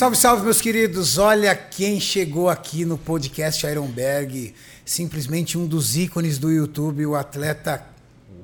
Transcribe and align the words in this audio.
Salve, 0.00 0.16
salve, 0.16 0.44
meus 0.44 0.62
queridos. 0.62 1.18
Olha 1.18 1.54
quem 1.54 2.00
chegou 2.00 2.48
aqui 2.48 2.86
no 2.86 2.96
podcast 2.96 3.66
Ironberg. 3.66 4.54
Simplesmente 4.82 5.58
um 5.58 5.66
dos 5.66 5.94
ícones 5.94 6.38
do 6.38 6.50
YouTube, 6.50 7.04
o 7.04 7.14
atleta 7.14 7.84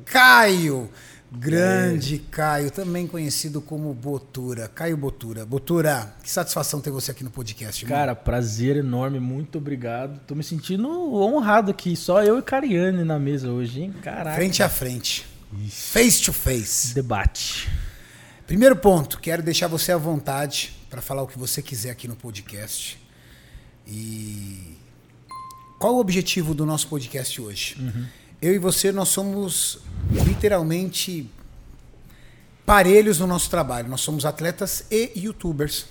Caio. 0.05 0.91
Grande 1.33 2.19
Caio, 2.19 2.71
também 2.71 3.07
conhecido 3.07 3.63
como 3.63 3.95
Botura. 3.95 4.69
Caio 4.69 4.99
Botura. 4.99 5.47
Botura, 5.47 6.15
que 6.23 6.29
satisfação 6.29 6.79
ter 6.79 6.91
você 6.91 7.13
aqui 7.13 7.25
no 7.25 7.31
podcast. 7.31 7.83
irmão. 7.83 7.99
Cara, 7.99 8.15
prazer 8.15 8.77
enorme, 8.77 9.19
muito 9.19 9.57
obrigado. 9.57 10.21
Tô 10.27 10.35
me 10.35 10.45
sentindo 10.45 10.87
honrado 11.15 11.71
aqui, 11.71 11.97
só 11.97 12.23
eu 12.23 12.39
e 12.39 12.43
Cariane 12.43 13.03
na 13.03 13.19
mesa 13.19 13.49
hoje, 13.49 13.81
hein? 13.81 13.95
Caraca. 14.03 14.37
frente 14.37 14.63
a 14.63 14.69
frente. 14.69 15.27
Face 15.71 16.21
to 16.23 16.35
face. 16.35 16.95
Debate. 16.95 17.67
Primeiro 18.47 18.77
ponto, 18.77 19.19
quero 19.19 19.43
deixar 19.43 19.69
você 19.69 19.91
à 19.91 19.97
vontade 19.97 20.77
para 20.97 21.03
falar 21.03 21.23
o 21.23 21.27
que 21.27 21.39
você 21.39 21.61
quiser 21.61 21.91
aqui 21.91 22.09
no 22.09 22.17
podcast. 22.17 22.99
E 23.87 24.79
qual 25.79 25.97
o 25.97 25.99
objetivo 25.99 26.55
do 26.55 26.65
nosso 26.65 26.89
podcast 26.89 27.39
hoje? 27.39 27.77
Eu 28.41 28.55
e 28.55 28.59
você, 28.59 28.91
nós 28.91 29.11
somos 29.11 29.81
literalmente 30.11 31.31
parelhos 32.65 33.19
no 33.19 33.27
nosso 33.27 33.51
trabalho. 33.51 33.91
Nós 33.91 34.01
somos 34.01 34.25
atletas 34.25 34.87
e 34.91 35.13
youtubers. 35.15 35.85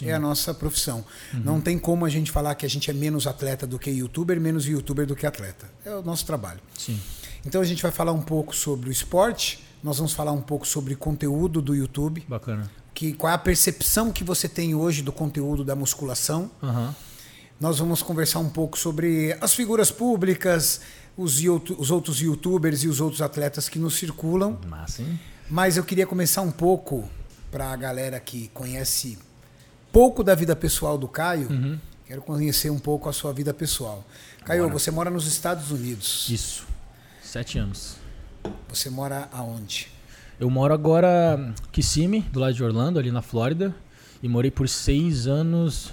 É 0.00 0.12
a 0.12 0.18
nossa 0.20 0.54
profissão. 0.54 1.04
Não 1.32 1.60
tem 1.60 1.76
como 1.76 2.04
a 2.04 2.08
gente 2.08 2.30
falar 2.30 2.54
que 2.54 2.64
a 2.64 2.70
gente 2.70 2.88
é 2.88 2.94
menos 2.94 3.26
atleta 3.26 3.66
do 3.66 3.80
que 3.80 3.90
youtuber, 3.90 4.40
menos 4.40 4.64
youtuber 4.64 5.08
do 5.08 5.16
que 5.16 5.26
atleta. 5.26 5.68
É 5.84 5.92
o 5.92 6.02
nosso 6.02 6.24
trabalho. 6.24 6.60
Sim. 6.78 7.00
Então 7.44 7.60
a 7.60 7.64
gente 7.64 7.82
vai 7.82 7.90
falar 7.90 8.12
um 8.12 8.22
pouco 8.22 8.54
sobre 8.54 8.88
o 8.88 8.92
esporte, 8.92 9.58
nós 9.82 9.96
vamos 9.96 10.12
falar 10.12 10.30
um 10.30 10.40
pouco 10.40 10.64
sobre 10.64 10.94
conteúdo 10.94 11.60
do 11.60 11.74
YouTube, 11.74 12.24
Bacana. 12.28 12.70
Que 12.94 13.12
qual 13.12 13.30
é 13.30 13.34
a 13.34 13.38
percepção 13.38 14.12
que 14.12 14.24
você 14.24 14.48
tem 14.48 14.74
hoje 14.74 15.02
do 15.02 15.12
conteúdo 15.12 15.64
da 15.64 15.74
musculação. 15.74 16.50
Aham. 16.62 16.94
Nós 17.60 17.78
vamos 17.78 18.02
conversar 18.02 18.40
um 18.40 18.48
pouco 18.48 18.76
sobre 18.76 19.36
as 19.40 19.54
figuras 19.54 19.90
públicas, 19.90 20.80
os, 21.16 21.38
os 21.78 21.90
outros 21.92 22.20
youtubers 22.20 22.82
e 22.82 22.88
os 22.88 23.00
outros 23.00 23.22
atletas 23.22 23.68
que 23.68 23.78
nos 23.78 23.94
circulam. 23.94 24.58
Massa? 24.66 25.04
Mas 25.48 25.76
eu 25.76 25.84
queria 25.84 26.06
começar 26.06 26.42
um 26.42 26.50
pouco 26.50 27.08
para 27.52 27.72
a 27.72 27.76
galera 27.76 28.18
que 28.18 28.48
conhece 28.48 29.16
pouco 29.92 30.24
da 30.24 30.34
vida 30.34 30.56
pessoal 30.56 30.96
do 30.96 31.06
Caio. 31.06 31.48
Uhum. 31.50 31.78
Quero 32.06 32.22
conhecer 32.22 32.70
um 32.70 32.78
pouco 32.78 33.08
a 33.08 33.12
sua 33.12 33.32
vida 33.32 33.54
pessoal. 33.54 34.04
Caio, 34.44 34.68
você 34.68 34.90
mora 34.90 35.10
nos 35.10 35.26
Estados 35.26 35.70
Unidos. 35.70 36.28
Isso. 36.30 36.66
Sete 37.22 37.58
anos. 37.58 37.96
Você 38.68 38.90
mora 38.90 39.28
aonde? 39.32 39.91
Eu 40.42 40.50
moro 40.50 40.74
agora 40.74 41.38
em 41.38 41.54
Kissimmee, 41.70 42.22
do 42.22 42.40
lado 42.40 42.52
de 42.52 42.64
Orlando, 42.64 42.98
ali 42.98 43.12
na 43.12 43.22
Flórida. 43.22 43.72
E 44.20 44.26
morei 44.28 44.50
por 44.50 44.68
seis 44.68 45.28
anos. 45.28 45.92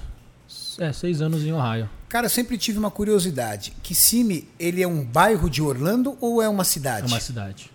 É, 0.79 0.91
seis 0.91 1.21
anos 1.21 1.43
em 1.43 1.53
Ohio. 1.53 1.87
Cara, 2.07 2.25
eu 2.25 2.29
sempre 2.31 2.57
tive 2.57 2.79
uma 2.79 2.89
curiosidade. 2.89 3.71
Kissimmee, 3.83 4.49
ele 4.59 4.81
é 4.81 4.87
um 4.87 5.05
bairro 5.05 5.47
de 5.51 5.61
Orlando 5.61 6.17
ou 6.19 6.41
é 6.41 6.49
uma 6.49 6.63
É 6.63 6.65
cidade? 6.65 7.05
uma 7.05 7.19
cidade. 7.19 7.69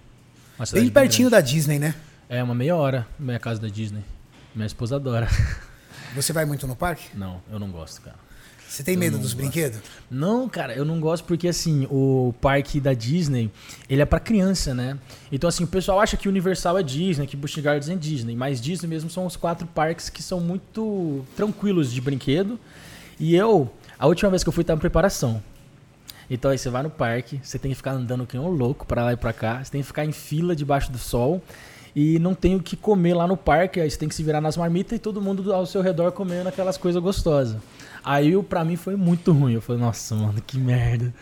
Uma 0.59 0.67
cidade 0.67 0.85
Bem 0.87 0.93
pertinho 0.93 1.31
grande. 1.31 1.45
da 1.45 1.49
Disney, 1.49 1.79
né? 1.79 1.95
É, 2.29 2.43
uma 2.43 2.57
meia 2.57 2.75
hora 2.75 3.07
minha 3.21 3.39
casa 3.39 3.61
da 3.61 3.69
Disney. 3.69 4.03
Minha 4.53 4.67
esposa 4.67 4.97
adora. 4.97 5.29
Você 6.17 6.33
vai 6.33 6.45
muito 6.45 6.67
no 6.67 6.75
parque? 6.75 7.05
Não, 7.17 7.41
eu 7.53 7.61
não 7.61 7.71
gosto, 7.71 8.01
cara. 8.03 8.17
Você 8.69 8.83
tem 8.83 8.95
Eu 8.95 9.01
medo 9.01 9.19
dos 9.19 9.33
gosto. 9.33 9.37
brinquedos? 9.37 9.81
Não, 10.11 10.49
cara, 10.49 10.75
eu 10.75 10.85
não 10.85 10.99
gosto 10.99 11.25
porque 11.25 11.47
assim, 11.49 11.87
o 11.91 12.35
parque 12.41 12.81
da 12.81 12.93
Disney, 12.93 13.51
ele 13.89 14.03
é 14.03 14.05
pra 14.05 14.19
criança, 14.19 14.75
né? 14.75 14.99
Então 15.31 15.49
assim, 15.49 15.65
o 15.65 15.67
pessoal 15.67 16.01
acha 16.01 16.17
que 16.17 16.29
Universal 16.29 16.79
é 16.79 16.83
Disney, 16.83 17.27
que 17.27 17.37
Busch 17.37 17.57
Gardens 17.59 17.89
é 17.89 17.95
Disney, 17.95 18.35
mas 18.35 18.61
Disney 18.61 18.89
mesmo 18.89 19.09
são 19.11 19.27
os 19.27 19.37
quatro 19.37 19.67
parques 19.67 20.09
que 20.09 20.23
são 20.23 20.41
muito 20.41 21.25
tranquilos 21.37 21.93
de 21.93 22.01
brinquedo. 22.01 22.59
E 23.21 23.37
eu, 23.37 23.71
a 23.99 24.07
última 24.07 24.31
vez 24.31 24.43
que 24.43 24.49
eu 24.49 24.53
fui 24.53 24.65
tava 24.65 24.79
em 24.79 24.81
preparação. 24.81 25.43
Então 26.29 26.51
aí 26.51 26.59
você 26.59 26.71
vai 26.71 26.83
no 26.83 26.91
parque, 26.91 27.39
você 27.43 27.59
tem 27.59 27.71
que 27.71 27.77
ficar 27.77 27.93
andando 27.93 28.27
que 28.27 28.37
nem 28.37 28.45
um 28.45 28.51
louco 28.51 28.87
pra 28.87 29.05
lá 29.05 29.13
e 29.13 29.17
pra 29.17 29.33
cá, 29.33 29.63
você 29.63 29.71
tem 29.71 29.83
que 29.83 29.87
ficar 29.87 30.05
em 30.05 30.13
fila 30.13 30.57
debaixo 30.57 30.91
do 30.91 30.99
sol 30.99 31.43
e 31.95 32.19
não 32.19 32.35
tem 32.35 32.57
o 32.57 32.61
que 32.63 32.77
comer 32.77 33.15
lá 33.15 33.27
no 33.27 33.37
parque, 33.37 33.79
aí 33.79 33.89
você 33.89 33.97
tem 33.99 34.09
que 34.09 34.15
se 34.15 34.23
virar 34.23 34.41
nas 34.41 34.57
marmitas 34.57 34.97
e 34.97 34.99
todo 34.99 35.21
mundo 35.21 35.53
ao 35.53 35.65
seu 35.67 35.81
redor 35.81 36.11
comendo 36.13 36.49
aquelas 36.49 36.77
coisas 36.77 37.01
gostosas. 37.01 37.57
Aí 38.05 38.41
pra 38.43 38.65
mim 38.65 38.77
foi 38.77 38.97
muito 38.97 39.33
ruim, 39.33 39.55
eu 39.55 39.63
falei, 39.63 39.81
nossa, 39.81 40.15
mano, 40.15 40.41
que 40.47 40.59
merda. 40.59 41.13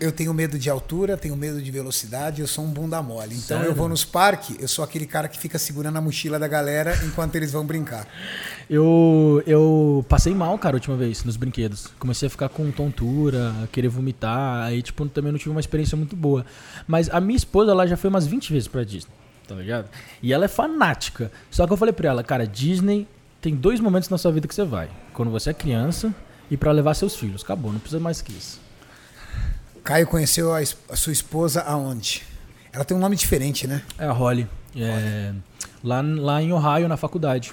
Eu 0.00 0.10
tenho 0.10 0.34
medo 0.34 0.58
de 0.58 0.68
altura, 0.68 1.16
tenho 1.16 1.36
medo 1.36 1.62
de 1.62 1.70
velocidade, 1.70 2.40
eu 2.40 2.46
sou 2.48 2.64
um 2.64 2.70
bunda 2.70 3.00
mole. 3.00 3.36
Então 3.36 3.58
Sério? 3.58 3.66
eu 3.66 3.74
vou 3.74 3.88
nos 3.88 4.04
parques, 4.04 4.56
eu 4.58 4.66
sou 4.66 4.84
aquele 4.84 5.06
cara 5.06 5.28
que 5.28 5.38
fica 5.38 5.58
segurando 5.58 5.96
a 5.96 6.00
mochila 6.00 6.40
da 6.40 6.48
galera 6.48 6.98
enquanto 7.04 7.36
eles 7.36 7.52
vão 7.52 7.64
brincar. 7.64 8.06
Eu, 8.68 9.42
eu 9.46 10.04
passei 10.08 10.34
mal, 10.34 10.58
cara, 10.58 10.74
a 10.74 10.78
última 10.78 10.96
vez, 10.96 11.22
nos 11.22 11.36
brinquedos. 11.36 11.86
Comecei 12.00 12.26
a 12.26 12.30
ficar 12.30 12.48
com 12.48 12.68
tontura, 12.72 13.54
querer 13.70 13.88
vomitar, 13.88 14.64
aí, 14.64 14.82
tipo, 14.82 15.06
também 15.06 15.30
não 15.30 15.38
tive 15.38 15.50
uma 15.50 15.60
experiência 15.60 15.96
muito 15.96 16.16
boa. 16.16 16.44
Mas 16.86 17.08
a 17.08 17.20
minha 17.20 17.36
esposa, 17.36 17.70
ela 17.70 17.86
já 17.86 17.96
foi 17.96 18.10
umas 18.10 18.26
20 18.26 18.52
vezes 18.52 18.66
pra 18.66 18.82
Disney, 18.82 19.12
tá 19.46 19.54
ligado? 19.54 19.88
E 20.20 20.32
ela 20.32 20.46
é 20.46 20.48
fanática. 20.48 21.30
Só 21.48 21.64
que 21.64 21.72
eu 21.72 21.76
falei 21.76 21.92
pra 21.92 22.08
ela, 22.08 22.24
cara, 22.24 22.44
Disney 22.44 23.06
tem 23.42 23.56
dois 23.56 23.80
momentos 23.80 24.08
na 24.08 24.16
sua 24.16 24.30
vida 24.30 24.46
que 24.46 24.54
você 24.54 24.64
vai. 24.64 24.88
Quando 25.12 25.30
você 25.30 25.50
é 25.50 25.52
criança 25.52 26.14
e 26.48 26.56
pra 26.56 26.70
levar 26.70 26.94
seus 26.94 27.16
filhos. 27.16 27.42
Acabou, 27.42 27.72
não 27.72 27.80
precisa 27.80 28.00
mais 28.00 28.22
que 28.22 28.32
isso. 28.32 28.60
Caio 29.82 30.06
conheceu 30.06 30.54
a, 30.54 30.60
a 30.60 30.96
sua 30.96 31.12
esposa 31.12 31.60
aonde? 31.62 32.22
Ela 32.72 32.84
tem 32.84 32.96
um 32.96 33.00
nome 33.00 33.16
diferente, 33.16 33.66
né? 33.66 33.82
É 33.98 34.06
a 34.06 34.12
Holly. 34.12 34.48
É, 34.76 35.34
lá, 35.82 36.00
lá 36.00 36.40
em 36.40 36.52
Ohio, 36.52 36.86
na 36.86 36.96
faculdade. 36.96 37.52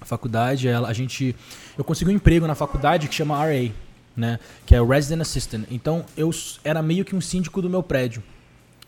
A 0.00 0.04
faculdade, 0.04 0.66
ela, 0.66 0.88
a 0.88 0.92
gente. 0.92 1.34
Eu 1.78 1.84
consegui 1.84 2.10
um 2.10 2.14
emprego 2.14 2.46
na 2.46 2.56
faculdade 2.56 3.08
que 3.08 3.14
chama 3.14 3.38
RA, 3.38 3.70
né? 4.16 4.40
Que 4.66 4.74
é 4.74 4.82
o 4.82 4.86
Resident 4.86 5.22
Assistant. 5.22 5.64
Então 5.70 6.04
eu 6.16 6.28
era 6.64 6.82
meio 6.82 7.04
que 7.04 7.14
um 7.14 7.20
síndico 7.20 7.62
do 7.62 7.70
meu 7.70 7.84
prédio. 7.84 8.20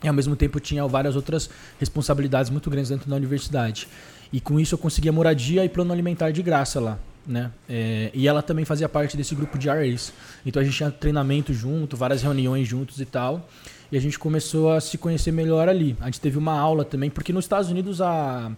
E 0.03 0.07
ao 0.07 0.13
mesmo 0.13 0.35
tempo 0.35 0.59
tinha 0.59 0.85
várias 0.87 1.15
outras 1.15 1.49
responsabilidades 1.79 2.51
muito 2.51 2.69
grandes 2.69 2.89
dentro 2.89 3.09
da 3.09 3.15
universidade. 3.15 3.87
E 4.31 4.39
com 4.39 4.59
isso 4.59 4.75
eu 4.75 4.79
conseguia 4.79 5.11
moradia 5.11 5.63
e 5.63 5.69
plano 5.69 5.93
alimentar 5.93 6.31
de 6.31 6.41
graça 6.41 6.79
lá. 6.79 6.99
Né? 7.25 7.51
É, 7.67 8.09
e 8.13 8.27
ela 8.27 8.41
também 8.41 8.63
fazia 8.63 8.87
parte 8.87 9.17
desse 9.17 9.35
grupo 9.35 9.57
de 9.57 9.67
RAs. 9.67 10.13
Então 10.45 10.61
a 10.61 10.65
gente 10.65 10.77
tinha 10.77 10.89
treinamento 10.89 11.53
junto, 11.53 11.97
várias 11.97 12.21
reuniões 12.21 12.67
juntos 12.67 13.01
e 13.01 13.05
tal. 13.05 13.47
E 13.91 13.97
a 13.97 14.01
gente 14.01 14.17
começou 14.17 14.71
a 14.71 14.81
se 14.81 14.97
conhecer 14.97 15.31
melhor 15.31 15.67
ali. 15.67 15.95
A 15.99 16.05
gente 16.05 16.21
teve 16.21 16.37
uma 16.37 16.57
aula 16.57 16.83
também, 16.85 17.09
porque 17.09 17.33
nos 17.33 17.45
Estados 17.45 17.69
Unidos 17.69 18.01
a 18.01 18.51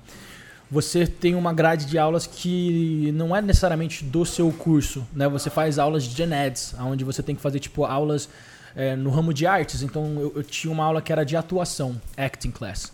você 0.72 1.08
tem 1.08 1.34
uma 1.34 1.52
grade 1.52 1.86
de 1.86 1.98
aulas 1.98 2.28
que 2.28 3.12
não 3.16 3.36
é 3.36 3.42
necessariamente 3.42 4.04
do 4.04 4.24
seu 4.24 4.52
curso, 4.52 5.06
né? 5.14 5.28
Você 5.28 5.50
faz 5.50 5.80
aulas 5.80 6.04
de 6.04 6.16
gen 6.16 6.32
eds, 6.32 6.76
onde 6.80 7.04
você 7.04 7.24
tem 7.24 7.36
que 7.36 7.42
fazer 7.42 7.60
tipo 7.60 7.86
aulas 7.86 8.30
é, 8.76 8.96
no 8.96 9.10
ramo 9.10 9.34
de 9.34 9.48
artes. 9.48 9.82
Então 9.82 10.20
eu, 10.20 10.34
eu 10.36 10.44
tinha 10.44 10.72
uma 10.72 10.84
aula 10.84 11.02
que 11.02 11.12
era 11.12 11.24
de 11.24 11.36
atuação, 11.36 12.00
acting 12.16 12.52
class, 12.52 12.92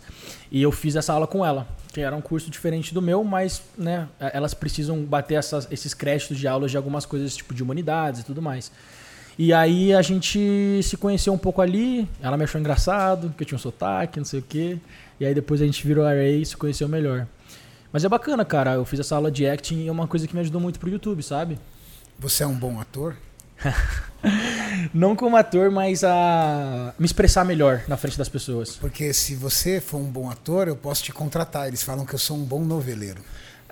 e 0.50 0.62
eu 0.62 0.72
fiz 0.72 0.96
essa 0.96 1.12
aula 1.12 1.28
com 1.28 1.46
ela, 1.46 1.68
que 1.96 2.02
era 2.02 2.14
um 2.14 2.20
curso 2.20 2.50
diferente 2.52 2.94
do 2.94 3.02
meu, 3.02 3.24
mas 3.24 3.62
né, 3.78 4.10
elas 4.34 4.54
precisam 4.54 5.02
bater 5.06 5.36
essas- 5.36 5.66
esses 5.72 5.94
créditos 5.94 6.38
de 6.38 6.46
aulas 6.46 6.70
de 6.70 6.76
algumas 6.76 7.06
coisas 7.06 7.38
tipo 7.38 7.54
de 7.54 7.64
humanidades 7.64 8.20
e 8.20 8.26
tudo 8.26 8.42
mais. 8.42 8.70
E 9.40 9.54
aí 9.54 9.94
a 9.94 10.02
gente 10.02 10.82
se 10.84 10.98
conheceu 10.98 11.32
um 11.32 11.38
pouco 11.38 11.62
ali, 11.62 12.06
ela 12.22 12.36
me 12.36 12.44
achou 12.44 12.60
engraçado, 12.60 13.34
que 13.38 13.44
eu 13.44 13.48
tinha 13.48 13.56
um 13.56 13.60
sotaque, 13.60 14.20
não 14.20 14.26
sei 14.26 14.42
o 14.42 14.44
quê. 14.44 14.78
E 15.22 15.26
aí 15.26 15.34
depois 15.34 15.62
a 15.62 15.66
gente 15.66 15.88
virou 15.88 16.04
RA 16.06 16.28
e 16.28 16.46
se 16.46 16.58
conheceu 16.58 16.90
melhor. 16.90 17.26
Mas 17.94 18.04
é 18.04 18.10
bacana, 18.10 18.44
cara. 18.44 18.74
Eu 18.74 18.84
fiz 18.84 19.00
essa 19.00 19.16
aula 19.16 19.32
de 19.32 19.48
acting 19.48 19.86
e 19.86 19.88
é 19.88 19.92
uma 19.92 20.06
coisa 20.06 20.28
que 20.28 20.34
me 20.34 20.42
ajudou 20.42 20.60
muito 20.60 20.78
pro 20.78 20.90
YouTube, 20.90 21.24
sabe? 21.24 21.58
Você 22.20 22.44
é 22.44 22.48
um 22.48 22.56
bom 22.56 22.78
ator? 22.82 23.16
Não 24.94 25.16
como 25.16 25.38
ator, 25.38 25.70
mas 25.72 26.04
a 26.04 26.94
me 26.98 27.06
expressar 27.06 27.44
melhor 27.46 27.84
na 27.88 27.96
frente 27.98 28.18
das 28.18 28.30
pessoas. 28.30 28.72
Porque 28.76 29.14
se 29.14 29.36
você 29.36 29.80
for 29.80 29.98
um 29.98 30.06
bom 30.10 30.30
ator, 30.30 30.68
eu 30.68 30.76
posso 30.76 31.04
te 31.04 31.12
contratar. 31.12 31.68
Eles 31.68 31.84
falam 31.84 32.06
que 32.06 32.14
eu 32.16 32.20
sou 32.20 32.36
um 32.38 32.44
bom 32.44 32.64
noveleiro. 32.64 33.22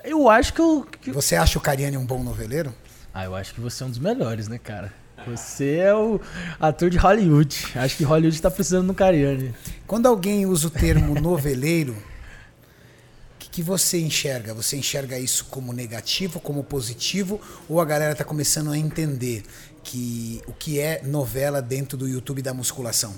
Eu 0.04 0.28
acho 0.28 0.52
que 0.52 0.60
eu. 0.60 0.86
que- 1.00 1.10
Você 1.10 1.34
acha 1.34 1.58
o 1.58 1.62
Cariani 1.62 1.96
um 1.96 2.06
bom 2.06 2.22
noveleiro? 2.22 2.72
Ah, 3.12 3.24
eu 3.24 3.34
acho 3.34 3.54
que 3.54 3.60
você 3.60 3.82
é 3.82 3.86
um 3.86 3.90
dos 3.90 3.98
melhores, 3.98 4.48
né, 4.48 4.58
cara? 4.58 4.92
Você 5.26 5.76
é 5.76 5.94
o 5.94 6.20
ator 6.60 6.90
de 6.90 6.98
Hollywood. 6.98 7.56
Acho 7.76 7.96
que 7.96 8.04
Hollywood 8.04 8.40
tá 8.42 8.50
precisando 8.50 8.88
do 8.88 8.94
Cariani. 8.94 9.54
Quando 9.86 10.06
alguém 10.06 10.44
usa 10.46 10.66
o 10.66 10.70
termo 10.70 11.14
noveleiro, 11.20 11.92
o 11.94 13.38
que, 13.38 13.48
que 13.48 13.62
você 13.62 13.98
enxerga? 14.00 14.52
Você 14.52 14.76
enxerga 14.76 15.18
isso 15.18 15.46
como 15.46 15.72
negativo, 15.72 16.38
como 16.40 16.62
positivo? 16.62 17.40
Ou 17.68 17.80
a 17.80 17.84
galera 17.84 18.12
está 18.12 18.24
começando 18.24 18.70
a 18.72 18.76
entender 18.76 19.44
que 19.84 20.40
o 20.46 20.52
que 20.52 20.80
é 20.80 21.02
novela 21.04 21.60
dentro 21.60 21.96
do 21.96 22.08
YouTube 22.08 22.42
da 22.42 22.54
musculação? 22.54 23.14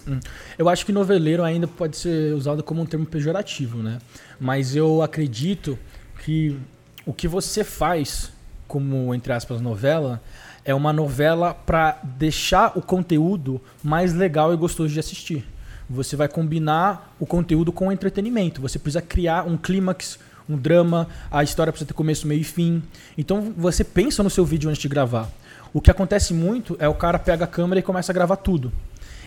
Eu 0.59 0.69
acho 0.69 0.85
que 0.85 0.93
noveleiro 0.93 1.43
ainda 1.43 1.67
pode 1.67 1.97
ser 1.97 2.35
usado 2.35 2.63
como 2.63 2.83
um 2.83 2.87
termo 2.87 3.07
pejorativo, 3.07 3.83
né? 3.83 3.99
Mas 4.39 4.75
eu 4.75 5.01
acredito 5.01 5.79
que 6.25 6.59
o 7.07 7.13
que 7.13 7.29
você 7.29 7.63
faz 7.63 8.33
como, 8.67 9.15
entre 9.15 9.33
aspas, 9.33 9.61
novela, 9.61 10.21
é 10.65 10.75
uma 10.75 10.93
novela 10.93 11.55
para 11.55 12.01
deixar 12.03 12.77
o 12.77 12.83
conteúdo 12.83 13.61
mais 13.83 14.13
legal 14.13 14.53
e 14.53 14.57
gostoso 14.57 14.93
de 14.93 14.99
assistir. 14.99 15.47
Você 15.89 16.17
vai 16.17 16.27
combinar 16.27 17.15
o 17.21 17.25
conteúdo 17.25 17.71
com 17.71 17.87
o 17.87 17.93
entretenimento. 17.93 18.61
Você 18.61 18.79
precisa 18.79 19.01
criar 19.01 19.47
um 19.47 19.57
clímax, 19.57 20.19
um 20.49 20.57
drama, 20.57 21.07
a 21.31 21.45
história 21.45 21.73
precisa 21.73 21.87
ter 21.87 21.95
começo, 21.95 22.27
meio 22.27 22.41
e 22.41 22.45
fim. 22.45 22.83
Então 23.17 23.55
você 23.57 23.85
pensa 23.85 24.23
no 24.23 24.31
seu 24.31 24.45
vídeo 24.45 24.69
antes 24.69 24.83
de 24.83 24.89
gravar. 24.89 25.31
O 25.73 25.81
que 25.81 25.91
acontece 25.91 26.33
muito 26.33 26.77
é 26.79 26.89
o 26.89 26.95
cara 26.95 27.19
pega 27.19 27.45
a 27.45 27.49
câmera 27.49 27.81
e 27.81 27.83
começa 27.83 28.13
a 28.13 28.15
gravar 28.15 28.37
tudo. 28.37 28.73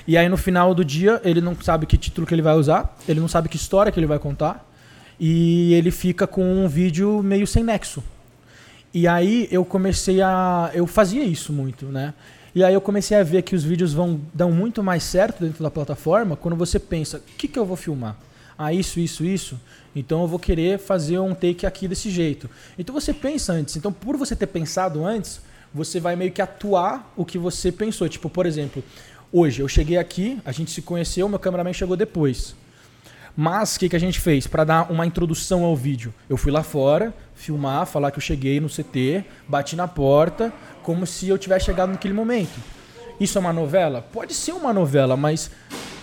E 0.08 0.18
aí 0.18 0.28
no 0.28 0.38
final 0.38 0.74
do 0.74 0.84
dia 0.84 1.22
ele 1.24 1.42
não 1.42 1.56
sabe 1.62 1.86
que 1.86 1.98
título 1.98 2.26
que 2.26 2.34
ele 2.34 2.42
vai 2.42 2.56
usar, 2.56 2.98
ele 3.08 3.20
não 3.20 3.28
sabe 3.28 3.48
que 3.48 3.58
história 3.58 3.92
que 3.92 4.00
ele 4.00 4.08
vai 4.08 4.18
contar 4.18 4.68
e 5.20 5.74
ele 5.74 5.92
fica 5.92 6.26
com 6.26 6.44
um 6.44 6.68
vídeo 6.68 7.22
meio 7.22 7.46
sem 7.46 7.64
nexo. 7.64 8.04
E 8.94 9.08
aí 9.08 9.48
eu 9.52 9.64
comecei 9.64 10.22
a 10.22 10.72
eu 10.74 10.88
fazia 10.88 11.24
isso 11.24 11.54
muito, 11.54 11.86
né? 11.86 12.14
E 12.56 12.64
aí 12.64 12.74
eu 12.74 12.82
comecei 12.82 13.16
a 13.16 13.24
ver 13.24 13.44
que 13.44 13.56
os 13.56 13.64
vídeos 13.64 13.94
vão 13.94 14.20
dão 14.34 14.52
muito 14.52 14.82
mais 14.82 15.04
certo 15.04 15.44
dentro 15.44 15.62
da 15.62 15.70
plataforma 15.70 16.36
quando 16.36 16.56
você 16.56 16.80
pensa, 16.80 17.18
o 17.18 17.38
que, 17.38 17.48
que 17.48 17.60
eu 17.60 17.66
vou 17.66 17.78
filmar? 17.78 18.18
Ah, 18.58 18.74
isso, 18.74 19.00
isso, 19.00 19.24
isso. 19.24 19.60
Então 19.96 20.22
eu 20.22 20.28
vou 20.28 20.40
querer 20.40 20.80
fazer 20.80 21.20
um 21.20 21.36
take 21.36 21.66
aqui 21.66 21.88
desse 21.88 22.10
jeito. 22.10 22.50
Então 22.78 22.94
você 22.94 23.14
pensa 23.14 23.54
antes. 23.54 23.76
Então 23.76 23.94
por 23.94 24.18
você 24.18 24.36
ter 24.36 24.48
pensado 24.48 25.06
antes, 25.06 25.40
você 25.74 26.00
vai 26.00 26.16
meio 26.16 26.32
que 26.32 26.42
atuar 26.42 27.12
o 27.16 27.26
que 27.26 27.38
você 27.38 27.72
pensou. 27.72 28.08
Tipo, 28.10 28.30
por 28.30 28.46
exemplo, 28.46 28.84
hoje 29.32 29.62
eu 29.62 29.68
cheguei 29.68 29.98
aqui, 29.98 30.40
a 30.46 30.52
gente 30.52 30.72
se 30.72 30.82
conheceu, 30.82 31.28
meu 31.30 31.40
cameraman 31.40 31.74
chegou 31.74 31.96
depois. 31.96 32.56
Mas 33.36 33.76
o 33.76 33.80
que, 33.80 33.90
que 33.90 33.96
a 33.96 34.00
gente 34.00 34.20
fez? 34.20 34.48
Para 34.48 34.64
dar 34.64 34.92
uma 34.92 35.06
introdução 35.06 35.64
ao 35.64 35.76
vídeo, 35.76 36.14
eu 36.30 36.36
fui 36.36 36.52
lá 36.52 36.64
fora, 36.64 37.14
filmar, 37.36 37.86
falar 37.86 38.12
que 38.12 38.18
eu 38.18 38.22
cheguei 38.22 38.60
no 38.60 38.68
CT, 38.68 39.24
bati 39.48 39.76
na 39.76 39.88
porta, 39.88 40.52
como 40.84 41.06
se 41.06 41.30
eu 41.30 41.38
tivesse 41.38 41.66
chegado 41.66 41.92
naquele 41.92 42.14
momento. 42.14 42.60
Isso 43.20 43.38
é 43.38 43.42
uma 43.42 43.54
novela? 43.54 44.02
Pode 44.02 44.34
ser 44.34 44.52
uma 44.52 44.74
novela, 44.74 45.16
mas 45.16 45.52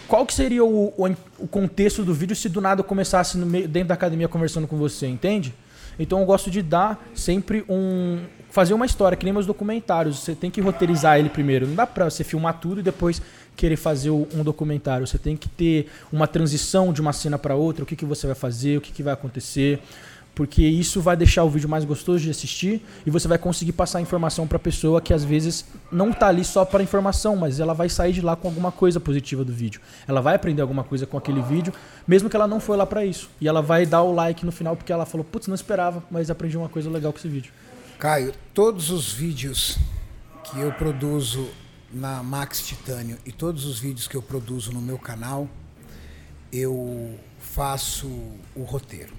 qual 0.07 0.25
que 0.25 0.33
seria 0.33 0.65
o, 0.65 0.95
o, 0.97 1.17
o 1.39 1.49
contexto 1.49 2.05
do 2.05 2.15
vídeo 2.15 2.37
se 2.37 2.49
do 2.49 2.61
nada 2.61 2.81
eu 2.81 2.85
começasse 2.85 3.37
meio, 3.37 3.67
dentro 3.67 3.89
da 3.89 3.95
academia 3.95 4.29
conversando 4.29 4.67
com 4.67 4.77
você, 4.77 5.07
entende? 5.07 5.53
Então 5.99 6.21
eu 6.21 6.27
gosto 6.27 6.51
de 6.51 6.63
dar 6.63 7.05
sempre 7.15 7.65
um. 7.69 8.21
Fazer 8.57 8.73
uma 8.73 8.87
história, 8.87 9.19
que 9.19 9.25
nem 9.27 9.35
meus 9.35 9.45
documentários. 9.45 10.19
Você 10.19 10.35
tem 10.35 10.51
que 10.51 10.63
roteirizar 10.63 11.19
ele 11.19 11.29
primeiro. 11.29 11.67
Não 11.67 11.75
dá 11.75 11.87
pra 11.87 12.09
você 12.09 12.25
filmar 12.25 12.59
tudo 12.59 12.81
e 12.81 12.83
depois 12.83 13.21
querer 13.55 13.77
fazer 13.77 14.09
um 14.09 14.43
documentário. 14.43 15.07
Você 15.07 15.19
tem 15.19 15.37
que 15.37 15.47
ter 15.47 15.89
uma 16.11 16.27
transição 16.27 16.91
de 16.91 17.03
uma 17.03 17.13
cena 17.13 17.37
para 17.39 17.55
outra, 17.55 17.83
o 17.83 17.87
que, 17.87 17.95
que 17.95 18.07
você 18.07 18.27
vai 18.27 18.35
fazer, 18.35 18.79
o 18.79 18.81
que, 18.81 18.93
que 18.93 19.03
vai 19.03 19.13
acontecer 19.13 19.79
porque 20.35 20.63
isso 20.63 21.01
vai 21.01 21.17
deixar 21.17 21.45
o 21.45 21.49
vídeo 21.49 21.67
mais 21.67 21.83
gostoso 21.83 22.23
de 22.23 22.29
assistir 22.29 22.83
e 23.07 23.11
você 23.11 23.27
vai 23.27 23.39
conseguir 23.39 23.73
passar 23.73 24.03
informação 24.03 24.47
para 24.47 24.57
a 24.57 24.61
pessoa 24.61 25.01
que 25.01 25.15
às 25.15 25.25
vezes 25.25 25.65
não 25.91 26.11
está 26.11 26.29
ali 26.29 26.45
só 26.45 26.63
para 26.63 26.83
informação, 26.83 27.35
mas 27.35 27.59
ela 27.59 27.73
vai 27.73 27.89
sair 27.89 28.13
de 28.13 28.21
lá 28.21 28.37
com 28.37 28.47
alguma 28.47 28.71
coisa 28.71 29.01
positiva 29.01 29.43
do 29.43 29.51
vídeo. 29.51 29.81
Ela 30.07 30.21
vai 30.21 30.35
aprender 30.35 30.61
alguma 30.61 30.85
coisa 30.85 31.07
com 31.07 31.17
aquele 31.17 31.41
vídeo, 31.41 31.73
mesmo 32.07 32.29
que 32.29 32.37
ela 32.37 32.47
não 32.47 32.61
foi 32.61 32.77
lá 32.77 32.85
para 32.85 33.03
isso. 33.03 33.31
E 33.41 33.49
ela 33.49 33.63
vai 33.63 33.87
dar 33.87 34.03
o 34.03 34.13
like 34.13 34.45
no 34.45 34.53
final 34.53 34.77
porque 34.77 34.93
ela 34.93 35.07
falou: 35.07 35.25
"Putz, 35.25 35.49
não 35.49 35.55
esperava, 35.55 36.05
mas 36.11 36.31
aprendi 36.31 36.55
uma 36.55 36.69
coisa 36.69 36.91
legal 36.91 37.15
com 37.15 37.19
esse 37.19 37.29
vídeo". 37.29 37.51
Caio, 37.99 38.35
todos 38.53 38.91
os 38.91 39.11
vídeos 39.11 39.79
que 40.45 40.61
eu 40.61 40.71
produzo 40.71 41.49
na 41.91 42.23
Max 42.23 42.61
Titânio 42.61 43.17
e 43.25 43.33
todos 43.33 43.65
os 43.65 43.79
vídeos 43.79 44.07
que 44.07 44.15
eu 44.15 44.21
produzo 44.21 44.71
no 44.71 44.83
meu 44.83 44.99
canal, 44.99 45.49
eu 46.53 47.19
faço 47.41 48.07
o 48.55 48.63
roteiro. 48.65 49.15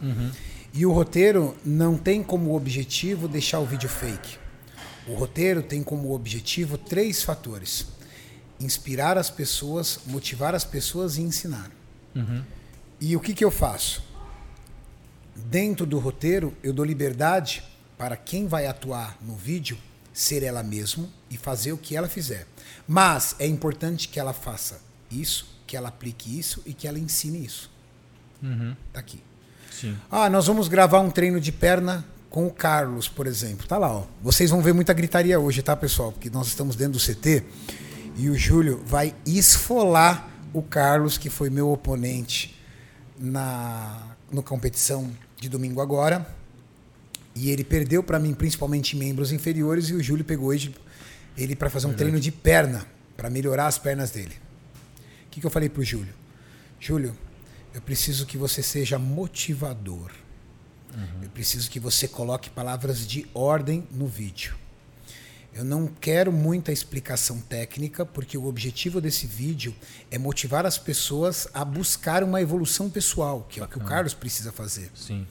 Uhum. 0.00 0.30
E 0.72 0.86
o 0.86 0.92
roteiro 0.92 1.54
não 1.62 1.98
tem 1.98 2.22
como 2.22 2.56
objetivo 2.56 3.28
deixar 3.28 3.60
o 3.60 3.66
vídeo 3.66 3.88
fake. 3.88 4.38
O 5.06 5.14
roteiro 5.14 5.62
tem 5.62 5.82
como 5.82 6.14
objetivo 6.14 6.78
três 6.78 7.22
fatores: 7.22 7.86
inspirar 8.58 9.18
as 9.18 9.28
pessoas, 9.28 10.00
motivar 10.06 10.54
as 10.54 10.64
pessoas 10.64 11.18
e 11.18 11.22
ensinar. 11.22 11.70
Uhum. 12.14 12.42
E 12.98 13.14
o 13.14 13.20
que, 13.20 13.34
que 13.34 13.44
eu 13.44 13.50
faço? 13.50 14.02
Dentro 15.36 15.84
do 15.84 15.98
roteiro, 15.98 16.56
eu 16.62 16.72
dou 16.72 16.84
liberdade 16.84 17.62
para 18.00 18.16
quem 18.16 18.46
vai 18.46 18.66
atuar 18.66 19.18
no 19.20 19.36
vídeo 19.36 19.76
ser 20.10 20.42
ela 20.42 20.62
mesma 20.62 21.06
e 21.30 21.36
fazer 21.36 21.72
o 21.72 21.76
que 21.76 21.94
ela 21.94 22.08
fizer. 22.08 22.46
Mas 22.88 23.36
é 23.38 23.46
importante 23.46 24.08
que 24.08 24.18
ela 24.18 24.32
faça 24.32 24.80
isso, 25.10 25.54
que 25.66 25.76
ela 25.76 25.90
aplique 25.90 26.38
isso 26.38 26.62
e 26.64 26.72
que 26.72 26.88
ela 26.88 26.98
ensine 26.98 27.44
isso. 27.44 27.70
Uhum. 28.42 28.74
Tá 28.90 29.00
aqui. 29.00 29.22
Sim. 29.70 29.98
Ah, 30.10 30.30
nós 30.30 30.46
vamos 30.46 30.66
gravar 30.66 31.00
um 31.00 31.10
treino 31.10 31.38
de 31.38 31.52
perna 31.52 32.02
com 32.30 32.46
o 32.46 32.50
Carlos, 32.50 33.06
por 33.06 33.26
exemplo. 33.26 33.66
Tá 33.66 33.76
lá, 33.76 33.92
ó. 33.92 34.06
Vocês 34.22 34.48
vão 34.48 34.62
ver 34.62 34.72
muita 34.72 34.94
gritaria 34.94 35.38
hoje, 35.38 35.60
tá, 35.60 35.76
pessoal? 35.76 36.10
Porque 36.10 36.30
nós 36.30 36.46
estamos 36.46 36.76
dentro 36.76 36.94
do 36.94 36.98
CT 36.98 37.44
e 38.16 38.30
o 38.30 38.34
Júlio 38.34 38.82
vai 38.86 39.14
esfolar 39.26 40.26
o 40.54 40.62
Carlos, 40.62 41.18
que 41.18 41.28
foi 41.28 41.50
meu 41.50 41.70
oponente 41.70 42.58
na 43.18 44.16
no 44.32 44.42
competição 44.42 45.12
de 45.38 45.50
domingo 45.50 45.82
agora. 45.82 46.39
E 47.40 47.50
ele 47.50 47.64
perdeu 47.64 48.02
para 48.02 48.18
mim, 48.18 48.34
principalmente 48.34 48.94
membros 48.94 49.32
inferiores, 49.32 49.88
e 49.88 49.94
o 49.94 50.02
Júlio 50.02 50.22
pegou 50.22 50.52
ele, 50.52 50.76
ele 51.38 51.56
para 51.56 51.70
fazer 51.70 51.86
um 51.86 51.90
Verdade. 51.90 52.10
treino 52.10 52.20
de 52.20 52.30
perna, 52.30 52.86
para 53.16 53.30
melhorar 53.30 53.66
as 53.66 53.78
pernas 53.78 54.10
dele. 54.10 54.36
O 55.26 55.30
que, 55.30 55.40
que 55.40 55.46
eu 55.46 55.50
falei 55.50 55.70
pro 55.70 55.82
Júlio? 55.82 56.12
Júlio, 56.78 57.16
eu 57.72 57.80
preciso 57.80 58.26
que 58.26 58.36
você 58.36 58.62
seja 58.62 58.98
motivador. 58.98 60.10
Uhum. 60.94 61.22
Eu 61.22 61.30
preciso 61.30 61.70
que 61.70 61.80
você 61.80 62.06
coloque 62.06 62.50
palavras 62.50 63.06
de 63.06 63.26
ordem 63.32 63.88
no 63.90 64.06
vídeo. 64.06 64.54
Eu 65.54 65.64
não 65.64 65.86
quero 65.86 66.30
muita 66.30 66.70
explicação 66.70 67.40
técnica, 67.40 68.04
porque 68.04 68.36
o 68.36 68.44
objetivo 68.44 69.00
desse 69.00 69.26
vídeo 69.26 69.74
é 70.10 70.18
motivar 70.18 70.66
as 70.66 70.76
pessoas 70.76 71.48
a 71.54 71.64
buscar 71.64 72.22
uma 72.22 72.42
evolução 72.42 72.90
pessoal, 72.90 73.46
que 73.48 73.60
é 73.60 73.64
o 73.64 73.66
que 73.66 73.78
o 73.78 73.80
Carlos 73.80 74.12
precisa 74.12 74.52
fazer. 74.52 74.90
Sim. 74.94 75.26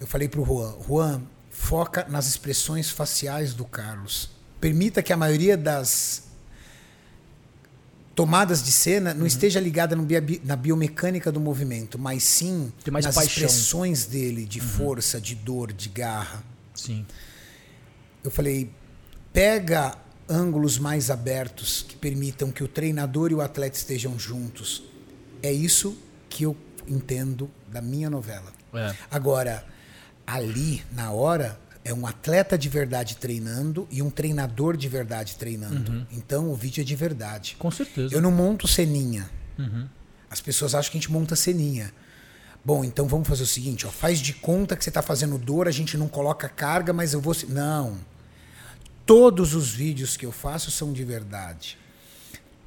Eu 0.00 0.06
falei 0.06 0.28
para 0.28 0.40
o 0.40 0.44
Juan, 0.44 0.74
Juan, 0.86 1.22
foca 1.50 2.06
nas 2.08 2.26
expressões 2.26 2.90
faciais 2.90 3.54
do 3.54 3.64
Carlos. 3.64 4.30
Permita 4.60 5.02
que 5.02 5.12
a 5.12 5.16
maioria 5.16 5.56
das 5.56 6.24
tomadas 8.14 8.62
de 8.62 8.72
cena 8.72 9.12
não 9.12 9.20
uhum. 9.20 9.26
esteja 9.26 9.60
ligada 9.60 9.94
na 10.44 10.56
biomecânica 10.56 11.30
do 11.30 11.38
movimento, 11.38 11.98
mas 11.98 12.24
sim 12.24 12.72
nas 12.90 13.14
paixão. 13.14 13.24
expressões 13.24 14.06
dele 14.06 14.46
de 14.46 14.58
uhum. 14.58 14.66
força, 14.66 15.20
de 15.20 15.34
dor, 15.34 15.72
de 15.72 15.90
garra. 15.90 16.42
Sim. 16.74 17.06
Eu 18.24 18.30
falei, 18.30 18.70
pega 19.32 19.96
ângulos 20.28 20.78
mais 20.78 21.10
abertos 21.10 21.84
que 21.86 21.94
permitam 21.96 22.50
que 22.50 22.64
o 22.64 22.68
treinador 22.68 23.30
e 23.30 23.34
o 23.34 23.40
atleta 23.40 23.76
estejam 23.76 24.18
juntos. 24.18 24.82
É 25.42 25.52
isso 25.52 25.96
que 26.28 26.44
eu 26.44 26.56
entendo 26.88 27.50
da 27.70 27.82
minha 27.82 28.08
novela. 28.08 28.52
É. 28.72 28.94
Agora, 29.10 29.64
ali, 30.26 30.82
na 30.92 31.12
hora, 31.12 31.58
é 31.84 31.94
um 31.94 32.06
atleta 32.06 32.58
de 32.58 32.68
verdade 32.68 33.16
treinando 33.16 33.86
e 33.90 34.02
um 34.02 34.10
treinador 34.10 34.76
de 34.76 34.88
verdade 34.88 35.36
treinando. 35.36 35.92
Uhum. 35.92 36.06
Então 36.10 36.50
o 36.50 36.54
vídeo 36.54 36.80
é 36.80 36.84
de 36.84 36.96
verdade. 36.96 37.56
Com 37.58 37.70
certeza. 37.70 38.14
Eu 38.14 38.20
não 38.20 38.32
monto 38.32 38.66
ceninha. 38.66 39.30
Uhum. 39.58 39.86
As 40.28 40.40
pessoas 40.40 40.74
acham 40.74 40.90
que 40.90 40.98
a 40.98 41.00
gente 41.00 41.12
monta 41.12 41.36
ceninha. 41.36 41.92
Bom, 42.64 42.84
então 42.84 43.06
vamos 43.06 43.28
fazer 43.28 43.44
o 43.44 43.46
seguinte, 43.46 43.86
ó, 43.86 43.90
faz 43.90 44.18
de 44.18 44.32
conta 44.32 44.74
que 44.74 44.82
você 44.82 44.90
está 44.90 45.00
fazendo 45.00 45.38
dor, 45.38 45.68
a 45.68 45.70
gente 45.70 45.96
não 45.96 46.08
coloca 46.08 46.48
carga, 46.48 46.92
mas 46.92 47.12
eu 47.12 47.20
vou. 47.20 47.36
Não. 47.48 47.96
Todos 49.06 49.54
os 49.54 49.70
vídeos 49.70 50.16
que 50.16 50.26
eu 50.26 50.32
faço 50.32 50.72
são 50.72 50.92
de 50.92 51.04
verdade. 51.04 51.78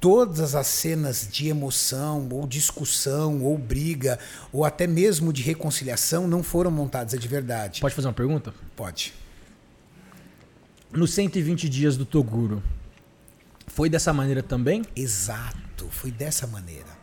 Todas 0.00 0.54
as 0.54 0.66
cenas 0.66 1.28
de 1.30 1.48
emoção, 1.48 2.26
ou 2.30 2.46
discussão, 2.46 3.42
ou 3.42 3.58
briga, 3.58 4.18
ou 4.50 4.64
até 4.64 4.86
mesmo 4.86 5.30
de 5.30 5.42
reconciliação 5.42 6.26
não 6.26 6.42
foram 6.42 6.70
montadas, 6.70 7.12
é 7.12 7.18
de 7.18 7.28
verdade. 7.28 7.82
Pode 7.82 7.94
fazer 7.94 8.08
uma 8.08 8.14
pergunta? 8.14 8.54
Pode. 8.74 9.12
Nos 10.90 11.12
120 11.12 11.68
dias 11.68 11.98
do 11.98 12.06
Toguro, 12.06 12.62
foi 13.66 13.90
dessa 13.90 14.12
maneira 14.12 14.42
também? 14.42 14.82
Exato, 14.96 15.86
foi 15.90 16.10
dessa 16.10 16.46
maneira. 16.46 16.98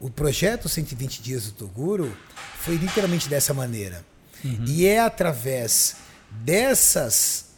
O 0.00 0.08
projeto 0.08 0.68
120 0.68 1.20
dias 1.20 1.46
do 1.46 1.52
Toguro 1.52 2.16
foi 2.58 2.76
literalmente 2.76 3.28
dessa 3.28 3.52
maneira. 3.52 4.04
Uhum. 4.44 4.64
E 4.66 4.86
é 4.86 5.00
através 5.00 5.96
dessas 6.30 7.52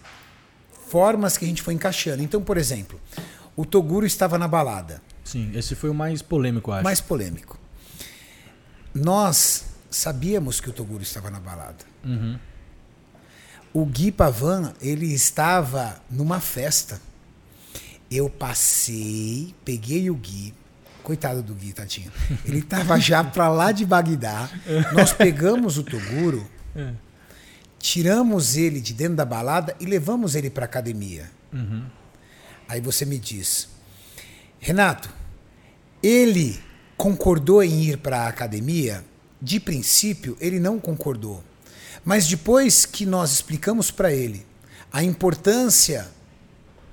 formas 0.88 1.38
que 1.38 1.45
a 1.45 1.49
gente 1.49 1.62
foi 1.62 1.75
encaixando. 1.75 2.23
Então, 2.23 2.43
por 2.43 2.57
exemplo, 2.57 3.00
o 3.56 3.64
Toguro 3.64 4.06
estava 4.06 4.38
na 4.38 4.49
balada. 4.49 5.02
Sim, 5.25 5.50
esse 5.54 5.75
foi 5.75 5.90
o 5.90 5.94
mais 5.94 6.23
polêmico, 6.23 6.70
acho. 6.73 6.84
Mais 6.84 7.00
polêmico. 7.00 7.58
Nós 8.94 9.64
sabíamos 9.90 10.61
que 10.61 10.68
o 10.68 10.73
Toguro 10.73 11.02
estava 11.02 11.30
na 11.30 11.40
balada. 11.40 11.84
Uhum. 12.04 12.38
O 13.73 13.84
Gui 13.87 14.12
Pavan, 14.12 14.73
ele 14.80 15.12
estava 15.12 16.00
numa 16.11 16.40
festa. 16.40 17.00
Eu 18.11 18.28
passei, 18.30 19.54
peguei 19.64 20.11
o 20.11 20.14
Gui. 20.14 20.54
Coitado 21.02 21.42
do 21.42 21.54
Gui, 21.54 21.73
Tatinho. 21.73 22.12
Ele 22.44 22.58
estava 22.58 22.99
já 22.99 23.23
para 23.25 23.49
lá 23.49 23.73
de 23.73 23.84
Bagdá. 23.84 24.49
Nós 24.92 25.12
pegamos 25.12 25.76
o 25.76 25.82
Toguro, 25.82 26.49
é. 26.75 26.92
tiramos 27.78 28.56
ele 28.56 28.80
de 28.80 28.94
dentro 28.94 29.16
da 29.16 29.25
balada 29.25 29.75
e 29.80 29.87
levamos 29.87 30.34
ele 30.34 30.50
para 30.50 30.64
academia. 30.64 31.30
Uhum. 31.52 31.84
Aí 32.68 32.80
você 32.80 33.04
me 33.04 33.18
diz, 33.18 33.68
Renato, 34.59 35.09
ele 36.02 36.61
concordou 36.97 37.62
em 37.62 37.85
ir 37.85 37.99
para 37.99 38.23
a 38.23 38.28
academia? 38.28 39.04
de 39.44 39.61
princípio, 39.61 40.37
ele 40.40 40.59
não 40.59 40.80
concordou. 40.80 41.44
Mas 42.02 42.26
depois 42.26 42.87
que 42.87 43.04
nós 43.04 43.30
explicamos 43.30 43.90
para 43.90 44.11
ele 44.11 44.44
a 44.90 45.02
importância 45.02 46.11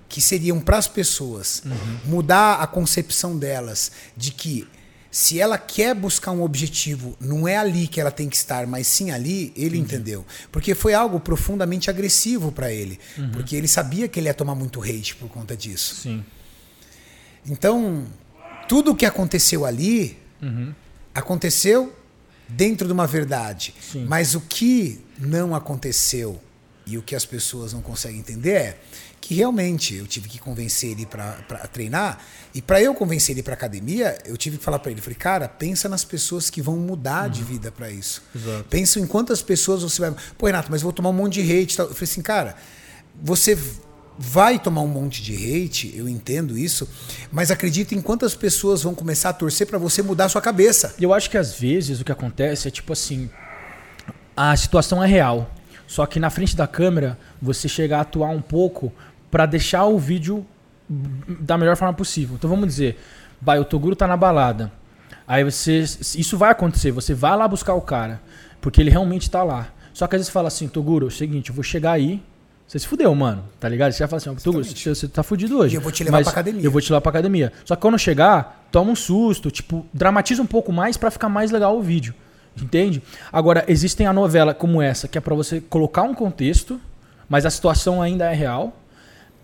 que 0.10 0.22
seriam 0.22 0.60
para 0.60 0.78
as 0.78 0.88
pessoas 0.88 1.64
uhum. 1.66 2.00
mudar 2.06 2.56
a 2.56 2.68
concepção 2.68 3.38
delas 3.38 3.92
de 4.18 4.32
que 4.32 4.68
se 5.12 5.42
ela 5.42 5.58
quer 5.58 5.94
buscar 5.94 6.32
um 6.32 6.42
objetivo, 6.42 7.18
não 7.20 7.46
é 7.46 7.58
ali 7.58 7.86
que 7.86 8.00
ela 8.00 8.10
tem 8.10 8.30
que 8.30 8.38
estar, 8.38 8.66
mas 8.66 8.88
sim 8.88 9.12
ali, 9.12 9.52
ele 9.58 9.78
uhum. 9.78 9.84
entendeu. 9.84 10.26
Porque 10.50 10.74
foi 10.74 10.94
algo 10.94 11.20
profundamente 11.20 11.90
agressivo 11.90 12.50
para 12.50 12.72
ele. 12.72 12.98
Uhum. 13.18 13.30
Porque 13.32 13.58
ele 13.58 13.68
sabia 13.68 14.08
que 14.08 14.20
ele 14.20 14.28
ia 14.28 14.34
tomar 14.34 14.56
muito 14.56 14.82
hate 14.82 15.16
por 15.18 15.28
conta 15.28 15.56
disso. 15.56 15.96
Sim. 15.96 16.24
Então, 17.46 18.06
tudo 18.70 18.92
o 18.92 18.96
que 18.96 19.06
aconteceu 19.06 19.66
ali 19.66 20.18
uhum. 20.42 20.74
aconteceu 21.14 21.94
dentro 22.48 22.88
de 22.88 22.94
uma 22.94 23.06
verdade. 23.06 23.74
Sim. 23.82 24.06
Mas 24.06 24.34
o 24.34 24.40
que 24.40 25.02
não 25.20 25.54
aconteceu 25.54 26.40
e 26.86 26.98
o 26.98 27.02
que 27.02 27.16
as 27.16 27.26
pessoas 27.26 27.74
não 27.74 27.82
conseguem 27.82 28.20
entender 28.20 28.54
é 28.54 28.78
que 29.22 29.36
realmente 29.36 29.96
eu 29.96 30.08
tive 30.08 30.28
que 30.28 30.40
convencer 30.40 30.90
ele 30.90 31.06
para 31.06 31.34
treinar. 31.72 32.18
E 32.54 32.62
para 32.62 32.82
eu 32.82 32.94
convencer 32.96 33.36
ele 33.36 33.44
para 33.44 33.54
academia, 33.54 34.18
eu 34.26 34.36
tive 34.36 34.58
que 34.58 34.64
falar 34.64 34.80
para 34.80 34.92
ele, 34.92 35.00
falei, 35.00 35.16
cara, 35.16 35.48
pensa 35.48 35.88
nas 35.88 36.04
pessoas 36.04 36.50
que 36.50 36.62
vão 36.62 36.76
mudar 36.76 37.26
uhum. 37.26 37.30
de 37.30 37.44
vida 37.44 37.72
para 37.72 37.90
isso. 37.92 38.24
Exato. 38.36 38.66
Pensa 38.70 39.00
em 39.00 39.06
quantas 39.06 39.42
pessoas 39.44 39.84
você 39.84 40.02
vai. 40.02 40.16
Pô, 40.38 40.48
Renato, 40.48 40.70
mas 40.72 40.82
eu 40.82 40.86
vou 40.86 40.94
tomar 40.94 41.10
um 41.10 41.14
monte 41.14 41.42
de 41.42 41.54
hate. 41.54 41.78
Eu 41.78 41.94
falei 41.94 42.04
assim, 42.04 42.22
cara, 42.22 42.56
você 43.22 43.56
vai 44.18 44.60
tomar 44.60 44.82
um 44.82 44.88
monte 44.88 45.22
de 45.22 45.34
hate, 45.34 45.94
eu 45.96 46.10
entendo 46.10 46.58
isso, 46.58 46.88
mas 47.32 47.52
acredita 47.52 47.96
em 47.96 48.02
quantas 48.02 48.36
pessoas 48.36 48.84
vão 48.84 48.94
começar 48.94 49.30
a 49.30 49.34
torcer 49.34 49.68
para 49.68 49.78
você 49.78 50.02
mudar 50.02 50.26
a 50.26 50.30
sua 50.30 50.42
cabeça. 50.42 50.96
Eu 51.00 51.14
acho 51.14 51.30
que 51.30 51.38
às 51.38 51.54
vezes 51.60 52.02
o 52.02 52.06
que 52.06 52.12
acontece 52.12 52.68
é 52.68 52.72
tipo 52.72 52.92
assim, 52.94 53.30
a 54.36 54.56
situação 54.56 55.04
é 55.04 55.08
real, 55.08 55.54
só 55.88 56.06
que 56.06 56.20
na 56.20 56.30
frente 56.30 56.56
da 56.56 56.68
câmera 56.68 57.18
você 57.42 57.68
chega 57.68 57.98
a 57.98 58.02
atuar 58.02 58.30
um 58.30 58.42
pouco 58.42 58.94
para 59.32 59.46
deixar 59.46 59.86
o 59.86 59.98
vídeo 59.98 60.46
da 60.88 61.58
melhor 61.58 61.76
forma 61.78 61.94
possível. 61.94 62.36
Então 62.36 62.50
vamos 62.50 62.68
dizer, 62.68 63.00
vai, 63.42 63.58
o 63.60 63.66
Toguro 63.66 63.96
tá 63.96 64.06
na 64.06 64.18
balada. 64.18 64.72
Aí 65.26 65.44
você, 65.44 65.80
isso 65.80 66.38
vai 66.38 66.52
acontecer, 66.52 66.92
você 66.92 67.14
vai 67.14 67.36
lá 67.38 67.48
buscar 67.48 67.74
o 67.74 67.82
cara, 67.82 68.22
porque 68.60 68.82
ele 68.82 68.90
realmente 68.90 69.32
tá 69.32 69.42
lá. 69.44 69.70
Só 69.94 70.06
que 70.06 70.16
às 70.16 70.20
vezes 70.20 70.32
fala 70.32 70.50
assim, 70.50 70.68
Toguro, 70.68 71.06
é 71.06 71.08
o 71.08 71.12
seguinte, 71.12 71.50
eu 71.50 71.56
vou 71.56 71.64
chegar 71.64 71.94
aí, 71.94 72.22
você 72.68 72.80
se 72.80 72.88
fudeu, 72.88 73.14
mano. 73.14 73.44
Tá 73.60 73.68
ligado? 73.68 73.92
Você 73.92 74.00
já 74.00 74.08
fala 74.08 74.18
assim, 74.18 74.34
Toguro, 74.36 74.64
você, 74.64 74.96
você 74.96 75.08
tá 75.08 75.24
fudido 75.24 75.58
hoje. 75.58 75.76
E 75.76 75.78
eu 75.78 75.82
vou 75.82 75.92
te 75.92 76.04
levar 76.04 76.22
pra 76.22 76.32
academia. 76.32 76.64
Eu 76.64 76.72
vou 76.72 76.82
te 76.82 76.90
levar 76.90 77.02
pra 77.02 77.10
academia. 77.10 77.52
Só 77.66 77.76
que 77.76 77.82
quando 77.82 78.00
chegar, 78.00 78.66
toma 78.72 78.92
um 78.92 78.96
susto, 78.96 79.52
tipo, 79.52 79.86
dramatiza 79.94 80.42
um 80.42 80.46
pouco 80.46 80.72
mais 80.72 80.96
para 80.96 81.12
ficar 81.12 81.28
mais 81.28 81.52
legal 81.52 81.78
o 81.78 81.82
vídeo. 81.82 82.14
Entende? 82.62 83.02
Agora, 83.32 83.64
existem 83.68 84.08
a 84.08 84.14
novela 84.14 84.54
como 84.54 84.82
essa, 84.82 85.08
que 85.08 85.18
é 85.18 85.22
para 85.22 85.36
você 85.36 85.60
colocar 85.60 86.04
um 86.04 86.14
contexto, 86.14 86.80
mas 87.28 87.46
a 87.46 87.50
situação 87.50 88.02
ainda 88.02 88.32
é 88.32 88.34
real. 88.34 88.81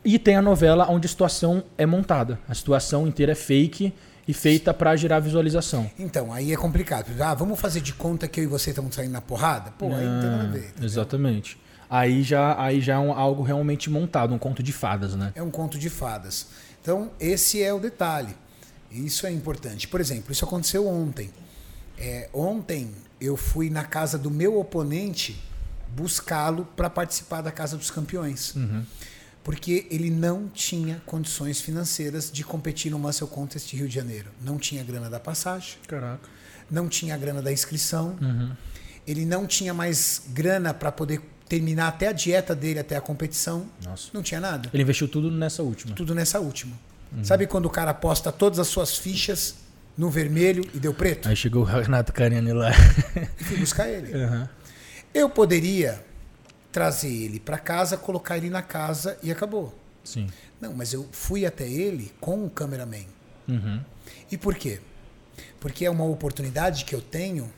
E 0.04 0.18
tem 0.18 0.36
a 0.36 0.42
novela 0.42 0.90
onde 0.90 1.06
a 1.06 1.10
situação 1.10 1.64
é 1.78 1.86
montada. 1.86 2.40
A 2.48 2.54
situação 2.54 3.08
inteira 3.08 3.34
é 3.34 3.36
fake 3.36 3.94
e 4.28 4.34
feita 4.34 4.74
para 4.74 4.96
gerar 4.96 5.20
visualização. 5.20 5.90
Então, 5.98 6.34
aí 6.34 6.52
é 6.52 6.58
complicado. 6.58 7.10
Ah, 7.22 7.34
vamos 7.34 7.60
fazer 7.60 7.82
de 7.82 7.94
conta 7.94 8.28
que 8.28 8.40
eu 8.40 8.44
e 8.44 8.48
você 8.48 8.72
estamos 8.72 8.94
saindo 8.94 9.12
na 9.12 9.22
porrada? 9.22 9.72
Pô, 9.72 9.86
aí 9.88 10.06
não 10.06 10.22
tem 10.22 10.30
nada 10.30 10.44
a 10.44 10.48
ver. 10.48 10.60
Entendeu? 10.70 10.86
Exatamente. 10.86 11.58
Aí 11.90 12.22
já, 12.24 12.62
aí 12.62 12.82
já 12.82 12.96
é 12.96 13.00
um, 13.00 13.14
algo 13.14 13.44
realmente 13.44 13.90
montado, 13.90 14.34
um 14.34 14.38
conto 14.38 14.62
de 14.62 14.74
fadas, 14.74 15.16
né? 15.16 15.32
É 15.34 15.42
um 15.42 15.50
conto 15.50 15.80
de 15.80 15.90
fadas. 15.90 16.48
Então, 16.82 17.12
esse 17.20 17.64
é 17.64 17.74
o 17.74 17.80
detalhe. 17.80 18.36
Isso 18.92 19.26
é 19.26 19.32
importante. 19.32 19.88
Por 19.88 20.02
exemplo, 20.02 20.32
isso 20.32 20.44
aconteceu 20.44 20.88
ontem. 20.88 21.30
É, 21.98 22.30
ontem 22.34 22.92
eu 23.20 23.38
fui 23.38 23.70
na 23.70 23.84
casa 23.84 24.18
do 24.18 24.30
meu 24.30 24.60
oponente 24.60 25.42
buscá-lo 25.96 26.68
para 26.76 26.90
participar 26.90 27.42
da 27.42 27.52
Casa 27.52 27.78
dos 27.78 27.90
Campeões. 27.90 28.56
Uhum. 28.56 28.84
Porque 29.48 29.88
ele 29.90 30.10
não 30.10 30.50
tinha 30.50 31.02
condições 31.06 31.62
financeiras 31.62 32.30
de 32.30 32.44
competir 32.44 32.92
no 32.92 33.00
Muscle 33.00 33.30
Contest 33.30 33.74
Rio 33.74 33.88
de 33.88 33.96
Janeiro. 33.96 34.30
Não 34.42 34.58
tinha 34.58 34.84
grana 34.84 35.10
da 35.10 35.22
passagem. 35.22 35.78
Caraca. 35.88 36.20
Não 36.70 36.90
tinha 36.90 37.18
grana 37.18 37.42
da 37.42 37.50
inscrição. 37.50 38.18
Uhum. 38.22 38.52
Ele 39.08 39.26
não 39.26 39.48
tinha 39.48 39.74
mais 39.74 40.22
grana 40.34 40.74
para 40.74 40.92
poder 40.92 41.22
terminar 41.48 41.88
até 41.88 42.10
a 42.10 42.12
dieta 42.12 42.54
dele, 42.54 42.80
até 42.80 42.98
a 42.98 43.00
competição. 43.00 43.66
Nossa. 43.86 44.10
Não 44.14 44.22
tinha 44.22 44.42
nada. 44.42 44.70
Ele 44.74 44.84
investiu 44.84 45.08
tudo 45.08 45.32
nessa 45.32 45.64
última. 45.64 45.96
Tudo 45.96 46.14
nessa 46.14 46.42
última. 46.42 46.78
Uhum. 47.16 47.24
Sabe 47.24 47.48
quando 47.48 47.68
o 47.68 47.70
cara 47.70 47.92
aposta 47.92 48.34
todas 48.34 48.60
as 48.60 48.68
suas 48.68 48.98
fichas 48.98 49.56
no 49.98 50.10
vermelho 50.10 50.70
e 50.74 50.78
deu 50.78 50.94
preto? 50.94 51.30
Aí 51.30 51.38
chegou 51.38 51.62
o 51.62 51.66
Renato 51.66 52.12
Cariani 52.12 52.52
lá. 52.52 52.72
E 53.40 53.44
fui 53.46 53.56
buscar 53.60 53.88
ele. 53.88 54.12
Uhum. 54.28 54.48
Eu 55.14 55.30
poderia 55.30 56.06
trazer 56.78 57.12
ele 57.12 57.40
para 57.40 57.58
casa, 57.58 57.98
colocar 57.98 58.38
ele 58.38 58.52
na 58.52 58.62
casa 58.62 59.18
e 59.24 59.32
acabou. 59.32 59.74
Sim. 60.04 60.30
Não, 60.62 60.76
mas 60.76 60.94
eu 60.94 61.10
fui 61.12 61.44
até 61.44 61.68
ele 61.68 62.14
com 62.22 62.46
o 62.46 62.52
cameraman. 62.52 63.08
Uhum. 63.48 63.82
E 64.32 64.38
por 64.38 64.54
quê? 64.54 64.80
Porque 65.60 65.88
é 65.88 65.90
uma 65.90 66.06
oportunidade 66.06 66.86
que 66.86 66.94
eu 66.94 67.02
tenho 67.02 67.52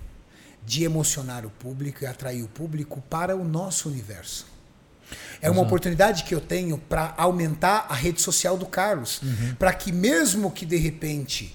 de 0.65 0.85
emocionar 0.85 1.45
o 1.45 1.49
público 1.49 2.01
e 2.01 2.07
atrair 2.07 2.43
o 2.43 2.47
público 2.47 3.03
para 3.09 3.35
o 3.35 3.43
nosso 3.43 3.89
universo. 3.89 4.47
É 5.41 5.49
uma 5.49 5.55
Exato. 5.55 5.67
oportunidade 5.67 6.23
que 6.23 6.33
eu 6.33 6.39
tenho 6.39 6.77
para 6.77 7.13
aumentar 7.17 7.87
a 7.89 7.95
rede 7.95 8.21
social 8.21 8.57
do 8.57 8.67
Carlos, 8.67 9.21
uhum. 9.21 9.55
para 9.55 9.73
que 9.73 9.91
mesmo 9.91 10.49
que 10.49 10.65
de 10.65 10.77
repente 10.77 11.53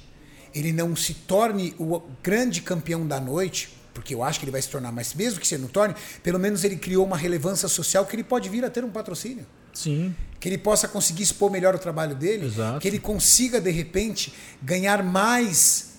ele 0.54 0.70
não 0.70 0.94
se 0.94 1.14
torne 1.14 1.74
o 1.78 1.98
grande 2.22 2.60
campeão 2.60 3.06
da 3.06 3.18
noite, 3.18 3.74
porque 3.94 4.14
eu 4.14 4.22
acho 4.22 4.40
que 4.40 4.44
ele 4.44 4.52
vai 4.52 4.60
se 4.60 4.68
tornar, 4.68 4.92
mas 4.92 5.14
mesmo 5.14 5.40
que 5.40 5.46
você 5.46 5.56
não 5.56 5.68
torne, 5.68 5.94
pelo 6.22 6.38
menos 6.38 6.64
ele 6.64 6.76
criou 6.76 7.06
uma 7.06 7.16
relevância 7.16 7.68
social 7.68 8.04
que 8.04 8.16
ele 8.16 8.24
pode 8.24 8.48
vir 8.48 8.64
a 8.64 8.70
ter 8.70 8.84
um 8.84 8.90
patrocínio. 8.90 9.46
Sim. 9.72 10.14
Que 10.40 10.48
ele 10.48 10.58
possa 10.58 10.86
conseguir 10.88 11.22
expor 11.22 11.50
melhor 11.50 11.74
o 11.74 11.78
trabalho 11.78 12.14
dele, 12.14 12.46
Exato. 12.46 12.80
que 12.80 12.88
ele 12.88 12.98
consiga 12.98 13.60
de 13.60 13.70
repente 13.70 14.34
ganhar 14.60 15.02
mais 15.02 15.94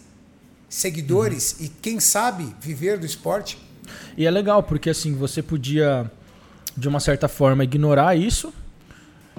seguidores 0.70 1.56
uhum. 1.58 1.66
e, 1.66 1.70
quem 1.70 2.00
sabe, 2.00 2.54
viver 2.60 3.00
do 3.00 3.06
esporte. 3.06 3.58
E 4.18 4.26
é 4.26 4.32
legal, 4.32 4.62
porque 4.62 4.90
assim, 4.90 5.16
você 5.16 5.42
podia, 5.42 6.12
de 6.76 6.88
uma 6.88 7.00
certa 7.00 7.28
forma, 7.28 7.64
ignorar 7.64 8.16
isso, 8.16 8.54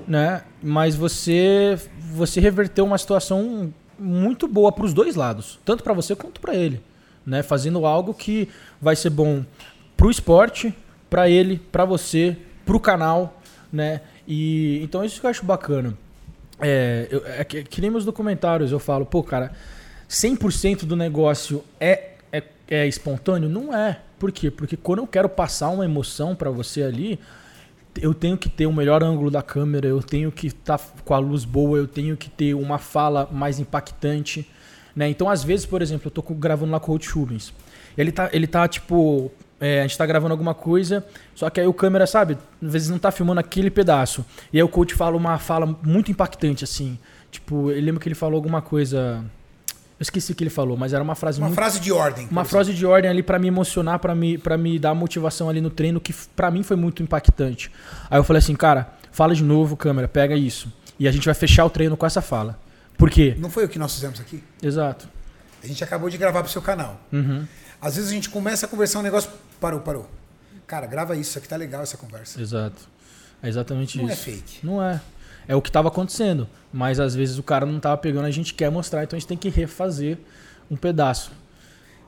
né? 0.08 0.42
Mas 0.62 0.94
você, 0.94 1.78
você 2.12 2.40
reverteu 2.40 2.84
uma 2.84 2.98
situação 2.98 3.72
muito 3.98 4.46
boa 4.46 4.70
para 4.72 4.84
os 4.84 4.92
dois 4.92 5.14
lados, 5.14 5.58
tanto 5.64 5.82
para 5.82 5.94
você 5.94 6.14
quanto 6.14 6.40
para 6.40 6.54
ele, 6.54 6.80
né? 7.26 7.42
Fazendo 7.42 7.84
algo 7.84 8.14
que 8.14 8.48
vai 8.80 8.94
ser 8.94 9.10
bom 9.10 9.44
para 9.96 10.06
o 10.06 10.10
esporte, 10.10 10.72
para 11.10 11.28
ele, 11.28 11.58
para 11.72 11.84
você, 11.84 12.36
para 12.64 12.76
o 12.76 12.80
canal, 12.80 13.40
né? 13.72 14.00
E 14.26 14.80
então 14.82 15.04
isso 15.04 15.20
que 15.20 15.26
eu 15.26 15.30
acho 15.30 15.44
bacana. 15.44 15.96
É, 16.60 17.08
eu, 17.10 17.22
é 17.26 17.44
que, 17.44 17.64
que 17.64 17.80
nem 17.80 17.90
meus 17.90 18.04
documentários 18.04 18.72
eu 18.72 18.78
falo, 18.78 19.04
pô, 19.04 19.22
cara, 19.22 19.52
100% 20.08 20.84
do 20.84 20.96
negócio 20.96 21.62
é, 21.80 22.12
é, 22.32 22.42
é 22.68 22.86
espontâneo? 22.86 23.48
Não 23.48 23.74
é. 23.74 24.00
Por 24.18 24.32
quê? 24.32 24.50
Porque 24.50 24.76
quando 24.76 25.00
eu 25.00 25.06
quero 25.06 25.28
passar 25.28 25.68
uma 25.68 25.84
emoção 25.84 26.34
para 26.34 26.50
você 26.50 26.82
ali, 26.82 27.18
eu 28.00 28.14
tenho 28.14 28.36
que 28.38 28.48
ter 28.48 28.66
o 28.66 28.70
um 28.70 28.72
melhor 28.72 29.02
ângulo 29.02 29.30
da 29.30 29.42
câmera, 29.42 29.86
eu 29.86 30.02
tenho 30.02 30.32
que 30.32 30.48
estar 30.48 30.78
tá 30.78 30.84
com 31.04 31.14
a 31.14 31.18
luz 31.18 31.44
boa, 31.44 31.76
eu 31.78 31.86
tenho 31.86 32.16
que 32.16 32.30
ter 32.30 32.54
uma 32.54 32.78
fala 32.78 33.28
mais 33.30 33.58
impactante. 33.58 34.48
Né? 34.96 35.10
Então, 35.10 35.28
às 35.28 35.44
vezes, 35.44 35.66
por 35.66 35.82
exemplo, 35.82 36.06
eu 36.06 36.10
tô 36.10 36.22
gravando 36.34 36.72
lá 36.72 36.80
com 36.80 36.86
o 36.86 36.94
Coach 36.94 37.10
Rubens. 37.10 37.52
Ele 37.96 38.10
tá, 38.10 38.30
ele 38.32 38.46
tá 38.46 38.66
tipo. 38.66 39.30
É, 39.60 39.80
a 39.80 39.82
gente 39.82 39.96
tá 39.96 40.04
gravando 40.04 40.32
alguma 40.32 40.52
coisa, 40.52 41.02
só 41.34 41.48
que 41.48 41.58
aí 41.58 41.66
o 41.66 41.72
câmera, 41.72 42.06
sabe, 42.06 42.36
às 42.62 42.72
vezes 42.72 42.90
não 42.90 42.98
tá 42.98 43.10
filmando 43.10 43.40
aquele 43.40 43.70
pedaço. 43.70 44.22
E 44.52 44.58
aí 44.58 44.62
o 44.62 44.68
coach 44.68 44.94
fala 44.94 45.16
uma 45.16 45.38
fala 45.38 45.78
muito 45.82 46.10
impactante, 46.10 46.62
assim. 46.62 46.98
Tipo, 47.30 47.70
eu 47.70 47.80
lembro 47.80 47.98
que 47.98 48.06
ele 48.06 48.14
falou 48.14 48.36
alguma 48.36 48.60
coisa. 48.60 49.24
Eu 49.98 50.02
esqueci 50.02 50.32
o 50.32 50.34
que 50.34 50.44
ele 50.44 50.50
falou, 50.50 50.76
mas 50.76 50.92
era 50.92 51.02
uma 51.02 51.14
frase 51.14 51.40
Uma 51.40 51.46
muito, 51.46 51.56
frase 51.56 51.80
de 51.80 51.90
ordem. 51.90 52.28
Uma 52.30 52.44
frase 52.44 52.74
de 52.74 52.84
ordem 52.84 53.10
ali 53.10 53.22
para 53.22 53.38
me 53.38 53.48
emocionar, 53.48 53.98
para 53.98 54.14
me, 54.14 54.36
pra 54.36 54.58
me 54.58 54.78
dar 54.78 54.92
motivação 54.92 55.48
ali 55.48 55.62
no 55.62 55.70
treino, 55.70 56.00
que 56.02 56.12
para 56.12 56.50
mim 56.50 56.62
foi 56.62 56.76
muito 56.76 57.02
impactante. 57.02 57.70
Aí 58.10 58.18
eu 58.18 58.24
falei 58.24 58.38
assim, 58.38 58.54
cara, 58.54 58.92
fala 59.10 59.34
de 59.34 59.42
novo, 59.42 59.74
câmera, 59.74 60.06
pega 60.06 60.34
isso. 60.34 60.70
E 60.98 61.08
a 61.08 61.12
gente 61.12 61.24
vai 61.24 61.34
fechar 61.34 61.64
o 61.64 61.70
treino 61.70 61.96
com 61.96 62.04
essa 62.04 62.20
fala. 62.20 62.58
Por 62.96 63.10
quê? 63.10 63.36
Não 63.38 63.50
foi 63.50 63.64
o 63.64 63.68
que 63.68 63.78
nós 63.78 63.94
fizemos 63.94 64.20
aqui? 64.20 64.42
Exato. 64.62 65.08
A 65.62 65.66
gente 65.66 65.82
acabou 65.82 66.08
de 66.08 66.16
gravar 66.16 66.42
pro 66.42 66.50
seu 66.50 66.62
canal. 66.62 67.00
Uhum. 67.12 67.46
Às 67.80 67.96
vezes 67.96 68.10
a 68.10 68.14
gente 68.14 68.30
começa 68.30 68.66
a 68.66 68.68
conversar 68.68 69.00
um 69.00 69.02
negócio, 69.02 69.30
parou, 69.60 69.80
parou. 69.80 70.08
Cara, 70.66 70.86
grava 70.86 71.14
isso, 71.14 71.30
isso 71.30 71.38
aqui 71.38 71.48
tá 71.48 71.56
legal 71.56 71.82
essa 71.82 71.96
conversa. 71.96 72.40
Exato. 72.40 72.88
É 73.42 73.48
exatamente 73.48 73.98
não 73.98 74.08
isso. 74.08 74.14
Não 74.14 74.32
é 74.32 74.36
fake. 74.36 74.66
Não 74.66 74.82
é 74.82 75.00
é 75.48 75.54
o 75.54 75.62
que 75.62 75.68
estava 75.68 75.88
acontecendo. 75.88 76.48
Mas 76.72 77.00
às 77.00 77.14
vezes 77.14 77.38
o 77.38 77.42
cara 77.42 77.64
não 77.64 77.76
estava 77.76 77.96
pegando, 77.96 78.26
a 78.26 78.30
gente 78.30 78.52
quer 78.54 78.70
mostrar, 78.70 79.04
então 79.04 79.16
a 79.16 79.20
gente 79.20 79.28
tem 79.28 79.36
que 79.36 79.48
refazer 79.48 80.18
um 80.70 80.76
pedaço. 80.76 81.32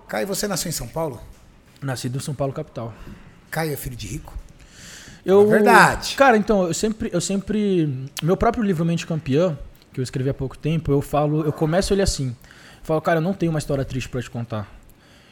Caio, 0.08 0.26
você 0.26 0.48
nasceu 0.48 0.68
em 0.68 0.72
São 0.72 0.88
Paulo? 0.88 1.20
Nascido 1.80 2.16
em 2.16 2.20
São 2.20 2.34
Paulo, 2.34 2.52
capital. 2.52 2.92
Caio 3.50 3.72
é 3.72 3.76
filho 3.76 3.96
de 3.96 4.06
rico? 4.06 4.36
Eu, 5.24 5.42
é 5.42 5.46
verdade. 5.46 6.16
Cara, 6.16 6.36
então, 6.36 6.66
eu 6.66 6.74
sempre, 6.74 7.10
eu 7.12 7.20
sempre. 7.20 8.08
Meu 8.22 8.36
próprio 8.36 8.64
livro 8.64 8.84
Mente 8.84 9.06
Campeã, 9.06 9.58
que 9.98 10.00
eu 10.00 10.04
escrevi 10.04 10.30
há 10.30 10.34
pouco 10.34 10.56
tempo, 10.56 10.92
eu 10.92 11.02
falo, 11.02 11.44
eu 11.44 11.52
começo 11.52 11.92
ele 11.92 12.02
assim. 12.02 12.28
Eu 12.28 12.84
falo, 12.84 13.00
cara, 13.00 13.18
eu 13.18 13.20
não 13.20 13.34
tenho 13.34 13.50
uma 13.50 13.58
história 13.58 13.84
triste 13.84 14.08
para 14.08 14.22
te 14.22 14.30
contar. 14.30 14.72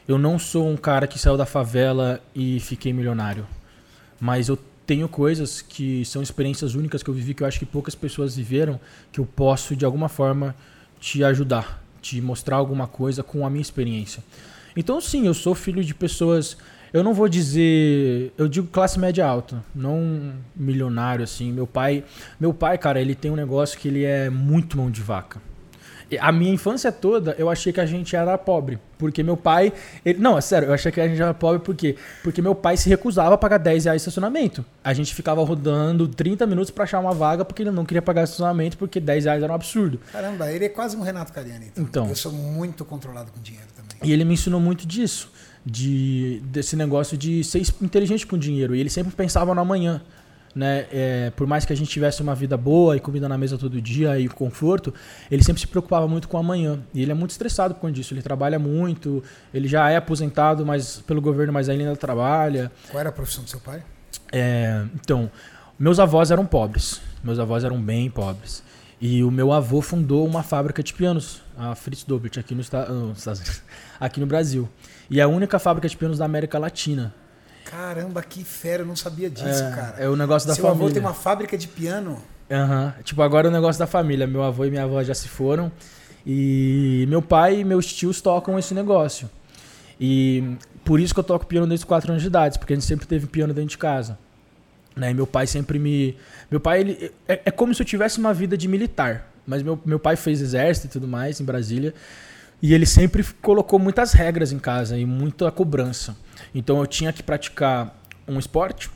eu 0.09 0.19
não 0.19 0.39
sou 0.39 0.69
um 0.69 0.77
cara 0.77 1.07
que 1.07 1.19
saiu 1.19 1.37
da 1.37 1.47
favela 1.47 2.21
e 2.35 2.59
fiquei 2.59 2.93
milionário. 2.93 3.47
Mas 4.21 4.49
eu 4.49 4.59
tenho 4.85 5.09
coisas 5.09 5.63
que 5.63 6.05
são 6.05 6.21
experiências 6.21 6.75
únicas 6.75 7.03
que 7.03 7.11
eu 7.11 7.15
vivi 7.15 7.33
que 7.35 7.43
eu 7.43 7.47
acho 7.47 7.59
que 7.59 7.67
poucas 7.67 7.95
pessoas 7.95 8.37
viveram, 8.37 8.81
que 9.13 9.21
eu 9.21 9.27
posso 9.27 9.77
de 9.77 9.85
alguma 9.85 10.09
forma 10.09 10.55
te 10.99 11.23
ajudar, 11.23 11.83
te 12.03 12.21
mostrar 12.21 12.57
alguma 12.57 12.89
coisa 12.89 13.23
com 13.23 13.47
a 13.47 13.51
minha 13.51 13.63
experiência. 13.63 14.23
Então, 14.77 15.01
sim, 15.01 15.27
eu 15.27 15.35
sou 15.35 15.55
filho 15.55 15.83
de 15.85 15.95
pessoas. 15.95 16.57
Eu 16.97 17.05
não 17.05 17.12
vou 17.12 17.29
dizer, 17.29 18.33
eu 18.38 18.49
digo 18.49 18.69
classe 18.69 18.99
média 18.99 19.26
alta, 19.26 19.62
não 19.75 20.33
milionário 20.57 21.23
assim. 21.23 21.53
Meu 21.53 21.67
pai, 21.67 22.03
meu 22.41 22.55
pai, 22.55 22.79
cara, 22.79 22.99
ele 22.99 23.15
tem 23.15 23.31
um 23.31 23.37
negócio 23.37 23.79
que 23.79 23.87
ele 23.87 24.03
é 24.03 24.31
muito 24.31 24.79
mão 24.79 24.91
de 24.91 25.03
vaca. 25.03 25.38
A 26.19 26.33
minha 26.33 26.55
infância 26.55 26.91
toda, 26.91 27.37
eu 27.38 27.50
achei 27.50 27.71
que 27.71 27.83
a 27.83 27.85
gente 27.85 28.17
era 28.17 28.38
pobre. 28.38 28.79
Porque 28.97 29.23
meu 29.23 29.37
pai. 29.37 29.75
Ele, 30.07 30.19
não, 30.19 30.38
é 30.38 30.41
sério, 30.41 30.69
eu 30.69 30.73
achei 30.73 30.91
que 30.91 30.99
a 30.99 31.07
gente 31.07 31.21
era 31.21 31.35
pobre 31.35 31.59
por 31.59 31.75
quê? 31.75 31.97
Porque 32.23 32.41
meu 32.41 32.55
pai 32.55 32.79
se 32.79 32.88
recusava 32.88 33.35
a 33.35 33.37
pagar 33.37 33.59
10 33.59 33.85
reais 33.85 34.00
de 34.00 34.09
estacionamento. 34.09 34.65
A 34.83 34.95
gente 34.95 35.15
ficava 35.15 35.45
rodando 35.45 36.09
30 36.09 36.47
minutos 36.47 36.71
para 36.71 36.85
achar 36.85 36.99
uma 36.99 37.12
vaga 37.12 37.45
porque 37.45 37.62
ele 37.62 37.73
não 37.73 37.85
queria 37.85 38.00
pagar 38.00 38.25
estacionamento 38.25 38.79
porque 38.79 39.00
10 39.00 39.26
reais 39.26 39.43
era 39.43 39.53
um 39.53 39.55
absurdo. 39.55 40.00
Caramba, 40.11 40.50
ele 40.50 40.65
é 40.65 40.71
quase 40.71 40.97
um 40.97 41.03
Renato 41.03 41.31
Cariani. 41.31 41.67
Então. 41.73 41.85
então. 41.85 42.09
Eu 42.09 42.17
sou 42.17 42.33
muito 42.33 42.87
controlado 42.87 43.31
com 43.33 43.43
dinheiro 43.43 43.69
também. 43.76 43.99
E 44.03 44.11
ele 44.15 44.25
me 44.25 44.33
ensinou 44.33 44.61
muito 44.61 44.87
disso. 44.87 45.31
De, 45.69 46.41
desse 46.45 46.77
negócio 46.77 47.19
de 47.19 47.43
ser 47.43 47.61
inteligente 47.83 48.25
com 48.25 48.39
dinheiro. 48.39 48.77
E 48.77 48.79
ele 48.79 48.89
sempre 48.89 49.13
pensava 49.13 49.53
no 49.53 49.61
amanhã 49.61 50.01
né? 50.57 50.87
É, 50.91 51.31
por 51.37 51.47
mais 51.47 51.67
que 51.67 51.73
a 51.75 51.77
gente 51.77 51.91
tivesse 51.91 52.23
uma 52.23 52.35
vida 52.35 52.57
boa 52.57 52.97
e 52.97 53.01
comida 53.01 53.29
na 53.29 53.37
mesa 53.37 53.59
todo 53.59 53.79
dia 53.81 54.19
e 54.19 54.27
conforto, 54.27 54.93
ele 55.31 55.45
sempre 55.45 55.61
se 55.61 55.67
preocupava 55.67 56.09
muito 56.09 56.27
com 56.29 56.39
o 56.39 56.41
amanhã. 56.41 56.81
E 56.95 57.03
ele 57.03 57.13
é 57.13 57.15
muito 57.15 57.33
estressado 57.33 57.75
com 57.75 57.91
isso. 57.91 58.15
Ele 58.15 58.23
trabalha 58.23 58.59
muito, 58.59 59.23
ele 59.53 59.69
já 59.69 59.91
é 59.91 59.97
aposentado 59.97 60.65
mas 60.65 61.01
pelo 61.07 61.21
governo, 61.21 61.53
mas 61.53 61.69
ainda 61.69 61.95
trabalha. 61.95 62.73
Qual 62.91 62.99
era 62.99 63.11
a 63.11 63.13
profissão 63.13 63.45
do 63.45 63.51
seu 63.51 63.61
pai? 63.61 63.85
É, 64.33 64.83
então, 64.95 65.31
meus 65.79 66.01
avós 66.01 66.31
eram 66.31 66.47
pobres. 66.47 67.03
Meus 67.23 67.39
avós 67.39 67.63
eram 67.63 67.79
bem 67.79 68.09
pobres. 68.09 68.63
E 68.99 69.23
o 69.23 69.31
meu 69.31 69.53
avô 69.53 69.83
fundou 69.83 70.27
uma 70.27 70.43
fábrica 70.43 70.83
de 70.83 70.95
pianos, 70.95 71.43
a 71.59 71.75
Fritz 71.75 72.03
Dobert, 72.03 72.39
aqui, 72.39 72.55
no, 72.55 72.63
aqui 74.01 74.21
no 74.21 74.27
Brasil. 74.27 74.67
E 75.11 75.21
é 75.21 75.23
a 75.23 75.29
única 75.29 75.59
fábrica 75.59 75.89
de 75.89 75.97
pianos 75.97 76.19
da 76.19 76.25
América 76.25 76.59
Latina. 76.59 77.15
Caramba, 77.65 78.23
que 78.23 78.45
fera, 78.45 78.83
eu 78.83 78.87
não 78.87 78.97
sabia 78.97 79.29
disso, 79.29 79.65
é, 79.65 79.71
cara. 79.71 79.97
É 79.99 80.09
o 80.09 80.17
negócio 80.17 80.49
da 80.49 80.55
Seu 80.55 80.63
família. 80.63 80.79
Seu 80.79 80.87
avô 80.87 80.95
tem 80.95 81.03
uma 81.03 81.15
fábrica 81.15 81.59
de 81.59 81.67
piano. 81.67 82.23
Aham. 82.51 82.95
Uhum. 82.97 83.03
Tipo, 83.03 83.23
agora 83.23 83.49
é 83.49 83.51
o 83.51 83.53
negócio 83.53 83.79
da 83.79 83.87
família. 83.87 84.27
Meu 84.27 84.43
avô 84.43 84.65
e 84.65 84.71
minha 84.71 84.85
avó 84.85 85.03
já 85.03 85.15
se 85.15 85.29
foram. 85.29 85.71
E 86.25 87.07
meu 87.09 87.23
pai 87.23 87.61
e 87.61 87.65
meus 87.65 87.93
tios 87.93 88.21
tocam 88.21 88.59
esse 88.59 88.75
negócio. 88.75 89.29
E 90.01 90.57
por 90.85 91.01
isso 91.01 91.15
que 91.15 91.21
eu 91.21 91.25
toco 91.25 91.47
piano 91.47 91.67
desde 91.67 91.87
4 91.87 92.11
anos 92.11 92.23
de 92.23 92.29
idade, 92.29 92.59
porque 92.59 92.73
a 92.73 92.77
gente 92.77 92.87
sempre 92.87 93.07
teve 93.07 93.27
piano 93.27 93.53
dentro 93.53 93.71
de 93.71 93.79
casa. 93.79 94.19
Né? 94.95 95.11
E 95.11 95.15
meu 95.15 95.27
pai 95.27 95.47
sempre 95.47 95.79
me. 95.79 96.17
Meu 96.51 96.61
pai, 96.61 96.81
ele. 96.81 97.13
É, 97.29 97.43
é 97.47 97.51
como 97.51 97.75
se 97.75 97.83
eu 97.83 97.87
tivesse 97.87 98.19
uma 98.19 98.33
vida 98.33 98.57
de 98.57 98.67
militar. 98.69 99.31
Mas 99.47 99.63
meu, 99.63 99.79
meu 99.85 99.99
pai 99.99 100.17
fez 100.17 100.41
exército 100.41 100.87
e 100.87 100.91
tudo 100.91 101.07
mais 101.07 101.41
em 101.41 101.45
Brasília. 101.45 101.95
E 102.63 102.73
ele 102.73 102.87
sempre 102.87 103.23
colocou 103.43 103.79
muitas 103.79 104.13
regras 104.13 104.53
em 104.53 104.59
casa 104.59 104.97
e 104.97 105.05
muita 105.05 105.51
cobrança. 105.51 106.17
Então 106.55 106.79
eu 106.79 106.87
tinha 106.87 107.13
que 107.13 107.23
praticar 107.23 107.95
um 108.27 108.39
esporte, 108.39 108.91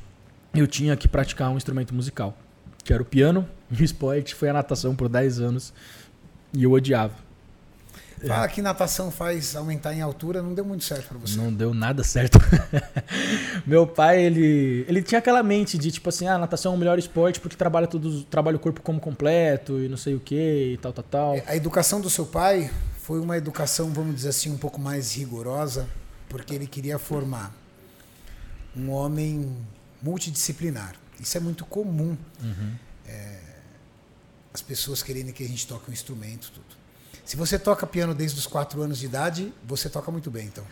eu 0.54 0.66
tinha 0.66 0.96
que 0.96 1.06
praticar 1.06 1.50
um 1.50 1.56
instrumento 1.56 1.94
musical, 1.94 2.36
que 2.82 2.92
era 2.92 3.02
o 3.02 3.06
piano, 3.06 3.46
e 3.70 3.76
o 3.82 3.84
esporte 3.84 4.34
foi 4.34 4.48
a 4.48 4.52
natação 4.52 4.94
por 4.94 5.08
10 5.08 5.40
anos, 5.40 5.72
e 6.52 6.64
eu 6.64 6.72
odiava. 6.72 7.14
Fala 8.26 8.46
que 8.48 8.60
natação 8.60 9.10
faz 9.10 9.56
aumentar 9.56 9.94
em 9.94 10.02
altura, 10.02 10.42
não 10.42 10.52
deu 10.52 10.64
muito 10.64 10.84
certo 10.84 11.08
para 11.08 11.18
você. 11.18 11.38
Não 11.38 11.50
deu 11.50 11.72
nada 11.72 12.04
certo. 12.04 12.38
Meu 13.66 13.86
pai, 13.86 14.22
ele, 14.22 14.84
ele 14.86 15.02
tinha 15.02 15.18
aquela 15.18 15.42
mente 15.42 15.78
de 15.78 15.90
tipo 15.90 16.06
assim, 16.10 16.26
ah, 16.26 16.36
natação 16.36 16.72
é 16.72 16.76
o 16.76 16.78
melhor 16.78 16.98
esporte 16.98 17.40
porque 17.40 17.56
trabalha 17.56 17.86
tudo, 17.86 18.22
trabalha 18.24 18.56
o 18.56 18.60
corpo 18.60 18.82
como 18.82 19.00
completo 19.00 19.80
e 19.80 19.88
não 19.88 19.96
sei 19.96 20.14
o 20.14 20.20
que 20.20 20.72
e 20.74 20.76
tal, 20.76 20.92
tal, 20.92 21.04
tal. 21.04 21.42
A 21.46 21.56
educação 21.56 21.98
do 21.98 22.10
seu 22.10 22.26
pai 22.26 22.70
foi 23.10 23.18
uma 23.18 23.36
educação, 23.36 23.92
vamos 23.92 24.14
dizer 24.14 24.28
assim, 24.28 24.52
um 24.52 24.56
pouco 24.56 24.80
mais 24.80 25.16
rigorosa, 25.16 25.88
porque 26.28 26.54
ele 26.54 26.68
queria 26.68 26.96
formar 26.96 27.52
um 28.76 28.88
homem 28.88 29.52
multidisciplinar. 30.00 30.94
Isso 31.18 31.36
é 31.36 31.40
muito 31.40 31.64
comum. 31.64 32.16
Uhum. 32.40 32.74
É, 33.04 33.40
as 34.54 34.62
pessoas 34.62 35.02
querendo 35.02 35.32
que 35.32 35.42
a 35.42 35.48
gente 35.48 35.66
toque 35.66 35.90
um 35.90 35.92
instrumento, 35.92 36.52
tudo. 36.54 36.76
Se 37.24 37.36
você 37.36 37.58
toca 37.58 37.84
piano 37.84 38.14
desde 38.14 38.38
os 38.38 38.46
4 38.46 38.80
anos 38.80 39.00
de 39.00 39.06
idade, 39.06 39.52
você 39.66 39.90
toca 39.90 40.12
muito 40.12 40.30
bem, 40.30 40.46
então. 40.46 40.64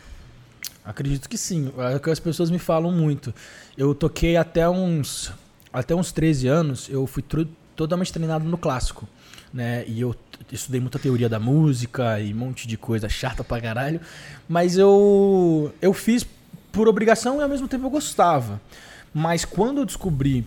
Acredito 0.85 1.29
que 1.29 1.37
sim. 1.37 1.73
É 1.77 1.97
o 1.97 2.01
que 2.01 2.09
as 2.09 2.21
pessoas 2.21 2.53
me 2.53 2.61
falam 2.61 2.93
muito. 2.93 3.35
Eu 3.77 3.97
toquei 3.97 4.37
até 4.37 4.71
uns 4.71 5.33
até 5.73 5.93
uns 5.93 6.13
13 6.13 6.47
anos, 6.47 6.89
eu 6.89 7.05
fui 7.05 7.25
totalmente 7.75 8.13
treinado 8.13 8.45
no 8.45 8.57
clássico, 8.57 9.09
né? 9.53 9.85
E 9.89 10.01
eu 10.01 10.15
estudei 10.51 10.81
muita 10.81 10.99
teoria 10.99 11.29
da 11.29 11.39
música 11.39 12.21
e 12.21 12.33
um 12.33 12.37
monte 12.37 12.67
de 12.67 12.77
coisa 12.77 13.09
chata 13.09 13.45
pra 13.45 13.61
caralho. 13.61 14.01
Mas 14.49 14.77
eu, 14.79 15.73
eu 15.81 15.93
fiz 15.93 16.27
por 16.73 16.89
obrigação 16.89 17.39
e 17.39 17.43
ao 17.43 17.49
mesmo 17.49 17.69
tempo 17.69 17.87
eu 17.87 17.91
gostava. 17.91 18.61
Mas 19.13 19.45
quando 19.45 19.79
eu 19.79 19.85
descobri 19.85 20.47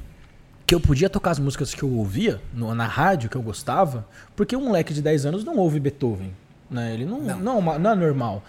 que 0.66 0.74
eu 0.74 0.80
podia 0.80 1.10
tocar 1.10 1.32
as 1.32 1.40
músicas 1.40 1.74
que 1.74 1.84
eu 1.84 1.92
ouvia 1.92 2.42
no, 2.54 2.74
na 2.74 2.88
rádio, 2.88 3.30
que 3.30 3.36
eu 3.36 3.42
gostava, 3.42 4.08
porque 4.36 4.56
um 4.56 4.66
moleque 4.66 4.94
de 4.94 5.02
10 5.02 5.26
anos 5.26 5.44
não 5.44 5.58
ouve 5.58 5.80
Beethoven. 5.80 6.34
Né? 6.70 6.94
Ele 6.94 7.06
não, 7.06 7.22
não. 7.22 7.62
Não, 7.62 7.80
não 7.80 7.92
é 7.92 7.96
normal. 7.96 8.44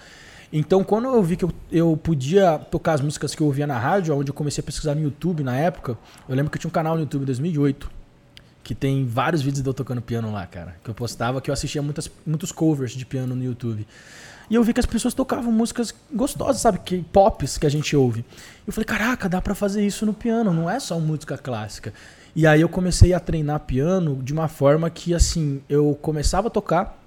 Então, 0.53 0.85
quando 0.85 1.07
eu 1.09 1.23
vi 1.23 1.37
que 1.37 1.45
eu, 1.45 1.53
eu 1.71 1.97
podia 1.97 2.59
tocar 2.59 2.93
as 2.93 3.01
músicas 3.01 3.35
que 3.35 3.41
eu 3.41 3.47
ouvia 3.47 3.67
na 3.67 3.79
rádio, 3.79 4.17
onde 4.17 4.31
eu 4.31 4.35
comecei 4.35 4.61
a 4.61 4.65
pesquisar 4.65 4.95
no 4.95 5.03
YouTube 5.03 5.43
na 5.43 5.57
época, 5.57 5.97
eu 6.29 6.35
lembro 6.37 6.51
que 6.51 6.59
eu 6.59 6.61
tinha 6.61 6.69
um 6.69 6.73
canal 6.73 6.95
no 6.95 7.01
YouTube 7.01 7.23
em 7.23 7.27
2008 7.27 8.02
que 8.63 8.75
tem 8.75 9.05
vários 9.05 9.43
vídeos 9.43 9.63
de 9.63 9.69
eu 9.69 9.75
tocando 9.75 10.01
piano 10.01 10.33
lá, 10.33 10.47
cara. 10.47 10.77
Que 10.83 10.91
eu 10.91 10.95
postava, 10.95 11.41
que 11.41 11.51
eu 11.51 11.53
assistia 11.53 11.83
muitas, 11.83 12.11
muitos 12.27 12.53
covers 12.53 12.93
de 12.93 13.05
piano 13.05 13.35
no 13.35 13.45
YouTube. 13.45 13.87
E 14.49 14.55
eu 14.55 14.63
vi 14.63 14.73
que 14.73 14.81
as 14.81 14.87
pessoas 14.87 15.15
tocavam 15.15 15.51
músicas 15.51 15.95
gostosas, 16.13 16.61
sabe? 16.61 16.79
Que 16.79 17.03
pops 17.13 17.59
que 17.59 17.67
a 17.67 17.71
gente 17.71 17.97
ouve. 17.97 18.25
Eu 18.67 18.73
falei, 18.73 18.85
caraca, 18.85 19.29
dá 19.29 19.41
para 19.41 19.55
fazer 19.55 19.85
isso 19.85 20.05
no 20.05 20.13
piano, 20.13 20.53
não 20.53 20.69
é 20.69 20.79
só 20.79 20.99
música 20.99 21.39
clássica. 21.39 21.93
E 22.35 22.47
aí 22.47 22.61
eu 22.61 22.69
comecei 22.69 23.13
a 23.13 23.21
treinar 23.21 23.61
piano 23.61 24.21
de 24.23 24.33
uma 24.33 24.49
forma 24.49 24.89
que, 24.91 25.15
assim, 25.15 25.63
eu 25.69 25.99
começava 26.01 26.49
a 26.49 26.51
tocar 26.51 26.99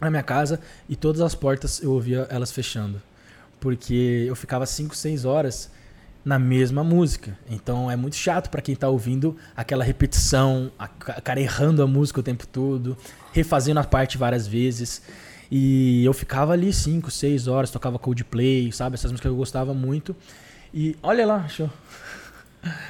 na 0.00 0.10
minha 0.10 0.22
casa 0.22 0.60
e 0.88 0.96
todas 0.96 1.20
as 1.20 1.34
portas 1.34 1.82
eu 1.82 1.92
ouvia 1.92 2.26
elas 2.30 2.50
fechando. 2.52 3.00
Porque 3.60 4.24
eu 4.26 4.34
ficava 4.34 4.66
5, 4.66 4.96
6 4.96 5.24
horas 5.24 5.70
na 6.24 6.38
mesma 6.38 6.84
música. 6.84 7.36
Então 7.50 7.90
é 7.90 7.96
muito 7.96 8.16
chato 8.16 8.48
para 8.50 8.62
quem 8.62 8.74
tá 8.74 8.88
ouvindo 8.88 9.36
aquela 9.56 9.84
repetição, 9.84 10.70
a 10.78 10.88
cara 10.88 11.40
errando 11.40 11.82
a 11.82 11.86
música 11.86 12.20
o 12.20 12.22
tempo 12.22 12.46
todo, 12.46 12.96
refazendo 13.32 13.80
a 13.80 13.84
parte 13.84 14.16
várias 14.16 14.46
vezes. 14.46 15.02
E 15.50 16.04
eu 16.04 16.12
ficava 16.12 16.52
ali 16.52 16.72
5, 16.72 17.10
6 17.10 17.46
horas, 17.46 17.70
tocava 17.70 17.98
Coldplay, 17.98 18.72
sabe? 18.72 18.94
Essas 18.94 19.10
músicas 19.10 19.28
que 19.28 19.34
eu 19.34 19.36
gostava 19.36 19.74
muito. 19.74 20.16
E 20.72 20.96
olha 21.02 21.26
lá, 21.26 21.46
show. 21.48 21.68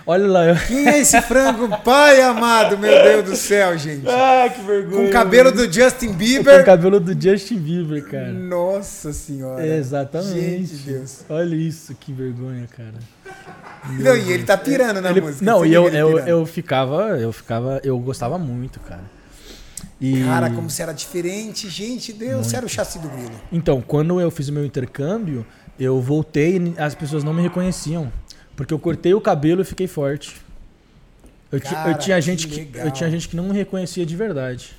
Olha 0.07 0.27
lá. 0.27 0.47
Eu... 0.47 0.57
Quem 0.67 0.87
é 0.87 0.99
esse 0.99 1.21
frango? 1.23 1.69
Pai 1.83 2.21
amado, 2.21 2.77
meu 2.77 3.03
Deus 3.03 3.25
do 3.25 3.37
céu, 3.37 3.77
gente. 3.79 4.07
Ah, 4.07 4.49
que 4.55 4.61
vergonha. 4.63 5.05
Com 5.05 5.09
o 5.09 5.11
cabelo 5.11 5.51
do 5.51 5.73
Justin 5.73 6.13
Bieber. 6.13 6.57
Com 6.57 6.63
o 6.63 6.65
cabelo 6.65 7.01
do 7.01 7.21
Justin 7.21 7.59
Bieber, 7.59 8.05
cara. 8.05 8.33
Nossa 8.33 9.13
senhora. 9.13 9.67
exatamente. 9.67 10.67
Gente, 10.67 10.77
Deus. 10.85 11.25
Olha 11.29 11.55
isso, 11.55 11.95
que 11.95 12.13
vergonha, 12.13 12.69
cara. 12.77 12.95
Não, 13.99 14.17
e 14.17 14.33
ele 14.33 14.45
tá 14.45 14.57
pirando 14.57 15.01
na 15.01 15.11
ele, 15.11 15.21
música. 15.21 15.45
Não, 15.45 15.65
e 15.65 15.73
eu, 15.73 15.89
eu, 15.89 16.19
eu 16.19 16.47
ficava, 16.47 17.19
eu 17.19 17.33
ficava, 17.33 17.81
eu 17.83 17.99
gostava 17.99 18.39
muito, 18.39 18.79
cara. 18.81 19.03
E... 20.01 20.25
Cara, 20.25 20.51
como 20.51 20.69
se 20.69 20.83
era 20.83 20.93
diferente, 20.93 21.69
gente, 21.69 22.13
Deus, 22.13 22.47
muito. 22.47 22.57
era 22.57 22.67
o 22.67 22.69
chassi 22.69 22.99
do 22.99 23.09
grilo. 23.09 23.41
Então, 23.53 23.81
quando 23.81 24.21
eu 24.21 24.31
fiz 24.31 24.49
o 24.49 24.53
meu 24.53 24.65
intercâmbio, 24.65 25.47
eu 25.79 26.01
voltei 26.01 26.59
e 26.59 26.75
as 26.77 26.95
pessoas 26.95 27.25
não 27.25 27.33
me 27.33 27.43
reconheciam. 27.43 28.13
Porque 28.57 28.73
eu 28.73 28.79
cortei 28.79 29.15
o 29.15 29.21
cabelo 29.21 29.63
e 29.63 29.65
fiquei 29.65 29.87
forte. 29.87 30.41
Eu, 31.51 31.61
Cara, 31.61 31.91
eu, 31.91 31.99
tinha 31.99 32.21
gente 32.21 32.49
que, 32.49 32.71
eu 32.79 32.91
tinha 32.91 33.11
gente 33.11 33.29
que 33.29 33.37
não 33.37 33.45
me 33.45 33.53
reconhecia 33.53 34.07
de 34.07 34.17
verdade. 34.17 34.75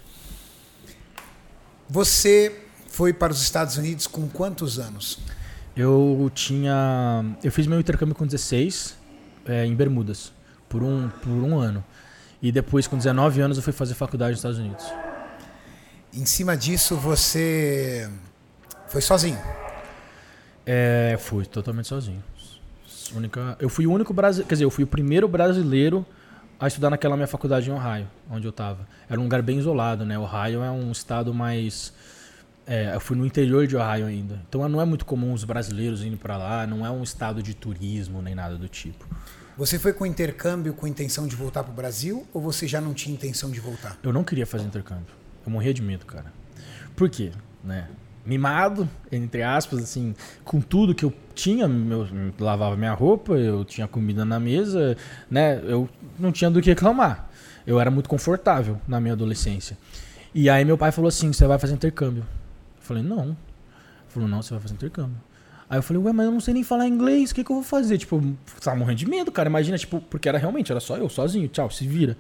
Você 1.90 2.64
foi 2.88 3.14
para 3.14 3.32
os 3.32 3.42
Estados 3.42 3.78
Unidos 3.78 4.08
com 4.08 4.28
quantos 4.28 4.80
anos? 4.80 5.20
Eu 5.76 6.32
tinha. 6.34 7.24
Eu 7.44 7.52
fiz 7.52 7.68
meu 7.68 7.80
intercâmbio 7.80 8.16
com 8.16 8.26
16 8.26 8.96
é, 9.46 9.66
em 9.66 9.76
Bermudas, 9.76 10.32
por 10.70 10.84
um, 10.84 11.10
por 11.10 11.30
um 11.30 11.60
ano. 11.60 11.84
E 12.42 12.52
depois, 12.52 12.88
com 12.88 12.98
19 12.98 13.42
anos, 13.42 13.58
eu 13.58 13.64
fui 13.64 13.74
fazer 13.74 13.94
faculdade 13.94 14.32
nos 14.32 14.40
Estados 14.40 14.60
Unidos. 14.60 14.86
Em 16.14 16.26
cima 16.26 16.56
disso, 16.58 16.96
você 16.96 18.10
foi 18.88 19.02
sozinho? 19.02 19.40
É, 20.66 21.18
fui 21.20 21.46
totalmente 21.46 21.88
sozinho. 21.88 22.24
Única, 23.16 23.58
eu 23.60 23.70
fui 23.70 23.86
o 23.86 23.92
único 23.92 24.14
brasileiro, 24.14 24.48
quer 24.48 24.56
dizer, 24.56 24.66
eu 24.66 24.72
fui 24.72 24.84
o 24.84 24.88
primeiro 24.88 25.28
brasileiro 25.28 26.06
a 26.60 26.68
estudar 26.68 26.90
naquela 26.90 27.16
minha 27.16 27.28
faculdade 27.28 27.70
em 27.70 27.74
Ohio, 27.74 28.08
onde 28.30 28.46
eu 28.46 28.52
estava. 28.52 28.88
Era 29.10 29.20
um 29.20 29.24
lugar 29.24 29.42
bem 29.42 29.60
isolado, 29.60 30.06
né? 30.06 30.18
Ohio 30.18 30.64
é 30.64 30.72
um 30.72 30.92
estado 30.92 31.34
mais 31.34 31.94
É, 32.66 32.96
eu 32.96 33.00
fui 33.00 33.18
no 33.18 33.26
interior 33.26 33.68
de 33.68 33.76
Ohio 33.76 34.06
ainda. 34.06 34.42
Então 34.48 34.68
não 34.70 34.80
é 34.82 34.86
muito 34.86 35.06
comum 35.06 35.34
os 35.34 35.44
brasileiros 35.44 36.02
indo 36.02 36.16
para 36.18 36.38
lá, 36.38 36.66
não 36.66 36.86
é 36.86 36.90
um 36.90 37.04
estado 37.04 37.44
de 37.44 37.54
turismo 37.54 38.22
nem 38.22 38.34
nada 38.34 38.58
do 38.58 38.70
tipo. 38.70 39.06
Você 39.58 39.78
foi 39.78 39.92
com 39.94 40.06
intercâmbio 40.06 40.74
com 40.74 40.88
intenção 40.88 41.28
de 41.28 41.36
voltar 41.36 41.64
pro 41.64 41.74
Brasil 41.74 42.26
ou 42.34 42.42
você 42.42 42.66
já 42.66 42.80
não 42.80 42.94
tinha 42.94 43.14
intenção 43.14 43.52
de 43.52 43.60
voltar? 43.60 43.98
Eu 44.02 44.14
não 44.14 44.24
queria 44.24 44.48
fazer 44.48 44.64
intercâmbio. 44.64 45.14
Eu 45.46 45.52
morria 45.52 45.74
de 45.74 45.82
medo, 45.82 46.06
cara. 46.06 46.32
Por 46.96 47.10
quê? 47.10 47.32
Né? 47.64 47.88
Mimado, 48.26 48.88
entre 49.12 49.44
aspas, 49.44 49.80
assim, 49.84 50.16
com 50.46 50.62
tudo 50.62 50.96
que 50.96 51.04
eu 51.04 51.14
tinha, 51.36 51.66
eu 51.66 52.08
lavava 52.40 52.78
minha 52.78 52.94
roupa, 52.94 53.34
eu 53.34 53.66
tinha 53.66 53.88
comida 53.88 54.24
na 54.24 54.40
mesa, 54.40 54.96
né? 55.30 55.62
Eu 55.66 55.90
não 56.18 56.32
tinha 56.32 56.50
do 56.50 56.62
que 56.62 56.70
reclamar. 56.70 57.30
Eu 57.68 57.80
era 57.80 57.92
muito 57.92 58.08
confortável 58.08 58.80
na 58.88 59.00
minha 59.02 59.14
adolescência. 59.14 59.78
E 60.34 60.50
aí 60.50 60.64
meu 60.64 60.78
pai 60.78 60.92
falou 60.92 61.10
assim: 61.10 61.32
você 61.34 61.46
vai 61.46 61.60
fazer 61.60 61.74
intercâmbio. 61.74 62.24
Eu 62.24 62.82
falei, 62.82 63.04
não. 63.04 63.24
Ele 63.24 63.36
falou, 64.08 64.30
não, 64.30 64.42
você 64.42 64.54
vai 64.54 64.62
fazer 64.62 64.76
intercâmbio. 64.76 65.18
Aí 65.70 65.78
eu 65.78 65.84
falei, 65.84 66.02
ué, 66.04 66.14
mas 66.14 66.26
eu 66.26 66.32
não 66.32 66.40
sei 66.40 66.54
nem 66.54 66.64
falar 66.64 66.88
inglês, 66.88 67.32
o 67.32 67.36
que, 67.36 67.44
que 67.44 67.52
eu 67.52 67.56
vou 67.56 67.64
fazer? 67.64 67.98
Tipo, 67.98 68.18
eu 68.18 68.62
tava 68.62 68.78
morrendo 68.78 69.00
de 69.00 69.10
medo, 69.10 69.32
cara. 69.32 69.50
Imagina, 69.50 69.78
tipo, 69.78 70.00
porque 70.02 70.30
era 70.30 70.38
realmente, 70.38 70.72
era 70.72 70.80
só 70.80 70.98
eu, 70.98 71.10
sozinho, 71.10 71.48
tchau, 71.48 71.70
se 71.70 71.88
vira. 71.88 72.18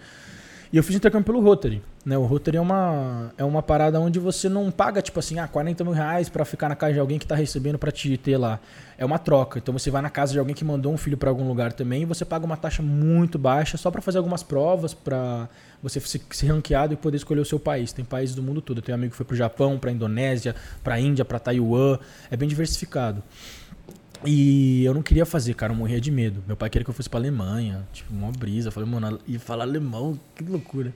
E 0.74 0.78
eu 0.78 0.82
fiz 0.82 0.96
intercâmbio 0.96 1.28
pelo 1.28 1.40
Rotary. 1.40 1.84
Né? 2.04 2.18
O 2.18 2.26
Rotary 2.26 2.58
é 2.58 2.62
uma, 2.62 3.32
é 3.38 3.44
uma 3.44 3.62
parada 3.62 4.00
onde 4.00 4.18
você 4.18 4.50
não 4.50 4.72
paga, 4.72 5.04
tipo 5.04 5.20
assim, 5.20 5.38
ah, 5.38 5.48
40 5.48 5.84
mil 5.84 5.94
reais 5.94 6.30
pra 6.30 6.44
ficar 6.44 6.68
na 6.68 6.76
casa 6.76 6.94
de 6.94 7.00
alguém 7.00 7.20
que 7.20 7.28
tá 7.28 7.36
recebendo 7.36 7.78
pra 7.78 7.92
te 7.92 8.18
ter 8.18 8.38
lá. 8.38 8.60
É 8.98 9.06
uma 9.06 9.20
troca. 9.20 9.60
Então 9.60 9.72
você 9.72 9.92
vai 9.92 10.02
na 10.02 10.10
casa 10.10 10.34
de 10.34 10.40
alguém 10.40 10.56
que 10.56 10.66
mandou 10.66 10.92
um 10.92 10.98
filho 10.98 11.16
para 11.16 11.30
algum 11.30 11.48
lugar 11.48 11.74
também 11.74 12.02
e 12.02 12.06
você 12.06 12.26
paga 12.26 12.44
uma 12.44 12.58
taxa 12.58 12.82
muito 12.82 13.38
baixa 13.38 13.78
só 13.78 13.92
para 13.92 14.02
fazer 14.02 14.18
algumas 14.18 14.42
provas, 14.42 14.96
pra 14.96 15.48
você 15.84 16.00
ser 16.00 16.48
ranqueado 16.48 16.92
e 16.92 16.98
poder 16.98 17.18
escolher 17.18 17.42
o 17.42 17.46
seu 17.46 17.60
país. 17.60 17.94
Tem 17.94 18.04
países 18.04 18.36
do 18.36 18.42
mundo 18.42 18.60
todo. 18.60 18.80
Eu 18.80 18.82
tenho 18.82 18.96
amigo 18.96 19.12
que 19.12 19.18
foi 19.18 19.28
pro 19.28 19.36
Japão, 19.36 19.78
pra 19.78 19.92
Indonésia, 19.92 20.56
pra 20.84 21.00
Índia, 21.00 21.24
pra 21.24 21.38
Taiwan. 21.38 22.00
É 22.32 22.36
bem 22.36 22.50
diversificado. 22.50 23.22
E 24.26 24.84
eu 24.86 24.94
não 24.94 25.02
queria 25.02 25.26
fazer, 25.26 25.54
cara, 25.54 25.74
eu 25.74 25.78
morria 25.78 26.00
de 26.00 26.12
medo. 26.12 26.44
Meu 26.48 26.56
pai 26.56 26.70
queria 26.70 26.84
que 26.84 26.90
eu 26.90 26.94
fosse 26.94 27.10
pra 27.10 27.20
Alemanha, 27.20 27.88
tipo, 27.92 28.14
uma 28.14 28.32
brisa. 28.32 28.70
Eu 28.70 28.72
falei, 28.72 28.90
mano, 28.90 29.20
e 29.28 29.38
falar 29.38 29.64
alemão, 29.64 30.20
que 30.36 30.44
loucura. 30.44 30.94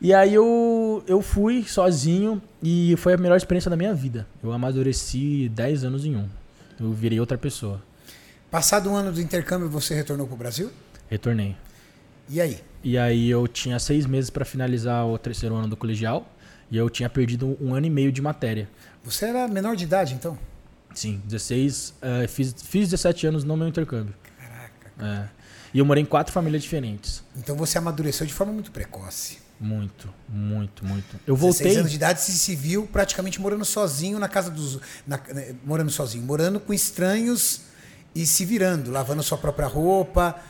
E 0.00 0.12
aí 0.12 0.34
eu, 0.34 1.02
eu 1.06 1.22
fui 1.22 1.64
sozinho 1.64 2.40
e 2.62 2.94
foi 2.98 3.14
a 3.14 3.16
melhor 3.16 3.36
experiência 3.36 3.70
da 3.70 3.76
minha 3.76 3.94
vida. 3.94 4.26
Eu 4.42 4.52
amadureci 4.52 5.48
10 5.48 5.84
anos 5.84 6.04
em 6.04 6.16
um. 6.16 6.28
Eu 6.78 6.92
virei 6.92 7.18
outra 7.18 7.38
pessoa. 7.38 7.82
Passado 8.50 8.90
um 8.90 8.94
ano 8.94 9.10
do 9.10 9.20
intercâmbio, 9.20 9.68
você 9.68 9.94
retornou 9.94 10.26
pro 10.26 10.36
Brasil? 10.36 10.70
Retornei. 11.08 11.56
E 12.28 12.40
aí? 12.40 12.60
E 12.82 12.98
aí 12.98 13.30
eu 13.30 13.48
tinha 13.48 13.78
seis 13.78 14.06
meses 14.06 14.30
para 14.30 14.44
finalizar 14.44 15.06
o 15.06 15.16
terceiro 15.18 15.54
ano 15.54 15.68
do 15.68 15.76
colegial 15.76 16.30
e 16.70 16.76
eu 16.76 16.90
tinha 16.90 17.08
perdido 17.08 17.56
um 17.60 17.74
ano 17.74 17.86
e 17.86 17.90
meio 17.90 18.12
de 18.12 18.20
matéria. 18.20 18.68
Você 19.02 19.26
era 19.26 19.48
menor 19.48 19.76
de 19.76 19.84
idade, 19.84 20.14
então? 20.14 20.38
Sim, 20.96 21.22
16. 21.26 21.90
Uh, 21.90 22.28
fiz, 22.28 22.54
fiz 22.62 22.88
17 22.88 23.26
anos 23.26 23.44
no 23.44 23.56
meu 23.56 23.68
intercâmbio. 23.68 24.14
Caraca. 24.38 24.92
É. 24.98 25.28
E 25.74 25.78
eu 25.78 25.84
morei 25.84 26.02
em 26.02 26.06
quatro 26.06 26.32
famílias 26.32 26.62
diferentes. 26.62 27.22
Então 27.36 27.54
você 27.54 27.76
amadureceu 27.76 28.26
de 28.26 28.32
forma 28.32 28.52
muito 28.52 28.70
precoce. 28.70 29.38
Muito, 29.60 30.12
muito, 30.28 30.84
muito. 30.84 31.20
Eu 31.26 31.36
voltei. 31.36 31.64
16 31.64 31.76
anos 31.78 31.90
de 31.90 31.96
idade 31.96 32.20
se, 32.22 32.32
se 32.32 32.56
viu 32.56 32.86
praticamente 32.86 33.40
morando 33.40 33.64
sozinho 33.64 34.18
na 34.18 34.28
casa 34.28 34.50
dos. 34.50 34.80
Na, 35.06 35.18
né, 35.18 35.54
morando 35.64 35.90
sozinho, 35.90 36.24
morando 36.24 36.58
com 36.58 36.72
estranhos 36.72 37.62
e 38.14 38.26
se 38.26 38.46
virando, 38.46 38.90
lavando 38.90 39.22
sua 39.22 39.36
própria 39.36 39.66
roupa, 39.66 40.40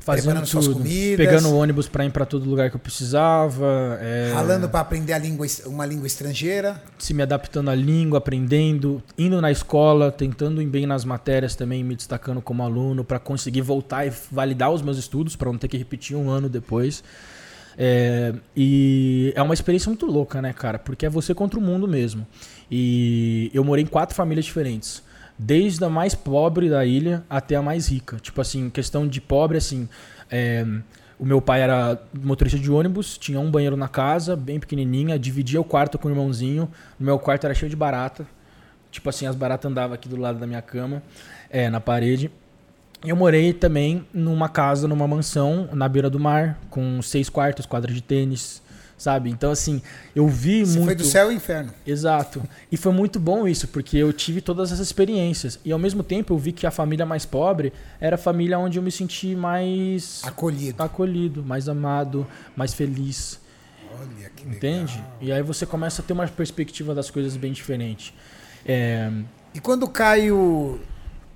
fazendo 0.00 0.44
suas 0.46 0.66
comidas, 0.66 1.16
pegando 1.16 1.54
ônibus 1.54 1.88
para 1.88 2.04
ir 2.04 2.10
para 2.10 2.24
todo 2.24 2.48
lugar 2.48 2.70
que 2.70 2.76
eu 2.76 2.80
precisava, 2.80 3.98
é... 4.00 4.32
ralando 4.34 4.68
para 4.68 4.80
aprender 4.80 5.12
a 5.12 5.18
língua, 5.18 5.46
uma 5.66 5.86
língua 5.86 6.06
estrangeira, 6.06 6.82
se 6.98 7.14
me 7.14 7.22
adaptando 7.22 7.70
à 7.70 7.74
língua, 7.74 8.18
aprendendo, 8.18 9.02
indo 9.16 9.40
na 9.40 9.50
escola, 9.50 10.10
tentando 10.10 10.60
ir 10.60 10.66
bem 10.66 10.86
nas 10.86 11.04
matérias 11.04 11.54
também, 11.54 11.84
me 11.84 11.94
destacando 11.94 12.40
como 12.40 12.62
aluno 12.62 13.04
para 13.04 13.18
conseguir 13.18 13.62
voltar 13.62 14.06
e 14.06 14.12
validar 14.30 14.70
os 14.70 14.82
meus 14.82 14.98
estudos 14.98 15.36
para 15.36 15.50
não 15.50 15.58
ter 15.58 15.68
que 15.68 15.76
repetir 15.76 16.16
um 16.16 16.30
ano 16.30 16.48
depois. 16.48 17.04
É, 17.78 18.34
e 18.56 19.32
é 19.34 19.42
uma 19.42 19.54
experiência 19.54 19.88
muito 19.88 20.06
louca, 20.06 20.42
né, 20.42 20.52
cara? 20.52 20.78
Porque 20.78 21.06
é 21.06 21.08
você 21.08 21.34
contra 21.34 21.58
o 21.58 21.62
mundo 21.62 21.86
mesmo. 21.86 22.26
E 22.70 23.50
eu 23.54 23.64
morei 23.64 23.84
em 23.84 23.86
quatro 23.86 24.14
famílias 24.14 24.44
diferentes 24.44 25.02
desde 25.42 25.82
a 25.82 25.88
mais 25.88 26.14
pobre 26.14 26.68
da 26.68 26.84
ilha 26.84 27.24
até 27.28 27.56
a 27.56 27.62
mais 27.62 27.88
rica. 27.88 28.18
Tipo 28.20 28.42
assim, 28.42 28.68
questão 28.68 29.08
de 29.08 29.22
pobre, 29.22 29.56
assim. 29.56 29.88
É, 30.30 30.66
o 31.18 31.24
meu 31.24 31.40
pai 31.40 31.62
era 31.62 31.98
motorista 32.12 32.58
de 32.58 32.70
ônibus, 32.70 33.16
tinha 33.16 33.40
um 33.40 33.50
banheiro 33.50 33.76
na 33.76 33.88
casa, 33.88 34.36
bem 34.36 34.60
pequenininha, 34.60 35.18
dividia 35.18 35.58
o 35.58 35.64
quarto 35.64 35.98
com 35.98 36.08
o 36.08 36.10
irmãozinho. 36.10 36.68
O 36.98 37.02
meu 37.02 37.18
quarto 37.18 37.44
era 37.44 37.54
cheio 37.54 37.70
de 37.70 37.76
barata. 37.76 38.26
Tipo 38.90 39.08
assim, 39.08 39.26
as 39.26 39.34
baratas 39.34 39.70
andavam 39.70 39.94
aqui 39.94 40.08
do 40.08 40.16
lado 40.16 40.38
da 40.38 40.46
minha 40.46 40.60
cama, 40.60 41.02
é, 41.48 41.70
na 41.70 41.80
parede. 41.80 42.30
Eu 43.02 43.16
morei 43.16 43.54
também 43.54 44.06
numa 44.12 44.48
casa, 44.48 44.86
numa 44.86 45.08
mansão, 45.08 45.70
na 45.72 45.88
beira 45.88 46.10
do 46.10 46.20
mar, 46.20 46.58
com 46.68 47.00
seis 47.00 47.30
quartos, 47.30 47.64
quadra 47.64 47.90
de 47.90 48.02
tênis, 48.02 48.62
sabe? 49.00 49.30
Então, 49.30 49.50
assim, 49.50 49.80
eu 50.14 50.28
vi 50.28 50.60
Você 50.60 50.78
muito. 50.78 50.88
Foi 50.88 50.94
do 50.94 51.04
céu 51.04 51.26
ao 51.28 51.32
inferno. 51.32 51.72
Exato. 51.86 52.42
E 52.70 52.76
foi 52.76 52.92
muito 52.92 53.18
bom 53.18 53.48
isso, 53.48 53.66
porque 53.66 53.96
eu 53.96 54.12
tive 54.12 54.42
todas 54.42 54.70
essas 54.70 54.86
experiências. 54.86 55.58
E 55.64 55.72
ao 55.72 55.78
mesmo 55.78 56.02
tempo 56.02 56.34
eu 56.34 56.38
vi 56.38 56.52
que 56.52 56.66
a 56.66 56.70
família 56.70 57.06
mais 57.06 57.24
pobre 57.24 57.72
era 57.98 58.16
a 58.16 58.18
família 58.18 58.58
onde 58.58 58.78
eu 58.78 58.82
me 58.82 58.92
senti 58.92 59.34
mais. 59.34 60.20
Acolhido. 60.22 60.82
Acolhido, 60.82 61.42
mais 61.42 61.66
amado, 61.66 62.26
mais 62.54 62.74
feliz. 62.74 63.40
Olha 63.98 64.28
que 64.36 64.46
Entende? 64.46 64.96
legal. 64.96 65.16
E 65.22 65.32
aí 65.32 65.42
você 65.42 65.64
começa 65.64 66.02
a 66.02 66.04
ter 66.04 66.12
uma 66.12 66.28
perspectiva 66.28 66.94
das 66.94 67.10
coisas 67.10 67.38
bem 67.38 67.52
diferente. 67.52 68.14
É... 68.66 69.10
E 69.54 69.60
quando 69.60 69.88
Caio, 69.88 70.78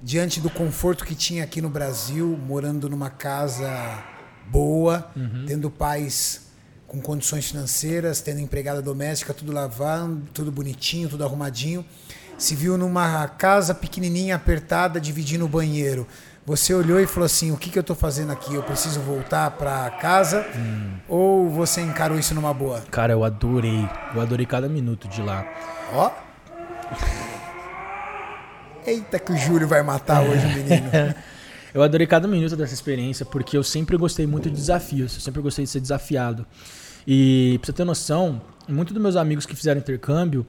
diante 0.03 0.39
do 0.39 0.51
conforto 0.51 1.03
que 1.03 1.15
tinha 1.15 1.43
aqui 1.43 1.63
no 1.63 1.71
Brasil, 1.71 2.39
morando 2.47 2.91
numa 2.91 3.09
casa 3.09 4.05
boa, 4.51 5.11
uhum. 5.17 5.47
tendo 5.47 5.71
pais 5.71 6.44
com 6.95 7.01
condições 7.01 7.51
financeiras, 7.51 8.21
tendo 8.21 8.41
empregada 8.41 8.81
doméstica, 8.81 9.35
tudo 9.35 9.53
lavando, 9.53 10.23
tudo 10.33 10.53
bonitinho, 10.53 11.09
tudo 11.09 11.25
arrumadinho. 11.25 11.85
Se 12.39 12.55
viu 12.55 12.79
numa 12.79 13.27
casa 13.27 13.75
pequenininha, 13.75 14.37
apertada, 14.37 15.01
dividindo 15.01 15.45
o 15.45 15.49
banheiro. 15.49 16.07
Você 16.47 16.75
olhou 16.75 17.01
e 17.01 17.07
falou 17.07 17.27
assim: 17.27 17.51
o 17.51 17.57
que, 17.57 17.71
que 17.71 17.79
eu 17.79 17.81
estou 17.81 17.97
fazendo 17.97 18.33
aqui? 18.33 18.55
Eu 18.55 18.63
preciso 18.63 19.01
voltar 19.01 19.51
para 19.53 19.91
casa? 19.91 20.47
Hum. 20.57 20.97
Ou 21.09 21.51
você 21.51 21.81
encarou 21.81 22.19
isso 22.19 22.35
numa 22.35 22.53
boa? 22.53 22.83
Cara, 22.91 23.13
eu 23.13 23.25
adorei. 23.25 23.89
Eu 24.15 24.21
adorei 24.21 24.47
cada 24.47 24.69
minuto 24.69 25.09
de 25.09 25.23
lá. 25.23 25.45
Ó. 25.93 26.11
Eita, 28.87 29.19
que 29.19 29.33
o 29.33 29.37
Júlio 29.37 29.67
vai 29.67 29.83
matar 29.83 30.23
hoje 30.23 30.45
o 30.45 30.49
menino. 30.51 30.91
eu 31.73 31.83
adorei 31.83 32.07
cada 32.07 32.29
minuto 32.29 32.55
dessa 32.57 32.75
experiência 32.75 33.25
porque 33.25 33.57
eu 33.57 33.65
sempre 33.65 33.97
gostei 33.97 34.27
muito 34.27 34.51
de 34.51 34.57
desafios. 34.57 35.15
Eu 35.15 35.21
sempre 35.21 35.41
gostei 35.41 35.65
de 35.65 35.71
ser 35.71 35.81
desafiado. 35.81 36.47
E 37.07 37.59
pra 37.59 37.67
você 37.67 37.73
ter 37.73 37.85
noção, 37.85 38.41
muitos 38.69 38.93
dos 38.95 39.03
meus 39.03 39.17
amigos 39.17 39.47
que 39.47 39.55
fizeram 39.55 39.81
intercâmbio, 39.81 40.47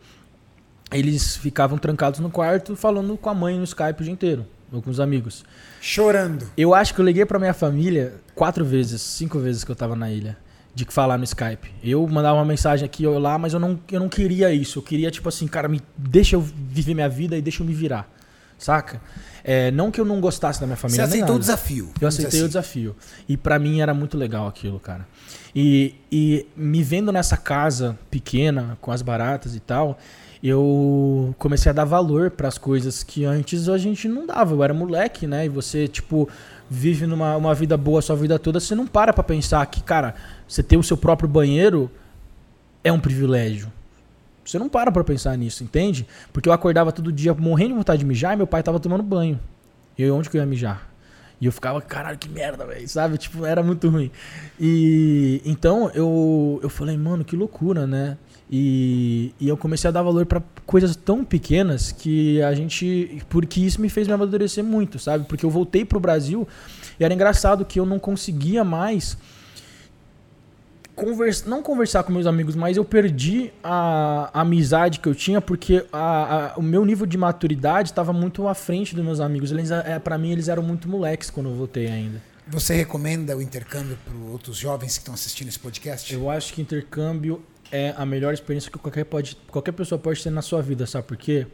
eles 0.91 1.35
ficavam 1.35 1.77
trancados 1.77 2.19
no 2.19 2.29
quarto 2.29 2.75
falando 2.75 3.17
com 3.17 3.29
a 3.29 3.33
mãe 3.33 3.57
no 3.57 3.63
Skype 3.63 3.99
o 3.99 4.03
dia 4.03 4.13
inteiro, 4.13 4.45
ou 4.71 4.81
com 4.81 4.89
os 4.89 4.99
amigos. 4.99 5.43
Chorando. 5.81 6.49
Eu 6.55 6.73
acho 6.73 6.93
que 6.93 7.01
eu 7.01 7.05
liguei 7.05 7.25
pra 7.25 7.39
minha 7.39 7.53
família 7.53 8.15
quatro 8.33 8.63
vezes, 8.63 9.01
cinco 9.01 9.39
vezes 9.39 9.63
que 9.63 9.71
eu 9.71 9.75
tava 9.75 9.95
na 9.95 10.11
ilha. 10.11 10.37
De 10.73 10.85
falar 10.89 11.17
no 11.17 11.23
Skype. 11.23 11.71
Eu 11.81 12.05
mandava 12.05 12.37
uma 12.37 12.43
mensagem 12.43 12.85
aqui 12.85 13.07
ou 13.07 13.17
lá, 13.17 13.37
mas 13.37 13.53
eu 13.53 13.59
não, 13.61 13.79
eu 13.89 13.97
não 13.97 14.09
queria 14.09 14.53
isso. 14.53 14.79
Eu 14.79 14.83
queria, 14.83 15.09
tipo 15.09 15.29
assim, 15.29 15.47
cara, 15.47 15.69
me 15.69 15.81
deixa 15.95 16.35
eu 16.35 16.41
viver 16.41 16.93
minha 16.93 17.07
vida 17.07 17.37
e 17.37 17.41
deixa 17.41 17.63
eu 17.63 17.65
me 17.65 17.73
virar. 17.73 18.13
Saca? 18.57 19.01
É, 19.43 19.69
não 19.71 19.91
que 19.91 20.01
eu 20.01 20.05
não 20.05 20.19
gostasse 20.19 20.59
da 20.59 20.65
minha 20.65 20.77
família. 20.77 21.05
Você 21.05 21.17
aceitou 21.17 21.35
o 21.35 21.39
desafio. 21.39 21.89
Eu 22.01 22.07
aceitei 22.07 22.39
assim. 22.39 22.45
o 22.45 22.47
desafio. 22.47 22.95
E 23.27 23.37
para 23.37 23.59
mim 23.59 23.81
era 23.81 23.93
muito 23.93 24.17
legal 24.17 24.47
aquilo, 24.47 24.79
cara. 24.79 25.07
E, 25.55 25.95
e 26.11 26.47
me 26.55 26.81
vendo 26.81 27.11
nessa 27.11 27.37
casa 27.37 27.97
pequena, 28.09 28.77
com 28.81 28.91
as 28.91 29.01
baratas 29.01 29.55
e 29.55 29.59
tal, 29.59 29.99
eu 30.43 31.33
comecei 31.37 31.69
a 31.69 31.73
dar 31.73 31.85
valor 31.85 32.31
para 32.31 32.47
as 32.47 32.57
coisas 32.57 33.03
que 33.03 33.23
antes 33.23 33.69
a 33.69 33.77
gente 33.77 34.07
não 34.07 34.25
dava. 34.25 34.53
Eu 34.53 34.63
era 34.63 34.73
moleque, 34.73 35.27
né? 35.27 35.45
E 35.45 35.49
você, 35.49 35.87
tipo, 35.87 36.27
vive 36.69 37.05
numa 37.05 37.37
uma 37.37 37.53
vida 37.53 37.77
boa 37.77 37.99
a 37.99 38.01
sua 38.01 38.15
vida 38.15 38.39
toda, 38.39 38.59
você 38.59 38.75
não 38.75 38.87
para 38.87 39.13
pra 39.13 39.23
pensar 39.23 39.65
que, 39.67 39.81
cara, 39.81 40.15
você 40.47 40.63
ter 40.63 40.77
o 40.77 40.83
seu 40.83 40.97
próprio 40.97 41.29
banheiro 41.29 41.89
é 42.83 42.91
um 42.91 42.99
privilégio. 42.99 43.71
Você 44.45 44.59
não 44.59 44.69
para 44.69 44.91
pra 44.91 45.03
pensar 45.03 45.35
nisso, 45.37 45.63
entende? 45.63 46.07
Porque 46.31 46.47
eu 46.47 46.53
acordava 46.53 46.91
todo 46.91 47.11
dia 47.11 47.33
morrendo 47.33 47.69
de 47.69 47.75
vontade 47.77 47.99
de 47.99 48.05
mijar 48.05 48.33
e 48.33 48.37
meu 48.37 48.47
pai 48.47 48.61
tava 48.61 48.79
tomando 48.79 49.01
banho. 49.01 49.39
E 49.97 50.03
eu, 50.03 50.15
onde 50.15 50.29
que 50.29 50.37
eu 50.37 50.41
ia 50.41 50.45
mijar? 50.45 50.87
E 51.39 51.45
eu 51.45 51.51
ficava, 51.51 51.81
caralho, 51.81 52.17
que 52.17 52.29
merda, 52.29 52.65
velho, 52.65 52.87
sabe? 52.87 53.17
Tipo, 53.17 53.45
era 53.45 53.61
muito 53.61 53.89
ruim. 53.89 54.11
E 54.59 55.41
então 55.45 55.89
eu, 55.93 56.59
eu 56.63 56.69
falei, 56.69 56.95
mano, 56.97 57.25
que 57.25 57.35
loucura, 57.35 57.85
né? 57.85 58.17
E, 58.49 59.33
e 59.39 59.49
eu 59.49 59.57
comecei 59.57 59.87
a 59.87 59.91
dar 59.91 60.03
valor 60.03 60.25
para 60.25 60.41
coisas 60.65 60.95
tão 60.95 61.25
pequenas 61.25 61.91
que 61.91 62.41
a 62.41 62.53
gente. 62.53 63.21
Porque 63.29 63.59
isso 63.59 63.81
me 63.81 63.89
fez 63.89 64.07
me 64.07 64.13
amadurecer 64.13 64.63
muito, 64.63 64.99
sabe? 64.99 65.25
Porque 65.25 65.45
eu 65.45 65.49
voltei 65.49 65.83
pro 65.83 65.99
Brasil 65.99 66.47
e 66.99 67.03
era 67.03 67.13
engraçado 67.13 67.65
que 67.65 67.79
eu 67.79 67.85
não 67.85 67.99
conseguia 67.99 68.63
mais 68.63 69.17
conversa, 70.95 71.47
não 71.47 71.61
conversar 71.61 72.03
com 72.03 72.11
meus 72.11 72.25
amigos, 72.25 72.55
mas 72.55 72.77
eu 72.77 72.85
perdi 72.85 73.51
a, 73.63 74.29
a 74.33 74.41
amizade 74.41 74.99
que 74.99 75.07
eu 75.07 75.13
tinha 75.13 75.41
porque 75.41 75.85
a, 75.91 76.53
a, 76.53 76.57
o 76.57 76.63
meu 76.63 76.85
nível 76.85 77.05
de 77.05 77.17
maturidade 77.17 77.89
estava 77.89 78.13
muito 78.13 78.47
à 78.47 78.55
frente 78.55 78.95
dos 78.95 79.03
meus 79.03 79.19
amigos. 79.19 79.51
Eles, 79.51 79.69
é, 79.71 79.99
para 79.99 80.17
mim, 80.17 80.31
eles 80.31 80.47
eram 80.47 80.63
muito 80.63 80.87
moleques 80.87 81.29
quando 81.29 81.49
eu 81.49 81.55
voltei 81.55 81.87
ainda. 81.87 82.21
Você 82.47 82.75
recomenda 82.75 83.35
o 83.35 83.41
intercâmbio 83.41 83.97
para 84.05 84.15
outros 84.31 84.57
jovens 84.57 84.93
que 84.93 84.99
estão 84.99 85.13
assistindo 85.13 85.49
esse 85.49 85.59
podcast? 85.59 86.13
Eu 86.13 86.29
acho 86.29 86.53
que 86.53 86.61
intercâmbio 86.61 87.43
é 87.71 87.93
a 87.97 88.05
melhor 88.05 88.33
experiência 88.33 88.71
que 88.71 88.77
qualquer, 88.77 89.03
pode, 89.03 89.35
qualquer 89.49 89.71
pessoa 89.71 89.99
pode 89.99 90.23
ter 90.23 90.29
na 90.29 90.41
sua 90.41 90.61
vida, 90.61 90.85
sabe 90.85 91.07
por 91.07 91.17
quê? 91.17 91.47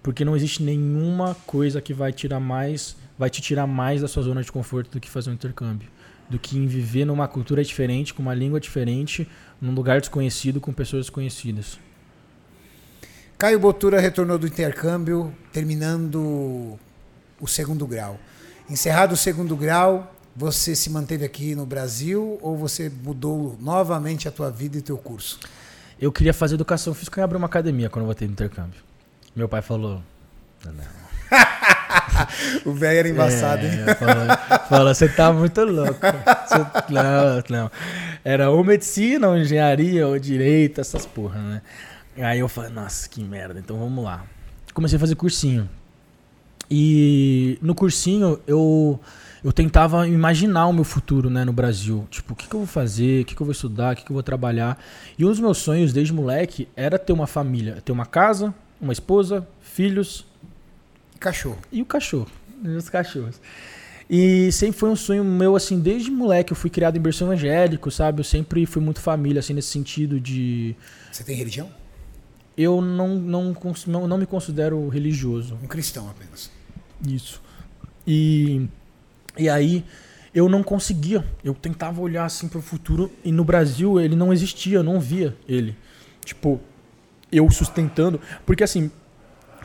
Porque 0.00 0.24
não 0.24 0.36
existe 0.36 0.62
nenhuma 0.62 1.34
coisa 1.46 1.80
que 1.80 1.92
vai 1.92 2.12
tirar 2.12 2.38
mais, 2.38 2.96
vai 3.18 3.28
te 3.28 3.42
tirar 3.42 3.66
mais 3.66 4.00
da 4.00 4.08
sua 4.08 4.22
zona 4.22 4.42
de 4.42 4.50
conforto 4.50 4.92
do 4.92 5.00
que 5.00 5.10
fazer 5.10 5.30
um 5.30 5.34
intercâmbio 5.34 5.88
do 6.32 6.38
que 6.38 6.56
em 6.56 6.66
viver 6.66 7.04
numa 7.04 7.28
cultura 7.28 7.62
diferente, 7.62 8.14
com 8.14 8.22
uma 8.22 8.34
língua 8.34 8.58
diferente, 8.58 9.28
num 9.60 9.74
lugar 9.74 10.00
desconhecido, 10.00 10.60
com 10.60 10.72
pessoas 10.72 11.04
desconhecidas. 11.04 11.78
Caio 13.36 13.60
Botura 13.60 14.00
retornou 14.00 14.38
do 14.38 14.46
intercâmbio, 14.46 15.34
terminando 15.52 16.78
o 17.38 17.46
segundo 17.46 17.86
grau. 17.86 18.18
Encerrado 18.70 19.12
o 19.12 19.16
segundo 19.16 19.54
grau, 19.54 20.14
você 20.34 20.74
se 20.74 20.88
manteve 20.88 21.24
aqui 21.24 21.54
no 21.54 21.66
Brasil 21.66 22.38
ou 22.40 22.56
você 22.56 22.90
mudou 23.02 23.58
novamente 23.60 24.26
a 24.26 24.30
tua 24.30 24.50
vida 24.50 24.78
e 24.78 24.80
teu 24.80 24.96
curso? 24.96 25.38
Eu 26.00 26.10
queria 26.10 26.32
fazer 26.32 26.54
educação 26.54 26.94
física 26.94 27.20
e 27.20 27.24
abrir 27.24 27.36
uma 27.36 27.46
academia 27.46 27.90
quando 27.90 28.04
eu 28.04 28.06
voltei 28.06 28.26
no 28.26 28.32
intercâmbio. 28.32 28.80
Meu 29.36 29.48
pai 29.48 29.60
falou: 29.60 30.02
não, 30.64 30.72
não. 30.72 30.84
o 32.64 32.72
velho 32.72 32.98
era 32.98 33.08
embaçado, 33.08 33.66
é, 33.66 33.68
hein? 33.68 33.80
Fala, 34.68 34.94
você 34.94 35.08
tá 35.08 35.32
muito 35.32 35.60
louco. 35.64 36.00
Você, 36.46 36.92
não, 36.92 37.42
não. 37.48 37.70
Era 38.24 38.50
ou 38.50 38.62
medicina, 38.62 39.28
ou 39.28 39.36
engenharia, 39.36 40.06
ou 40.06 40.18
direito, 40.18 40.80
essas 40.80 41.06
porra, 41.06 41.40
né? 41.40 41.62
Aí 42.18 42.40
eu 42.40 42.48
falei, 42.48 42.70
nossa, 42.70 43.08
que 43.08 43.22
merda, 43.22 43.58
então 43.58 43.78
vamos 43.78 44.04
lá. 44.04 44.24
Comecei 44.74 44.96
a 44.96 45.00
fazer 45.00 45.14
cursinho. 45.14 45.68
E 46.70 47.58
no 47.60 47.74
cursinho 47.74 48.40
eu, 48.46 48.98
eu 49.44 49.52
tentava 49.52 50.06
imaginar 50.08 50.66
o 50.66 50.72
meu 50.72 50.84
futuro 50.84 51.28
né, 51.28 51.44
no 51.44 51.52
Brasil. 51.52 52.06
Tipo, 52.10 52.32
o 52.32 52.36
que, 52.36 52.48
que 52.48 52.54
eu 52.54 52.60
vou 52.60 52.66
fazer, 52.66 53.22
o 53.22 53.24
que, 53.26 53.34
que 53.34 53.42
eu 53.42 53.44
vou 53.44 53.52
estudar, 53.52 53.92
o 53.92 53.96
que, 53.96 54.04
que 54.04 54.10
eu 54.10 54.14
vou 54.14 54.22
trabalhar. 54.22 54.82
E 55.18 55.24
um 55.24 55.28
dos 55.28 55.40
meus 55.40 55.58
sonhos 55.58 55.92
desde 55.92 56.12
moleque 56.12 56.68
era 56.74 56.98
ter 56.98 57.12
uma 57.12 57.26
família, 57.26 57.82
ter 57.84 57.92
uma 57.92 58.06
casa, 58.06 58.54
uma 58.80 58.92
esposa, 58.92 59.46
filhos, 59.60 60.26
Cachorro. 61.22 61.58
E 61.70 61.80
o 61.80 61.86
cachorro. 61.86 62.28
E 62.64 62.68
os 62.68 62.88
cachorros. 62.88 63.40
E 64.10 64.50
sempre 64.50 64.78
foi 64.78 64.90
um 64.90 64.96
sonho 64.96 65.24
meu, 65.24 65.54
assim, 65.54 65.78
desde 65.78 66.10
moleque. 66.10 66.52
Eu 66.52 66.56
fui 66.56 66.68
criado 66.68 66.98
em 66.98 67.00
berço 67.00 67.24
evangélico, 67.24 67.90
sabe? 67.90 68.20
Eu 68.20 68.24
sempre 68.24 68.66
fui 68.66 68.82
muito 68.82 69.00
família, 69.00 69.40
assim, 69.40 69.54
nesse 69.54 69.68
sentido 69.68 70.20
de. 70.20 70.74
Você 71.10 71.22
tem 71.22 71.36
religião? 71.36 71.70
Eu 72.56 72.82
não, 72.82 73.14
não, 73.14 73.56
não, 73.86 74.08
não 74.08 74.18
me 74.18 74.26
considero 74.26 74.88
religioso. 74.88 75.56
Um 75.62 75.66
cristão 75.66 76.10
apenas. 76.10 76.50
Isso. 77.06 77.40
E, 78.06 78.66
e 79.38 79.48
aí 79.48 79.84
eu 80.34 80.48
não 80.48 80.62
conseguia. 80.62 81.24
Eu 81.42 81.54
tentava 81.54 82.00
olhar 82.00 82.24
assim 82.24 82.48
para 82.48 82.58
o 82.58 82.62
futuro 82.62 83.10
e 83.24 83.30
no 83.30 83.44
Brasil 83.44 84.00
ele 84.00 84.16
não 84.16 84.32
existia, 84.32 84.78
eu 84.78 84.82
não 84.82 85.00
via 85.00 85.36
ele. 85.48 85.76
Tipo, 86.24 86.60
eu 87.30 87.50
sustentando. 87.50 88.20
Porque 88.44 88.62
assim, 88.62 88.90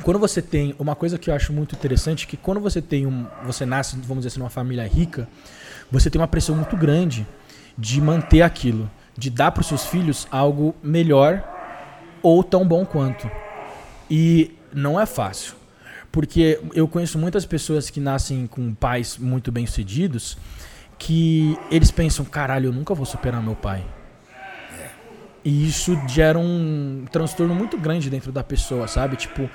quando 0.04 0.20
você 0.20 0.42
tem 0.42 0.76
uma 0.78 0.96
coisa 0.96 1.18
que 1.18 1.30
eu 1.30 1.34
acho 1.34 1.52
muito 1.52 1.76
interessante 1.76 2.28
que 2.28 2.38
quando 2.38 2.60
você 2.60 2.82
tem 2.82 3.06
um 3.06 3.26
você 3.44 3.66
nasce 3.66 3.96
vamos 3.98 4.18
dizer 4.18 4.28
assim 4.30 4.40
numa 4.40 4.50
família 4.50 4.88
rica 4.88 5.28
você 5.92 6.10
tem 6.10 6.20
uma 6.20 6.28
pressão 6.28 6.56
muito 6.56 6.76
grande 6.78 7.26
de 7.78 8.02
manter 8.02 8.42
aquilo 8.42 8.90
de 9.18 9.30
dar 9.30 9.52
para 9.52 9.62
os 9.62 9.68
seus 9.68 9.86
filhos 9.86 10.28
algo 10.30 10.76
melhor 10.84 11.44
ou 12.22 12.44
tão 12.44 12.68
bom 12.68 12.86
quanto. 12.86 13.30
E 14.10 14.56
não 14.72 15.00
é 15.00 15.06
fácil 15.06 15.56
porque 16.12 16.60
eu 16.74 16.88
conheço 16.88 17.18
muitas 17.18 17.46
pessoas 17.46 17.90
que 17.90 18.00
nascem 18.00 18.48
com 18.48 18.74
pais 18.74 19.18
muito 19.18 19.52
bem 19.52 19.66
sucedidos 19.66 20.38
que 20.98 21.58
eles 21.70 21.92
pensam 21.92 22.26
caralho 22.26 22.68
eu 22.68 22.74
nunca 22.74 22.94
vou 22.94 23.06
superar 23.06 23.42
meu 23.42 23.56
pai. 23.56 23.84
E 25.44 25.68
isso 25.68 25.98
gera 26.08 26.38
um 26.38 27.06
transtorno 27.12 27.54
muito 27.56 27.78
grande 27.78 28.10
dentro 28.10 28.32
da 28.32 28.44
pessoa 28.44 28.88
sabe? 28.88 29.16
Tipo 29.16 29.50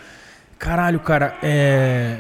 caralho, 0.63 1.01
cara, 1.01 1.35
é. 1.43 2.19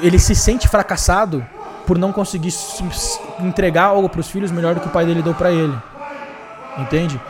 Ele 0.00 0.18
se 0.18 0.34
sente 0.34 0.68
fracassado 0.68 1.44
por 1.84 1.98
não 1.98 2.12
conseguir 2.12 2.54
entregar 3.40 3.84
algo 3.84 4.08
para 4.08 4.20
os 4.20 4.30
filhos 4.30 4.52
melhor 4.52 4.74
do 4.74 4.80
que 4.80 4.86
o 4.86 4.90
pai 4.90 5.04
dele 5.04 5.22
deu 5.22 5.34
para 5.34 5.50
ele. 5.50 5.76
Entende? 6.78 7.20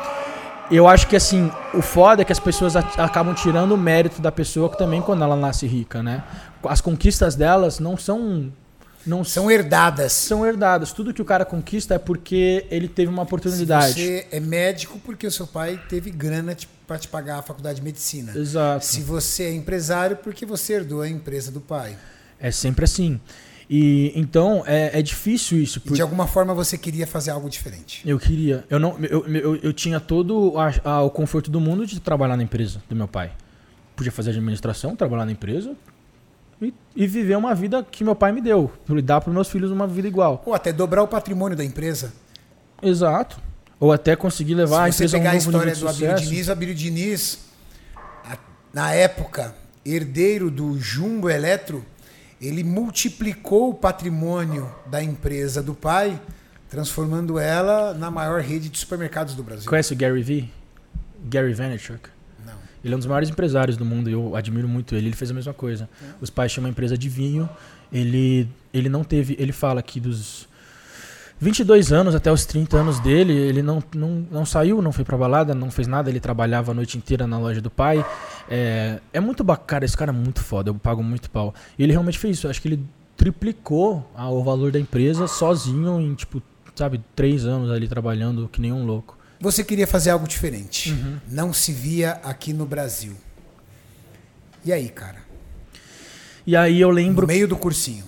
Eu 0.70 0.86
acho 0.86 1.06
que 1.06 1.16
assim, 1.16 1.50
o 1.72 1.80
foda 1.80 2.22
é 2.22 2.24
que 2.24 2.32
as 2.32 2.40
pessoas 2.40 2.76
acabam 2.76 3.32
tirando 3.34 3.72
o 3.72 3.76
mérito 3.76 4.20
da 4.20 4.30
pessoa 4.30 4.68
que 4.68 4.76
também 4.76 5.00
quando 5.00 5.22
ela 5.22 5.36
nasce 5.36 5.66
rica, 5.66 6.02
né? 6.02 6.24
As 6.64 6.80
conquistas 6.80 7.34
delas 7.34 7.78
não 7.78 7.96
são 7.96 8.52
não 9.06 9.22
são 9.22 9.48
herdadas. 9.48 10.12
São 10.12 10.44
herdadas. 10.44 10.92
Tudo 10.92 11.14
que 11.14 11.22
o 11.22 11.24
cara 11.24 11.44
conquista 11.44 11.94
é 11.94 11.98
porque 11.98 12.66
ele 12.70 12.88
teve 12.88 13.08
uma 13.08 13.22
oportunidade. 13.22 13.92
Se 13.92 14.00
você 14.00 14.26
é 14.32 14.40
médico 14.40 14.98
porque 14.98 15.26
o 15.26 15.30
seu 15.30 15.46
pai 15.46 15.80
teve 15.88 16.10
grana 16.10 16.54
para 16.86 16.98
te 16.98 17.08
pagar 17.08 17.38
a 17.38 17.42
faculdade 17.42 17.80
de 17.80 17.84
medicina. 17.84 18.32
Exato. 18.36 18.84
Se 18.84 19.00
você 19.00 19.44
é 19.44 19.52
empresário 19.52 20.16
porque 20.16 20.46
você 20.46 20.74
herdou 20.74 21.02
a 21.02 21.08
empresa 21.08 21.50
do 21.50 21.60
pai. 21.60 21.96
É 22.38 22.50
sempre 22.50 22.84
assim. 22.84 23.20
E 23.68 24.12
então 24.14 24.62
é, 24.66 24.98
é 24.98 25.02
difícil 25.02 25.58
isso. 25.58 25.80
Por... 25.80 25.94
de 25.94 26.02
alguma 26.02 26.26
forma 26.26 26.54
você 26.54 26.78
queria 26.78 27.06
fazer 27.06 27.32
algo 27.32 27.50
diferente. 27.50 28.08
Eu 28.08 28.18
queria. 28.18 28.64
Eu 28.70 28.78
não, 28.78 28.96
eu, 29.04 29.26
eu, 29.26 29.56
eu 29.56 29.72
tinha 29.72 29.98
todo 29.98 30.54
a, 30.58 30.72
a, 30.88 31.02
o 31.02 31.10
conforto 31.10 31.50
do 31.50 31.60
mundo 31.60 31.84
de 31.84 31.98
trabalhar 31.98 32.36
na 32.36 32.42
empresa 32.42 32.80
do 32.88 32.94
meu 32.94 33.08
pai. 33.08 33.32
Podia 33.96 34.12
fazer 34.12 34.30
administração, 34.30 34.94
trabalhar 34.94 35.24
na 35.24 35.32
empresa, 35.32 35.74
e, 36.60 36.72
e, 36.94 37.06
viver 37.06 37.36
uma 37.36 37.54
vida 37.54 37.82
que 37.82 38.04
meu 38.04 38.14
pai 38.14 38.30
me 38.30 38.40
deu. 38.40 38.70
Dar 39.02 39.20
para 39.20 39.32
meus 39.32 39.48
filhos 39.48 39.70
uma 39.70 39.86
vida 39.86 40.06
igual. 40.06 40.42
Ou 40.46 40.54
até 40.54 40.72
dobrar 40.72 41.02
o 41.02 41.08
patrimônio 41.08 41.56
da 41.56 41.64
empresa. 41.64 42.12
Exato. 42.82 43.40
Ou 43.78 43.92
até 43.92 44.16
conseguir 44.16 44.54
levar 44.54 44.90
Se 44.92 45.02
a 45.02 45.06
empresa 45.06 45.16
a 45.16 45.20
um 45.20 45.22
pegar 45.22 45.30
a 45.32 45.36
história 45.36 45.74
do 45.74 45.88
Abílio 45.88 46.16
Diniz, 46.16 46.48
o 46.48 46.52
Abílio 46.52 46.74
Diniz, 46.74 47.38
na 48.72 48.92
época, 48.92 49.54
herdeiro 49.84 50.50
do 50.50 50.78
Jumbo 50.78 51.28
Eletro, 51.30 51.84
ele 52.40 52.64
multiplicou 52.64 53.70
o 53.70 53.74
patrimônio 53.74 54.70
da 54.86 55.02
empresa 55.02 55.62
do 55.62 55.74
pai, 55.74 56.20
transformando 56.68 57.38
ela 57.38 57.94
na 57.94 58.10
maior 58.10 58.40
rede 58.40 58.68
de 58.68 58.78
supermercados 58.78 59.34
do 59.34 59.42
Brasil. 59.42 59.68
Conhece 59.68 59.92
o 59.92 59.96
Gary 59.96 60.22
Vee? 60.22 60.50
Gary 61.24 61.54
Vaynerchuk? 61.54 62.10
Ele 62.86 62.94
é 62.94 62.96
um 62.96 63.00
dos 63.00 63.06
maiores 63.06 63.28
empresários 63.28 63.76
do 63.76 63.84
mundo 63.84 64.08
e 64.08 64.12
eu 64.12 64.36
admiro 64.36 64.68
muito 64.68 64.94
ele. 64.94 65.08
Ele 65.08 65.16
fez 65.16 65.28
a 65.32 65.34
mesma 65.34 65.52
coisa. 65.52 65.88
É. 66.00 66.06
Os 66.20 66.30
pais 66.30 66.52
tinham 66.52 66.64
uma 66.64 66.70
empresa 66.70 66.96
de 66.96 67.08
vinho. 67.08 67.48
Ele, 67.92 68.48
ele 68.72 68.88
não 68.88 69.02
teve. 69.02 69.34
Ele 69.40 69.50
fala 69.50 69.82
que 69.82 69.98
dos 69.98 70.48
22 71.38 71.92
anos 71.92 72.14
até 72.14 72.32
os 72.32 72.46
30 72.46 72.78
anos 72.78 72.98
dele, 73.00 73.32
ele 73.32 73.62
não, 73.62 73.82
não, 73.94 74.26
não 74.30 74.46
saiu, 74.46 74.80
não 74.80 74.90
foi 74.90 75.04
pra 75.04 75.16
balada, 75.18 75.54
não 75.54 75.70
fez 75.70 75.86
nada. 75.86 76.08
Ele 76.08 76.20
trabalhava 76.20 76.72
a 76.72 76.74
noite 76.74 76.96
inteira 76.96 77.26
na 77.26 77.38
loja 77.38 77.60
do 77.60 77.70
pai. 77.70 78.04
É, 78.48 79.00
é 79.12 79.20
muito 79.20 79.44
bacana. 79.44 79.84
Esse 79.84 79.96
cara 79.96 80.10
é 80.10 80.14
muito 80.14 80.42
foda. 80.42 80.70
Eu 80.70 80.74
pago 80.74 81.02
muito 81.02 81.30
pau. 81.30 81.54
E 81.78 81.82
ele 81.82 81.92
realmente 81.92 82.18
fez 82.18 82.38
isso. 82.38 82.48
Acho 82.48 82.62
que 82.62 82.68
ele 82.68 82.82
triplicou 83.16 84.10
o 84.16 84.42
valor 84.42 84.72
da 84.72 84.80
empresa 84.80 85.26
sozinho 85.26 86.00
em, 86.00 86.14
tipo, 86.14 86.42
sabe, 86.74 87.02
três 87.14 87.44
anos 87.44 87.70
ali 87.70 87.86
trabalhando 87.86 88.48
que 88.48 88.60
nem 88.60 88.72
um 88.72 88.84
louco. 88.84 89.16
Você 89.40 89.62
queria 89.62 89.86
fazer 89.86 90.10
algo 90.10 90.26
diferente. 90.26 90.92
Uhum. 90.92 91.18
Não 91.28 91.52
se 91.52 91.70
via 91.70 92.12
aqui 92.24 92.54
no 92.54 92.64
Brasil. 92.64 93.14
E 94.64 94.72
aí, 94.72 94.88
cara? 94.88 95.18
E 96.46 96.56
aí 96.56 96.80
eu 96.80 96.90
lembro. 96.90 97.22
No 97.22 97.28
meio 97.28 97.46
do 97.46 97.56
cursinho. 97.56 98.04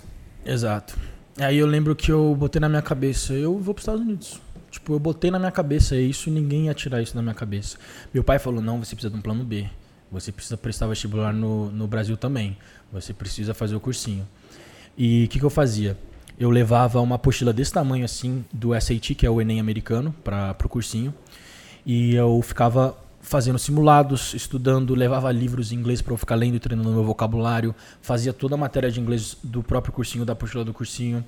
Exato. 0.46 0.96
Aí 1.40 1.58
eu 1.58 1.66
lembro 1.66 1.94
que 1.94 2.10
eu 2.10 2.34
botei 2.34 2.60
na 2.60 2.68
minha 2.68 2.82
cabeça, 2.82 3.32
eu 3.32 3.58
vou 3.58 3.74
para 3.74 3.80
os 3.80 3.82
Estados 3.82 4.00
Unidos. 4.00 4.40
Tipo, 4.70 4.94
eu 4.94 4.98
botei 4.98 5.30
na 5.30 5.38
minha 5.38 5.52
cabeça 5.52 5.96
isso 5.96 6.28
e 6.28 6.32
ninguém 6.32 6.66
ia 6.66 6.74
tirar 6.74 7.00
isso 7.00 7.14
da 7.14 7.22
minha 7.22 7.34
cabeça. 7.34 7.78
Meu 8.12 8.22
pai 8.24 8.38
falou: 8.38 8.60
não, 8.60 8.82
você 8.82 8.94
precisa 8.94 9.10
de 9.10 9.18
um 9.18 9.22
plano 9.22 9.44
B. 9.44 9.66
Você 10.10 10.32
precisa 10.32 10.56
prestar 10.56 10.86
vestibular 10.86 11.32
no, 11.32 11.70
no 11.70 11.86
Brasil 11.86 12.16
também. 12.16 12.56
Você 12.92 13.12
precisa 13.12 13.54
fazer 13.54 13.76
o 13.76 13.80
cursinho. 13.80 14.26
E 14.96 15.24
o 15.24 15.28
que, 15.28 15.38
que 15.38 15.44
eu 15.44 15.50
fazia? 15.50 15.96
eu 16.38 16.50
levava 16.50 17.00
uma 17.00 17.16
apostila 17.16 17.52
desse 17.52 17.72
tamanho 17.72 18.04
assim 18.04 18.44
do 18.52 18.78
SAT, 18.80 19.14
que 19.16 19.26
é 19.26 19.30
o 19.30 19.40
Enem 19.40 19.58
americano, 19.58 20.14
para 20.22 20.56
o 20.64 20.68
cursinho. 20.68 21.12
E 21.84 22.14
eu 22.14 22.40
ficava 22.42 22.96
fazendo 23.28 23.58
simulados, 23.58 24.32
estudando, 24.32 24.94
levava 24.94 25.30
livros 25.30 25.70
em 25.70 25.76
inglês 25.76 26.00
para 26.00 26.14
eu 26.14 26.16
ficar 26.16 26.34
lendo 26.34 26.54
e 26.54 26.58
treinando 26.58 26.88
meu 26.88 27.04
vocabulário, 27.04 27.74
fazia 28.00 28.32
toda 28.32 28.54
a 28.54 28.58
matéria 28.58 28.90
de 28.90 28.98
inglês 28.98 29.36
do 29.44 29.62
próprio 29.62 29.92
cursinho, 29.92 30.24
da 30.24 30.32
apostila 30.32 30.64
do 30.64 30.72
cursinho. 30.72 31.22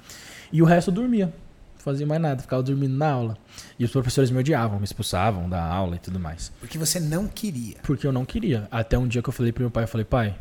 E 0.50 0.62
o 0.62 0.64
resto 0.64 0.90
eu 0.90 0.94
dormia. 0.94 1.26
Não 1.26 1.84
fazia 1.84 2.06
mais 2.06 2.20
nada, 2.20 2.40
ficava 2.40 2.62
dormindo 2.62 2.96
na 2.96 3.10
aula. 3.10 3.38
E 3.78 3.84
os 3.84 3.90
professores 3.90 4.30
me 4.30 4.38
odiavam, 4.38 4.78
me 4.78 4.84
expulsavam 4.84 5.46
da 5.46 5.62
aula 5.62 5.96
e 5.96 5.98
tudo 5.98 6.18
mais. 6.18 6.50
Porque 6.58 6.78
você 6.78 6.98
não 6.98 7.28
queria. 7.28 7.76
Porque 7.82 8.06
eu 8.06 8.12
não 8.12 8.24
queria. 8.24 8.66
Até 8.70 8.96
um 8.96 9.06
dia 9.06 9.22
que 9.22 9.28
eu 9.28 9.32
falei 9.32 9.52
pro 9.52 9.62
meu 9.62 9.70
pai, 9.70 9.84
eu 9.84 9.88
falei, 9.88 10.06
pai, 10.06 10.38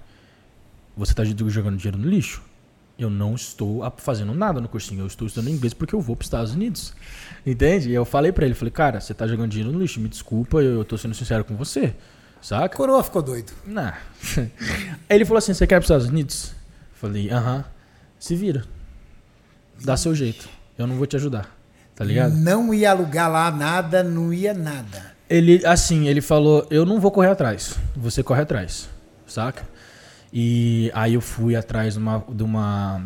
você 0.95 1.13
tá 1.13 1.26
jogando 1.26 1.76
dinheiro 1.76 1.98
no 1.98 2.08
lixo? 2.08 2.41
Eu 2.99 3.09
não 3.09 3.35
estou 3.35 3.81
fazendo 3.97 4.33
nada 4.33 4.59
no 4.59 4.67
cursinho, 4.67 5.01
eu 5.01 5.07
estou 5.07 5.27
estudando 5.27 5.49
inglês 5.49 5.73
porque 5.73 5.95
eu 5.95 6.01
vou 6.01 6.15
para 6.15 6.23
os 6.23 6.27
Estados 6.27 6.53
Unidos. 6.53 6.93
Entende? 7.45 7.89
E 7.89 7.93
eu 7.93 8.03
falei 8.03 8.31
para 8.31 8.45
ele, 8.45 8.53
falei, 8.53 8.71
cara, 8.71 8.99
você 8.99 9.13
tá 9.13 9.25
jogando 9.25 9.49
dinheiro 9.51 9.71
no 9.71 9.79
lixo, 9.79 9.99
me 9.99 10.09
desculpa, 10.09 10.57
eu, 10.57 10.75
eu 10.75 10.85
tô 10.85 10.97
sendo 10.97 11.15
sincero 11.15 11.43
com 11.43 11.55
você. 11.55 11.95
Saca? 12.41 12.75
Coroa 12.75 13.03
ficou 13.03 13.21
doido. 13.21 13.51
Não. 13.65 13.91
ele 15.09 15.25
falou 15.25 15.39
assim, 15.39 15.53
você 15.53 15.65
quer 15.65 15.75
ir 15.75 15.79
para 15.79 15.83
os 15.83 15.85
Estados 15.85 16.07
Unidos? 16.07 16.51
Falei, 16.93 17.29
aham. 17.29 17.63
Se 18.19 18.35
vira. 18.35 18.65
Dá 19.83 19.95
seu 19.95 20.13
jeito. 20.13 20.49
Eu 20.77 20.85
não 20.85 20.95
vou 20.95 21.05
te 21.05 21.15
ajudar. 21.15 21.55
Tá 21.95 22.03
ligado? 22.03 22.33
Não 22.35 22.73
ia 22.73 22.91
alugar 22.91 23.29
lá 23.29 23.51
nada, 23.51 24.03
não 24.03 24.33
ia 24.33 24.53
nada. 24.53 25.13
Ele, 25.29 25.65
assim, 25.65 26.07
ele 26.07 26.21
falou, 26.21 26.65
eu 26.69 26.85
não 26.85 26.99
vou 26.99 27.12
correr 27.12 27.29
atrás. 27.29 27.75
Você 27.95 28.23
corre 28.23 28.41
atrás. 28.41 28.89
Saca? 29.27 29.63
E 30.32 30.92
aí 30.94 31.13
eu 31.15 31.22
fui 31.22 31.56
atrás 31.56 31.94
de 31.94 32.00
uma, 32.00 32.24
de 32.30 32.44
uma 32.44 33.02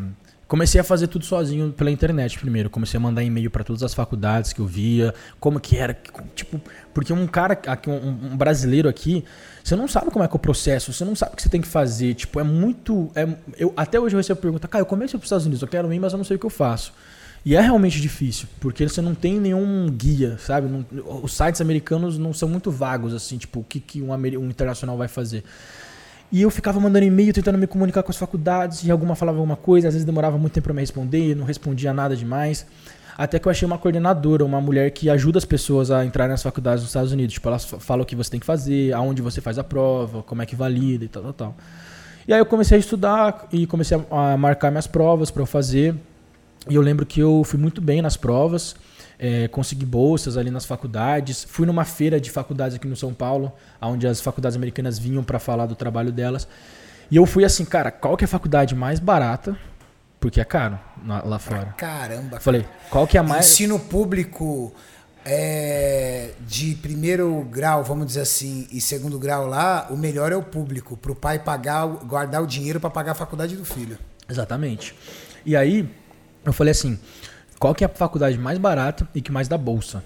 comecei 0.54 0.80
a 0.80 0.84
fazer 0.84 1.08
tudo 1.08 1.26
sozinho 1.26 1.72
pela 1.72 1.90
internet 1.90 2.38
primeiro. 2.38 2.70
Comecei 2.70 2.98
a 2.98 3.02
mandar 3.02 3.24
e-mail 3.24 3.50
para 3.50 3.64
todas 3.64 3.82
as 3.82 3.94
faculdades 3.94 4.54
que 4.54 4.60
eu 4.60 4.68
via, 4.68 5.14
como 5.40 5.60
que 5.60 5.78
era, 5.78 5.98
tipo, 6.36 6.62
porque 6.94 7.12
um 7.12 7.26
cara 7.26 7.60
aqui, 7.66 7.90
um, 7.90 8.08
um, 8.34 8.38
brasileiro 8.38 8.88
aqui, 8.88 9.24
você 9.64 9.76
não 9.76 9.88
sabe 9.88 10.12
como 10.12 10.24
é 10.24 10.28
que 10.28 10.34
é 10.34 10.38
o 10.38 10.40
processo, 10.40 10.94
você 10.94 11.04
não 11.04 11.16
sabe 11.16 11.34
o 11.34 11.36
que 11.36 11.42
você 11.42 11.50
tem 11.50 11.60
que 11.60 11.68
fazer, 11.68 12.14
tipo, 12.14 12.40
é 12.40 12.44
muito, 12.44 13.10
é, 13.16 13.28
eu 13.58 13.74
até 13.76 14.00
hoje 14.00 14.16
eu 14.16 14.20
recebo 14.20 14.40
pergunta, 14.42 14.68
cara, 14.68 14.84
eu 14.84 14.86
comecei 14.86 15.18
para 15.18 15.24
os 15.24 15.26
Estados 15.26 15.46
Unidos, 15.46 15.64
eu 15.64 15.68
quero 15.68 15.92
ir, 15.92 16.00
mas 16.00 16.14
eu 16.14 16.18
não 16.18 16.24
sei 16.24 16.36
o 16.36 16.40
que 16.40 16.46
eu 16.46 16.52
faço. 16.52 16.94
E 17.46 17.56
é 17.56 17.62
realmente 17.62 18.00
difícil, 18.00 18.48
porque 18.60 18.88
você 18.88 19.02
não 19.02 19.14
tem 19.14 19.40
nenhum 19.40 19.90
guia, 19.90 20.38
sabe? 20.38 20.70
Não, 20.70 20.86
os 21.22 21.36
sites 21.36 21.60
americanos 21.60 22.18
não 22.18 22.32
são 22.32 22.48
muito 22.48 22.72
vagos, 22.72 23.14
assim, 23.14 23.38
tipo, 23.38 23.60
o 23.60 23.64
que, 23.64 23.82
que 23.82 24.02
um, 24.02 24.14
um 24.14 24.48
internacional 24.48 24.96
vai 24.98 25.10
fazer. 25.10 25.44
E 26.34 26.42
eu 26.42 26.50
ficava 26.50 26.80
mandando 26.80 27.06
e-mail, 27.06 27.32
tentando 27.32 27.60
me 27.60 27.68
comunicar 27.68 28.02
com 28.02 28.10
as 28.10 28.18
faculdades, 28.18 28.84
e 28.84 28.90
alguma 28.90 29.14
falava 29.14 29.38
alguma 29.38 29.56
coisa, 29.56 29.88
às 29.88 29.94
vezes 29.94 30.04
demorava 30.04 30.36
muito 30.36 30.52
tempo 30.52 30.64
para 30.64 30.74
me 30.74 30.80
responder, 30.80 31.36
não 31.36 31.46
respondia 31.46 31.94
nada 31.94 32.16
demais. 32.16 32.66
Até 33.16 33.38
que 33.38 33.48
eu 33.48 33.52
achei 33.52 33.68
uma 33.68 33.78
coordenadora, 33.78 34.44
uma 34.44 34.60
mulher 34.60 34.90
que 34.90 35.12
ajuda 35.12 35.38
as 35.38 35.46
pessoas 35.46 35.92
a 35.92 36.04
entrar 36.04 36.28
nas 36.28 36.42
faculdades 36.42 36.82
dos 36.82 36.90
Estados 36.90 37.12
Unidos. 37.12 37.36
Tipo, 37.36 37.50
ela 37.50 37.60
fala 37.60 38.02
o 38.02 38.06
que 38.06 38.16
você 38.16 38.32
tem 38.32 38.40
que 38.40 38.48
fazer, 38.48 38.92
aonde 38.94 39.22
você 39.22 39.42
faz 39.42 39.60
a 39.60 39.64
prova, 39.64 40.24
como 40.24 40.42
é 40.42 40.46
que 40.48 40.56
valida 40.56 41.06
e 41.06 41.08
tal, 41.08 41.22
tal, 41.22 41.34
tal. 41.34 41.56
E 42.28 42.34
aí 42.34 42.40
eu 42.40 42.48
comecei 42.48 42.78
a 42.78 42.80
estudar 42.80 43.48
e 43.52 43.68
comecei 43.68 43.96
a 44.10 44.36
marcar 44.36 44.72
minhas 44.72 44.88
provas 44.88 45.30
para 45.30 45.44
eu 45.44 45.46
fazer. 45.46 45.94
E 46.68 46.74
eu 46.74 46.82
lembro 46.82 47.06
que 47.06 47.20
eu 47.20 47.44
fui 47.44 47.60
muito 47.60 47.80
bem 47.80 48.02
nas 48.02 48.18
provas 48.18 48.76
é, 49.24 49.48
consegui 49.48 49.86
bolsas 49.86 50.36
ali 50.36 50.52
nas 50.52 50.66
faculdades. 50.66 51.46
Fui 51.50 51.66
numa 51.66 51.86
feira 51.86 52.20
de 52.20 52.30
faculdades 52.30 52.76
aqui 52.76 52.86
no 52.86 52.96
São 52.98 53.14
Paulo, 53.14 53.54
onde 53.82 54.06
as 54.06 54.20
faculdades 54.20 54.58
americanas 54.58 55.00
vinham 55.00 55.24
para 55.24 55.40
falar 55.40 55.66
do 55.66 55.76
trabalho 55.76 56.12
delas. 56.12 56.46
E 57.10 57.16
eu 57.16 57.26
fui 57.26 57.46
assim, 57.46 57.64
cara, 57.64 57.90
qual 57.90 58.18
que 58.18 58.26
é 58.26 58.28
a 58.28 58.28
faculdade 58.28 58.76
mais 58.76 59.00
barata? 59.00 59.58
Porque 60.20 60.42
é 60.42 60.44
caro 60.44 60.78
lá 61.06 61.40
fora. 61.40 61.74
Caramba. 61.78 62.42
Falei, 62.42 62.66
qual 62.90 63.08
que 63.08 63.16
é 63.16 63.22
a 63.22 63.24
mais. 63.24 63.46
Ensino 63.46 63.80
público 63.80 64.74
é, 65.24 66.32
de 66.42 66.76
primeiro 66.76 67.48
grau, 67.50 67.82
vamos 67.82 68.08
dizer 68.08 68.22
assim, 68.22 68.68
e 68.74 68.82
segundo 68.82 69.18
grau 69.18 69.48
lá, 69.48 69.88
o 69.90 69.96
melhor 69.96 70.34
é 70.34 70.36
o 70.36 70.44
público, 70.44 70.98
para 70.98 71.14
o 71.14 71.16
pai 71.16 71.40
pagar, 71.40 71.86
guardar 71.86 72.44
o 72.44 72.48
dinheiro 72.48 72.78
para 72.78 72.90
pagar 72.90 73.14
a 73.14 73.16
faculdade 73.16 73.56
do 73.56 73.64
filho. 73.64 73.98
Exatamente. 74.30 74.94
E 75.46 75.56
aí, 75.56 75.90
eu 76.44 76.52
falei 76.52 76.72
assim: 76.72 77.00
qual 77.64 77.74
que 77.74 77.82
é 77.82 77.88
a 77.88 77.90
faculdade 77.90 78.38
mais 78.38 78.58
barata 78.58 79.08
e 79.16 79.22
que 79.22 79.32
mais 79.32 79.48
dá 79.48 79.58
bolsa. 79.58 80.04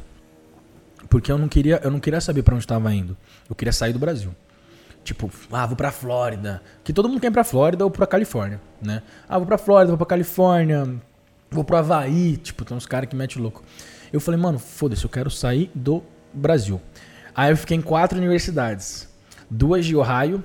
Porque 1.10 1.32
eu 1.32 1.40
não 1.40 1.48
queria, 1.48 1.82
eu 1.84 1.90
não 1.90 2.00
queria 2.00 2.22
saber 2.22 2.44
para 2.44 2.54
onde 2.54 2.64
estava 2.64 2.94
indo. 2.94 3.18
Eu 3.50 3.56
queria 3.56 3.72
sair 3.72 3.92
do 3.92 3.98
Brasil. 3.98 4.30
Tipo, 5.04 5.28
ah, 5.52 5.66
vou 5.66 5.76
pra 5.76 5.90
Flórida. 5.90 6.62
Que 6.84 6.94
todo 6.94 7.10
mundo 7.10 7.20
quer 7.20 7.30
ir 7.30 7.32
pra 7.32 7.44
Flórida 7.44 7.84
ou 7.84 7.90
pra 7.90 8.06
Califórnia, 8.06 8.62
né? 8.80 9.02
Ah, 9.28 9.40
vou 9.40 9.48
pra 9.48 9.58
Flórida, 9.58 9.88
vou 9.88 9.98
pra 9.98 10.06
Califórnia, 10.06 11.02
vou 11.50 11.64
pro 11.64 11.78
Havaí. 11.78 12.38
Tipo, 12.38 12.64
tem 12.64 12.78
uns 12.78 12.86
caras 12.86 13.10
que 13.10 13.16
metem 13.16 13.42
louco. 13.42 13.64
Eu 14.14 14.20
falei, 14.20 14.40
mano, 14.40 14.60
foda-se, 14.60 15.04
eu 15.04 15.10
quero 15.10 15.32
sair 15.32 15.72
do 15.74 16.04
Brasil. 16.32 16.80
Aí 17.34 17.52
eu 17.52 17.58
fiquei 17.58 17.76
em 17.76 17.82
quatro 17.82 18.20
universidades. 18.20 19.10
Duas 19.50 19.84
de 19.84 19.96
Ohio, 19.96 20.44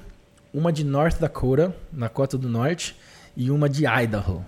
uma 0.51 0.73
de 0.73 0.83
North 0.83 1.19
Dakota, 1.21 1.77
na 1.93 2.09
Cota 2.09 2.39
do 2.39 2.49
Norte, 2.49 2.97
e 3.37 3.51
uma 3.51 3.69
de 3.69 3.85
Idaho. 3.87 4.43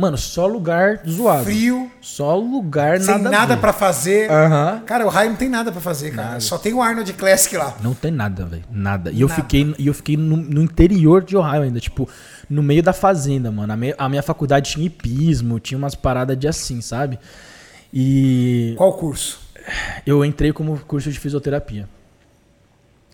Mano, 0.00 0.16
só 0.16 0.46
lugar 0.46 1.02
zoado. 1.06 1.44
Frio. 1.44 1.90
Só 2.00 2.34
lugar 2.34 2.98
sem 3.02 3.18
nada, 3.18 3.30
nada 3.30 3.56
para 3.58 3.70
fazer. 3.70 4.30
Uhum. 4.30 4.80
Cara, 4.86 5.04
o 5.04 5.10
raio 5.10 5.28
não 5.28 5.36
tem 5.36 5.50
nada 5.50 5.70
para 5.70 5.80
fazer, 5.82 6.10
cara. 6.12 6.28
Nada. 6.28 6.40
Só 6.40 6.56
tem 6.56 6.72
o 6.72 6.80
Arnold 6.80 7.12
Classic 7.12 7.54
lá. 7.54 7.76
Não 7.82 7.92
tem 7.92 8.10
nada, 8.10 8.46
velho. 8.46 8.64
Nada. 8.70 9.10
E 9.10 9.12
nada. 9.12 9.22
eu 9.22 9.28
fiquei, 9.28 9.74
eu 9.78 9.92
fiquei 9.92 10.16
no, 10.16 10.38
no, 10.38 10.62
interior 10.62 11.22
de 11.22 11.36
Ohio 11.36 11.64
ainda, 11.64 11.78
tipo, 11.78 12.08
no 12.48 12.62
meio 12.62 12.82
da 12.82 12.94
fazenda, 12.94 13.52
mano. 13.52 13.74
A, 13.74 13.76
me, 13.76 13.94
a 13.98 14.08
minha 14.08 14.22
faculdade 14.22 14.70
tinha 14.70 14.86
hipismo, 14.86 15.60
tinha 15.60 15.76
umas 15.76 15.94
paradas 15.94 16.38
de 16.38 16.48
assim, 16.48 16.80
sabe? 16.80 17.18
E. 17.92 18.72
Qual 18.78 18.94
curso? 18.94 19.38
Eu 20.06 20.24
entrei 20.24 20.50
como 20.50 20.78
curso 20.78 21.12
de 21.12 21.20
fisioterapia. 21.20 21.86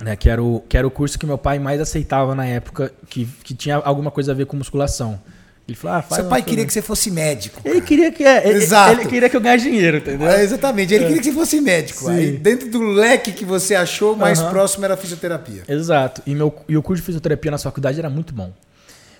Né, 0.01 0.14
que, 0.14 0.29
era 0.29 0.40
o, 0.40 0.61
que 0.68 0.79
era 0.79 0.87
o 0.87 0.90
curso 0.90 1.18
que 1.18 1.27
meu 1.27 1.38
pai 1.38 1.59
mais 1.59 1.81
aceitava 1.81 2.33
na 2.33 2.46
época, 2.46 2.92
que, 3.09 3.27
que 3.42 3.55
tinha 3.55 3.75
alguma 3.77 4.12
coisa 4.12 4.31
a 4.31 4.35
ver 4.37 4.46
com 4.46 4.57
musculação. 4.57 5.18
Ele 5.68 5.76
falou, 5.76 5.96
ah, 5.96 6.02
faz 6.02 6.20
Seu 6.20 6.31
pai 6.31 6.42
queria 6.42 6.64
que 6.64 6.72
você 6.72 6.81
fosse 6.81 7.11
médico. 7.11 7.61
Cara. 7.61 7.74
Ele 7.74 7.85
queria 7.85 8.12
que 8.12 8.22
é, 8.22 8.48
Exato. 8.50 8.92
Ele, 8.92 9.00
ele, 9.00 9.11
queria 9.11 9.29
que 9.29 9.37
eu 9.37 9.40
ganhasse 9.40 9.64
dinheiro, 9.64 9.96
entendeu? 9.96 10.29
É, 10.29 10.42
exatamente. 10.42 10.94
Ele 10.94 11.05
é. 11.05 11.07
queria 11.09 11.22
que 11.22 11.29
você 11.29 11.35
fosse 11.35 11.61
médico. 11.61 12.05
Sim. 12.05 12.11
Aí 12.12 12.33
dentro 12.33 12.70
do 12.70 12.81
leque 12.81 13.33
que 13.33 13.44
você 13.44 13.74
achou, 13.74 14.14
mais 14.14 14.40
uhum. 14.40 14.50
próximo 14.50 14.85
era 14.85 14.94
a 14.94 14.96
fisioterapia. 14.96 15.64
Exato. 15.66 16.22
E, 16.24 16.35
meu, 16.37 16.55
e 16.68 16.76
o 16.76 16.83
curso 16.83 17.02
de 17.02 17.07
fisioterapia 17.07 17.50
na 17.50 17.59
faculdade 17.59 17.98
era 17.98 18.09
muito 18.09 18.33
bom. 18.33 18.52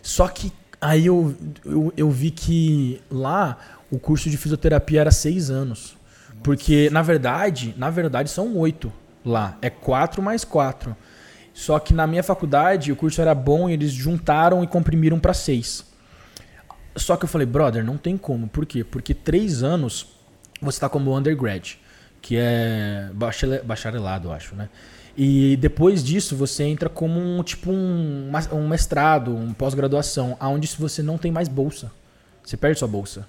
Só 0.01 0.29
que 0.29 0.53
aí 0.81 1.07
eu, 1.07 1.35
eu, 1.65 1.93
eu 1.97 2.11
vi 2.11 2.31
que 2.31 3.01
lá 3.11 3.59
o 3.91 3.99
curso 3.99 4.31
de 4.31 4.37
fisioterapia 4.37 5.01
era 5.01 5.11
seis 5.11 5.51
anos. 5.51 5.97
Nossa. 6.29 6.41
Porque, 6.45 6.89
na 6.91 7.03
verdade, 7.03 7.75
na 7.77 7.91
verdade, 7.91 8.31
são 8.31 8.57
oito 8.57 8.93
lá. 9.25 9.59
É 9.61 9.69
quatro 9.69 10.23
mais 10.23 10.45
quatro. 10.45 10.97
Só 11.53 11.81
que 11.81 11.93
na 11.93 12.07
minha 12.07 12.23
faculdade 12.23 12.93
o 12.93 12.97
curso 12.97 13.21
era 13.21 13.35
bom 13.35 13.69
e 13.69 13.73
eles 13.73 13.91
juntaram 13.91 14.63
e 14.63 14.67
comprimiram 14.69 15.19
para 15.19 15.35
seis. 15.35 15.85
Só 16.97 17.17
que 17.17 17.25
eu 17.25 17.29
falei, 17.29 17.47
brother, 17.47 17.85
não 17.85 17.97
tem 17.97 18.17
como. 18.17 18.49
Por 18.49 18.65
quê? 18.67 18.83
Porque 18.83 19.15
três 19.15 19.63
anos 19.63 20.07
você 20.61 20.77
está 20.77 20.89
como 20.89 21.17
undergrad, 21.17 21.75
que 22.23 22.37
é 22.39 23.11
bacharelado, 23.65 24.29
eu 24.29 24.33
acho, 24.33 24.55
né? 24.55 24.69
E 25.17 25.57
depois 25.57 26.05
disso 26.05 26.37
você 26.37 26.65
entra 26.65 26.89
como 26.89 27.19
um 27.19 27.43
tipo 27.43 27.71
um, 27.71 28.31
um 28.53 28.69
mestrado, 28.69 29.35
um 29.35 29.53
pós-graduação, 29.55 30.37
aonde 30.39 30.69
você 30.79 31.03
não 31.03 31.17
tem 31.17 31.33
mais 31.33 31.49
bolsa. 31.49 31.91
Você 32.45 32.57
perde 32.57 32.79
sua 32.79 32.89
bolsa. 32.89 33.27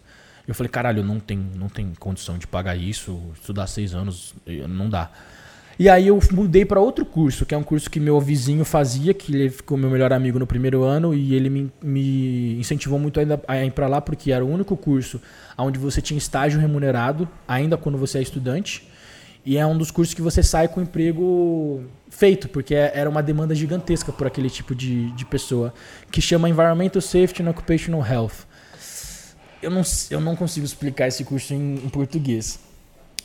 Eu 0.48 0.54
falei, 0.54 0.70
caralho, 0.70 1.04
não 1.04 1.20
tem, 1.20 1.38
não 1.38 1.68
tem 1.68 1.94
condição 2.00 2.38
de 2.38 2.48
pagar 2.48 2.76
isso, 2.76 3.22
estudar 3.34 3.68
seis 3.68 3.94
anos, 3.94 4.34
não 4.70 4.90
dá. 4.90 5.12
E 5.80 5.88
aí 5.88 6.08
eu 6.08 6.20
mudei 6.32 6.66
para 6.66 6.80
outro 6.80 7.06
curso, 7.06 7.46
que 7.46 7.54
é 7.54 7.58
um 7.58 7.62
curso 7.62 7.90
que 7.90 8.00
meu 8.00 8.20
vizinho 8.20 8.66
fazia, 8.66 9.14
que 9.14 9.32
ele 9.32 9.50
ficou 9.50 9.78
meu 9.78 9.92
melhor 9.92 10.12
amigo 10.12 10.40
no 10.40 10.48
primeiro 10.48 10.84
ano 10.84 11.14
e 11.14 11.36
ele 11.36 11.52
me, 11.52 11.72
me 11.84 12.60
incentivou 12.60 12.98
muito 12.98 13.20
ainda 13.20 13.40
a 13.48 13.64
ir 13.64 13.72
para 13.72 13.88
lá 13.88 14.02
porque 14.02 14.32
era 14.32 14.44
o 14.44 14.50
único 14.50 14.76
curso 14.76 15.22
onde 15.56 15.78
você 15.78 16.02
tinha 16.02 16.18
estágio 16.18 16.60
remunerado, 16.60 17.30
ainda 17.48 17.78
quando 17.78 17.98
você 17.98 18.18
é 18.18 18.22
estudante. 18.24 18.88
E 19.46 19.56
é 19.56 19.66
um 19.66 19.78
dos 19.78 19.92
cursos 19.92 20.16
que 20.16 20.22
você 20.22 20.42
sai 20.42 20.68
com 20.68 20.82
emprego 20.82 21.84
feito, 22.10 22.50
porque 22.50 22.74
é, 22.74 22.92
era 22.96 23.10
uma 23.10 23.22
demanda 23.22 23.54
gigantesca 23.54 24.12
por 24.12 24.26
aquele 24.26 24.50
tipo 24.50 24.74
de, 24.74 25.12
de 25.12 25.26
pessoa, 25.26 25.74
que 26.12 26.20
chama 26.20 26.50
Environmental 26.50 27.02
Safety 27.02 27.44
and 27.44 27.52
Occupational 27.52 28.06
Health. 28.06 28.48
Eu 29.62 29.70
não, 29.70 29.84
eu 30.10 30.20
não 30.20 30.36
consigo 30.36 30.66
explicar 30.66 31.08
esse 31.08 31.24
curso 31.24 31.54
em, 31.54 31.76
em 31.76 31.90
português. 31.90 32.60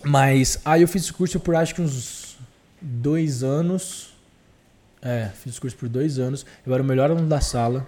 Mas 0.04 0.60
aí 0.64 0.82
eu 0.82 0.88
fiz 0.88 1.02
esse 1.02 1.12
curso 1.12 1.40
por 1.40 1.56
acho 1.56 1.74
que 1.74 1.80
uns 1.80 2.21
dois 2.82 3.42
anos. 3.42 4.12
É, 5.00 5.30
fiz 5.34 5.58
curso 5.58 5.76
por 5.76 5.88
dois 5.88 6.18
anos. 6.18 6.44
Eu 6.66 6.74
era 6.74 6.82
o 6.82 6.86
melhor 6.86 7.10
aluno 7.10 7.28
da 7.28 7.40
sala. 7.40 7.86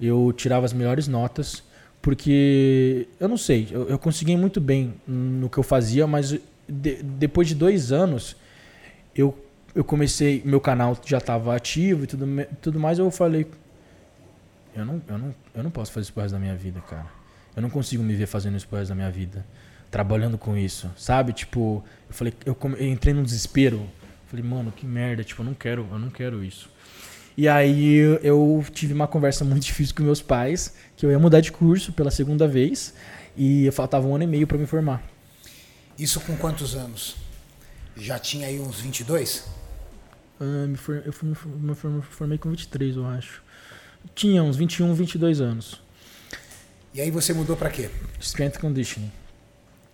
Eu 0.00 0.32
tirava 0.36 0.64
as 0.64 0.72
melhores 0.72 1.08
notas. 1.08 1.62
Porque, 2.00 3.08
eu 3.18 3.28
não 3.28 3.36
sei, 3.36 3.68
eu, 3.70 3.88
eu 3.88 3.98
consegui 3.98 4.36
muito 4.36 4.60
bem 4.60 4.94
no 5.06 5.50
que 5.50 5.58
eu 5.58 5.62
fazia, 5.62 6.06
mas 6.06 6.30
de, 6.68 7.02
depois 7.02 7.48
de 7.48 7.54
dois 7.54 7.90
anos, 7.90 8.36
eu, 9.14 9.36
eu 9.74 9.82
comecei, 9.82 10.40
meu 10.44 10.60
canal 10.60 10.96
já 11.04 11.18
estava 11.18 11.54
ativo 11.54 12.04
e 12.04 12.06
tudo, 12.06 12.26
tudo 12.62 12.78
mais. 12.78 12.98
Eu 12.98 13.10
falei, 13.10 13.46
eu 14.74 14.84
não, 14.84 15.02
eu, 15.08 15.18
não, 15.18 15.34
eu 15.54 15.62
não 15.62 15.70
posso 15.70 15.90
fazer 15.90 16.04
isso 16.04 16.12
pro 16.12 16.22
resto 16.22 16.34
da 16.34 16.38
minha 16.38 16.54
vida, 16.54 16.80
cara. 16.80 17.06
Eu 17.56 17.62
não 17.62 17.68
consigo 17.68 18.02
me 18.02 18.14
ver 18.14 18.26
fazendo 18.26 18.56
isso 18.56 18.68
pro 18.68 18.78
resto 18.78 18.90
da 18.90 18.94
minha 18.94 19.10
vida. 19.10 19.44
Trabalhando 19.90 20.38
com 20.38 20.56
isso, 20.56 20.90
sabe? 20.96 21.32
Tipo, 21.32 21.82
eu 22.08 22.14
falei, 22.14 22.32
eu 22.46 22.56
entrei 22.86 23.12
num 23.12 23.22
desespero 23.22 23.84
Falei, 24.28 24.44
mano, 24.44 24.70
que 24.70 24.86
merda, 24.86 25.24
tipo, 25.24 25.42
eu 25.42 25.46
não 25.46 25.54
quero, 25.54 25.86
eu 25.90 25.98
não 25.98 26.10
quero 26.10 26.44
isso. 26.44 26.70
E 27.36 27.48
aí 27.48 27.96
eu 28.22 28.64
tive 28.72 28.92
uma 28.92 29.06
conversa 29.06 29.44
muito 29.44 29.62
difícil 29.66 29.94
com 29.94 30.02
meus 30.02 30.20
pais, 30.20 30.74
que 30.96 31.06
eu 31.06 31.10
ia 31.10 31.18
mudar 31.18 31.40
de 31.40 31.50
curso 31.50 31.92
pela 31.92 32.10
segunda 32.10 32.46
vez 32.46 32.94
e 33.36 33.70
faltava 33.72 34.06
um 34.06 34.14
ano 34.14 34.24
e 34.24 34.26
meio 34.26 34.46
para 34.46 34.58
me 34.58 34.66
formar. 34.66 35.02
Isso 35.98 36.20
com 36.20 36.36
quantos 36.36 36.74
anos? 36.74 37.16
Já 37.96 38.18
tinha 38.18 38.46
aí 38.46 38.60
uns 38.60 38.80
22? 38.80 39.44
Ah, 40.40 40.66
me 40.66 40.76
for, 40.76 41.02
eu 41.04 41.12
me 41.22 42.02
formei 42.02 42.38
com 42.38 42.50
23, 42.50 42.96
eu 42.96 43.06
acho. 43.06 43.42
Tinha 44.14 44.42
uns 44.42 44.56
21, 44.56 44.94
22 44.94 45.40
anos. 45.40 45.80
E 46.94 47.00
aí 47.00 47.10
você 47.10 47.32
mudou 47.32 47.56
para 47.56 47.70
quê? 47.70 47.90
Strength 48.20 48.58
Conditioning, 48.58 49.12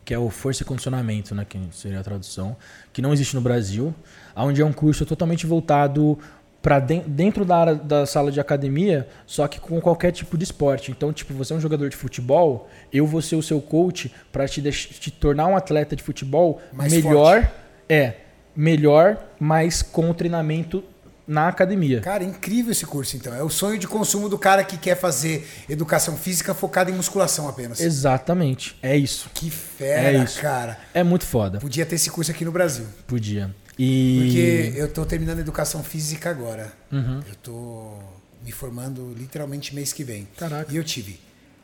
que 0.05 0.15
é 0.15 0.19
o 0.19 0.31
força 0.31 0.63
e 0.63 0.67
condicionamento, 0.67 1.35
né, 1.35 1.45
que 1.45 1.59
seria 1.73 2.01
a 2.01 2.05
tradução, 2.05 2.57
que 2.93 3.03
não 3.03 3.13
existe 3.13 3.35
no 3.35 3.41
Brasil, 3.41 3.95
onde 4.37 4.61
é 4.61 4.65
um 4.65 4.73
curso 4.73 5.07
totalmente 5.07 5.47
voltado 5.47 6.19
para 6.65 6.81
dentro 6.81 7.45
da 7.45 7.59
área 7.59 7.75
da 7.75 8.07
sala 8.07 8.33
de 8.33 8.41
academia, 8.41 9.07
só 9.27 9.47
que 9.47 9.61
com 9.61 9.79
qualquer 9.83 10.13
tipo 10.13 10.39
de 10.39 10.45
esporte. 10.45 10.91
Então, 10.91 11.13
tipo, 11.13 11.35
você 11.35 11.53
é 11.53 11.57
um 11.57 11.61
jogador 11.61 11.91
de 11.91 11.97
futebol, 11.97 12.71
eu 12.91 13.07
vou 13.07 13.21
ser 13.21 13.37
o 13.37 13.43
seu 13.43 13.61
coach 13.61 14.11
para 14.33 14.49
te, 14.49 14.63
te 14.63 15.11
tornar 15.11 15.47
um 15.47 15.57
atleta 15.57 15.95
de 15.95 16.03
futebol 16.03 16.63
mais 16.73 16.91
melhor, 16.91 17.43
forte. 17.43 17.53
é, 17.87 18.15
melhor, 18.57 19.19
mas 19.39 19.83
com 19.83 20.15
treinamento 20.15 20.83
na 21.27 21.49
academia. 21.49 22.01
Cara, 22.01 22.25
incrível 22.25 22.73
esse 22.73 22.87
curso, 22.87 23.15
então. 23.17 23.35
É 23.35 23.43
o 23.43 23.51
sonho 23.51 23.79
de 23.79 23.87
consumo 23.87 24.29
do 24.31 24.39
cara 24.39 24.65
que 24.65 24.79
quer 24.79 24.97
fazer 24.97 25.47
educação 25.69 26.17
física 26.17 26.55
focada 26.55 26.91
em 26.91 26.95
musculação 26.95 27.47
apenas. 27.47 27.81
Exatamente. 27.81 28.77
É 28.83 28.97
isso. 28.97 29.31
Que 29.35 29.51
fera, 29.51 30.19
é 30.19 30.25
isso. 30.25 30.41
cara. 30.41 30.79
É 30.93 31.03
muito 31.03 31.27
foda. 31.27 31.59
Podia 31.59 31.85
ter 31.85 31.97
esse 31.97 32.11
curso 32.11 32.31
aqui 32.31 32.45
no 32.45 32.53
Brasil. 32.53 32.87
Podia. 33.07 33.55
E... 33.79 34.21
Porque 34.23 34.81
eu 34.81 34.93
tô 34.93 35.05
terminando 35.05 35.41
educação 35.41 35.83
física 35.83 36.31
agora. 36.31 36.73
Uhum. 36.93 37.21
Eu 37.29 37.35
tô 37.37 37.99
me 38.45 38.53
formando 38.53 39.15
literalmente 39.17 39.75
mês 39.75 39.93
que 39.93 40.05
vem. 40.05 40.29
Caraca. 40.37 40.73
E 40.73 40.77
eu 40.77 40.85
tive 40.85 41.19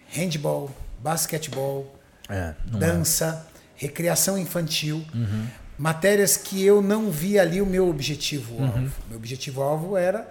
handball, 0.09 0.75
basquetebol, 1.01 1.99
é, 2.29 2.55
dança, 2.67 3.47
é. 3.55 3.87
recreação 3.87 4.39
infantil. 4.39 5.05
Uhum 5.15 5.47
matérias 5.81 6.37
que 6.37 6.63
eu 6.63 6.83
não 6.83 7.11
vi 7.11 7.39
ali 7.39 7.63
o 7.63 7.65
meu 7.65 7.89
objetivo-alvo. 7.89 8.79
Uhum. 8.79 8.91
Meu 9.09 9.17
objetivo-alvo 9.17 9.97
era 9.97 10.31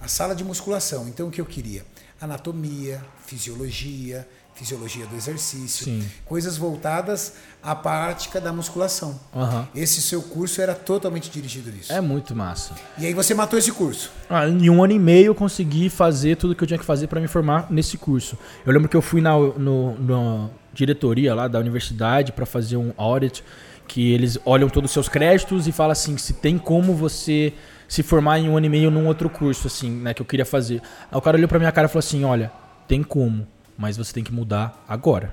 a 0.00 0.08
sala 0.08 0.34
de 0.34 0.42
musculação. 0.42 1.06
Então, 1.06 1.28
o 1.28 1.30
que 1.30 1.40
eu 1.40 1.46
queria? 1.46 1.84
Anatomia, 2.20 3.00
fisiologia, 3.24 4.28
fisiologia 4.58 5.06
do 5.06 5.14
exercício, 5.14 5.84
Sim. 5.84 6.04
coisas 6.24 6.56
voltadas 6.56 7.34
à 7.62 7.76
prática 7.76 8.40
da 8.40 8.52
musculação. 8.52 9.18
Uhum. 9.32 9.64
Esse 9.74 10.02
seu 10.02 10.20
curso 10.20 10.60
era 10.60 10.74
totalmente 10.74 11.30
dirigido 11.30 11.70
nisso. 11.70 11.92
É 11.92 12.00
muito 12.00 12.34
massa. 12.34 12.74
E 12.98 13.06
aí 13.06 13.14
você 13.14 13.34
matou 13.34 13.56
esse 13.56 13.70
curso? 13.70 14.10
Ah, 14.28 14.48
em 14.48 14.68
um 14.68 14.82
ano 14.82 14.92
e 14.92 14.98
meio 14.98 15.26
eu 15.26 15.34
consegui 15.34 15.88
fazer 15.88 16.36
tudo 16.36 16.56
que 16.56 16.62
eu 16.62 16.66
tinha 16.66 16.78
que 16.78 16.84
fazer 16.84 17.06
para 17.06 17.20
me 17.20 17.28
formar 17.28 17.70
nesse 17.70 17.96
curso. 17.96 18.36
Eu 18.66 18.72
lembro 18.72 18.88
que 18.88 18.96
eu 18.96 19.02
fui 19.02 19.20
na 19.20 19.38
no, 19.38 19.94
no 19.94 20.50
diretoria 20.72 21.34
lá 21.34 21.46
da 21.46 21.58
universidade 21.60 22.32
para 22.32 22.44
fazer 22.44 22.76
um 22.76 22.92
audit 22.96 23.44
que 23.86 24.12
eles 24.12 24.38
olham 24.44 24.68
todos 24.68 24.90
os 24.90 24.92
seus 24.92 25.08
créditos 25.08 25.66
e 25.66 25.72
falam 25.72 25.92
assim, 25.92 26.18
se 26.18 26.34
tem 26.34 26.58
como 26.58 26.94
você 26.94 27.54
se 27.88 28.02
formar 28.02 28.38
em 28.38 28.48
um 28.48 28.56
ano 28.56 28.66
e 28.66 28.68
meio 28.68 28.90
num 28.90 29.06
outro 29.06 29.30
curso, 29.30 29.66
assim, 29.66 29.90
né, 29.90 30.12
que 30.12 30.20
eu 30.20 30.26
queria 30.26 30.44
fazer. 30.44 30.82
Aí 31.10 31.16
o 31.16 31.22
cara 31.22 31.38
olhou 31.38 31.48
pra 31.48 31.58
minha 31.58 31.72
cara 31.72 31.86
e 31.86 31.88
falou 31.88 32.00
assim, 32.00 32.22
olha, 32.22 32.52
tem 32.86 33.02
como, 33.02 33.46
mas 33.78 33.96
você 33.96 34.12
tem 34.12 34.24
que 34.24 34.32
mudar 34.32 34.84
agora. 34.88 35.32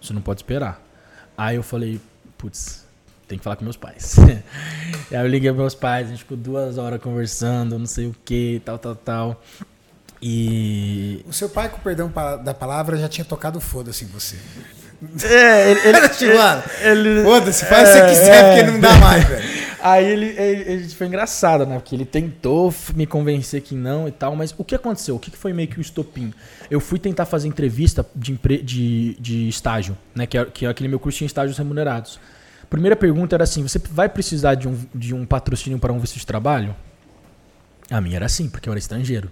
Você 0.00 0.14
não 0.14 0.22
pode 0.22 0.40
esperar. 0.40 0.82
Aí 1.36 1.56
eu 1.56 1.62
falei, 1.62 2.00
putz, 2.38 2.86
tem 3.28 3.36
que 3.36 3.44
falar 3.44 3.56
com 3.56 3.64
meus 3.64 3.76
pais. 3.76 4.16
aí 5.12 5.18
eu 5.18 5.26
liguei 5.28 5.50
para 5.50 5.60
meus 5.60 5.74
pais, 5.74 6.06
a 6.06 6.10
gente 6.10 6.20
ficou 6.20 6.36
duas 6.36 6.78
horas 6.78 7.00
conversando, 7.00 7.78
não 7.78 7.86
sei 7.86 8.06
o 8.06 8.16
que, 8.24 8.62
tal, 8.64 8.78
tal, 8.78 8.96
tal. 8.96 9.42
E. 10.20 11.22
O 11.28 11.32
seu 11.32 11.48
pai, 11.48 11.68
com 11.68 11.78
perdão 11.78 12.10
da 12.42 12.54
palavra, 12.54 12.96
já 12.96 13.08
tinha 13.08 13.24
tocado 13.24 13.60
foda-se 13.60 14.04
em 14.04 14.08
você. 14.08 14.36
É, 15.22 15.70
ele. 15.70 15.80
ele, 15.80 16.08
tipo, 16.08 16.32
ele, 16.82 17.22
Foda-se, 17.22 17.64
faz 17.66 17.88
o 17.88 17.92
que 17.92 17.98
você 17.98 18.08
quiser, 18.08 18.44
é, 18.44 18.56
porque 18.56 18.70
não 18.72 18.80
dá 18.80 18.94
mais, 18.94 19.24
velho. 19.24 19.58
Aí 19.80 20.04
ele, 20.04 20.26
ele, 20.36 20.72
ele, 20.72 20.88
Foi 20.88 21.06
engraçado, 21.06 21.64
né? 21.64 21.76
Porque 21.78 21.94
ele 21.94 22.04
tentou 22.04 22.74
me 22.96 23.06
convencer 23.06 23.62
que 23.62 23.76
não 23.76 24.08
e 24.08 24.10
tal, 24.10 24.34
mas 24.34 24.52
o 24.58 24.64
que 24.64 24.74
aconteceu? 24.74 25.14
O 25.14 25.18
que 25.18 25.30
foi 25.30 25.52
meio 25.52 25.68
que 25.68 25.78
o 25.78 25.80
estopim? 25.80 26.34
Eu 26.68 26.80
fui 26.80 26.98
tentar 26.98 27.26
fazer 27.26 27.46
entrevista 27.46 28.04
de, 28.14 28.38
de, 28.64 29.16
de 29.20 29.48
estágio, 29.48 29.96
né? 30.14 30.26
Que, 30.26 30.36
é, 30.36 30.44
que 30.46 30.66
é 30.66 30.68
aquele 30.68 30.88
meu 30.88 30.98
curso 30.98 31.18
tinha 31.18 31.26
estágios 31.26 31.56
remunerados. 31.56 32.18
Primeira 32.68 32.96
pergunta 32.96 33.36
era 33.36 33.44
assim: 33.44 33.62
você 33.62 33.78
vai 33.78 34.08
precisar 34.08 34.56
de 34.56 34.68
um, 34.68 34.76
de 34.94 35.14
um 35.14 35.24
patrocínio 35.24 35.78
para 35.78 35.92
um 35.92 35.98
visto 36.00 36.18
de 36.18 36.26
trabalho? 36.26 36.74
A 37.88 38.00
minha 38.00 38.16
era 38.16 38.26
assim, 38.26 38.48
porque 38.48 38.68
eu 38.68 38.72
era 38.72 38.78
estrangeiro. 38.78 39.30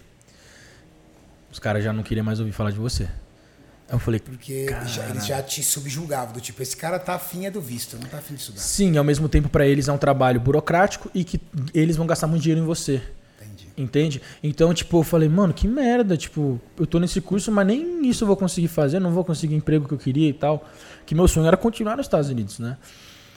Os 1.51 1.59
caras 1.59 1.83
já 1.83 1.93
não 1.93 2.03
queriam 2.03 2.25
mais 2.25 2.39
ouvir 2.39 2.53
falar 2.53 2.71
de 2.71 2.79
você. 2.79 3.09
Eu 3.89 4.01
falei, 4.01 4.19
porque 4.19 4.53
eles 4.53 4.91
já, 4.91 5.09
eles 5.09 5.27
já, 5.27 5.43
te 5.43 5.63
subjugavam, 5.63 6.35
do 6.35 6.41
tipo, 6.41 6.61
esse 6.61 6.77
cara 6.77 6.99
tá 6.99 7.15
afim 7.15 7.47
é 7.47 7.51
do 7.51 7.61
visto, 7.61 7.97
não 7.97 8.09
tá 8.09 8.19
afim 8.19 8.35
de 8.35 8.41
estudar. 8.41 8.61
Sim, 8.61 8.97
ao 8.97 9.05
mesmo 9.05 9.29
tempo 9.29 9.49
para 9.49 9.67
eles 9.67 9.87
é 9.87 9.93
um 9.93 9.99
trabalho 9.99 10.41
burocrático 10.41 11.09
e 11.15 11.23
que 11.23 11.41
eles 11.73 11.97
vão 11.97 12.05
gastar 12.05 12.27
muito 12.27 12.43
dinheiro 12.43 12.63
em 12.63 12.67
você. 12.67 13.01
Entendi. 13.41 13.69
Entende? 13.77 14.23
Então, 14.43 14.75
tipo, 14.75 14.99
eu 14.99 15.03
falei, 15.05 15.29
mano, 15.29 15.55
que 15.55 15.69
merda, 15.69 16.17
tipo, 16.17 16.61
eu 16.77 16.85
tô 16.85 16.99
nesse 16.99 17.21
curso, 17.21 17.53
mas 17.53 17.65
nem 17.65 18.09
isso 18.09 18.25
eu 18.25 18.27
vou 18.27 18.37
conseguir 18.37 18.69
fazer, 18.69 18.99
não 18.99 19.13
vou 19.13 19.25
conseguir 19.25 19.55
o 19.55 19.59
emprego 19.59 19.87
que 19.87 19.95
eu 19.95 19.99
queria 19.99 20.29
e 20.29 20.35
tal. 20.35 20.69
Que 21.05 21.15
meu 21.15 21.29
sonho 21.29 21.47
era 21.47 21.57
continuar 21.57 21.97
nos 21.97 22.07
Estados 22.07 22.29
Unidos, 22.29 22.59
né? 22.59 22.77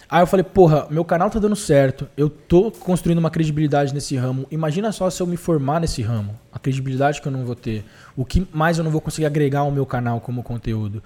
Aí 0.09 0.23
eu 0.23 0.27
falei, 0.27 0.43
porra, 0.43 0.87
meu 0.89 1.05
canal 1.05 1.29
tá 1.29 1.37
dando 1.37 1.55
certo, 1.55 2.09
eu 2.17 2.31
tô 2.31 2.71
construindo 2.71 3.19
uma 3.19 3.29
credibilidade 3.29 3.93
nesse 3.93 4.15
ramo. 4.15 4.47
Imagina 4.49 4.91
só 4.91 5.07
se 5.07 5.21
eu 5.21 5.27
me 5.27 5.37
formar 5.37 5.79
nesse 5.79 6.01
ramo, 6.01 6.35
a 6.51 6.57
credibilidade 6.57 7.21
que 7.21 7.27
eu 7.27 7.31
não 7.31 7.45
vou 7.45 7.53
ter, 7.53 7.85
o 8.17 8.25
que 8.25 8.47
mais 8.51 8.79
eu 8.79 8.83
não 8.83 8.89
vou 8.89 9.01
conseguir 9.01 9.27
agregar 9.27 9.59
ao 9.59 9.71
meu 9.71 9.85
canal 9.85 10.19
como 10.19 10.41
conteúdo. 10.41 11.03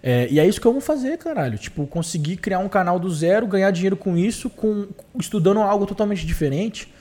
É, 0.00 0.28
e 0.30 0.38
é 0.38 0.46
isso 0.46 0.60
que 0.60 0.66
eu 0.66 0.72
vou 0.72 0.80
fazer, 0.80 1.18
caralho. 1.18 1.58
Tipo, 1.58 1.84
conseguir 1.86 2.36
criar 2.36 2.60
um 2.60 2.68
canal 2.68 3.00
do 3.00 3.10
zero, 3.10 3.46
ganhar 3.46 3.70
dinheiro 3.72 3.96
com 3.96 4.16
isso, 4.16 4.48
com 4.48 4.86
estudando 5.18 5.60
algo 5.60 5.84
totalmente 5.84 6.24
diferente. 6.24 6.92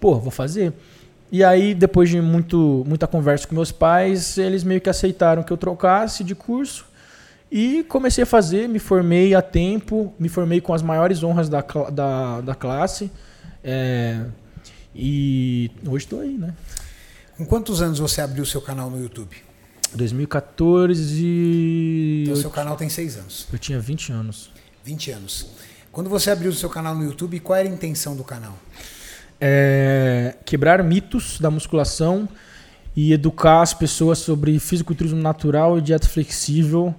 Pô, 0.00 0.18
vou 0.18 0.30
fazer. 0.32 0.72
E 1.30 1.44
aí, 1.44 1.74
depois 1.74 2.08
de 2.08 2.20
muito, 2.20 2.84
muita 2.88 3.06
conversa 3.06 3.46
com 3.46 3.54
meus 3.54 3.70
pais, 3.70 4.38
eles 4.38 4.64
meio 4.64 4.80
que 4.80 4.88
aceitaram 4.88 5.42
que 5.42 5.52
eu 5.52 5.58
trocasse 5.58 6.24
de 6.24 6.34
curso. 6.34 6.86
E 7.50 7.82
comecei 7.84 8.24
a 8.24 8.26
fazer, 8.26 8.68
me 8.68 8.78
formei 8.78 9.34
a 9.34 9.40
tempo, 9.40 10.14
me 10.18 10.28
formei 10.28 10.60
com 10.60 10.74
as 10.74 10.82
maiores 10.82 11.22
honras 11.22 11.48
da, 11.48 11.62
da, 11.90 12.40
da 12.42 12.54
classe. 12.54 13.10
É, 13.64 14.20
e 14.94 15.70
hoje 15.86 16.04
estou 16.04 16.20
aí, 16.20 16.36
né? 16.36 16.54
Com 17.36 17.46
quantos 17.46 17.80
anos 17.80 17.98
você 17.98 18.20
abriu 18.20 18.42
o 18.42 18.46
seu 18.46 18.60
canal 18.60 18.90
no 18.90 19.00
YouTube? 19.00 19.36
2014. 19.94 22.24
Então, 22.24 22.36
seu 22.36 22.50
canal 22.50 22.76
tem 22.76 22.88
seis 22.88 23.16
anos. 23.16 23.48
Eu 23.50 23.58
tinha 23.58 23.80
20 23.80 24.12
anos. 24.12 24.50
20 24.84 25.10
anos. 25.12 25.46
Quando 25.90 26.10
você 26.10 26.30
abriu 26.30 26.50
o 26.50 26.54
seu 26.54 26.68
canal 26.68 26.94
no 26.94 27.04
YouTube, 27.04 27.40
qual 27.40 27.58
era 27.58 27.68
a 27.68 27.72
intenção 27.72 28.14
do 28.14 28.24
canal? 28.24 28.58
É, 29.40 30.36
quebrar 30.44 30.82
mitos 30.82 31.40
da 31.40 31.50
musculação 31.50 32.28
e 32.94 33.12
educar 33.12 33.62
as 33.62 33.72
pessoas 33.72 34.18
sobre 34.18 34.58
fisiculturismo 34.58 35.22
natural 35.22 35.78
e 35.78 35.80
dieta 35.80 36.08
flexível 36.08 36.94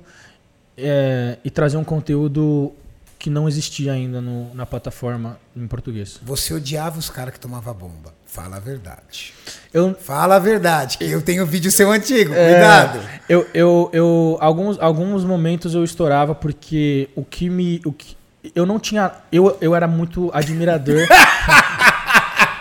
é, 0.80 1.38
e 1.44 1.50
trazer 1.50 1.78
um 1.78 1.84
conteúdo 1.84 2.74
que 3.20 3.30
não 3.30 3.50
existia 3.50 3.92
ainda 3.92 4.22
no, 4.22 4.54
na 4.56 4.66
plataforma 4.66 5.38
em 5.56 5.68
português. 5.68 6.18
Você 6.24 6.54
odiava 6.54 6.98
os 6.98 7.10
caras 7.10 7.34
que 7.34 7.40
tomavam 7.40 7.74
bomba. 7.74 8.14
Fala 8.26 8.56
a 8.56 8.60
verdade. 8.60 9.34
Eu, 9.74 9.94
Fala 9.94 10.36
a 10.36 10.40
verdade, 10.40 10.98
que 10.98 11.04
eu 11.04 11.22
tenho 11.22 11.46
vídeo 11.46 11.70
seu 11.72 11.92
antigo, 11.92 12.34
é, 12.34 12.54
cuidado. 12.54 13.00
Eu, 13.28 13.46
eu, 13.54 13.90
eu, 13.92 14.38
alguns, 14.40 14.80
alguns 14.80 15.26
momentos 15.26 15.74
eu 15.74 15.84
estourava 15.84 16.34
porque 16.34 17.10
o 17.16 17.26
que 17.26 17.50
me. 17.50 17.82
O 17.84 17.92
que, 17.92 18.16
eu 18.56 18.66
não 18.66 18.80
tinha. 18.80 19.12
Eu, 19.32 19.58
eu 19.60 19.76
era 19.76 19.88
muito 19.88 20.32
admirador. 20.34 21.08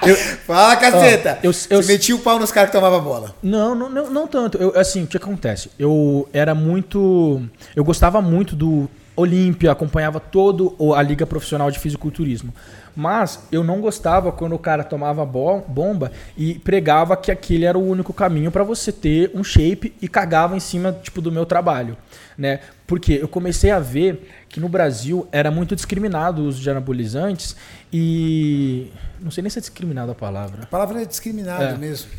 Eu, 0.08 0.16
Fala, 0.16 0.76
caceta! 0.76 1.38
Eu, 1.42 1.50
eu, 1.50 1.82
Você 1.82 1.92
metia 1.92 2.16
o 2.16 2.18
pau 2.18 2.38
nos 2.38 2.50
caras 2.50 2.70
que 2.70 2.76
tomavam 2.76 3.00
bola. 3.00 3.34
Não, 3.42 3.74
não, 3.74 3.88
não, 3.88 4.10
não 4.10 4.26
tanto. 4.26 4.58
Eu, 4.58 4.78
assim, 4.78 5.04
o 5.04 5.06
que 5.06 5.16
acontece? 5.16 5.70
Eu 5.78 6.28
era 6.32 6.54
muito. 6.54 7.42
Eu 7.74 7.84
gostava 7.84 8.20
muito 8.22 8.56
do 8.56 8.88
Olímpia, 9.16 9.72
acompanhava 9.72 10.20
todo 10.20 10.76
a 10.94 11.02
liga 11.02 11.26
profissional 11.26 11.70
de 11.70 11.78
fisiculturismo. 11.78 12.52
Mas 12.98 13.44
eu 13.52 13.62
não 13.62 13.80
gostava 13.80 14.32
quando 14.32 14.56
o 14.56 14.58
cara 14.58 14.82
tomava 14.82 15.24
bomba 15.24 16.10
e 16.36 16.58
pregava 16.58 17.16
que 17.16 17.30
aquele 17.30 17.64
era 17.64 17.78
o 17.78 17.88
único 17.88 18.12
caminho 18.12 18.50
para 18.50 18.64
você 18.64 18.90
ter 18.90 19.30
um 19.36 19.44
shape 19.44 19.94
e 20.02 20.08
cagava 20.08 20.56
em 20.56 20.58
cima 20.58 20.90
tipo 21.00 21.20
do 21.20 21.30
meu 21.30 21.46
trabalho, 21.46 21.96
né? 22.36 22.58
Porque 22.88 23.12
eu 23.12 23.28
comecei 23.28 23.70
a 23.70 23.78
ver 23.78 24.28
que 24.48 24.58
no 24.58 24.68
Brasil 24.68 25.28
era 25.30 25.48
muito 25.48 25.76
discriminado 25.76 26.42
o 26.42 26.46
uso 26.46 26.60
de 26.60 26.68
anabolizantes 26.68 27.54
e 27.92 28.90
não 29.20 29.30
sei 29.30 29.42
nem 29.42 29.50
se 29.50 29.60
é 29.60 29.60
discriminado 29.60 30.10
a 30.10 30.14
palavra. 30.16 30.64
A 30.64 30.66
palavra 30.66 31.00
é 31.00 31.04
discriminado 31.04 31.62
é. 31.62 31.76
mesmo. 31.76 32.10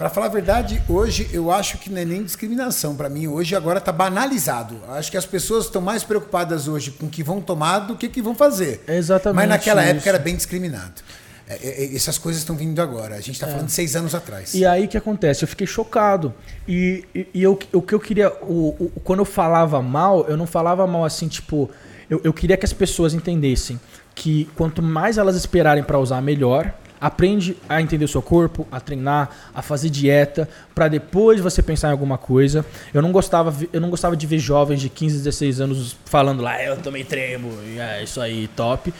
Para 0.00 0.08
falar 0.08 0.28
a 0.28 0.30
verdade, 0.30 0.82
hoje 0.88 1.28
eu 1.30 1.50
acho 1.50 1.76
que 1.76 1.90
não 1.90 2.00
é 2.00 2.06
nem 2.06 2.24
discriminação. 2.24 2.96
Para 2.96 3.10
mim, 3.10 3.26
hoje 3.26 3.54
agora 3.54 3.78
está 3.80 3.92
banalizado. 3.92 4.80
Acho 4.88 5.10
que 5.10 5.16
as 5.18 5.26
pessoas 5.26 5.66
estão 5.66 5.82
mais 5.82 6.02
preocupadas 6.02 6.66
hoje 6.66 6.90
com 6.90 7.04
o 7.04 7.10
que 7.10 7.22
vão 7.22 7.38
tomar 7.38 7.80
do 7.80 7.94
que 7.94 8.06
o 8.06 8.10
que 8.10 8.22
vão 8.22 8.34
fazer. 8.34 8.82
É 8.86 8.96
exatamente. 8.96 9.36
Mas 9.36 9.48
naquela 9.50 9.82
isso. 9.82 9.90
época 9.90 10.08
era 10.08 10.18
bem 10.18 10.34
discriminado. 10.34 11.02
É, 11.46 11.54
é, 11.56 11.84
é, 11.84 11.94
essas 11.94 12.16
coisas 12.16 12.40
estão 12.40 12.56
vindo 12.56 12.80
agora. 12.80 13.14
A 13.14 13.20
gente 13.20 13.32
está 13.32 13.46
é. 13.46 13.50
falando 13.50 13.66
de 13.66 13.72
seis 13.72 13.94
anos 13.94 14.14
atrás. 14.14 14.54
E 14.54 14.64
aí 14.64 14.86
o 14.86 14.88
que 14.88 14.96
acontece? 14.96 15.44
Eu 15.44 15.48
fiquei 15.48 15.66
chocado. 15.66 16.32
E, 16.66 17.04
e, 17.14 17.26
e 17.34 17.42
eu, 17.42 17.58
o 17.70 17.82
que 17.82 17.94
eu 17.94 18.00
queria. 18.00 18.32
O, 18.40 18.68
o, 18.80 19.00
quando 19.04 19.18
eu 19.18 19.26
falava 19.26 19.82
mal, 19.82 20.24
eu 20.26 20.36
não 20.38 20.46
falava 20.46 20.86
mal 20.86 21.04
assim, 21.04 21.28
tipo. 21.28 21.68
Eu, 22.08 22.22
eu 22.24 22.32
queria 22.32 22.56
que 22.56 22.64
as 22.64 22.72
pessoas 22.72 23.12
entendessem 23.12 23.78
que 24.14 24.48
quanto 24.56 24.80
mais 24.80 25.18
elas 25.18 25.36
esperarem 25.36 25.84
para 25.84 25.98
usar, 25.98 26.22
melhor. 26.22 26.72
Aprende 27.00 27.56
a 27.68 27.80
entender 27.80 28.04
o 28.04 28.08
seu 28.08 28.20
corpo, 28.20 28.66
a 28.70 28.78
treinar, 28.78 29.30
a 29.54 29.62
fazer 29.62 29.88
dieta, 29.88 30.48
para 30.74 30.88
depois 30.88 31.40
você 31.40 31.62
pensar 31.62 31.88
em 31.88 31.92
alguma 31.92 32.18
coisa. 32.18 32.64
Eu 32.92 33.00
não 33.00 33.10
gostava, 33.10 33.54
eu 33.72 33.80
não 33.80 33.88
gostava 33.88 34.16
de 34.16 34.26
ver 34.26 34.38
jovens 34.38 34.80
de 34.80 34.88
15, 34.88 35.18
16 35.18 35.60
anos 35.60 35.96
falando 36.04 36.42
lá, 36.42 36.62
eu 36.62 36.76
também 36.76 37.04
treino, 37.04 37.48
é 37.78 38.02
isso 38.02 38.20
aí, 38.20 38.48
top. 38.48 38.92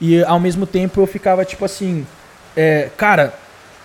E 0.00 0.22
ao 0.24 0.38
mesmo 0.38 0.66
tempo 0.66 1.00
eu 1.00 1.06
ficava 1.06 1.44
tipo 1.44 1.64
assim, 1.64 2.06
é, 2.56 2.90
cara, 2.96 3.34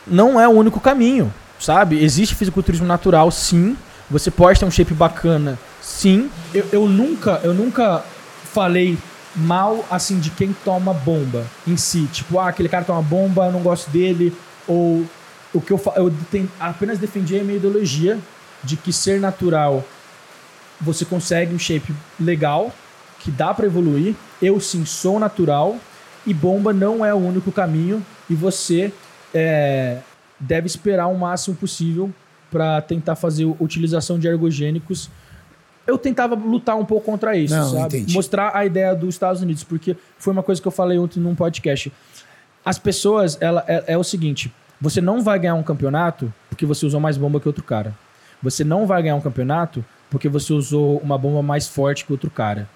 não 0.05 0.39
é 0.39 0.47
o 0.47 0.51
único 0.51 0.79
caminho, 0.79 1.33
sabe? 1.59 2.03
Existe 2.03 2.35
fisiculturismo 2.35 2.85
natural, 2.85 3.31
sim. 3.31 3.77
Você 4.09 4.29
pode 4.29 4.59
ter 4.59 4.65
um 4.65 4.71
shape 4.71 4.93
bacana, 4.93 5.57
sim. 5.81 6.29
Eu, 6.53 6.65
eu 6.71 6.89
nunca, 6.89 7.39
eu 7.43 7.53
nunca 7.53 8.03
falei 8.43 8.97
mal 9.35 9.85
assim 9.89 10.19
de 10.19 10.29
quem 10.29 10.53
toma 10.65 10.93
bomba 10.93 11.45
em 11.67 11.77
si. 11.77 12.07
Tipo, 12.11 12.39
ah, 12.39 12.49
aquele 12.49 12.69
cara 12.69 12.85
toma 12.85 13.01
bomba, 13.01 13.45
eu 13.45 13.51
não 13.51 13.61
gosto 13.61 13.89
dele. 13.89 14.35
Ou 14.67 15.05
o 15.53 15.61
que 15.61 15.71
eu, 15.71 15.81
eu 15.95 16.13
apenas 16.59 16.99
defendi 16.99 17.39
a 17.39 17.43
minha 17.43 17.57
ideologia 17.57 18.19
de 18.63 18.77
que 18.77 18.93
ser 18.93 19.19
natural 19.19 19.83
você 20.79 21.05
consegue 21.05 21.53
um 21.53 21.59
shape 21.59 21.93
legal, 22.19 22.73
que 23.19 23.29
dá 23.29 23.53
para 23.53 23.67
evoluir. 23.67 24.15
Eu 24.41 24.59
sim 24.59 24.83
sou 24.83 25.19
natural 25.19 25.77
e 26.25 26.33
bomba 26.33 26.73
não 26.73 27.05
é 27.05 27.13
o 27.13 27.17
único 27.17 27.51
caminho 27.51 28.03
e 28.29 28.33
você 28.33 28.91
é, 29.33 29.99
deve 30.39 30.67
esperar 30.67 31.07
o 31.07 31.17
máximo 31.17 31.55
possível 31.55 32.11
para 32.49 32.81
tentar 32.81 33.15
fazer 33.15 33.45
utilização 33.59 34.19
de 34.19 34.27
ergogênicos 34.27 35.09
eu 35.91 35.97
tentava 35.97 36.35
lutar 36.35 36.77
um 36.77 36.85
pouco 36.85 37.05
contra 37.05 37.35
isso, 37.35 37.53
Não, 37.53 37.69
sabe? 37.69 37.97
Entendi. 37.97 38.13
Mostrar 38.13 38.55
a 38.55 38.65
ideia 38.65 38.95
dos 38.95 39.15
Estados 39.15 39.41
Unidos, 39.41 39.63
porque 39.63 39.95
foi 40.17 40.31
uma 40.31 40.41
coisa 40.41 40.61
que 40.61 40.67
eu 40.67 40.71
falei 40.71 40.97
ontem 40.97 41.19
num 41.19 41.35
podcast. 41.35 41.91
As 42.63 42.79
pessoas, 42.79 43.37
ela 43.41 43.63
é, 43.67 43.83
é 43.87 43.97
o 43.97 44.03
seguinte: 44.03 44.51
você 44.79 45.01
não 45.01 45.21
vai 45.21 45.37
ganhar 45.37 45.55
um 45.55 45.63
campeonato 45.63 46.33
porque 46.49 46.65
você 46.65 46.85
usou 46.85 46.99
mais 46.99 47.17
bomba 47.17 47.39
que 47.39 47.47
outro 47.47 47.63
cara. 47.63 47.93
Você 48.41 48.63
não 48.63 48.87
vai 48.87 49.03
ganhar 49.03 49.15
um 49.15 49.21
campeonato 49.21 49.83
porque 50.09 50.29
você 50.29 50.53
usou 50.53 50.97
uma 50.99 51.17
bomba 51.17 51.41
mais 51.43 51.67
forte 51.67 52.05
que 52.05 52.11
outro 52.11 52.31
cara. 52.31 52.67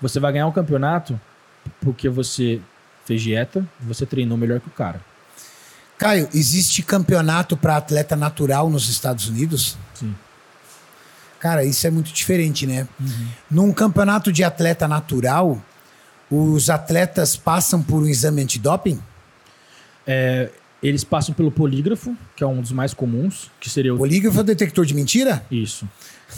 Você 0.00 0.20
vai 0.20 0.32
ganhar 0.32 0.46
um 0.46 0.52
campeonato 0.52 1.18
porque 1.80 2.08
você 2.08 2.60
fez 3.04 3.22
dieta, 3.22 3.66
você 3.80 4.04
treinou 4.04 4.36
melhor 4.36 4.60
que 4.60 4.68
o 4.68 4.72
cara. 4.72 5.00
Caio, 5.98 6.28
existe 6.32 6.82
campeonato 6.82 7.56
para 7.56 7.76
atleta 7.76 8.16
natural 8.16 8.70
nos 8.70 8.88
Estados 8.88 9.28
Unidos? 9.28 9.76
Sim. 9.94 10.14
Cara, 11.40 11.64
isso 11.64 11.86
é 11.86 11.90
muito 11.90 12.12
diferente, 12.12 12.66
né? 12.66 12.86
Uhum. 13.00 13.26
Num 13.50 13.72
campeonato 13.72 14.30
de 14.30 14.44
atleta 14.44 14.86
natural, 14.86 15.60
os 16.30 16.68
atletas 16.70 17.34
passam 17.34 17.82
por 17.82 18.02
um 18.02 18.06
exame 18.06 18.42
antidoping? 18.42 19.00
É, 20.06 20.50
eles 20.82 21.02
passam 21.02 21.34
pelo 21.34 21.50
polígrafo, 21.50 22.16
que 22.36 22.44
é 22.44 22.46
um 22.46 22.60
dos 22.60 22.72
mais 22.72 22.94
comuns, 22.94 23.50
que 23.58 23.68
seria 23.68 23.94
o... 23.94 23.98
Polígrafo 23.98 24.38
é 24.38 24.40
o 24.40 24.44
detector 24.44 24.84
de 24.84 24.94
mentira? 24.94 25.44
Isso. 25.50 25.88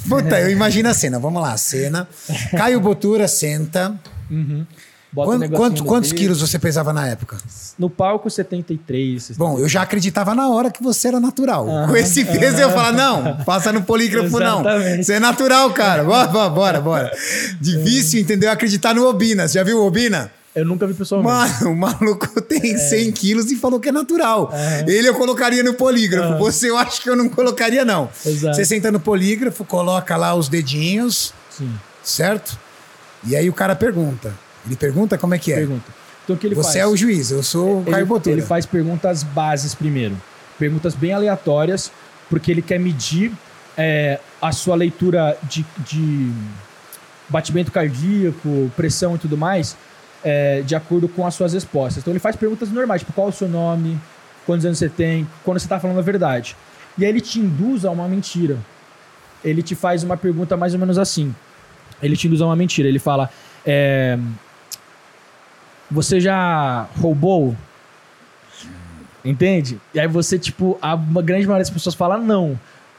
Puta, 0.09 0.41
eu 0.41 0.51
imagino 0.51 0.89
a 0.89 0.95
cena. 0.95 1.19
Vamos 1.19 1.43
lá, 1.43 1.53
a 1.53 1.59
cena. 1.59 2.09
Caio 2.57 2.81
Botura 2.81 3.29
senta. 3.29 3.99
Uhum. 4.31 4.67
Quanto, 5.15 5.51
quanto, 5.51 5.85
quantos 5.85 6.13
quilos 6.13 6.41
você 6.41 6.59
pesava 6.59 6.91
na 6.93 7.07
época? 7.07 7.37
No 7.79 7.91
palco, 7.91 8.31
73. 8.31 9.23
73. 9.23 9.37
Bom, 9.37 9.59
eu 9.59 9.69
já 9.69 9.83
acreditava 9.83 10.35
na 10.35 10.49
hora 10.49 10.71
que 10.71 10.83
você 10.83 11.09
era 11.09 11.21
natural. 11.21 11.67
Com 11.87 11.97
esse 11.97 12.25
peso, 12.25 12.57
eu 12.59 12.69
ia 12.69 12.71
falar: 12.71 12.93
não, 12.93 13.37
passa 13.45 13.73
no 13.73 13.83
polígrafo, 13.83 14.39
não. 14.39 14.63
Você 14.97 15.15
é 15.15 15.21
natural, 15.21 15.71
cara. 15.73 16.05
Bora, 16.05 16.49
bora, 16.49 16.81
bora. 16.81 17.13
Difícil, 17.61 18.19
é. 18.19 18.23
entendeu? 18.23 18.51
Acreditar 18.51 18.95
no 18.95 19.07
Obina. 19.07 19.47
Você 19.47 19.59
já 19.59 19.65
viu 19.65 19.79
o 19.79 19.87
Obina? 19.87 20.31
Eu 20.55 20.67
nunca 20.67 20.87
vi 20.87 20.93
pessoalmente. 20.93 21.33
Mano, 21.33 21.73
o 21.73 21.77
maluco 21.77 22.29
tem 22.43 22.75
é. 22.75 22.77
100 22.77 23.13
quilos 23.13 23.51
e 23.51 23.57
falou 23.57 23.81
que 23.81 23.89
é 23.89 23.93
natural. 23.93 24.51
É. 24.53 24.85
Ele 24.87 25.09
eu 25.09 25.15
colocaria 25.15 25.63
no 25.63 25.75
polígrafo. 25.75 26.39
Você 26.39 26.71
eu 26.71 26.77
acho 26.77 27.01
que 27.03 27.09
eu 27.09 27.17
não 27.17 27.29
colocaria, 27.29 27.85
não. 27.85 28.11
Exato. 28.25 28.55
Você 28.55 28.65
senta 28.65 28.91
no 28.91 29.01
polígrafo, 29.01 29.65
coloca 29.65 30.17
lá 30.17 30.35
os 30.35 30.49
dedinhos. 30.49 31.33
Sim. 31.51 31.73
Certo? 32.03 32.59
E 33.25 33.35
aí 33.35 33.49
o 33.49 33.53
cara 33.53 33.75
pergunta: 33.75 34.35
ele 34.67 34.77
pergunta 34.77 35.19
como 35.19 35.35
é 35.35 35.39
que 35.39 35.53
é? 35.53 35.57
Pergunta. 35.57 36.03
Então, 36.25 36.37
que 36.37 36.47
ele 36.47 36.55
Você 36.55 36.63
faz? 36.63 36.77
é 36.77 36.87
o 36.87 36.97
juiz, 36.97 37.31
eu 37.31 37.43
sou 37.43 37.81
o 37.81 37.85
Caio 37.85 38.07
Botura. 38.07 38.35
Ele 38.35 38.43
faz 38.43 38.65
perguntas 38.65 39.23
bases 39.23 39.75
primeiro. 39.75 40.17
Perguntas 40.59 40.95
bem 40.95 41.13
aleatórias, 41.13 41.91
porque 42.31 42.51
ele 42.51 42.63
quer 42.63 42.79
medir 42.79 43.33
é, 43.77 44.21
a 44.41 44.53
sua 44.53 44.77
leitura 44.77 45.37
de, 45.43 45.65
de, 45.87 46.31
batimento 47.29 47.73
cardíaco, 47.73 48.71
pressão 48.77 49.17
e 49.17 49.19
tudo 49.19 49.37
mais, 49.37 49.77
é, 50.23 50.61
de 50.61 50.75
acordo 50.75 51.09
com 51.09 51.27
as 51.27 51.35
suas 51.35 51.55
respostas. 51.55 52.03
Então 52.03 52.13
ele 52.13 52.21
faz 52.21 52.37
perguntas 52.37 52.71
normais, 52.71 53.01
tipo 53.01 53.13
qual 53.13 53.29
é 53.29 53.31
o 53.31 53.33
seu 53.33 53.49
nome, 53.49 53.99
quantos 54.47 54.65
anos 54.65 54.79
você 54.79 54.89
tem, 54.89 55.27
quando 55.45 55.59
você 55.59 55.67
está 55.67 55.81
falando 55.81 55.99
a 55.99 56.03
verdade. 56.03 56.57
E 56.97 57.05
aí 57.05 57.11
ele 57.11 57.21
te 57.21 57.41
induz 57.41 57.85
a 57.85 57.91
uma 57.91 58.07
mentira. 58.07 58.59
Ele 59.43 59.63
te 59.63 59.75
faz 59.75 60.05
uma 60.05 60.17
pergunta 60.17 60.57
mais 60.57 60.73
ou 60.75 60.79
menos 60.79 60.99
assim. 60.99 61.35
Ele 62.03 62.17
te 62.17 62.27
induz 62.27 62.41
a 62.41 62.47
uma 62.47 62.55
mentira. 62.55 62.89
Ele 62.89 62.99
fala: 62.99 63.31
é, 63.67 64.19
você 65.93 66.21
já 66.21 66.89
roubou? 66.99 67.57
Entende? 69.25 69.81
E 69.95 70.01
aí 70.01 70.09
você, 70.09 70.39
tipo, 70.39 70.79
a 70.83 70.97
grande 70.97 71.47
maioria 71.47 71.59
das 71.63 71.71
pessoas 71.71 71.95
fala 71.95 72.19
não. 72.19 72.59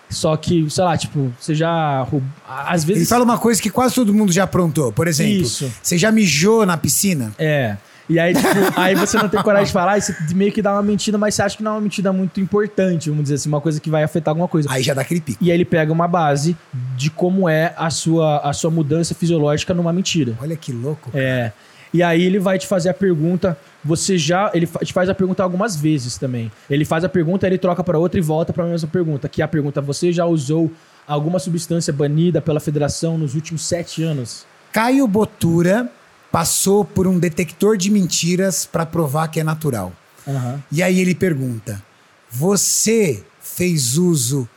Só 0.09 0.37
que, 0.37 0.69
sei 0.69 0.83
lá, 0.83 0.97
tipo, 0.97 1.33
você 1.39 1.55
já. 1.55 2.07
Às 2.47 2.83
vezes. 2.83 3.03
Ele 3.03 3.09
fala 3.09 3.23
uma 3.23 3.37
coisa 3.37 3.61
que 3.61 3.69
quase 3.69 3.95
todo 3.95 4.13
mundo 4.13 4.31
já 4.31 4.43
aprontou. 4.43 4.91
Por 4.91 5.07
exemplo, 5.07 5.41
Isso. 5.41 5.73
você 5.81 5.97
já 5.97 6.11
mijou 6.11 6.65
na 6.65 6.77
piscina? 6.77 7.33
É. 7.37 7.75
E 8.09 8.19
aí, 8.19 8.33
tipo, 8.33 8.47
aí 8.75 8.95
você 8.95 9.17
não 9.17 9.29
tem 9.29 9.41
coragem 9.41 9.67
de 9.67 9.71
falar, 9.71 9.97
e 9.97 10.01
você 10.01 10.15
meio 10.35 10.51
que 10.51 10.61
dá 10.61 10.73
uma 10.73 10.83
mentira, 10.83 11.17
mas 11.17 11.35
você 11.35 11.41
acha 11.41 11.55
que 11.55 11.63
não 11.63 11.71
é 11.71 11.73
uma 11.75 11.81
mentira 11.81 12.11
muito 12.11 12.39
importante, 12.39 13.09
vamos 13.09 13.23
dizer 13.23 13.35
assim, 13.35 13.47
uma 13.47 13.61
coisa 13.61 13.79
que 13.79 13.89
vai 13.89 14.03
afetar 14.03 14.31
alguma 14.31 14.47
coisa. 14.47 14.69
Aí 14.69 14.83
já 14.83 14.93
dá 14.93 15.01
aquele 15.01 15.21
pico. 15.21 15.41
E 15.41 15.49
aí 15.49 15.55
ele 15.55 15.63
pega 15.63 15.91
uma 15.91 16.07
base 16.07 16.55
de 16.97 17.09
como 17.09 17.47
é 17.47 17.73
a 17.77 17.89
sua, 17.89 18.39
a 18.39 18.51
sua 18.51 18.69
mudança 18.69 19.15
fisiológica 19.15 19.73
numa 19.73 19.93
mentira. 19.93 20.37
Olha 20.41 20.55
que 20.55 20.73
louco. 20.73 21.11
Cara. 21.11 21.23
É. 21.23 21.51
E 21.93 22.01
aí 22.01 22.23
ele 22.23 22.39
vai 22.39 22.57
te 22.57 22.65
fazer 22.65 22.89
a 22.89 22.93
pergunta. 22.93 23.57
Você 23.85 24.17
já. 24.17 24.49
Ele 24.53 24.65
te 24.65 24.91
faz 24.91 25.09
a 25.09 25.13
pergunta 25.13 25.43
algumas 25.43 25.75
vezes 25.75 26.17
também. 26.17 26.51
Ele 26.69 26.83
faz 26.83 27.03
a 27.03 27.09
pergunta, 27.09 27.45
ele 27.45 27.57
troca 27.57 27.83
para 27.83 27.99
outra 27.99 28.19
e 28.19 28.23
volta 28.23 28.51
para 28.51 28.63
a 28.63 28.67
mesma 28.67 28.89
pergunta. 28.89 29.29
Que 29.29 29.41
é 29.41 29.45
a 29.45 29.47
pergunta: 29.47 29.79
você 29.79 30.11
já 30.11 30.25
usou 30.25 30.71
alguma 31.07 31.37
substância 31.37 31.93
banida 31.93 32.41
pela 32.41 32.59
federação 32.59 33.17
nos 33.17 33.35
últimos 33.35 33.61
sete 33.63 34.01
anos? 34.01 34.45
Caio 34.71 35.07
Botura 35.07 35.89
passou 36.31 36.83
por 36.83 37.05
um 37.05 37.19
detector 37.19 37.77
de 37.77 37.91
mentiras 37.91 38.65
para 38.65 38.87
provar 38.87 39.27
que 39.27 39.39
é 39.39 39.43
natural. 39.43 39.93
Uhum. 40.25 40.59
E 40.71 40.81
aí 40.81 40.99
ele 40.99 41.13
pergunta: 41.13 41.81
você 42.29 43.23
fez 43.39 43.97
uso 43.97 44.49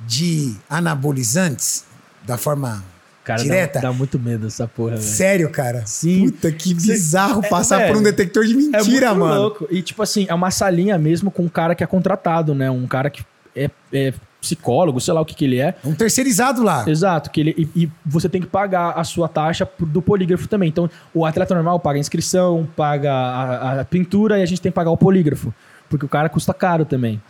de 0.00 0.54
anabolizantes 0.68 1.84
da 2.26 2.36
forma 2.36 2.84
Cara, 3.24 3.42
direta. 3.42 3.80
Dá, 3.80 3.88
dá, 3.88 3.94
muito 3.94 4.18
medo 4.18 4.48
essa 4.48 4.66
porra, 4.66 4.96
velho. 4.96 5.02
Sério, 5.02 5.50
cara? 5.50 5.84
Sim. 5.86 6.30
Puta, 6.30 6.50
que 6.50 6.74
bizarro 6.74 7.44
é, 7.44 7.48
passar 7.48 7.86
por 7.86 7.96
um 7.96 8.02
detector 8.02 8.44
de 8.44 8.54
mentira, 8.54 9.06
é 9.06 9.12
mano. 9.12 9.40
Louco. 9.42 9.68
E, 9.70 9.80
tipo 9.80 10.02
assim, 10.02 10.26
é 10.28 10.34
uma 10.34 10.50
salinha 10.50 10.98
mesmo 10.98 11.30
com 11.30 11.44
um 11.44 11.48
cara 11.48 11.74
que 11.74 11.84
é 11.84 11.86
contratado, 11.86 12.54
né? 12.54 12.68
Um 12.68 12.86
cara 12.86 13.08
que 13.10 13.24
é, 13.54 13.70
é 13.92 14.12
psicólogo, 14.40 15.00
sei 15.00 15.14
lá 15.14 15.20
o 15.20 15.24
que, 15.24 15.36
que 15.36 15.44
ele 15.44 15.60
é. 15.60 15.76
Um 15.84 15.94
terceirizado 15.94 16.64
lá. 16.64 16.84
Exato, 16.88 17.30
que 17.30 17.40
ele, 17.40 17.54
e, 17.56 17.84
e, 17.84 17.90
você 18.04 18.28
tem 18.28 18.40
que 18.40 18.48
pagar 18.48 18.90
a 18.90 19.04
sua 19.04 19.28
taxa 19.28 19.68
do 19.78 20.02
polígrafo 20.02 20.48
também. 20.48 20.68
Então, 20.68 20.90
o 21.14 21.24
atleta 21.24 21.54
normal 21.54 21.78
paga 21.78 21.98
a 21.98 22.00
inscrição, 22.00 22.68
paga 22.76 23.12
a, 23.12 23.80
a 23.80 23.84
pintura 23.84 24.40
e 24.40 24.42
a 24.42 24.46
gente 24.46 24.60
tem 24.60 24.72
que 24.72 24.74
pagar 24.74 24.90
o 24.90 24.96
polígrafo, 24.96 25.54
porque 25.88 26.04
o 26.04 26.08
cara 26.08 26.28
custa 26.28 26.52
caro 26.52 26.84
também. 26.84 27.22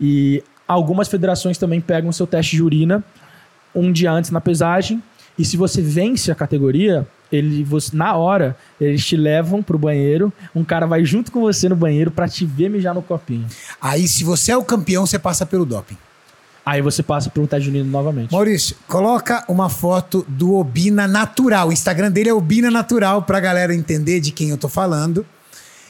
E 0.00 0.42
algumas 0.66 1.06
federações 1.06 1.56
também 1.56 1.80
pegam 1.80 2.10
o 2.10 2.12
seu 2.12 2.26
teste 2.26 2.56
de 2.56 2.62
urina 2.64 3.04
um 3.72 3.92
dia 3.92 4.10
antes 4.10 4.32
na 4.32 4.40
pesagem 4.40 5.00
e 5.38 5.44
se 5.44 5.56
você 5.56 5.82
vence 5.82 6.30
a 6.30 6.34
categoria, 6.34 7.06
ele, 7.30 7.64
você, 7.64 7.94
na 7.96 8.14
hora, 8.14 8.56
eles 8.80 9.04
te 9.04 9.16
levam 9.16 9.62
pro 9.62 9.78
banheiro, 9.78 10.32
um 10.54 10.64
cara 10.64 10.86
vai 10.86 11.04
junto 11.04 11.30
com 11.30 11.40
você 11.40 11.68
no 11.68 11.76
banheiro 11.76 12.10
para 12.10 12.28
te 12.28 12.46
ver 12.46 12.70
mijar 12.70 12.94
no 12.94 13.02
copinho. 13.02 13.46
Aí, 13.80 14.06
se 14.06 14.24
você 14.24 14.52
é 14.52 14.56
o 14.56 14.64
campeão, 14.64 15.06
você 15.06 15.18
passa 15.18 15.44
pelo 15.44 15.66
doping. 15.66 15.96
Aí 16.64 16.82
você 16.82 17.00
passa 17.00 17.30
pelo 17.30 17.46
Ted 17.46 17.68
Unido 17.68 17.88
novamente. 17.88 18.32
Maurício, 18.32 18.74
coloca 18.88 19.44
uma 19.48 19.68
foto 19.68 20.26
do 20.28 20.54
Obina 20.54 21.06
Natural. 21.06 21.68
O 21.68 21.72
Instagram 21.72 22.10
dele 22.10 22.28
é 22.28 22.34
Obina 22.34 22.72
Natural, 22.72 23.22
pra 23.22 23.38
galera 23.38 23.72
entender 23.72 24.18
de 24.18 24.32
quem 24.32 24.50
eu 24.50 24.58
tô 24.58 24.68
falando. 24.68 25.24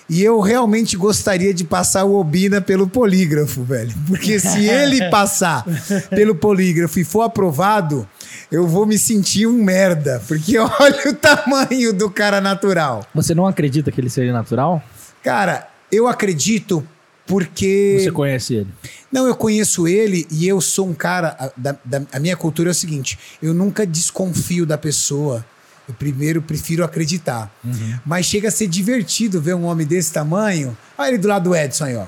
E 0.09 0.23
eu 0.23 0.39
realmente 0.41 0.95
gostaria 0.97 1.53
de 1.55 1.65
passar 1.65 2.05
o 2.05 2.15
Obina 2.15 2.61
pelo 2.61 2.87
polígrafo, 2.87 3.65
velho. 3.65 3.95
Porque 4.07 4.39
se 4.39 4.67
ele 4.69 5.09
passar 5.09 5.65
pelo 6.11 6.35
polígrafo 6.35 7.01
e 7.01 7.05
for 7.05 7.23
aprovado, 7.23 8.07
eu 8.51 8.67
vou 8.67 8.87
me 8.87 8.99
sentir 8.99 9.47
um 9.47 9.63
merda. 9.63 10.23
Porque 10.27 10.57
olha 10.59 11.11
o 11.11 11.15
tamanho 11.15 11.93
do 11.93 12.11
cara 12.11 12.41
natural. 12.41 13.07
Você 13.15 13.35
não 13.35 13.47
acredita 13.47 13.91
que 13.91 14.01
ele 14.01 14.11
seria 14.11 14.33
natural? 14.33 14.83
Cara, 15.23 15.69
eu 15.91 16.07
acredito 16.07 16.87
porque. 17.27 17.99
Você 18.01 18.11
conhece 18.11 18.55
ele? 18.55 18.69
Não, 19.11 19.27
eu 19.27 19.35
conheço 19.35 19.89
ele 19.89 20.27
e 20.31 20.47
eu 20.47 20.61
sou 20.61 20.89
um 20.89 20.95
cara. 20.95 21.37
A, 21.39 21.51
da, 21.57 21.77
da, 21.85 22.03
a 22.13 22.21
minha 22.21 22.37
cultura 22.37 22.71
é 22.71 22.73
o 22.73 22.75
seguinte: 22.75 23.19
eu 23.43 23.53
nunca 23.53 23.87
desconfio 23.87 24.65
da 24.65 24.79
pessoa 24.79 25.45
eu 25.89 25.95
primeiro 25.95 26.43
prefiro 26.43 26.85
acreditar. 26.85 27.51
Uhum. 27.65 27.99
Mas 28.05 28.27
chega 28.27 28.49
a 28.49 28.51
ser 28.51 28.67
divertido 28.67 29.41
ver 29.41 29.55
um 29.55 29.65
homem 29.65 29.87
desse 29.87 30.13
tamanho. 30.13 30.77
Olha 30.99 31.09
ele 31.09 31.19
do 31.19 31.29
lado 31.29 31.45
do 31.45 31.55
Edson 31.55 31.85
aí, 31.85 31.97
ó. 31.97 32.07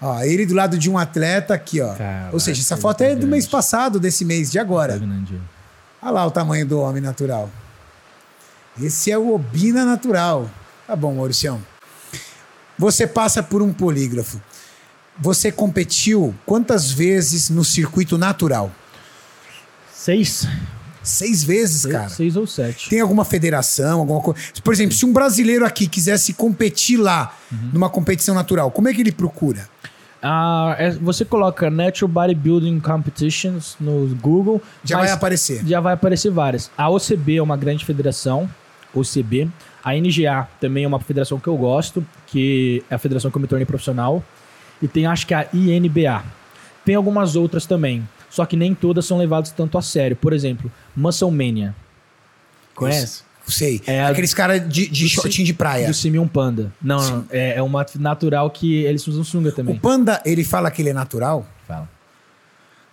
Ó, 0.00 0.20
ele 0.22 0.46
do 0.46 0.54
lado 0.54 0.78
de 0.78 0.88
um 0.88 0.96
atleta 0.96 1.54
aqui, 1.54 1.80
ó. 1.80 1.94
Caraca, 1.94 2.30
Ou 2.32 2.38
seja, 2.38 2.60
essa 2.60 2.76
foto 2.76 2.98
tá 2.98 3.06
é 3.06 3.16
do 3.16 3.26
mês 3.26 3.46
passado, 3.46 3.98
desse 3.98 4.24
mês, 4.24 4.50
de 4.50 4.58
agora. 4.58 4.98
Tá. 4.98 5.06
Olha 6.02 6.10
lá 6.12 6.26
o 6.26 6.30
tamanho 6.30 6.64
do 6.64 6.80
homem 6.80 7.02
natural. 7.02 7.50
Esse 8.80 9.10
é 9.10 9.18
o 9.18 9.34
Obina 9.34 9.84
natural. 9.84 10.48
Tá 10.86 10.94
bom, 10.94 11.14
Mauricião. 11.14 11.60
Você 12.78 13.06
passa 13.08 13.42
por 13.42 13.60
um 13.60 13.72
polígrafo. 13.72 14.40
Você 15.18 15.50
competiu 15.50 16.32
quantas 16.46 16.92
vezes 16.92 17.50
no 17.50 17.64
circuito 17.64 18.16
natural? 18.16 18.70
Seis? 19.92 20.46
Seis 21.08 21.42
vezes, 21.42 21.82
Seis, 21.82 21.92
cara. 21.94 22.08
seis 22.08 22.36
ou 22.36 22.46
sete. 22.46 22.88
Tem 22.90 23.00
alguma 23.00 23.24
federação, 23.24 24.00
alguma 24.00 24.20
coisa? 24.20 24.40
Por 24.62 24.72
exemplo, 24.72 24.94
se 24.94 25.04
um 25.06 25.12
brasileiro 25.12 25.64
aqui 25.64 25.86
quisesse 25.86 26.32
competir 26.34 26.98
lá, 26.98 27.34
Uhum. 27.50 27.70
numa 27.72 27.88
competição 27.90 28.34
natural, 28.34 28.70
como 28.70 28.88
é 28.88 28.94
que 28.94 29.00
ele 29.00 29.12
procura? 29.12 29.68
Ah, 30.20 30.74
é- 30.78 30.90
você 30.90 31.24
coloca 31.24 31.70
Natural 31.70 32.08
Bodybuilding 32.08 32.80
Competitions 32.80 33.76
no 33.80 34.06
Google. 34.16 34.60
Já 34.84 34.98
vai 34.98 35.10
aparecer. 35.10 35.64
Já 35.66 35.80
vai 35.80 35.94
aparecer 35.94 36.30
várias. 36.30 36.70
A 36.76 36.90
OCB 36.90 37.36
é 37.36 37.42
uma 37.42 37.56
grande 37.56 37.84
federação, 37.84 38.48
OCB. 38.92 39.48
A 39.84 39.94
NGA 39.94 40.48
também 40.60 40.84
é 40.84 40.88
uma 40.88 40.98
federação 41.00 41.38
que 41.38 41.46
eu 41.48 41.56
gosto, 41.56 42.04
que 42.26 42.82
é 42.90 42.94
a 42.96 42.98
federação 42.98 43.30
que 43.30 43.36
eu 43.36 43.40
me 43.40 43.46
tornei 43.46 43.64
profissional. 43.64 44.22
E 44.82 44.88
tem 44.88 45.06
acho 45.06 45.26
que 45.26 45.32
a 45.34 45.46
INBA. 45.54 46.22
Tem 46.84 46.94
algumas 46.96 47.36
outras 47.36 47.64
também, 47.64 48.06
só 48.38 48.46
que 48.46 48.56
nem 48.56 48.72
todas 48.72 49.04
são 49.04 49.18
levadas 49.18 49.50
tanto 49.50 49.76
a 49.76 49.82
sério. 49.82 50.14
Por 50.14 50.32
exemplo, 50.32 50.70
Muscle 50.94 51.28
Mania. 51.32 51.74
Conhece? 52.72 53.22
Sei. 53.48 53.82
É 53.84 54.04
Aqueles 54.04 54.32
caras 54.32 54.60
de, 54.68 54.86
de 54.86 55.08
shortinho 55.08 55.44
de 55.44 55.52
praia. 55.52 55.88
Do 55.88 55.94
Simeon 55.94 56.28
Panda. 56.28 56.72
Não, 56.80 56.98
não, 56.98 57.24
é, 57.30 57.54
é 57.56 57.62
uma 57.62 57.84
natural 57.98 58.48
que 58.48 58.84
eles 58.84 59.04
usam 59.08 59.24
sunga 59.24 59.48
O 59.48 59.52
também. 59.52 59.76
panda, 59.76 60.22
ele 60.24 60.44
fala 60.44 60.70
que 60.70 60.80
ele 60.82 60.90
é 60.90 60.92
natural? 60.92 61.44
Fala. 61.66 61.88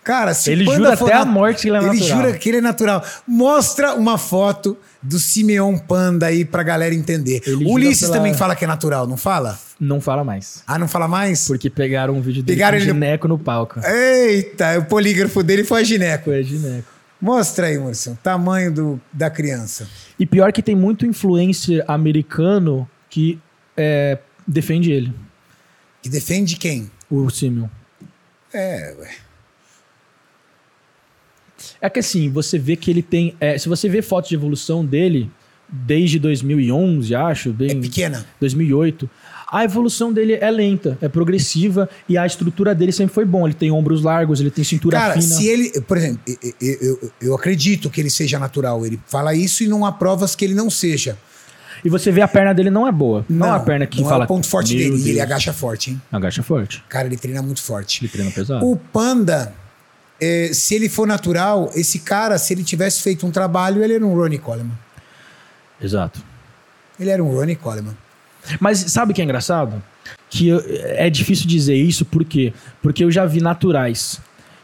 Cara, 0.06 0.34
se 0.34 0.52
Ele 0.52 0.64
panda 0.64 0.76
jura 0.76 0.92
até 0.94 1.12
a 1.14 1.24
nat- 1.24 1.28
morte 1.34 1.62
que 1.62 1.68
ele 1.68 1.76
é 1.76 1.80
Ele 1.80 1.86
natural. 1.98 2.08
jura 2.18 2.32
que 2.38 2.48
ele 2.48 2.58
é 2.58 2.60
natural. 2.60 3.04
Mostra 3.26 3.94
uma 3.94 4.16
foto 4.16 4.78
do 5.02 5.18
Simeon 5.18 5.76
Panda 5.78 6.26
aí 6.26 6.44
pra 6.44 6.62
galera 6.62 6.94
entender. 6.94 7.42
Ele 7.44 7.64
Ulisses 7.68 8.02
pela- 8.02 8.14
também 8.18 8.32
fala 8.32 8.54
que 8.54 8.64
é 8.64 8.68
natural, 8.68 9.08
não 9.08 9.16
fala? 9.16 9.58
Não 9.80 10.00
fala 10.00 10.22
mais. 10.22 10.62
Ah, 10.64 10.78
não 10.78 10.86
fala 10.86 11.08
mais? 11.08 11.48
Porque 11.48 11.68
pegaram 11.68 12.14
um 12.14 12.20
vídeo 12.20 12.40
dele 12.40 12.56
Pegaram 12.56 12.78
com 12.78 12.84
ele 12.84 12.92
gineco 12.92 13.26
no 13.26 13.36
palco. 13.36 13.80
Eita, 13.84 14.78
o 14.78 14.84
polígrafo 14.84 15.42
dele 15.42 15.64
foi 15.64 15.80
a 15.80 15.84
gineco. 15.84 16.24
Foi 16.26 16.42
gineco. 16.44 16.88
Mostra 17.20 17.66
aí, 17.66 17.76
Murcio, 17.76 18.12
o 18.12 18.16
tamanho 18.22 18.72
do, 18.72 19.00
da 19.12 19.28
criança. 19.28 19.88
E 20.18 20.24
pior 20.24 20.52
que 20.52 20.62
tem 20.62 20.76
muito 20.76 21.04
influencer 21.04 21.84
americano 21.88 22.88
que 23.10 23.40
é, 23.76 24.18
defende 24.46 24.92
ele, 24.92 25.12
E 26.04 26.08
defende 26.08 26.54
quem? 26.56 26.88
o 27.10 27.28
Simeon. 27.28 27.66
É, 28.54 28.94
ué. 29.00 29.08
É 31.80 31.88
que 31.90 31.98
assim, 32.00 32.30
você 32.30 32.58
vê 32.58 32.76
que 32.76 32.90
ele 32.90 33.02
tem... 33.02 33.34
é, 33.40 33.58
se 33.58 33.68
você 33.68 33.88
vê 33.88 34.00
fotos 34.02 34.28
de 34.28 34.34
evolução 34.34 34.84
dele, 34.84 35.30
desde 35.68 36.18
2011, 36.18 37.14
acho, 37.14 37.50
É 37.50 37.52
bem... 37.52 37.80
pequena. 37.80 38.24
2008, 38.40 39.08
a 39.50 39.62
evolução 39.64 40.12
dele 40.12 40.34
é 40.34 40.50
lenta, 40.50 40.98
é 41.00 41.08
progressiva 41.08 41.88
e 42.08 42.18
a 42.18 42.26
estrutura 42.26 42.74
dele 42.74 42.90
sempre 42.92 43.14
foi 43.14 43.24
bom. 43.24 43.46
Ele 43.46 43.54
tem 43.54 43.70
ombros 43.70 44.02
largos, 44.02 44.40
ele 44.40 44.50
tem 44.50 44.64
cintura 44.64 44.98
Cara, 44.98 45.14
fina. 45.14 45.34
se 45.36 45.46
ele, 45.46 45.80
por 45.82 45.96
exemplo, 45.96 46.20
eu, 46.26 46.52
eu- 46.60 47.12
eu- 47.20 47.34
acredito 47.34 47.88
que 47.90 48.00
ele 48.00 48.10
seja 48.10 48.38
natural. 48.38 48.84
Ele 48.84 48.98
fala 49.06 49.34
isso 49.34 49.62
e 49.62 49.68
não 49.68 49.84
há 49.86 49.92
provas 49.92 50.34
que 50.34 50.44
ele 50.44 50.54
não 50.54 50.68
seja. 50.68 51.16
E 51.84 51.88
você 51.90 52.10
vê 52.10 52.22
a 52.22 52.26
perna 52.28 52.52
dele 52.54 52.70
não 52.70 52.88
é 52.88 52.90
boa. 52.92 53.24
Não, 53.28 53.46
é 53.46 53.50
a 53.50 53.60
perna 53.60 53.86
que 53.86 54.00
não 54.00 54.08
fala... 54.08 54.24
é 54.24 54.26
o 54.26 54.28
ponto 54.28 54.46
forte 54.48 54.74
"Meu 54.74 54.82
dele. 54.84 54.96
E 54.96 55.00
ele 55.02 55.12
Deus". 55.12 55.20
agacha 55.20 55.52
forte, 55.52 55.90
hein? 55.90 56.02
Agacha 56.10 56.42
forte. 56.42 56.82
Cara, 56.88 57.06
ele 57.06 57.16
treina 57.16 57.42
muito 57.42 57.62
forte. 57.62 58.02
Ele 58.02 58.08
treina 58.10 58.30
pesado. 58.32 58.66
O 58.66 58.76
Panda, 58.76 59.52
é, 60.20 60.50
se 60.52 60.74
ele 60.74 60.88
for 60.88 61.06
natural, 61.06 61.70
esse 61.74 61.98
cara, 62.00 62.38
se 62.38 62.52
ele 62.54 62.64
tivesse 62.64 63.02
feito 63.02 63.26
um 63.26 63.30
trabalho, 63.30 63.82
ele 63.82 63.94
era 63.94 64.06
um 64.06 64.14
Ronnie 64.14 64.38
Coleman. 64.38 64.72
Exato. 65.80 66.20
Ele 66.98 67.10
era 67.10 67.22
um 67.22 67.28
Ronnie 67.34 67.56
Coleman. 67.56 67.94
Mas 68.60 68.78
sabe 68.78 69.12
o 69.12 69.14
que 69.14 69.20
é 69.20 69.24
engraçado? 69.24 69.82
Que 70.30 70.48
eu- 70.48 70.62
é 70.66 71.10
difícil 71.10 71.46
dizer 71.46 71.74
isso, 71.74 72.04
por 72.04 72.24
quê? 72.24 72.52
Porque 72.82 73.04
eu 73.04 73.10
já 73.10 73.26
vi 73.26 73.40
naturais 73.40 74.20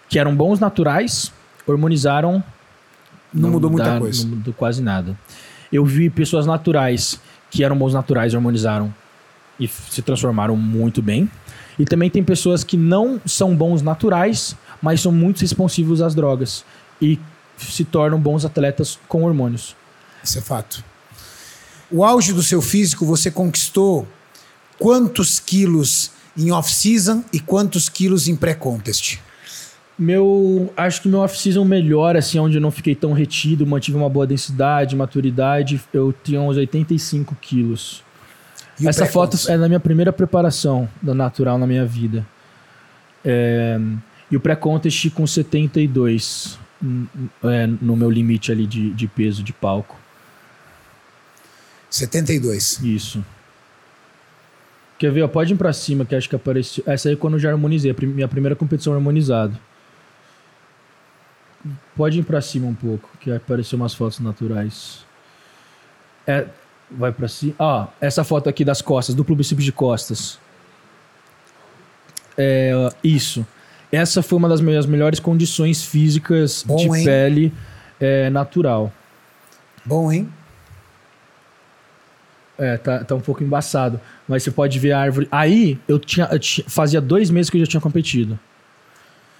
que 0.09 0.19
eram 0.19 0.35
bons 0.35 0.59
naturais, 0.61 1.33
hormonizaram. 1.67 2.43
Não 3.33 3.51
mudou 3.51 3.71
muita 3.71 3.99
coisa. 3.99 4.23
Não 4.25 4.37
mudou 4.37 4.55
quase 4.55 4.83
nada. 4.83 5.19
Eu 5.73 5.85
vi 5.85 6.11
pessoas 6.11 6.47
naturais 6.47 7.19
que 7.51 7.65
eram 7.65 7.77
bons 7.77 7.95
naturais, 7.95 8.35
hormonizaram 8.35 8.95
e 9.59 9.67
se 9.69 10.03
transformaram 10.03 10.57
muito 10.57 11.01
bem. 11.03 11.31
E 11.79 11.85
também 11.87 12.11
tem 12.11 12.23
pessoas 12.23 12.63
que 12.63 12.77
não 12.77 13.21
são 13.25 13.57
bons 13.57 13.81
naturais, 13.81 14.55
mas 14.83 15.01
são 15.01 15.12
muito 15.12 15.41
responsivos 15.41 16.03
às 16.03 16.14
drogas 16.14 16.64
e 17.01 17.18
se 17.57 17.85
tornam 17.85 18.18
bons 18.18 18.45
atletas 18.45 18.99
com 19.09 19.22
hormônios. 19.22 19.76
Isso 20.22 20.39
é 20.39 20.41
fato. 20.41 20.85
O 21.91 22.05
auge 22.05 22.33
do 22.33 22.43
seu 22.43 22.61
físico, 22.61 23.07
você 23.07 23.30
conquistou 23.30 24.07
quantos 24.78 25.39
quilos 25.39 26.11
em 26.37 26.51
off-season 26.51 27.22
e 27.33 27.39
quantos 27.39 27.89
quilos 27.89 28.26
em 28.28 28.35
pré-contest? 28.35 29.18
Meu, 29.99 30.72
acho 30.76 31.03
que 31.03 31.09
meu 31.09 31.20
off-season 31.20 31.64
melhor, 31.64 32.16
assim, 32.16 32.39
onde 32.39 32.57
eu 32.57 32.61
não 32.61 32.70
fiquei 32.70 32.95
tão 32.95 33.12
retido, 33.12 33.66
mantive 33.66 33.97
uma 33.97 34.09
boa 34.09 34.26
densidade, 34.26 34.97
maturidade, 34.97 35.80
eu 35.93 36.12
tinha 36.24 36.41
uns 36.41 36.57
85 36.57 37.37
quilos. 37.41 38.03
E 38.80 38.89
Essa 38.89 39.07
foto 39.07 39.37
é 39.49 39.59
da 39.59 39.68
minha 39.68 39.78
primeira 39.78 40.12
preparação 40.12 40.89
da 41.01 41.14
natural 41.14 41.59
na 41.59 41.66
minha 41.66 41.85
vida. 41.85 42.26
É, 43.24 43.78
e 44.33 44.37
o 44.37 44.41
pré-contest 44.41 45.11
com 45.11 45.26
72 45.26 46.59
hum, 46.83 47.07
é, 47.45 47.66
no 47.66 47.95
meu 47.95 48.11
limite 48.11 48.51
ali 48.51 48.66
de, 48.66 48.91
de 48.95 49.07
peso 49.07 49.43
de 49.43 49.53
palco. 49.53 49.95
72. 51.91 52.80
Isso. 52.80 53.22
Quer 54.99 55.12
ver? 55.12 55.22
ó, 55.22 55.28
Pode 55.28 55.53
ir 55.53 55.57
pra 55.57 55.70
cima, 55.74 56.07
que 56.07 56.14
acho 56.14 56.30
que 56.30 56.35
apareceu. 56.35 56.83
Essa 56.87 57.11
aí 57.11 57.14
é 57.14 57.16
quando 57.16 57.35
eu 57.35 57.41
já 57.41 57.51
harmonizei, 57.51 57.95
minha 58.01 58.26
primeira 58.26 58.57
competição 58.57 58.95
harmonizado. 58.95 59.55
Pode 61.95 62.18
ir 62.18 62.22
pra 62.22 62.41
cima 62.41 62.66
um 62.66 62.74
pouco, 62.74 63.11
que 63.20 63.30
apareceu 63.30 63.76
umas 63.76 63.93
fotos 63.93 64.18
naturais. 64.18 65.05
É, 66.26 66.47
vai 66.91 67.12
pra 67.12 67.28
cima. 67.28 67.55
Ó, 67.59 67.87
essa 68.01 68.24
foto 68.24 68.49
aqui 68.49 68.64
das 68.64 68.80
costas, 68.80 69.14
duplo 69.14 69.37
bíceps 69.37 69.64
de 69.64 69.72
costas. 69.72 70.39
É, 72.39 72.72
isso. 73.05 73.47
Essa 73.93 74.22
foi 74.22 74.38
uma 74.38 74.49
das 74.49 74.61
minhas 74.62 74.86
melhores 74.86 75.20
condições 75.20 75.84
físicas 75.84 76.64
Bom, 76.66 76.76
de 76.76 76.84
hein? 76.88 77.05
pele 77.05 77.53
é, 78.01 78.30
natural. 78.30 78.90
Bom, 79.84 80.11
hein? 80.11 80.28
É, 82.59 82.76
tá, 82.76 83.05
tá 83.05 83.14
um 83.14 83.20
pouco 83.20 83.43
embaçado. 83.45 84.01
Mas 84.26 84.43
você 84.43 84.51
pode 84.51 84.78
ver 84.78 84.93
a 84.93 85.01
árvore. 85.01 85.28
Aí, 85.30 85.78
eu 85.86 85.99
tinha, 85.99 86.26
eu 86.30 86.38
tinha- 86.38 86.64
fazia 86.68 87.01
dois 87.01 87.28
meses 87.30 87.51
que 87.51 87.57
eu 87.57 87.61
já 87.61 87.66
tinha 87.66 87.80
competido. 87.80 88.38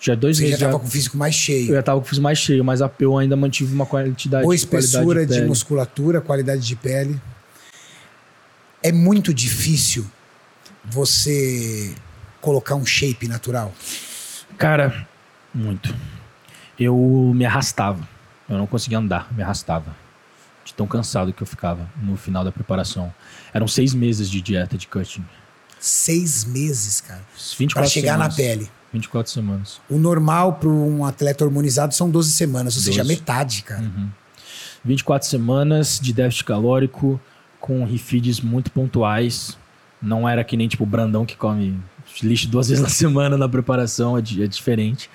Já 0.01 0.15
dois 0.15 0.37
Você 0.37 0.43
já 0.43 0.47
meses. 0.49 0.61
Já, 0.61 0.67
estava 0.67 0.83
com 0.83 0.89
o 0.89 0.91
físico 0.91 1.17
mais 1.17 1.35
eu 1.35 1.41
cheio. 1.41 1.75
já 1.75 1.83
tava 1.83 2.01
com 2.01 2.07
o 2.07 2.09
fiz 2.09 2.19
mais 2.19 2.37
cheio, 2.39 2.65
mas 2.65 2.83
a- 2.83 2.91
eu 2.99 3.17
ainda 3.17 3.37
mantive 3.37 3.73
uma 3.73 3.87
quantidade 3.87 4.43
Boa 4.45 4.55
qualidade 4.57 4.85
espessura 4.85 5.25
de 5.25 5.35
pele. 5.35 5.47
musculatura, 5.47 6.21
qualidade 6.21 6.67
de 6.67 6.75
pele. 6.77 7.21
É 8.83 8.91
muito 8.91 9.33
difícil 9.33 10.05
você 10.85 11.95
colocar 12.41 12.75
um 12.75 12.85
shape 12.85 13.29
natural. 13.29 13.73
Cara, 14.59 15.07
muito. 15.55 15.95
Eu 16.79 16.97
me 17.35 17.45
arrastava. 17.45 18.07
Eu 18.49 18.59
não 18.59 18.67
conseguia 18.67 18.99
andar, 18.99 19.33
me 19.33 19.43
arrastava. 19.43 19.95
De 20.65 20.73
tão 20.75 20.87
cansado 20.87 21.33
que 21.33 21.43
eu 21.43 21.47
ficava 21.47 21.89
no 22.01 22.17
final 22.17 22.45
da 22.45 22.53
preparação. 22.53 23.13
Eram 23.53 23.67
seis 23.67 23.93
meses 23.95 24.31
de 24.31 24.41
dieta 24.41 24.79
de 24.79 24.87
cutting. 24.87 25.25
Seis 25.81 26.45
meses, 26.45 27.01
cara. 27.01 27.23
24 27.59 27.75
Para 27.75 27.87
chegar 27.87 28.13
semanas. 28.13 28.37
na 28.37 28.43
pele. 28.43 28.71
24 28.93 29.33
semanas. 29.33 29.81
O 29.89 29.99
normal 29.99 30.55
para 30.55 30.69
um 30.69 31.05
atleta 31.05 31.45
hormonizado 31.45 31.95
são 31.95 32.09
12 32.11 32.31
semanas, 32.33 32.77
ou 32.77 32.83
seja, 32.83 33.03
12. 33.03 33.09
metade, 33.09 33.63
cara. 33.63 33.91
24 34.85 35.27
semanas 35.29 35.99
de 36.01 36.13
déficit 36.13 36.45
calórico 36.45 37.21
com 37.61 37.85
refeeds 37.85 38.41
muito 38.41 38.71
pontuais. 38.71 39.57
Não 40.01 40.29
era 40.29 40.45
que 40.45 40.57
nem 40.57 40.69
tipo 40.69 40.85
o 40.85 40.87
Brandão 40.87 41.25
que 41.25 41.37
come 41.37 41.81
lixo 42.23 42.49
duas 42.49 42.69
vezes 42.71 42.83
na 42.83 42.89
semana 42.89 43.37
na 43.37 43.49
preparação, 43.49 44.17
é, 44.17 44.21
é 44.21 44.47
diferente. 44.47 45.09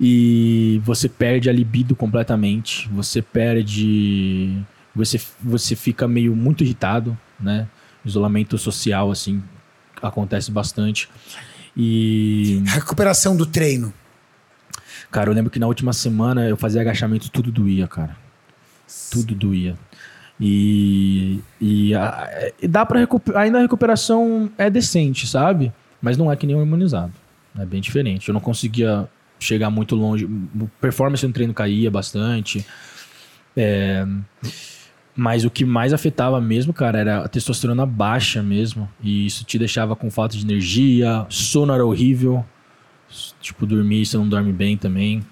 E 0.00 0.80
você 0.84 1.08
perde 1.08 1.50
a 1.50 1.52
libido 1.52 1.94
completamente, 1.94 2.88
você 2.90 3.20
perde. 3.20 4.56
Você, 4.96 5.20
você 5.40 5.76
fica 5.76 6.08
meio 6.08 6.34
muito 6.34 6.64
irritado, 6.64 7.16
né? 7.38 7.68
Isolamento 8.04 8.56
social, 8.58 9.10
assim, 9.10 9.42
acontece 10.02 10.50
bastante. 10.50 11.08
E. 11.76 12.62
A 12.68 12.70
recuperação 12.72 13.36
do 13.36 13.44
treino. 13.46 13.92
Cara, 15.10 15.28
eu 15.30 15.34
lembro 15.34 15.50
que 15.50 15.58
na 15.58 15.66
última 15.66 15.92
semana 15.92 16.48
eu 16.48 16.56
fazia 16.56 16.80
agachamento, 16.80 17.30
tudo 17.30 17.50
doía, 17.52 17.86
cara. 17.86 18.16
Tudo 19.10 19.34
doía. 19.34 19.76
E, 20.40 21.40
e, 21.60 21.94
a- 21.94 22.52
e 22.62 22.66
dá 22.66 22.86
para 22.86 23.00
recuperar. 23.00 23.42
Ainda 23.42 23.58
a 23.58 23.62
recuperação 23.62 24.50
é 24.56 24.70
decente, 24.70 25.26
sabe? 25.26 25.70
Mas 26.00 26.16
não 26.16 26.30
é 26.30 26.36
que 26.36 26.46
nem 26.46 26.56
o 26.56 26.60
harmonizado. 26.60 27.12
É 27.58 27.64
bem 27.64 27.80
diferente. 27.80 28.28
Eu 28.28 28.32
não 28.32 28.40
conseguia 28.40 29.08
chegar 29.38 29.70
muito 29.70 29.94
longe. 29.94 30.28
Performance 30.80 31.26
no 31.26 31.32
treino 31.32 31.52
caía 31.52 31.90
bastante. 31.90 32.64
É, 33.56 34.06
mas 35.14 35.44
o 35.44 35.50
que 35.50 35.64
mais 35.64 35.92
afetava 35.92 36.40
mesmo, 36.40 36.72
cara, 36.72 36.98
era 36.98 37.24
a 37.24 37.28
testosterona 37.28 37.84
baixa 37.84 38.42
mesmo. 38.42 38.88
E 39.02 39.26
isso 39.26 39.44
te 39.44 39.58
deixava 39.58 39.96
com 39.96 40.10
falta 40.10 40.36
de 40.36 40.44
energia, 40.44 41.26
sono 41.28 41.72
era 41.72 41.84
horrível. 41.84 42.44
Tipo, 43.40 43.66
dormir, 43.66 44.06
você 44.06 44.16
não 44.16 44.28
dorme 44.28 44.52
bem 44.52 44.76
também. 44.76 45.22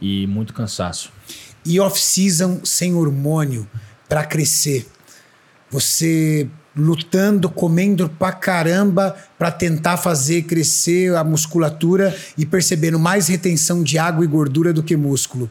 E 0.00 0.26
muito 0.26 0.52
cansaço. 0.52 1.10
E 1.64 1.80
off-season 1.80 2.60
sem 2.64 2.94
hormônio 2.94 3.68
para 4.08 4.24
crescer. 4.24 4.86
Você 5.70 6.48
lutando, 6.78 7.50
comendo 7.50 8.08
pra 8.08 8.32
caramba 8.32 9.14
para 9.38 9.50
tentar 9.50 9.96
fazer 9.96 10.42
crescer 10.42 11.14
a 11.16 11.24
musculatura 11.24 12.16
e 12.36 12.46
percebendo 12.46 12.98
mais 12.98 13.28
retenção 13.28 13.82
de 13.82 13.98
água 13.98 14.24
e 14.24 14.28
gordura 14.28 14.72
do 14.72 14.82
que 14.82 14.96
músculo. 14.96 15.50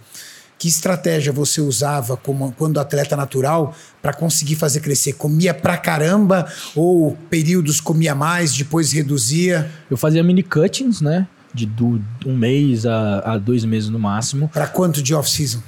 Que 0.58 0.68
estratégia 0.68 1.32
você 1.32 1.62
usava 1.62 2.18
como, 2.18 2.52
quando 2.58 2.80
atleta 2.80 3.16
natural 3.16 3.76
para 4.02 4.12
conseguir 4.14 4.56
fazer 4.56 4.80
crescer? 4.80 5.14
Comia 5.14 5.54
pra 5.54 5.78
caramba 5.78 6.48
ou 6.76 7.16
períodos 7.30 7.80
comia 7.80 8.16
mais, 8.16 8.54
depois 8.54 8.92
reduzia? 8.92 9.70
Eu 9.90 9.98
fazia 9.98 10.24
mini 10.24 10.42
cuttings, 10.42 11.00
né? 11.00 11.28
De 11.54 11.66
do, 11.66 12.02
um 12.26 12.36
mês 12.36 12.86
a, 12.86 13.34
a 13.34 13.38
dois 13.38 13.64
meses 13.66 13.90
no 13.90 14.00
máximo. 14.00 14.50
Para 14.50 14.68
quanto 14.68 15.02
de 15.04 15.14
off-season? 15.14 15.62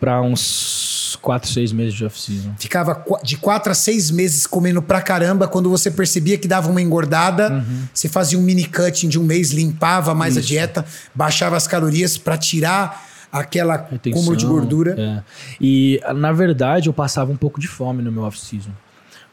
Para 0.00 0.22
uns 0.22 1.18
quatro, 1.20 1.48
seis 1.48 1.72
meses 1.72 1.92
de 1.92 2.04
off-season. 2.06 2.54
Ficava 2.58 3.04
de 3.22 3.36
quatro 3.36 3.70
a 3.70 3.74
seis 3.74 4.10
meses 4.10 4.46
comendo 4.46 4.80
pra 4.80 5.02
caramba. 5.02 5.46
Quando 5.46 5.68
você 5.68 5.90
percebia 5.90 6.38
que 6.38 6.48
dava 6.48 6.70
uma 6.70 6.80
engordada, 6.80 7.52
uhum. 7.52 7.82
você 7.92 8.08
fazia 8.08 8.38
um 8.38 8.42
mini 8.42 8.64
cutting 8.64 9.08
de 9.08 9.18
um 9.18 9.22
mês, 9.22 9.50
limpava 9.50 10.14
mais 10.14 10.36
Isso. 10.36 10.44
a 10.44 10.48
dieta, 10.48 10.84
baixava 11.14 11.56
as 11.56 11.66
calorias 11.66 12.16
para 12.16 12.38
tirar 12.38 13.06
aquela 13.30 13.76
Retenção, 13.76 14.20
cúmulo 14.20 14.36
de 14.36 14.46
gordura. 14.46 14.96
É. 14.98 15.22
E, 15.60 16.00
na 16.14 16.32
verdade, 16.32 16.88
eu 16.88 16.92
passava 16.92 17.30
um 17.30 17.36
pouco 17.36 17.60
de 17.60 17.68
fome 17.68 18.02
no 18.02 18.10
meu 18.10 18.22
off-season. 18.22 18.70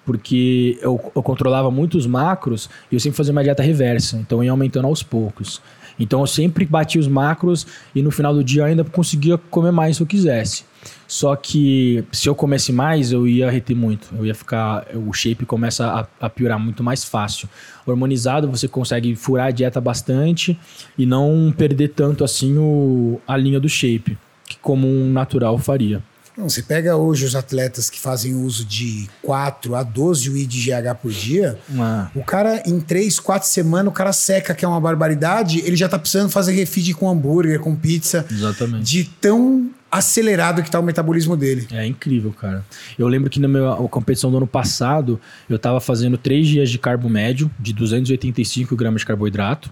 Porque 0.05 0.77
eu, 0.81 1.11
eu 1.15 1.23
controlava 1.23 1.69
muitos 1.69 2.05
macros 2.05 2.69
e 2.91 2.95
eu 2.95 2.99
sempre 2.99 3.17
fazia 3.17 3.31
uma 3.31 3.43
dieta 3.43 3.61
reversa. 3.63 4.17
Então, 4.17 4.39
eu 4.39 4.45
ia 4.45 4.51
aumentando 4.51 4.87
aos 4.87 5.03
poucos. 5.03 5.61
Então, 5.99 6.21
eu 6.21 6.27
sempre 6.27 6.65
batia 6.65 6.99
os 7.01 7.07
macros 7.07 7.65
e 7.93 8.01
no 8.01 8.11
final 8.11 8.33
do 8.33 8.43
dia 8.43 8.61
eu 8.61 8.65
ainda 8.65 8.83
conseguia 8.83 9.37
comer 9.37 9.71
mais 9.71 9.97
se 9.97 10.03
eu 10.03 10.07
quisesse. 10.07 10.63
Só 11.07 11.35
que 11.35 12.03
se 12.11 12.27
eu 12.27 12.35
comesse 12.35 12.71
mais, 12.71 13.11
eu 13.11 13.27
ia 13.27 13.49
reter 13.49 13.75
muito. 13.75 14.09
Eu 14.17 14.25
ia 14.25 14.35
ficar. 14.35 14.85
O 14.93 15.13
shape 15.13 15.45
começa 15.45 15.85
a, 15.87 16.25
a, 16.25 16.29
piorar 16.29 16.59
muito 16.59 16.83
mais 16.83 17.03
fácil. 17.03 17.47
Hormonizado, 17.85 18.49
você 18.49 18.67
consegue 18.67 19.15
furar 19.15 19.47
a 19.47 19.51
dieta 19.51 19.79
bastante 19.79 20.57
e 20.97 21.05
não 21.05 21.53
perder 21.55 21.89
tanto 21.89 22.23
assim 22.23 22.57
o, 22.57 23.21
a 23.27 23.37
linha 23.37 23.59
do 23.59 23.69
shape, 23.69 24.17
que 24.45 24.57
como 24.57 24.87
um 24.87 25.11
natural 25.11 25.57
faria. 25.57 26.03
Não, 26.37 26.47
você 26.47 26.61
pega 26.61 26.95
hoje 26.95 27.25
os 27.25 27.35
atletas 27.35 27.89
que 27.89 27.99
fazem 27.99 28.35
uso 28.35 28.63
de 28.63 29.09
4 29.23 29.73
a 29.73 29.81
12 29.81 30.29
UI 30.29 30.45
de 30.45 30.69
GH 30.69 30.95
por 31.01 31.11
dia, 31.11 31.57
ah. 31.79 32.11
o 32.13 32.23
cara 32.23 32.61
em 32.63 32.79
3, 32.79 33.19
4 33.19 33.49
semanas, 33.49 33.87
o 33.87 33.91
cara 33.91 34.13
seca, 34.13 34.53
que 34.53 34.63
é 34.63 34.67
uma 34.67 34.79
barbaridade, 34.79 35.59
ele 35.65 35.75
já 35.75 35.89
tá 35.89 35.97
precisando 35.97 36.29
fazer 36.29 36.53
refeed 36.53 36.93
com 36.93 37.09
hambúrguer, 37.09 37.59
com 37.59 37.75
pizza. 37.75 38.23
Exatamente. 38.29 38.83
De 38.83 39.03
tão 39.19 39.71
acelerado 39.91 40.61
que 40.61 40.69
tá 40.69 40.79
o 40.79 40.83
metabolismo 40.83 41.35
dele. 41.35 41.67
É 41.71 41.85
incrível, 41.85 42.31
cara. 42.31 42.63
Eu 42.99 43.07
lembro 43.07 43.29
que 43.29 43.39
na 43.39 43.47
minha 43.47 43.75
competição 43.89 44.29
do 44.29 44.37
ano 44.37 44.47
passado, 44.47 45.19
eu 45.49 45.57
tava 45.57 45.79
fazendo 45.79 46.17
3 46.17 46.45
dias 46.45 46.69
de 46.69 46.77
carbo 46.77 47.09
médio, 47.09 47.49
de 47.59 47.73
285 47.73 48.75
gramas 48.75 49.01
de 49.01 49.07
carboidrato, 49.07 49.71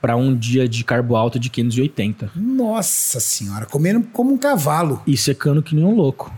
para 0.00 0.16
um 0.16 0.34
dia 0.36 0.68
de 0.68 0.84
carbo 0.84 1.16
alto 1.16 1.38
de 1.38 1.50
580. 1.50 2.30
Nossa 2.34 3.20
senhora, 3.20 3.66
comendo 3.66 4.02
como 4.12 4.32
um 4.32 4.38
cavalo. 4.38 5.02
E 5.06 5.16
secando 5.16 5.62
que 5.62 5.74
nem 5.74 5.84
um 5.84 5.94
louco. 5.94 6.32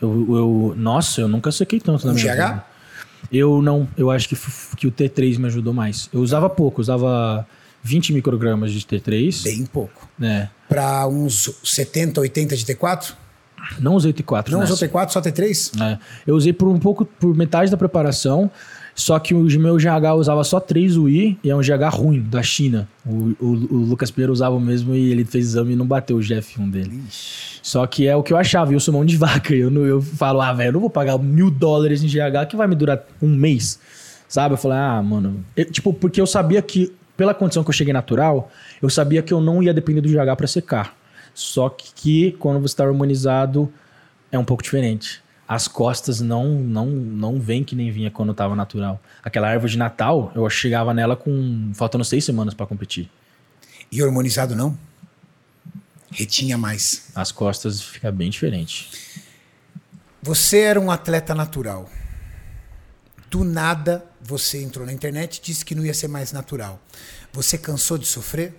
Eu, 0.00 0.26
eu 0.36 0.74
nossa, 0.76 1.20
eu 1.20 1.28
nunca 1.28 1.52
sequei 1.52 1.80
tanto 1.80 2.06
na 2.06 2.12
minha 2.12 2.32
vida. 2.32 2.64
Eu 3.30 3.62
não, 3.62 3.86
eu 3.96 4.10
acho 4.10 4.28
que, 4.28 4.36
que 4.76 4.86
o 4.86 4.92
T3 4.92 5.38
me 5.38 5.46
ajudou 5.46 5.72
mais. 5.72 6.08
Eu 6.12 6.20
usava 6.20 6.48
pouco, 6.48 6.80
usava 6.80 7.46
20 7.82 8.12
microgramas 8.12 8.72
de 8.72 8.80
T3. 8.80 9.44
Bem 9.44 9.66
pouco. 9.66 10.08
É. 10.20 10.48
Para 10.68 11.06
uns 11.06 11.50
70, 11.62 12.20
80 12.20 12.56
de 12.56 12.64
T4? 12.64 13.12
Não 13.78 13.94
usei 13.94 14.12
T4. 14.12 14.48
Não 14.48 14.60
nessa. 14.60 14.72
usou 14.72 14.88
T4, 14.88 15.10
só 15.10 15.20
T3? 15.20 15.80
É. 15.80 15.98
Eu 16.26 16.34
usei 16.34 16.52
por 16.52 16.68
um 16.68 16.78
pouco, 16.78 17.04
por 17.04 17.36
metade 17.36 17.70
da 17.70 17.76
preparação. 17.76 18.50
Só 19.00 19.18
que 19.18 19.32
o 19.32 19.40
meu 19.58 19.76
GH 19.76 20.14
usava 20.14 20.44
só 20.44 20.60
3 20.60 20.98
UI 20.98 21.38
e 21.42 21.48
é 21.48 21.56
um 21.56 21.60
GH 21.60 21.88
ruim, 21.90 22.20
da 22.20 22.42
China. 22.42 22.86
O, 23.06 23.34
o, 23.40 23.46
o 23.46 23.76
Lucas 23.76 24.10
Pinheiro 24.10 24.30
usava 24.30 24.54
o 24.54 24.60
mesmo 24.60 24.94
e 24.94 25.10
ele 25.10 25.24
fez 25.24 25.46
exame 25.46 25.72
e 25.72 25.76
não 25.76 25.86
bateu 25.86 26.18
o 26.18 26.20
GF1 26.20 26.70
dele. 26.70 27.02
Ixi. 27.08 27.60
Só 27.62 27.86
que 27.86 28.06
é 28.06 28.14
o 28.14 28.22
que 28.22 28.30
eu 28.30 28.36
achava, 28.36 28.74
eu 28.74 28.78
sou 28.78 28.92
mão 28.92 29.02
de 29.02 29.16
vaca. 29.16 29.54
Eu, 29.54 29.70
não, 29.70 29.86
eu 29.86 30.02
falo, 30.02 30.42
ah, 30.42 30.52
velho, 30.52 30.68
eu 30.68 30.72
não 30.74 30.80
vou 30.80 30.90
pagar 30.90 31.16
mil 31.16 31.50
dólares 31.50 32.04
em 32.04 32.08
GH 32.08 32.46
que 32.50 32.56
vai 32.56 32.68
me 32.68 32.74
durar 32.74 33.02
um 33.22 33.28
mês. 33.34 33.80
Sabe? 34.28 34.52
Eu 34.52 34.58
falei, 34.58 34.76
ah, 34.76 35.02
mano. 35.02 35.42
Eu, 35.56 35.64
tipo, 35.64 35.94
porque 35.94 36.20
eu 36.20 36.26
sabia 36.26 36.60
que, 36.60 36.92
pela 37.16 37.32
condição 37.32 37.64
que 37.64 37.70
eu 37.70 37.74
cheguei 37.74 37.94
natural, 37.94 38.50
eu 38.82 38.90
sabia 38.90 39.22
que 39.22 39.32
eu 39.32 39.40
não 39.40 39.62
ia 39.62 39.72
depender 39.72 40.02
do 40.02 40.10
GH 40.10 40.36
para 40.36 40.46
secar. 40.46 40.94
Só 41.32 41.70
que 41.70 42.32
quando 42.38 42.60
você 42.60 42.74
está 42.74 42.84
harmonizado, 42.84 43.72
é 44.30 44.38
um 44.38 44.44
pouco 44.44 44.62
diferente 44.62 45.22
as 45.50 45.66
costas 45.66 46.20
não 46.20 46.48
não 46.48 46.86
não 46.86 47.40
vem 47.40 47.64
que 47.64 47.74
nem 47.74 47.90
vinha 47.90 48.08
quando 48.08 48.30
estava 48.30 48.54
natural. 48.54 49.02
Aquela 49.20 49.48
árvore 49.48 49.72
de 49.72 49.78
Natal, 49.78 50.30
eu 50.32 50.48
chegava 50.48 50.94
nela 50.94 51.16
com 51.16 51.72
faltando 51.74 52.04
seis 52.04 52.24
semanas 52.24 52.54
para 52.54 52.66
competir. 52.66 53.10
E 53.90 54.00
hormonizado 54.00 54.54
não? 54.54 54.78
Retinha 56.08 56.56
mais. 56.56 57.10
As 57.16 57.32
costas 57.32 57.82
fica 57.82 58.12
bem 58.12 58.30
diferente. 58.30 58.92
Você 60.22 60.60
era 60.60 60.80
um 60.80 60.88
atleta 60.88 61.34
natural. 61.34 61.90
Do 63.28 63.42
nada 63.42 64.04
você 64.22 64.62
entrou 64.62 64.86
na 64.86 64.92
internet 64.92 65.38
e 65.38 65.42
disse 65.42 65.64
que 65.64 65.74
não 65.74 65.84
ia 65.84 65.94
ser 65.94 66.06
mais 66.06 66.30
natural. 66.30 66.80
Você 67.32 67.58
cansou 67.58 67.98
de 67.98 68.06
sofrer? 68.06 68.54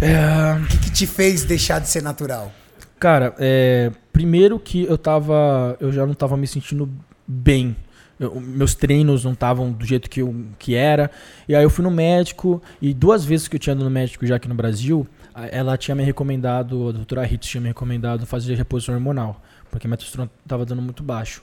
É... 0.00 0.62
O 0.62 0.68
que, 0.68 0.78
que 0.78 0.90
te 0.92 1.08
fez 1.08 1.42
deixar 1.42 1.80
de 1.80 1.88
ser 1.88 2.04
natural? 2.04 2.54
Cara, 2.98 3.34
é, 3.38 3.90
primeiro 4.12 4.58
que 4.58 4.84
eu 4.84 4.96
tava. 4.96 5.76
Eu 5.80 5.92
já 5.92 6.06
não 6.06 6.14
tava 6.14 6.36
me 6.36 6.46
sentindo 6.46 6.90
bem. 7.26 7.76
Eu, 8.18 8.40
meus 8.40 8.74
treinos 8.74 9.24
não 9.24 9.32
estavam 9.34 9.70
do 9.70 9.84
jeito 9.84 10.08
que, 10.08 10.22
eu, 10.22 10.34
que 10.58 10.74
era. 10.74 11.10
E 11.46 11.54
aí 11.54 11.62
eu 11.62 11.68
fui 11.68 11.84
no 11.84 11.90
médico, 11.90 12.62
e 12.80 12.94
duas 12.94 13.24
vezes 13.24 13.46
que 13.46 13.56
eu 13.56 13.60
tinha 13.60 13.74
ido 13.74 13.84
no 13.84 13.90
médico 13.90 14.26
já 14.26 14.36
aqui 14.36 14.48
no 14.48 14.54
Brasil, 14.54 15.06
ela 15.50 15.76
tinha 15.76 15.94
me 15.94 16.02
recomendado, 16.02 16.88
a 16.88 16.92
doutora 16.92 17.24
Ritz 17.24 17.46
tinha 17.46 17.60
me 17.60 17.68
recomendado 17.68 18.24
fazer 18.24 18.54
reposição 18.54 18.94
hormonal, 18.94 19.42
porque 19.70 19.86
minha 19.86 19.98
testosterona 19.98 20.30
estava 20.42 20.64
dando 20.64 20.80
muito 20.80 21.02
baixo. 21.02 21.42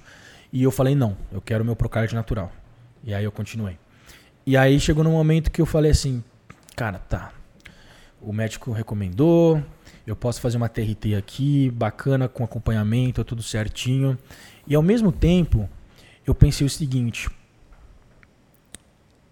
E 0.52 0.64
eu 0.64 0.72
falei, 0.72 0.96
não, 0.96 1.16
eu 1.32 1.40
quero 1.40 1.64
meu 1.64 1.76
Procard 1.76 2.14
natural. 2.16 2.52
E 3.04 3.14
aí 3.14 3.24
eu 3.24 3.32
continuei. 3.32 3.78
E 4.46 4.58
aí 4.58 4.80
chegou 4.80 5.04
num 5.04 5.12
momento 5.12 5.52
que 5.52 5.62
eu 5.62 5.66
falei 5.66 5.92
assim, 5.92 6.24
cara, 6.76 6.98
tá. 6.98 7.32
O 8.20 8.34
médico 8.34 8.72
recomendou, 8.72 9.62
eu 10.06 10.16
posso 10.16 10.42
fazer 10.42 10.58
uma 10.58 10.68
TRT 10.68 11.16
aqui, 11.16 11.72
bacana, 11.72 12.28
com 12.28 12.44
acompanhamento, 12.44 13.24
tudo 13.24 13.42
certinho. 13.42 14.18
E 14.68 14.76
ao 14.76 14.82
mesmo 14.82 15.12
tempo, 15.12 15.70
eu 16.26 16.36
pensei 16.36 16.68
o 16.68 16.70
seguinte: 16.70 17.30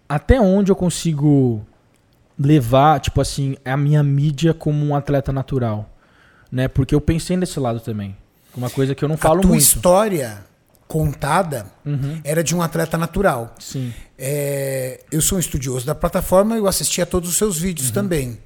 até 0.07 0.39
onde 0.39 0.71
eu 0.71 0.75
consigo 0.75 1.65
levar, 2.37 2.99
tipo 2.99 3.19
assim, 3.19 3.55
a 3.65 3.75
minha 3.75 4.01
mídia 4.01 4.53
como 4.53 4.85
um 4.85 4.95
atleta 4.95 5.31
natural? 5.31 5.89
Né? 6.51 6.67
Porque 6.67 6.95
eu 6.95 7.01
pensei 7.01 7.37
nesse 7.37 7.59
lado 7.59 7.79
também. 7.79 8.15
Uma 8.55 8.69
coisa 8.69 8.93
que 8.93 9.03
eu 9.03 9.09
não 9.09 9.17
falo 9.17 9.39
a 9.39 9.41
tua 9.41 9.49
muito. 9.49 9.61
história 9.61 10.43
contada 10.87 11.65
uhum. 11.85 12.19
era 12.21 12.43
de 12.43 12.53
um 12.53 12.61
atleta 12.61 12.97
natural. 12.97 13.55
Sim. 13.59 13.93
É, 14.17 15.01
eu 15.09 15.21
sou 15.21 15.37
um 15.37 15.39
estudioso 15.39 15.85
da 15.85 15.95
plataforma 15.95 16.55
e 16.55 16.59
eu 16.59 16.67
assisti 16.67 17.01
a 17.01 17.05
todos 17.05 17.29
os 17.29 17.37
seus 17.37 17.57
vídeos 17.57 17.87
uhum. 17.87 17.93
também. 17.93 18.39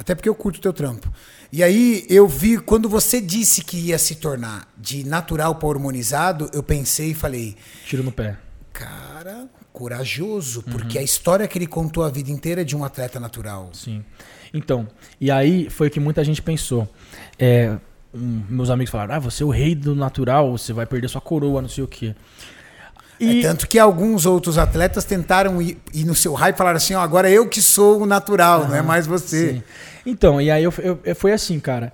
Até 0.00 0.14
porque 0.14 0.30
eu 0.30 0.34
curto 0.34 0.56
o 0.56 0.60
teu 0.62 0.72
trampo. 0.72 1.12
E 1.52 1.62
aí 1.62 2.06
eu 2.08 2.26
vi, 2.26 2.56
quando 2.56 2.88
você 2.88 3.20
disse 3.20 3.62
que 3.62 3.76
ia 3.76 3.98
se 3.98 4.14
tornar 4.14 4.66
de 4.78 5.04
natural 5.04 5.56
para 5.56 5.68
hormonizado, 5.68 6.48
eu 6.54 6.62
pensei 6.62 7.10
e 7.10 7.14
falei. 7.14 7.54
Tiro 7.84 8.02
no 8.02 8.10
pé. 8.10 8.38
Cara, 8.72 9.46
corajoso, 9.70 10.62
porque 10.62 10.96
uhum. 10.96 11.02
a 11.02 11.04
história 11.04 11.46
que 11.46 11.58
ele 11.58 11.66
contou 11.66 12.02
a 12.02 12.08
vida 12.08 12.30
inteira 12.30 12.62
é 12.62 12.64
de 12.64 12.74
um 12.74 12.82
atleta 12.82 13.20
natural. 13.20 13.68
Sim. 13.74 14.02
Então, 14.54 14.88
e 15.20 15.30
aí 15.30 15.68
foi 15.68 15.88
o 15.88 15.90
que 15.90 16.00
muita 16.00 16.24
gente 16.24 16.40
pensou. 16.40 16.88
É, 17.38 17.76
um, 18.14 18.42
meus 18.48 18.70
amigos 18.70 18.90
falaram: 18.90 19.16
ah, 19.16 19.18
você 19.18 19.42
é 19.42 19.46
o 19.46 19.50
rei 19.50 19.74
do 19.74 19.94
natural, 19.94 20.56
você 20.56 20.72
vai 20.72 20.86
perder 20.86 21.08
sua 21.08 21.20
coroa, 21.20 21.60
não 21.60 21.68
sei 21.68 21.84
o 21.84 21.86
quê. 21.86 22.14
E... 23.20 23.40
É 23.40 23.42
tanto 23.42 23.68
que 23.68 23.78
alguns 23.78 24.24
outros 24.24 24.56
atletas 24.56 25.04
tentaram 25.04 25.60
ir, 25.60 25.76
ir 25.92 26.06
no 26.06 26.14
seu 26.14 26.32
hype 26.32 26.54
e 26.54 26.58
falaram 26.58 26.78
assim: 26.78 26.94
ó, 26.94 27.00
agora 27.00 27.30
eu 27.30 27.46
que 27.46 27.60
sou 27.60 28.02
o 28.02 28.06
natural, 28.06 28.66
não 28.66 28.74
é 28.74 28.80
mais 28.80 29.06
você. 29.06 29.54
Sim. 29.54 29.62
Então, 30.06 30.40
e 30.40 30.50
aí 30.50 30.64
eu, 30.64 30.72
eu, 31.04 31.14
foi 31.14 31.30
assim, 31.32 31.60
cara. 31.60 31.92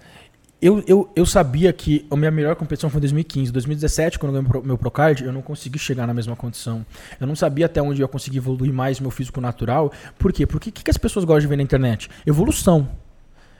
eu, 0.63 0.85
eu, 0.87 1.11
eu 1.17 1.27
sabia 1.27 1.73
que 1.73 2.07
a 2.09 2.17
minha 2.17 2.31
melhor 2.31 2.55
competição 2.55 2.89
foi 2.89 2.99
em 2.99 3.01
2015. 3.01 3.51
2017, 3.51 4.19
quando 4.21 4.37
eu 4.37 4.43
ganhei 4.43 4.63
meu 4.63 4.79
Procard, 4.79 5.25
eu 5.25 5.33
não 5.33 5.43
consegui 5.43 5.81
chegar 5.81 6.07
na 6.07 6.15
mesma 6.15 6.37
condição. 6.37 6.87
Eu 7.21 7.27
não 7.27 7.35
sabia 7.35 7.67
até 7.67 7.83
onde 7.83 8.01
eu 8.01 8.05
ia 8.05 8.09
conseguir 8.09 8.39
evoluir 8.39 8.73
mais 8.73 9.01
meu 9.01 9.11
físico 9.11 9.41
natural. 9.41 9.93
Por 10.17 10.33
quê? 10.33 10.47
Porque 10.47 10.71
o 10.71 10.73
que, 10.73 10.85
que 10.85 10.91
as 10.91 10.97
pessoas 10.97 11.25
gostam 11.25 11.41
de 11.41 11.47
ver 11.49 11.57
na 11.57 11.65
internet? 11.65 12.09
Evolução. 12.25 12.89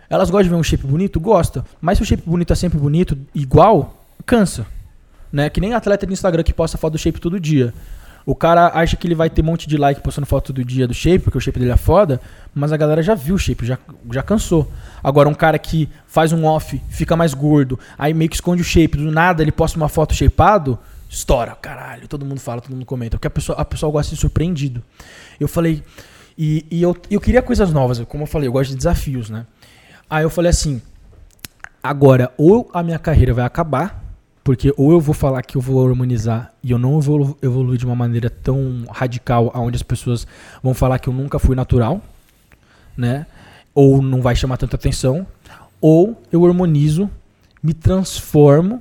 Elas 0.09 0.31
gostam 0.31 0.45
de 0.45 0.49
ver 0.51 0.55
um 0.55 0.63
shape 0.63 0.87
bonito? 0.87 1.19
Gosta. 1.19 1.65
Mas 1.81 1.99
se 1.99 2.05
o 2.05 2.07
shape 2.07 2.23
bonito 2.25 2.53
é 2.53 2.57
sempre 2.57 2.79
bonito, 2.79 3.19
igual, 3.35 4.07
cansa. 4.25 4.65
Né? 5.33 5.51
Que 5.51 5.61
nem 5.61 5.75
atleta 5.75 6.07
de 6.07 6.13
Instagram 6.13 6.43
que 6.43 6.53
posta 6.53 6.79
foto 6.79 6.93
do 6.93 6.99
shape 6.99 7.21
todo 7.21 7.39
dia. 7.41 7.73
O 8.27 8.35
cara 8.35 8.73
acha 8.75 8.97
que 8.97 9.07
ele 9.07 9.15
vai 9.15 9.31
ter 9.31 9.41
um 9.41 9.45
monte 9.45 9.69
de 9.69 9.77
like 9.77 10.01
postando 10.01 10.27
foto 10.27 10.53
do 10.53 10.65
dia 10.65 10.89
do 10.89 10.93
shape, 10.93 11.21
porque 11.21 11.39
o 11.39 11.41
shape 11.41 11.61
dele 11.61 11.71
é 11.71 11.77
foda, 11.77 12.21
mas 12.53 12.73
a 12.73 12.77
galera 12.77 13.01
já 13.01 13.15
viu 13.15 13.37
o 13.37 13.39
shape, 13.39 13.65
já, 13.65 13.79
já 14.13 14.21
cansou. 14.21 14.69
Agora, 15.01 15.29
um 15.29 15.35
cara 15.35 15.57
que 15.61 15.89
faz 16.09 16.33
um 16.33 16.45
off, 16.45 16.83
fica 16.89 17.15
mais 17.15 17.33
gordo, 17.33 17.79
aí 17.97 18.13
meio 18.13 18.29
que 18.29 18.35
esconde 18.35 18.61
o 18.61 18.65
shape, 18.65 18.99
do 18.99 19.13
nada 19.13 19.45
ele 19.45 19.53
posta 19.53 19.79
uma 19.79 19.89
foto 19.89 20.13
shapeado, 20.13 20.77
estoura, 21.09 21.55
caralho, 21.55 22.09
todo 22.09 22.27
mundo 22.27 22.41
fala, 22.41 22.61
todo 22.61 22.73
mundo 22.73 22.85
comenta, 22.85 23.17
porque 23.17 23.29
a 23.29 23.31
pessoa, 23.31 23.57
a 23.61 23.65
pessoa 23.65 23.93
gosta 23.93 24.11
de 24.11 24.17
ser 24.17 24.21
surpreendido. 24.23 24.83
Eu 25.39 25.47
falei, 25.47 25.85
e, 26.37 26.67
e 26.69 26.83
eu, 26.83 26.97
eu 27.09 27.21
queria 27.21 27.41
coisas 27.41 27.73
novas, 27.73 28.01
como 28.09 28.25
eu 28.25 28.27
falei, 28.27 28.49
eu 28.49 28.53
gosto 28.53 28.71
de 28.71 28.77
desafios, 28.77 29.31
né? 29.31 29.47
Aí 30.11 30.25
eu 30.25 30.31
falei 30.31 30.51
assim, 30.51 30.83
agora, 31.81 32.33
ou 32.37 32.69
a 32.75 32.83
minha 32.83 32.99
carreira 32.99 33.33
vai 33.33 33.45
acabar, 33.45 34.05
porque 34.47 34.73
ou 34.77 34.93
eu 34.93 35.01
vou 35.01 35.13
falar 35.13 35.43
que 35.43 35.57
eu 35.57 35.61
vou 35.61 35.85
harmonizar 35.85 36.55
e 36.63 36.71
eu 36.71 36.79
não 36.79 37.01
vou 37.01 37.37
evoluir 37.43 37.81
de 37.81 37.85
uma 37.85 37.97
maneira 37.97 38.31
tão 38.31 38.85
radical, 38.89 39.51
aonde 39.53 39.75
as 39.75 39.83
pessoas 39.83 40.25
vão 40.63 40.73
falar 40.73 41.01
que 41.01 41.09
eu 41.09 41.13
nunca 41.13 41.37
fui 41.37 41.57
natural, 41.57 42.01
né? 42.97 43.27
Ou 43.75 44.01
não 44.01 44.23
vai 44.23 44.37
chamar 44.37 44.57
tanta 44.57 44.77
atenção, 44.77 45.27
ou 45.81 46.23
eu 46.31 46.47
harmonizo, 46.47 47.11
me 47.61 47.75
transformo 47.75 48.81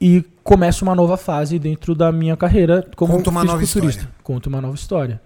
e 0.00 0.24
começo 0.42 0.82
uma 0.82 0.94
nova 0.94 1.18
fase 1.18 1.58
dentro 1.58 1.94
da 1.94 2.10
minha 2.10 2.34
carreira 2.34 2.88
como 2.96 3.12
Conta 3.12 3.28
uma 3.28 3.44
nova 3.44 3.62
história. 3.62 4.08
Conto 4.22 4.46
uma 4.46 4.62
nova 4.62 4.76
história. 4.76 5.20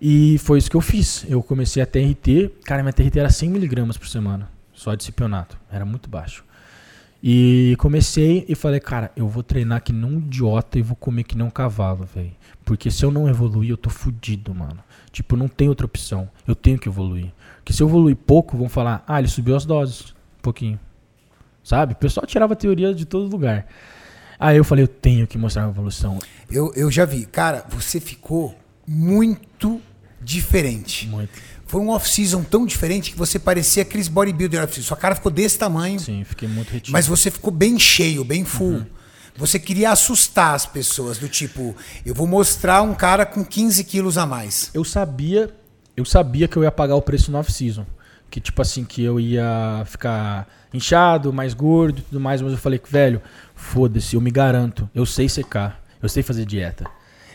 E 0.00 0.38
foi 0.38 0.56
isso 0.56 0.70
que 0.70 0.76
eu 0.78 0.80
fiz. 0.80 1.26
Eu 1.28 1.42
comecei 1.42 1.82
a 1.82 1.84
TRT, 1.84 2.52
cara, 2.64 2.82
minha 2.82 2.92
TRT 2.94 3.18
era 3.18 3.28
100 3.28 3.50
miligramas 3.50 3.98
por 3.98 4.08
semana, 4.08 4.48
só 4.72 4.94
de 4.94 5.04
cipionato, 5.04 5.58
era 5.70 5.84
muito 5.84 6.08
baixo. 6.08 6.42
E 7.26 7.74
comecei 7.78 8.44
e 8.46 8.54
falei, 8.54 8.78
cara, 8.78 9.10
eu 9.16 9.26
vou 9.26 9.42
treinar 9.42 9.82
que 9.82 9.94
nem 9.94 10.04
um 10.04 10.18
idiota 10.18 10.78
e 10.78 10.82
vou 10.82 10.94
comer 10.94 11.24
que 11.24 11.34
nem 11.34 11.46
um 11.46 11.50
cavalo, 11.50 12.04
velho. 12.04 12.32
Porque 12.66 12.90
se 12.90 13.02
eu 13.02 13.10
não 13.10 13.26
evoluir, 13.26 13.70
eu 13.70 13.78
tô 13.78 13.88
fudido, 13.88 14.54
mano. 14.54 14.84
Tipo, 15.10 15.34
não 15.34 15.48
tem 15.48 15.66
outra 15.66 15.86
opção. 15.86 16.28
Eu 16.46 16.54
tenho 16.54 16.78
que 16.78 16.86
evoluir. 16.86 17.32
Porque 17.56 17.72
se 17.72 17.82
eu 17.82 17.88
evoluir 17.88 18.14
pouco, 18.14 18.58
vão 18.58 18.68
falar, 18.68 19.02
ah, 19.06 19.18
ele 19.18 19.28
subiu 19.28 19.56
as 19.56 19.64
doses. 19.64 20.10
Um 20.38 20.42
pouquinho. 20.42 20.78
Sabe? 21.62 21.94
O 21.94 21.96
pessoal 21.96 22.26
tirava 22.26 22.54
teoria 22.54 22.92
de 22.92 23.06
todo 23.06 23.30
lugar. 23.30 23.68
Aí 24.38 24.58
eu 24.58 24.64
falei, 24.64 24.84
eu 24.84 24.88
tenho 24.88 25.26
que 25.26 25.38
mostrar 25.38 25.62
uma 25.62 25.70
evolução. 25.70 26.18
Eu, 26.50 26.74
eu 26.74 26.90
já 26.90 27.06
vi. 27.06 27.24
Cara, 27.24 27.64
você 27.70 28.00
ficou 28.00 28.54
muito 28.86 29.80
diferente. 30.20 31.08
Muito. 31.08 31.32
Foi 31.74 31.82
um 31.82 31.88
off-season 31.88 32.44
tão 32.44 32.64
diferente 32.64 33.10
que 33.10 33.18
você 33.18 33.36
parecia 33.36 33.82
aqueles 33.82 34.06
bodybuilder 34.06 34.62
off-season. 34.62 34.86
Sua 34.86 34.96
cara 34.96 35.16
ficou 35.16 35.32
desse 35.32 35.58
tamanho. 35.58 35.98
Sim, 35.98 36.22
fiquei 36.22 36.48
muito 36.48 36.70
retido. 36.70 36.92
Mas 36.92 37.08
você 37.08 37.32
ficou 37.32 37.52
bem 37.52 37.76
cheio, 37.80 38.24
bem 38.24 38.44
full. 38.44 38.74
Uhum. 38.74 38.86
Você 39.36 39.58
queria 39.58 39.90
assustar 39.90 40.54
as 40.54 40.64
pessoas, 40.64 41.18
do 41.18 41.28
tipo, 41.28 41.74
eu 42.06 42.14
vou 42.14 42.28
mostrar 42.28 42.80
um 42.82 42.94
cara 42.94 43.26
com 43.26 43.44
15 43.44 43.82
quilos 43.82 44.16
a 44.16 44.24
mais. 44.24 44.70
Eu 44.72 44.84
sabia, 44.84 45.52
eu 45.96 46.04
sabia 46.04 46.46
que 46.46 46.56
eu 46.56 46.62
ia 46.62 46.70
pagar 46.70 46.94
o 46.94 47.02
preço 47.02 47.32
no 47.32 47.38
off-season. 47.38 47.84
Que 48.30 48.38
tipo 48.40 48.62
assim, 48.62 48.84
que 48.84 49.02
eu 49.02 49.18
ia 49.18 49.82
ficar 49.84 50.46
inchado, 50.72 51.32
mais 51.32 51.54
gordo 51.54 51.98
e 51.98 52.02
tudo 52.02 52.20
mais, 52.20 52.40
mas 52.40 52.52
eu 52.52 52.58
falei, 52.58 52.80
velho, 52.88 53.20
foda-se, 53.56 54.14
eu 54.14 54.20
me 54.20 54.30
garanto, 54.30 54.88
eu 54.94 55.04
sei 55.04 55.28
secar, 55.28 55.82
eu 56.00 56.08
sei 56.08 56.22
fazer 56.22 56.46
dieta. 56.46 56.84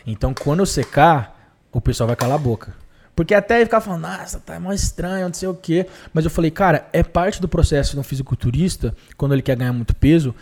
Então 0.06 0.32
quando 0.32 0.60
eu 0.60 0.66
secar, 0.66 1.54
o 1.70 1.78
pessoal 1.78 2.06
vai 2.06 2.16
calar 2.16 2.36
a 2.36 2.38
boca. 2.38 2.74
Porque 3.20 3.34
até 3.34 3.56
ele 3.56 3.66
ficava 3.66 3.84
falando, 3.84 4.00
nossa, 4.00 4.40
tá 4.40 4.58
mais 4.58 4.82
estranho, 4.82 5.26
não 5.26 5.34
sei 5.34 5.46
o 5.46 5.52
quê. 5.52 5.86
Mas 6.10 6.24
eu 6.24 6.30
falei, 6.30 6.50
cara, 6.50 6.88
é 6.90 7.02
parte 7.02 7.38
do 7.38 7.46
processo 7.46 7.92
de 7.92 8.00
um 8.00 8.02
fisiculturista, 8.02 8.96
quando 9.14 9.34
ele 9.34 9.42
quer 9.42 9.56
ganhar 9.56 9.74
muito 9.74 9.94
peso, 9.94 10.34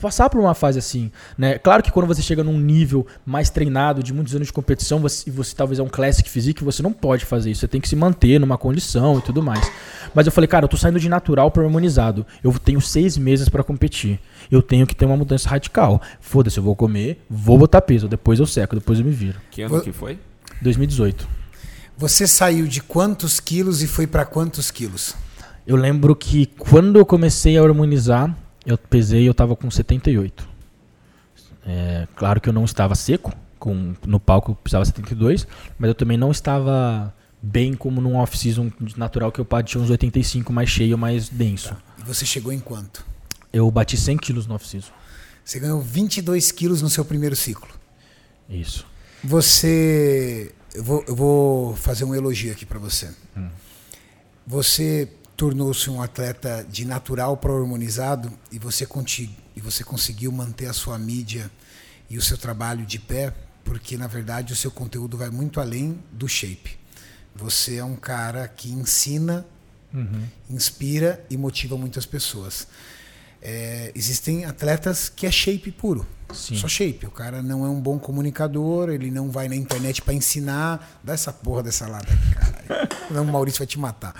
passar 0.00 0.30
por 0.30 0.40
uma 0.40 0.54
fase 0.54 0.78
assim, 0.78 1.12
né? 1.36 1.58
Claro 1.58 1.82
que 1.82 1.92
quando 1.92 2.06
você 2.06 2.22
chega 2.22 2.42
num 2.42 2.58
nível 2.58 3.06
mais 3.26 3.50
treinado, 3.50 4.02
de 4.02 4.14
muitos 4.14 4.34
anos 4.34 4.46
de 4.46 4.54
competição, 4.54 5.00
você, 5.00 5.30
você 5.30 5.54
talvez 5.54 5.78
é 5.78 5.82
um 5.82 5.88
classic 5.88 6.30
physique, 6.30 6.64
você 6.64 6.82
não 6.82 6.94
pode 6.94 7.26
fazer 7.26 7.50
isso. 7.50 7.60
Você 7.60 7.68
tem 7.68 7.78
que 7.78 7.86
se 7.86 7.94
manter 7.94 8.40
numa 8.40 8.56
condição 8.56 9.18
e 9.18 9.20
tudo 9.20 9.42
mais. 9.42 9.70
Mas 10.14 10.24
eu 10.24 10.32
falei, 10.32 10.48
cara, 10.48 10.64
eu 10.64 10.68
tô 10.68 10.78
saindo 10.78 10.98
de 10.98 11.10
natural 11.10 11.50
para 11.50 11.62
harmonizado. 11.62 12.24
Eu 12.42 12.58
tenho 12.58 12.80
seis 12.80 13.18
meses 13.18 13.50
para 13.50 13.62
competir. 13.62 14.18
Eu 14.50 14.62
tenho 14.62 14.86
que 14.86 14.96
ter 14.96 15.04
uma 15.04 15.16
mudança 15.18 15.46
radical. 15.46 16.00
Foda-se, 16.22 16.56
eu 16.56 16.64
vou 16.64 16.74
comer, 16.74 17.22
vou 17.28 17.58
botar 17.58 17.82
peso, 17.82 18.08
depois 18.08 18.40
eu 18.40 18.46
seco, 18.46 18.76
depois 18.76 18.98
eu 18.98 19.04
me 19.04 19.12
viro. 19.12 19.38
Que 19.50 19.60
ano 19.60 19.82
que 19.82 19.92
foi? 19.92 20.18
2018. 20.62 21.36
Você 21.98 22.28
saiu 22.28 22.68
de 22.68 22.80
quantos 22.80 23.40
quilos 23.40 23.82
e 23.82 23.88
foi 23.88 24.06
para 24.06 24.24
quantos 24.24 24.70
quilos? 24.70 25.16
Eu 25.66 25.74
lembro 25.74 26.14
que 26.14 26.46
quando 26.46 26.96
eu 26.96 27.04
comecei 27.04 27.58
a 27.58 27.60
harmonizar, 27.60 28.38
eu 28.64 28.78
pesei, 28.78 29.26
eu 29.26 29.32
estava 29.32 29.56
com 29.56 29.68
78. 29.68 30.48
É, 31.66 32.06
claro 32.14 32.40
que 32.40 32.48
eu 32.48 32.52
não 32.52 32.64
estava 32.64 32.94
seco, 32.94 33.32
com, 33.58 33.94
no 34.06 34.20
palco 34.20 34.52
eu 34.52 34.54
precisava 34.54 34.84
72, 34.84 35.44
mas 35.76 35.88
eu 35.88 35.94
também 35.94 36.16
não 36.16 36.30
estava 36.30 37.12
bem 37.42 37.74
como 37.74 38.00
num 38.00 38.14
off-season 38.14 38.70
natural 38.96 39.32
que 39.32 39.40
eu 39.40 39.46
tinha 39.64 39.82
uns 39.82 39.90
85 39.90 40.52
mais 40.52 40.70
cheio, 40.70 40.96
mais 40.96 41.28
denso. 41.28 41.70
Tá. 41.70 41.76
E 41.98 42.02
você 42.04 42.24
chegou 42.24 42.52
em 42.52 42.60
quanto? 42.60 43.04
Eu 43.52 43.68
bati 43.72 43.96
100 43.96 44.18
quilos 44.18 44.46
no 44.46 44.54
off-season. 44.54 44.92
Você 45.44 45.58
ganhou 45.58 45.80
22 45.80 46.52
quilos 46.52 46.80
no 46.80 46.88
seu 46.88 47.04
primeiro 47.04 47.34
ciclo. 47.34 47.68
Isso. 48.48 48.86
Você 49.24 50.54
eu 50.78 50.84
vou, 50.84 51.04
eu 51.08 51.16
vou 51.16 51.76
fazer 51.76 52.04
um 52.04 52.14
elogio 52.14 52.52
aqui 52.52 52.64
para 52.64 52.78
você. 52.78 53.10
Hum. 53.36 53.50
Você 54.46 55.08
tornou-se 55.36 55.90
um 55.90 56.00
atleta 56.00 56.64
de 56.70 56.84
natural 56.84 57.36
para 57.36 57.52
hormonizado 57.52 58.32
e 58.52 58.60
você, 58.60 58.86
e 59.56 59.60
você 59.60 59.82
conseguiu 59.82 60.30
manter 60.30 60.66
a 60.66 60.72
sua 60.72 60.96
mídia 60.96 61.50
e 62.08 62.16
o 62.16 62.22
seu 62.22 62.38
trabalho 62.38 62.86
de 62.86 62.96
pé, 62.96 63.34
porque 63.64 63.96
na 63.96 64.06
verdade 64.06 64.52
o 64.52 64.56
seu 64.56 64.70
conteúdo 64.70 65.16
vai 65.18 65.30
muito 65.30 65.60
além 65.60 65.98
do 66.12 66.28
shape. 66.28 66.78
Você 67.34 67.78
é 67.78 67.84
um 67.84 67.96
cara 67.96 68.46
que 68.46 68.70
ensina, 68.70 69.44
uhum. 69.92 70.28
inspira 70.48 71.24
e 71.28 71.36
motiva 71.36 71.76
muitas 71.76 72.06
pessoas. 72.06 72.68
É, 73.40 73.92
existem 73.94 74.44
atletas 74.44 75.08
que 75.08 75.26
é 75.26 75.30
shape 75.30 75.70
puro. 75.70 76.06
Sim. 76.32 76.56
Só 76.56 76.68
shape. 76.68 77.06
O 77.06 77.10
cara 77.10 77.42
não 77.42 77.64
é 77.64 77.68
um 77.68 77.80
bom 77.80 77.98
comunicador, 77.98 78.90
ele 78.90 79.10
não 79.10 79.30
vai 79.30 79.48
na 79.48 79.56
internet 79.56 80.02
para 80.02 80.12
ensinar. 80.12 80.98
Dá 81.02 81.14
essa 81.14 81.32
porra 81.32 81.62
dessa 81.62 81.86
lata 81.86 82.12
aqui, 82.12 82.34
caralho. 82.34 82.88
Não, 83.10 83.22
o 83.22 83.26
Maurício 83.26 83.58
vai 83.58 83.66
te 83.66 83.78
matar. 83.78 84.14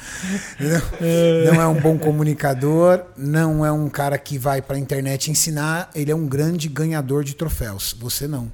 É. 1.01 1.51
Não 1.51 1.61
é 1.61 1.67
um 1.67 1.79
bom 1.79 1.99
comunicador, 1.99 3.05
não 3.17 3.65
é 3.65 3.71
um 3.71 3.89
cara 3.91 4.17
que 4.17 4.39
vai 4.39 4.63
para 4.63 4.77
a 4.77 4.79
internet 4.79 5.31
ensinar. 5.31 5.91
Ele 5.95 6.11
é 6.11 6.17
um 6.17 6.27
grande 6.27 6.69
ganhador 6.69 7.25
de 7.25 7.35
troféus. 7.35 7.95
Você 8.01 8.27
não. 8.27 8.51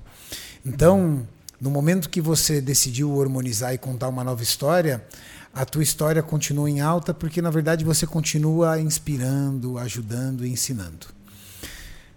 Então, 0.66 1.26
no 1.60 1.70
momento 1.70 2.08
que 2.08 2.20
você 2.20 2.60
decidiu 2.60 3.20
harmonizar 3.22 3.72
e 3.72 3.78
contar 3.78 4.08
uma 4.08 4.24
nova 4.24 4.42
história, 4.42 5.04
a 5.54 5.64
tua 5.64 5.82
história 5.82 6.22
continua 6.22 6.68
em 6.68 6.80
alta 6.80 7.14
porque 7.14 7.40
na 7.40 7.50
verdade 7.50 7.84
você 7.84 8.06
continua 8.06 8.80
inspirando, 8.80 9.78
ajudando 9.78 10.44
e 10.44 10.50
ensinando. 10.50 11.06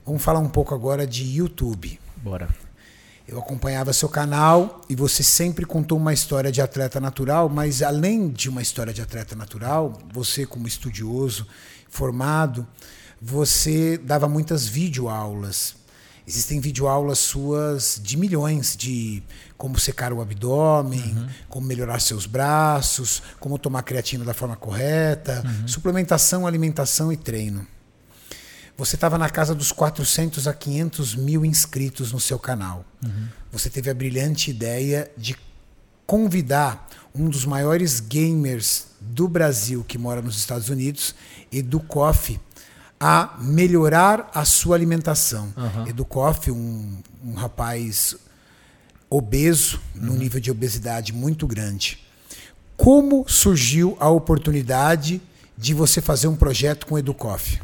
Vamos 0.05 0.23
falar 0.23 0.39
um 0.39 0.49
pouco 0.49 0.73
agora 0.73 1.05
de 1.05 1.23
YouTube. 1.23 1.99
Bora. 2.17 2.49
Eu 3.27 3.37
acompanhava 3.37 3.91
seu 3.91 4.07
canal 4.07 4.81
e 4.89 4.95
você 4.95 5.21
sempre 5.21 5.65
contou 5.65 5.97
uma 5.97 6.13
história 6.13 6.49
de 6.49 6.61
atleta 6.61 6.99
natural, 6.99 7.49
mas 7.49 7.81
além 7.81 8.29
de 8.29 8.49
uma 8.49 8.61
história 8.61 8.93
de 8.93 9.01
atleta 9.01 9.35
natural, 9.35 10.01
você 10.13 10.45
como 10.45 10.65
estudioso, 10.65 11.45
formado, 11.89 12.65
você 13.21 13.97
dava 13.97 14.29
muitas 14.29 14.65
videoaulas. 14.65 15.75
Existem 16.25 16.59
videoaulas 16.59 17.19
suas 17.19 17.99
de 18.01 18.17
milhões 18.17 18.75
de 18.77 19.21
como 19.57 19.79
secar 19.79 20.13
o 20.13 20.21
abdômen, 20.21 21.01
uhum. 21.01 21.27
como 21.49 21.67
melhorar 21.67 21.99
seus 21.99 22.25
braços, 22.25 23.23
como 23.39 23.57
tomar 23.57 23.81
creatina 23.81 24.23
da 24.23 24.33
forma 24.33 24.55
correta, 24.55 25.43
uhum. 25.43 25.67
suplementação, 25.67 26.45
alimentação 26.45 27.11
e 27.11 27.17
treino. 27.17 27.65
Você 28.77 28.95
estava 28.95 29.17
na 29.17 29.29
casa 29.29 29.55
dos 29.55 29.71
400 29.71 30.47
a 30.47 30.53
500 30.53 31.15
mil 31.15 31.43
inscritos 31.43 32.11
no 32.11 32.19
seu 32.19 32.37
canal. 32.37 32.85
Uhum. 33.03 33.27
Você 33.51 33.69
teve 33.71 33.89
a 33.89 33.93
brilhante 33.93 34.51
ideia 34.51 35.09
de 35.17 35.35
convidar 36.05 36.87
um 37.13 37.27
dos 37.27 37.43
maiores 37.43 37.99
gamers 37.99 38.87
do 39.01 39.27
Brasil 39.27 39.83
que 39.83 39.97
mora 39.97 40.21
nos 40.21 40.37
Estados 40.37 40.69
Unidos, 40.69 41.15
Edu 41.51 41.79
Koff, 41.79 42.39
a 42.99 43.35
melhorar 43.39 44.29
a 44.33 44.45
sua 44.45 44.75
alimentação. 44.75 45.51
Uhum. 45.57 45.87
Edu 45.87 46.05
Koff, 46.05 46.51
um, 46.51 46.97
um 47.23 47.33
rapaz 47.33 48.15
obeso, 49.09 49.79
uhum. 49.95 50.07
num 50.07 50.15
nível 50.15 50.39
de 50.39 50.51
obesidade 50.51 51.13
muito 51.13 51.47
grande. 51.47 51.99
Como 52.75 53.25
surgiu 53.27 53.97
a 53.99 54.09
oportunidade 54.09 55.21
de 55.57 55.73
você 55.73 56.01
fazer 56.01 56.27
um 56.27 56.35
projeto 56.35 56.85
com 56.85 56.95
o 56.95 56.99
Educoff? 56.99 57.59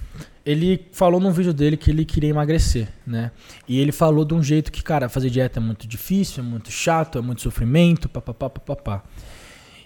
Ele 0.45 0.87
falou 0.91 1.21
num 1.21 1.31
vídeo 1.31 1.53
dele 1.53 1.77
que 1.77 1.89
ele 1.89 2.03
queria 2.03 2.29
emagrecer, 2.29 2.89
né? 3.07 3.31
E 3.67 3.79
ele 3.79 3.91
falou 3.93 4.25
de 4.25 4.33
um 4.33 4.43
jeito 4.43 4.71
que, 4.71 4.83
cara, 4.83 5.07
fazer 5.07 5.29
dieta 5.29 5.59
é 5.59 5.63
muito 5.63 5.87
difícil, 5.87 6.43
é 6.43 6.45
muito 6.45 6.69
chato, 6.69 7.17
é 7.17 7.21
muito 7.21 7.41
sofrimento, 7.41 8.09
papapá, 8.09 8.49
papapá. 8.49 9.03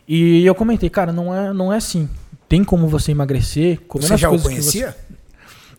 E 0.07 0.45
eu 0.45 0.55
comentei, 0.55 0.89
cara, 0.89 1.11
não 1.11 1.35
é, 1.35 1.53
não 1.53 1.71
é 1.71 1.77
assim. 1.77 2.09
Tem 2.47 2.63
como 2.63 2.87
você 2.87 3.11
emagrecer. 3.11 3.79
Você 3.89 4.17
já 4.17 4.31
o 4.31 4.41
conhecia? 4.41 4.95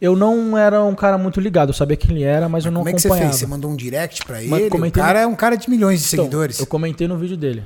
Eu 0.00 0.14
não 0.14 0.56
era 0.56 0.84
um 0.84 0.94
cara 0.94 1.18
muito 1.18 1.40
ligado, 1.40 1.70
eu 1.70 1.74
sabia 1.74 1.96
quem 1.96 2.16
ele 2.16 2.22
era, 2.22 2.48
mas, 2.48 2.52
mas 2.52 2.66
eu 2.66 2.72
não 2.72 2.80
como 2.82 2.90
acompanhava. 2.90 3.08
Como 3.08 3.24
é 3.24 3.26
que 3.26 3.32
você 3.32 3.38
fez? 3.38 3.40
Você 3.40 3.46
mandou 3.46 3.70
um 3.70 3.76
direct 3.76 4.24
pra 4.24 4.42
ele? 4.42 4.68
O 4.68 4.92
cara 4.92 5.20
é 5.20 5.26
um 5.26 5.34
cara 5.34 5.56
de 5.56 5.68
milhões 5.68 6.00
de 6.00 6.06
então, 6.06 6.24
seguidores. 6.24 6.60
Eu 6.60 6.66
comentei 6.66 7.08
no 7.08 7.16
vídeo 7.16 7.36
dele. 7.36 7.64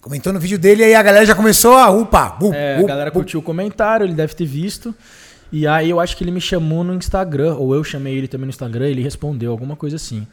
Comentou 0.00 0.32
no 0.32 0.40
vídeo 0.40 0.58
dele 0.58 0.82
e 0.82 0.86
aí 0.86 0.94
a 0.96 1.02
galera 1.02 1.24
já 1.24 1.34
começou 1.34 1.76
a 1.76 1.88
upa, 1.88 2.36
é, 2.52 2.78
a 2.78 2.82
galera 2.82 3.10
curtiu 3.12 3.38
o 3.38 3.42
comentário, 3.42 4.04
ele 4.04 4.14
deve 4.14 4.34
ter 4.34 4.46
visto. 4.46 4.92
E 5.52 5.64
aí 5.64 5.90
eu 5.90 6.00
acho 6.00 6.16
que 6.16 6.24
ele 6.24 6.32
me 6.32 6.40
chamou 6.40 6.82
no 6.82 6.92
Instagram, 6.92 7.54
ou 7.54 7.72
eu 7.72 7.84
chamei 7.84 8.16
ele 8.16 8.26
também 8.26 8.46
no 8.46 8.50
Instagram, 8.50 8.88
ele 8.88 9.02
respondeu, 9.02 9.52
alguma 9.52 9.76
coisa 9.76 9.94
assim. 9.94 10.26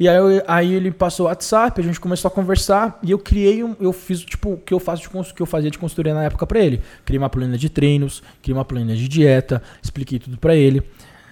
E 0.00 0.08
aí, 0.08 0.16
eu, 0.16 0.42
aí 0.48 0.72
ele 0.72 0.90
passou 0.90 1.26
o 1.26 1.28
WhatsApp, 1.28 1.78
a 1.78 1.84
gente 1.84 2.00
começou 2.00 2.30
a 2.30 2.32
conversar 2.32 2.98
e 3.02 3.10
eu 3.10 3.18
criei 3.18 3.62
um, 3.62 3.76
eu 3.78 3.92
fiz 3.92 4.20
tipo 4.20 4.54
o 4.54 4.56
que 4.56 4.72
eu 4.72 4.80
faço 4.80 5.02
de 5.02 5.34
que 5.34 5.42
eu 5.42 5.46
fazia 5.46 5.70
de 5.70 5.76
consultoria 5.76 6.14
na 6.14 6.24
época 6.24 6.46
para 6.46 6.58
ele. 6.58 6.80
Criei 7.04 7.18
uma 7.18 7.28
planilha 7.28 7.58
de 7.58 7.68
treinos, 7.68 8.22
criei 8.42 8.56
uma 8.56 8.64
planilha 8.64 8.96
de 8.96 9.06
dieta, 9.06 9.62
expliquei 9.82 10.18
tudo 10.18 10.38
para 10.38 10.56
ele. 10.56 10.82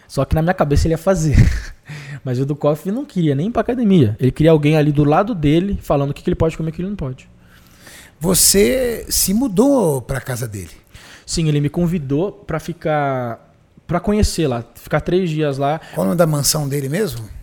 Só 0.07 0.23
que 0.23 0.35
na 0.35 0.43
minha 0.43 0.53
cabeça 0.53 0.87
ele 0.87 0.93
ia 0.93 0.99
fazer. 0.99 1.35
Mas 2.23 2.39
o 2.39 2.45
do 2.45 2.55
Koff 2.55 2.91
não 2.93 3.07
queria 3.07 3.35
nem 3.35 3.51
para 3.51 3.63
academia. 3.63 4.15
Ele 4.21 4.31
queria 4.31 4.51
alguém 4.51 4.77
ali 4.77 4.93
do 4.93 5.03
lado 5.03 5.35
dele 5.35 5.79
falando 5.81 6.11
o 6.11 6.15
que, 6.15 6.23
que 6.23 6.29
ele 6.29 6.37
pode 6.37 6.55
comer 6.55 6.69
e 6.69 6.73
o 6.73 6.75
que 6.75 6.83
ele 6.83 6.91
não 6.91 6.97
pode. 6.97 7.27
Você 8.21 9.07
se 9.09 9.33
mudou 9.33 10.03
para 10.03 10.21
casa 10.21 10.47
dele? 10.47 10.73
Sim, 11.25 11.49
ele 11.49 11.63
me 11.63 11.71
convidou 11.71 12.33
para 12.33 12.61
ficar 12.61 13.47
para 13.87 13.99
conhecer 13.99 14.47
lá, 14.47 14.63
ficar 14.75 15.01
três 15.01 15.31
dias 15.31 15.57
lá. 15.57 15.81
Qual 15.95 16.05
o 16.05 16.09
nome 16.09 16.19
da 16.19 16.27
mansão 16.27 16.69
dele 16.69 16.91
mesmo? 16.91 17.38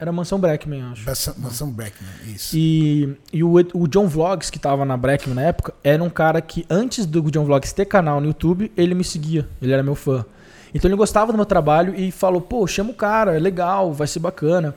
Era 0.00 0.10
Mansão 0.10 0.40
Breckman, 0.40 0.82
acho. 0.84 1.04
Mansão, 1.04 1.34
Mansão 1.36 1.70
Breckman, 1.70 2.10
isso. 2.34 2.56
E, 2.56 3.14
e 3.30 3.44
o, 3.44 3.52
o 3.74 3.86
John 3.86 4.08
Vlogs, 4.08 4.48
que 4.48 4.58
tava 4.58 4.82
na 4.82 4.96
Breckman 4.96 5.34
na 5.34 5.42
época, 5.42 5.74
era 5.84 6.02
um 6.02 6.08
cara 6.08 6.40
que, 6.40 6.64
antes 6.70 7.04
do 7.04 7.30
John 7.30 7.44
Vlogs 7.44 7.74
ter 7.74 7.84
canal 7.84 8.18
no 8.18 8.28
YouTube, 8.28 8.72
ele 8.78 8.94
me 8.94 9.04
seguia. 9.04 9.46
Ele 9.60 9.74
era 9.74 9.82
meu 9.82 9.94
fã. 9.94 10.24
Então 10.72 10.88
ele 10.88 10.96
gostava 10.96 11.32
do 11.32 11.36
meu 11.36 11.44
trabalho 11.44 11.94
e 11.94 12.10
falou: 12.10 12.40
pô, 12.40 12.66
chama 12.66 12.92
o 12.92 12.94
cara, 12.94 13.36
é 13.36 13.38
legal, 13.38 13.92
vai 13.92 14.06
ser 14.06 14.20
bacana. 14.20 14.74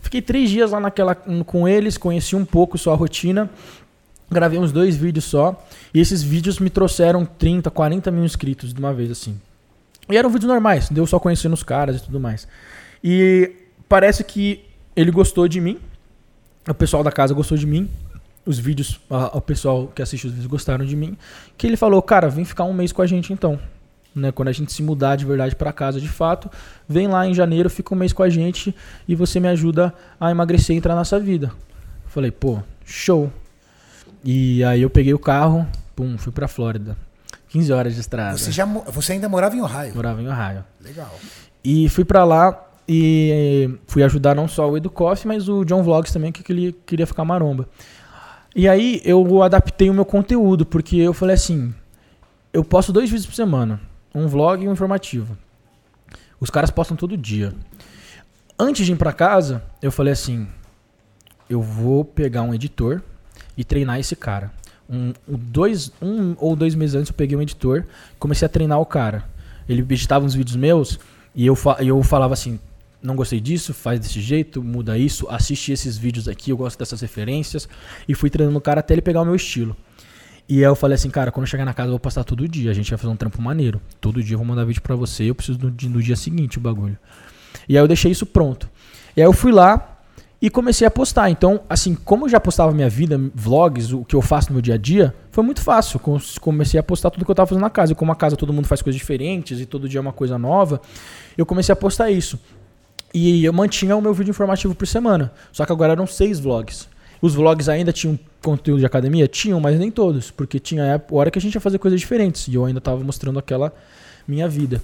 Fiquei 0.00 0.22
três 0.22 0.48
dias 0.48 0.70
lá 0.70 0.80
naquela, 0.80 1.14
com 1.14 1.68
eles, 1.68 1.98
conheci 1.98 2.34
um 2.34 2.44
pouco 2.44 2.78
só 2.78 2.94
a 2.94 2.96
rotina. 2.96 3.50
Gravei 4.30 4.58
uns 4.58 4.72
dois 4.72 4.96
vídeos 4.96 5.26
só. 5.26 5.62
E 5.92 6.00
esses 6.00 6.22
vídeos 6.22 6.58
me 6.58 6.70
trouxeram 6.70 7.26
30, 7.26 7.70
40 7.70 8.10
mil 8.10 8.24
inscritos 8.24 8.72
de 8.72 8.80
uma 8.80 8.94
vez, 8.94 9.10
assim. 9.10 9.38
E 10.08 10.16
eram 10.16 10.30
vídeos 10.30 10.50
normais, 10.50 10.88
deu 10.88 11.06
só 11.06 11.18
conhecendo 11.18 11.52
os 11.52 11.62
caras 11.62 11.98
e 11.98 12.04
tudo 12.04 12.18
mais. 12.18 12.48
E 13.04 13.61
parece 13.92 14.24
que 14.24 14.64
ele 14.96 15.10
gostou 15.10 15.46
de 15.46 15.60
mim. 15.60 15.78
O 16.66 16.72
pessoal 16.72 17.04
da 17.04 17.12
casa 17.12 17.34
gostou 17.34 17.58
de 17.58 17.66
mim. 17.66 17.90
Os 18.46 18.58
vídeos, 18.58 18.98
a, 19.10 19.36
o 19.36 19.40
pessoal 19.42 19.88
que 19.88 20.00
assiste 20.00 20.26
os 20.26 20.32
vídeos 20.32 20.46
gostaram 20.46 20.86
de 20.86 20.96
mim. 20.96 21.14
Que 21.58 21.66
ele 21.66 21.76
falou, 21.76 22.00
cara, 22.00 22.30
vem 22.30 22.42
ficar 22.42 22.64
um 22.64 22.72
mês 22.72 22.90
com 22.90 23.02
a 23.02 23.06
gente 23.06 23.34
então. 23.34 23.60
Né, 24.14 24.32
quando 24.32 24.48
a 24.48 24.52
gente 24.52 24.72
se 24.72 24.82
mudar 24.82 25.16
de 25.16 25.26
verdade 25.26 25.54
para 25.54 25.70
casa 25.74 26.00
de 26.00 26.08
fato, 26.08 26.50
vem 26.88 27.06
lá 27.06 27.26
em 27.26 27.34
janeiro, 27.34 27.68
fica 27.68 27.94
um 27.94 27.96
mês 27.98 28.14
com 28.14 28.22
a 28.22 28.30
gente 28.30 28.74
e 29.06 29.14
você 29.14 29.38
me 29.38 29.48
ajuda 29.48 29.92
a 30.18 30.30
emagrecer 30.30 30.74
e 30.74 30.78
entrar 30.78 30.96
nessa 30.96 31.20
vida. 31.20 31.52
Falei, 32.06 32.30
pô, 32.30 32.62
show. 32.86 33.30
E 34.24 34.64
aí 34.64 34.80
eu 34.80 34.88
peguei 34.88 35.12
o 35.12 35.18
carro, 35.18 35.66
pum, 35.94 36.16
fui 36.16 36.32
pra 36.32 36.48
Flórida. 36.48 36.96
15 37.48 37.70
horas 37.74 37.94
de 37.94 38.00
estrada. 38.00 38.38
Você, 38.38 38.50
já, 38.50 38.64
você 38.64 39.12
ainda 39.12 39.28
morava 39.28 39.54
em 39.54 39.60
Ohio? 39.60 39.94
Morava 39.94 40.22
em 40.22 40.28
Ohio. 40.28 40.64
Legal. 40.80 41.14
E 41.62 41.90
fui 41.90 42.04
pra 42.06 42.24
lá 42.24 42.71
e 42.94 43.70
fui 43.86 44.02
ajudar 44.02 44.34
não 44.34 44.46
só 44.46 44.70
o 44.70 44.76
Edu 44.76 44.90
Coffee, 44.90 45.26
mas 45.26 45.48
o 45.48 45.64
John 45.64 45.82
Vlogs 45.82 46.12
também, 46.12 46.30
que 46.30 46.52
ele 46.52 46.76
queria 46.84 47.06
ficar 47.06 47.24
maromba. 47.24 47.66
E 48.54 48.68
aí 48.68 49.00
eu 49.02 49.42
adaptei 49.42 49.88
o 49.88 49.94
meu 49.94 50.04
conteúdo, 50.04 50.66
porque 50.66 50.96
eu 50.96 51.14
falei 51.14 51.34
assim, 51.34 51.74
eu 52.52 52.62
posto 52.62 52.92
dois 52.92 53.08
vídeos 53.08 53.24
por 53.24 53.34
semana, 53.34 53.80
um 54.14 54.26
vlog 54.26 54.62
e 54.62 54.68
um 54.68 54.72
informativo. 54.72 55.38
Os 56.38 56.50
caras 56.50 56.70
postam 56.70 56.94
todo 56.94 57.16
dia. 57.16 57.54
Antes 58.58 58.84
de 58.84 58.92
ir 58.92 58.96
para 58.96 59.10
casa, 59.10 59.62
eu 59.80 59.90
falei 59.90 60.12
assim, 60.12 60.46
eu 61.48 61.62
vou 61.62 62.04
pegar 62.04 62.42
um 62.42 62.52
editor 62.52 63.00
e 63.56 63.64
treinar 63.64 63.98
esse 64.00 64.14
cara. 64.14 64.52
Um, 64.86 65.14
dois, 65.26 65.90
um 66.02 66.36
ou 66.38 66.54
dois 66.54 66.74
meses 66.74 66.94
antes 66.94 67.08
eu 67.08 67.14
peguei 67.14 67.38
um 67.38 67.40
editor, 67.40 67.86
comecei 68.18 68.44
a 68.44 68.50
treinar 68.50 68.78
o 68.80 68.84
cara. 68.84 69.24
Ele 69.66 69.80
editava 69.80 70.26
uns 70.26 70.34
vídeos 70.34 70.56
meus 70.56 70.98
e 71.34 71.46
eu, 71.46 71.56
eu 71.80 72.02
falava 72.02 72.34
assim, 72.34 72.60
não 73.02 73.16
gostei 73.16 73.40
disso, 73.40 73.74
faz 73.74 73.98
desse 73.98 74.20
jeito, 74.20 74.62
muda 74.62 74.96
isso, 74.96 75.26
assiste 75.28 75.72
esses 75.72 75.96
vídeos 75.96 76.28
aqui, 76.28 76.50
eu 76.50 76.56
gosto 76.56 76.78
dessas 76.78 77.00
referências. 77.00 77.68
E 78.08 78.14
fui 78.14 78.30
treinando 78.30 78.58
o 78.58 78.60
cara 78.60 78.80
até 78.80 78.94
ele 78.94 79.02
pegar 79.02 79.22
o 79.22 79.24
meu 79.24 79.34
estilo. 79.34 79.76
E 80.48 80.58
aí 80.58 80.62
eu 80.62 80.74
falei 80.74 80.94
assim, 80.94 81.10
cara, 81.10 81.30
quando 81.30 81.44
eu 81.44 81.50
chegar 81.50 81.64
na 81.64 81.72
casa 81.72 81.88
eu 81.88 81.92
vou 81.92 82.00
passar 82.00 82.24
todo 82.24 82.46
dia, 82.46 82.70
a 82.70 82.74
gente 82.74 82.90
vai 82.90 82.98
fazer 82.98 83.12
um 83.12 83.16
trampo 83.16 83.40
maneiro. 83.40 83.80
Todo 84.00 84.22
dia 84.22 84.34
eu 84.34 84.38
vou 84.38 84.46
mandar 84.46 84.64
vídeo 84.64 84.82
pra 84.82 84.94
você, 84.94 85.24
eu 85.24 85.34
preciso 85.34 85.58
no, 85.58 85.70
no 85.70 86.02
dia 86.02 86.16
seguinte 86.16 86.58
o 86.58 86.60
bagulho. 86.60 86.98
E 87.68 87.76
aí 87.76 87.82
eu 87.82 87.88
deixei 87.88 88.10
isso 88.10 88.26
pronto. 88.26 88.68
E 89.16 89.20
aí 89.20 89.26
eu 89.26 89.32
fui 89.32 89.52
lá 89.52 90.00
e 90.40 90.50
comecei 90.50 90.86
a 90.86 90.90
postar. 90.90 91.30
Então, 91.30 91.60
assim, 91.68 91.94
como 91.94 92.24
eu 92.24 92.28
já 92.28 92.40
postava 92.40 92.72
minha 92.72 92.88
vida, 92.88 93.18
vlogs, 93.34 93.92
o 93.92 94.04
que 94.04 94.16
eu 94.16 94.20
faço 94.20 94.48
no 94.48 94.54
meu 94.54 94.62
dia 94.62 94.74
a 94.74 94.76
dia, 94.76 95.14
foi 95.30 95.44
muito 95.44 95.60
fácil. 95.60 96.00
Comecei 96.40 96.80
a 96.80 96.82
postar 96.82 97.10
tudo 97.10 97.24
que 97.24 97.30
eu 97.30 97.34
tava 97.34 97.46
fazendo 97.46 97.62
na 97.62 97.70
casa. 97.70 97.92
E 97.92 97.94
como 97.94 98.10
a 98.10 98.16
casa 98.16 98.36
todo 98.36 98.52
mundo 98.52 98.66
faz 98.66 98.82
coisas 98.82 98.98
diferentes 98.98 99.60
e 99.60 99.66
todo 99.66 99.88
dia 99.88 99.98
é 99.98 100.02
uma 100.02 100.12
coisa 100.12 100.36
nova, 100.36 100.80
eu 101.38 101.46
comecei 101.46 101.72
a 101.72 101.76
postar 101.76 102.10
isso. 102.10 102.38
E 103.14 103.44
eu 103.44 103.52
mantinha 103.52 103.96
o 103.96 104.00
meu 104.00 104.14
vídeo 104.14 104.30
informativo 104.30 104.74
por 104.74 104.86
semana. 104.86 105.32
Só 105.52 105.66
que 105.66 105.72
agora 105.72 105.92
eram 105.92 106.06
seis 106.06 106.40
vlogs. 106.40 106.88
Os 107.20 107.34
vlogs 107.34 107.68
ainda 107.68 107.92
tinham 107.92 108.18
conteúdo 108.40 108.80
de 108.80 108.86
academia? 108.86 109.28
Tinham, 109.28 109.60
mas 109.60 109.78
nem 109.78 109.90
todos. 109.90 110.30
Porque 110.30 110.58
tinha 110.58 110.96
a 110.96 111.14
hora 111.14 111.30
que 111.30 111.38
a 111.38 111.42
gente 111.42 111.54
ia 111.54 111.60
fazer 111.60 111.78
coisas 111.78 112.00
diferentes. 112.00 112.48
E 112.48 112.54
eu 112.54 112.64
ainda 112.64 112.78
estava 112.78 113.02
mostrando 113.04 113.38
aquela 113.38 113.72
minha 114.26 114.48
vida. 114.48 114.82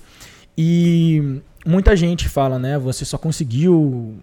E 0.57 1.41
muita 1.64 1.95
gente 1.95 2.29
fala, 2.29 2.59
né? 2.59 2.79
Você 2.79 3.05
só 3.05 3.16
conseguiu 3.16 3.74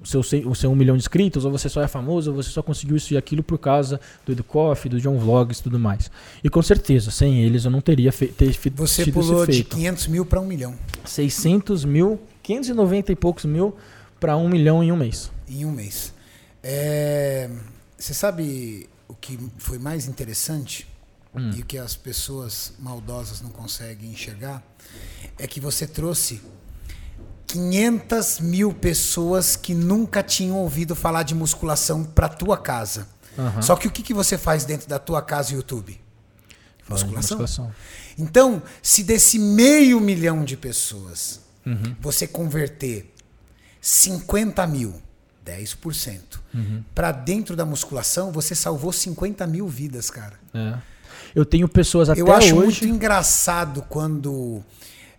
o 0.02 0.06
seu, 0.06 0.20
o 0.20 0.56
seu 0.56 0.70
um 0.70 0.76
milhão 0.76 0.98
de 0.98 1.02
inscritos, 1.02 1.46
ou 1.46 1.52
você 1.52 1.70
só 1.70 1.82
é 1.82 1.88
famoso, 1.88 2.32
ou 2.32 2.36
você 2.36 2.50
só 2.50 2.62
conseguiu 2.62 2.98
isso 2.98 3.14
e 3.14 3.18
aquilo 3.18 3.42
por 3.42 3.58
causa 3.58 4.02
do 4.26 4.34
Educoff, 4.34 4.90
do 4.90 5.00
John 5.00 5.18
Vlogs 5.18 5.60
e 5.60 5.64
tudo 5.64 5.80
mais. 5.80 6.12
E 6.44 6.50
com 6.50 6.62
certeza, 6.62 7.10
sem 7.12 7.42
eles 7.44 7.64
eu 7.64 7.72
não 7.72 7.80
teria 7.80 8.12
fe 8.12 8.28
ter 8.28 8.52
feito 8.52 8.76
Você 8.76 9.10
pulou 9.10 9.46
de 9.48 9.64
500 9.64 10.08
mil 10.08 10.26
para 10.26 10.42
um 10.42 10.46
milhão. 10.46 10.76
600 11.06 11.86
mil, 11.86 12.20
590 12.44 13.12
e 13.14 13.16
poucos 13.16 13.46
mil 13.46 13.76
para 14.26 14.36
um 14.36 14.50
milhão 14.50 14.84
em 14.84 14.92
um 14.92 14.98
mês. 14.98 15.32
Em 15.48 15.66
um 15.66 15.72
mês. 15.72 16.12
É, 16.64 17.48
você 17.96 18.12
sabe 18.12 18.90
o 19.08 19.14
que 19.14 19.38
foi 19.60 19.78
mais 19.78 20.08
interessante 20.08 20.88
hum. 21.36 21.52
e 21.56 21.62
o 21.62 21.66
que 21.66 21.78
as 21.78 21.96
pessoas 21.96 22.74
maldosas 22.80 23.40
não 23.40 23.52
conseguem 23.52 24.10
enxergar? 24.10 24.64
É 25.38 25.46
que 25.46 25.60
você 25.60 25.86
trouxe 25.86 26.42
500 27.46 28.40
mil 28.40 28.74
pessoas 28.74 29.56
que 29.56 29.76
nunca 29.76 30.24
tinham 30.24 30.58
ouvido 30.58 30.96
falar 30.96 31.22
de 31.22 31.36
musculação 31.36 32.04
para 32.04 32.28
tua 32.28 32.58
casa. 32.58 33.08
Uhum. 33.38 33.62
Só 33.62 33.76
que 33.76 33.88
o 33.88 33.92
que, 33.92 34.02
que 34.02 34.14
você 34.14 34.40
faz 34.40 34.66
dentro 34.66 34.90
da 34.90 34.98
tua 34.98 35.22
casa 35.22 35.54
YouTube? 35.54 36.02
Musculação. 36.90 37.38
musculação. 37.38 37.76
Então, 38.18 38.64
se 38.82 39.04
desse 39.04 39.38
meio 39.38 40.00
milhão 40.02 40.44
de 40.44 40.58
pessoas 40.58 41.42
uhum. 41.64 41.96
você 42.02 42.26
converter 42.26 43.14
50 43.86 44.66
mil, 44.66 44.96
10%. 45.46 46.20
Uhum. 46.56 46.84
Para 46.96 47.12
dentro 47.12 47.56
da 47.56 47.64
musculação, 47.64 48.32
você 48.32 48.56
salvou 48.56 48.92
50 48.92 49.46
mil 49.46 49.68
vidas, 49.68 50.10
cara. 50.10 50.40
É. 50.52 50.74
Eu 51.36 51.46
tenho 51.46 51.70
pessoas 51.70 52.10
até 52.10 52.20
Eu 52.20 52.34
acho 52.34 52.56
hoje... 52.56 52.82
muito 52.82 52.88
engraçado 52.88 53.84
quando 53.88 54.64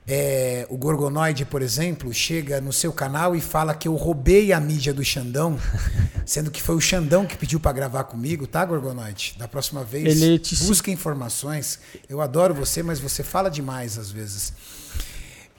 é, 0.05 0.67
o 0.69 0.77
Gorgonoide, 0.77 1.45
por 1.45 1.62
exemplo, 1.62 2.12
chega 2.12 2.61
no 2.61 2.73
seu 2.73 2.93
canal 2.93 3.37
e 3.37 3.41
fala 3.41 3.73
que 3.73 3.87
eu 3.87 3.95
roubei 3.95 4.53
a 4.53 4.59
mídia 4.59 4.93
do 4.93 5.05
Xandão, 5.05 5.57
sendo 6.27 6.51
que 6.51 6.61
foi 6.61 6.75
o 6.75 6.81
Xandão 6.81 7.25
que 7.25 7.37
pediu 7.37 7.61
para 7.61 7.71
gravar 7.71 8.03
comigo, 8.03 8.49
tá, 8.49 8.64
Gorgonoide? 8.64 9.37
Da 9.39 9.47
próxima 9.47 9.85
vez, 9.85 10.21
Ele 10.21 10.41
te... 10.41 10.57
busca 10.64 10.91
informações. 10.91 11.79
Eu 12.09 12.21
adoro 12.21 12.53
você, 12.53 12.83
mas 12.83 12.99
você 12.99 13.23
fala 13.23 13.49
demais 13.49 13.97
às 13.97 14.11
vezes. 14.11 14.53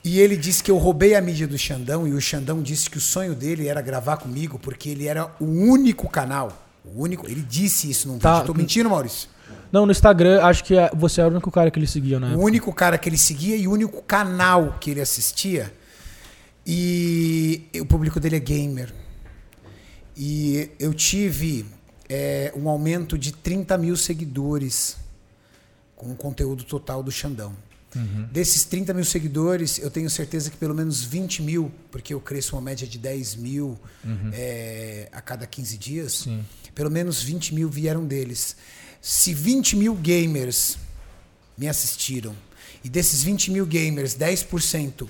E 0.07 0.21
ele 0.21 0.37
disse 0.37 0.63
que 0.63 0.71
eu 0.71 0.77
roubei 0.77 1.15
a 1.15 1.21
mídia 1.21 1.45
do 1.45 1.57
Xandão 1.57 2.07
e 2.07 2.13
o 2.13 2.21
Xandão 2.21 2.61
disse 2.61 2.89
que 2.89 2.97
o 2.97 3.01
sonho 3.01 3.35
dele 3.35 3.67
era 3.67 3.81
gravar 3.81 4.15
comigo 4.15 4.57
porque 4.57 4.87
ele 4.87 5.05
era 5.05 5.29
o 5.37 5.43
único 5.43 6.07
canal. 6.09 6.65
O 6.85 7.01
único. 7.01 7.27
Ele 7.27 7.41
disse 7.41 7.89
isso 7.89 8.07
num 8.07 8.17
tá. 8.17 8.35
vídeo. 8.35 8.47
Tô 8.47 8.53
mentindo, 8.53 8.89
Maurício? 8.89 9.27
Não, 9.69 9.85
no 9.85 9.91
Instagram, 9.91 10.41
acho 10.45 10.63
que 10.63 10.77
é, 10.77 10.89
você 10.95 11.19
era 11.19 11.29
o 11.29 11.33
único 11.33 11.51
cara 11.51 11.69
que 11.69 11.77
ele 11.77 11.87
seguia, 11.87 12.21
né? 12.21 12.33
O 12.37 12.39
único 12.39 12.71
cara 12.71 12.97
que 12.97 13.09
ele 13.09 13.17
seguia 13.17 13.57
e 13.57 13.67
o 13.67 13.71
único 13.71 14.01
canal 14.01 14.77
que 14.79 14.91
ele 14.91 15.01
assistia. 15.01 15.73
E 16.65 17.65
o 17.77 17.85
público 17.85 18.17
dele 18.17 18.37
é 18.37 18.39
gamer. 18.39 18.93
E 20.15 20.71
eu 20.79 20.93
tive 20.93 21.65
é, 22.07 22.53
um 22.55 22.69
aumento 22.69 23.17
de 23.17 23.33
30 23.33 23.77
mil 23.77 23.97
seguidores 23.97 24.95
com 25.97 26.13
o 26.13 26.15
conteúdo 26.15 26.63
total 26.63 27.03
do 27.03 27.11
Xandão. 27.11 27.66
Desses 28.31 28.63
30 28.65 28.93
mil 28.93 29.05
seguidores, 29.05 29.79
eu 29.79 29.89
tenho 29.89 30.09
certeza 30.09 30.51
que 30.51 30.57
pelo 30.57 30.75
menos 30.75 31.03
20 31.03 31.41
mil, 31.41 31.71
porque 31.91 32.13
eu 32.13 32.19
cresço 32.19 32.55
uma 32.55 32.61
média 32.61 32.85
de 32.85 32.97
10 32.97 33.35
mil 33.35 33.79
é, 34.33 35.09
a 35.11 35.21
cada 35.21 35.47
15 35.47 35.77
dias, 35.77 36.13
Sim. 36.13 36.45
pelo 36.75 36.91
menos 36.91 37.23
20 37.23 37.55
mil 37.55 37.69
vieram 37.69 38.05
deles. 38.05 38.55
Se 39.01 39.33
20 39.33 39.75
mil 39.77 39.95
gamers 39.95 40.77
me 41.57 41.67
assistiram 41.67 42.35
e 42.83 42.89
desses 42.89 43.23
20 43.23 43.51
mil 43.51 43.65
gamers, 43.65 44.15
10% 44.15 45.07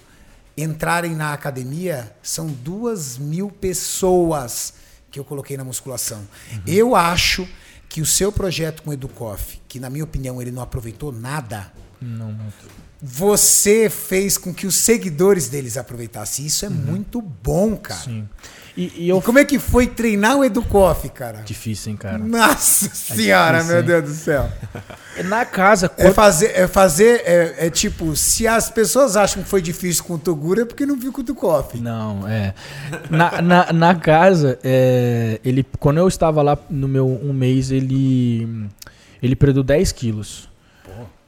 entrarem 0.55 1.15
na 1.15 1.33
academia, 1.33 2.15
são 2.23 2.47
2 2.47 3.17
mil 3.17 3.49
pessoas 3.49 4.73
que 5.11 5.19
eu 5.19 5.25
coloquei 5.25 5.57
na 5.57 5.63
musculação. 5.63 6.27
Eu 6.65 6.95
acho 6.95 7.47
que 7.89 8.01
o 8.01 8.05
seu 8.05 8.31
projeto 8.31 8.83
com 8.83 8.89
o 8.89 8.93
Educoff, 8.93 9.61
que 9.67 9.79
na 9.79 9.89
minha 9.89 10.03
opinião 10.03 10.41
ele 10.41 10.51
não 10.51 10.61
aproveitou 10.61 11.11
nada, 11.11 11.71
Não 12.01 12.31
muito. 12.31 12.69
você 13.01 13.89
fez 13.89 14.37
com 14.37 14.53
que 14.53 14.67
os 14.67 14.75
seguidores 14.75 15.49
deles 15.49 15.77
aproveitassem. 15.77 16.45
Isso 16.45 16.65
é 16.65 16.69
muito 16.69 17.21
bom, 17.21 17.75
cara. 17.75 17.99
Sim. 18.01 18.27
E, 18.75 18.93
e 18.95 19.05
E 19.05 19.09
eu. 19.09 19.19
como 19.23 19.39
é 19.39 19.45
que 19.45 19.57
foi 19.57 19.87
treinar 19.87 20.37
o 20.37 20.43
Educoff, 20.45 21.09
cara? 21.09 21.41
Difícil, 21.41 21.91
hein, 21.91 21.97
cara. 21.97 22.19
Nossa 22.19 22.89
senhora, 22.93 23.57
difícil, 23.57 23.75
meu? 23.75 23.83
Deus 23.83 24.03
do 24.03 24.13
céu. 24.15 24.51
Na 25.25 25.43
casa, 25.45 25.91
É 25.97 26.11
fazer, 26.11 26.51
é 26.53 26.67
fazer, 26.67 27.23
é, 27.25 27.65
é 27.65 27.69
tipo, 27.71 28.15
se 28.15 28.45
as 28.47 28.69
pessoas 28.69 29.15
acham 29.17 29.41
que 29.41 29.49
foi 29.49 29.63
difícil 29.63 30.03
com 30.03 30.13
o 30.13 30.19
Toguro, 30.19 30.61
é 30.61 30.65
porque 30.65 30.85
não 30.85 30.95
viu 30.95 31.11
com 31.11 31.21
o 31.21 31.23
Educoff. 31.23 31.79
Não, 31.79 32.27
é. 32.27 32.53
Na, 33.09 33.41
na, 33.41 33.73
na 33.73 33.95
casa, 33.95 34.59
é, 34.63 35.39
ele, 35.43 35.65
quando 35.79 35.97
eu 35.97 36.07
estava 36.07 36.43
lá 36.43 36.55
no 36.69 36.87
meu 36.87 37.07
um 37.07 37.33
mês, 37.33 37.71
ele, 37.71 38.69
ele 39.23 39.35
perdeu 39.35 39.63
10 39.63 39.91
quilos. 39.91 40.47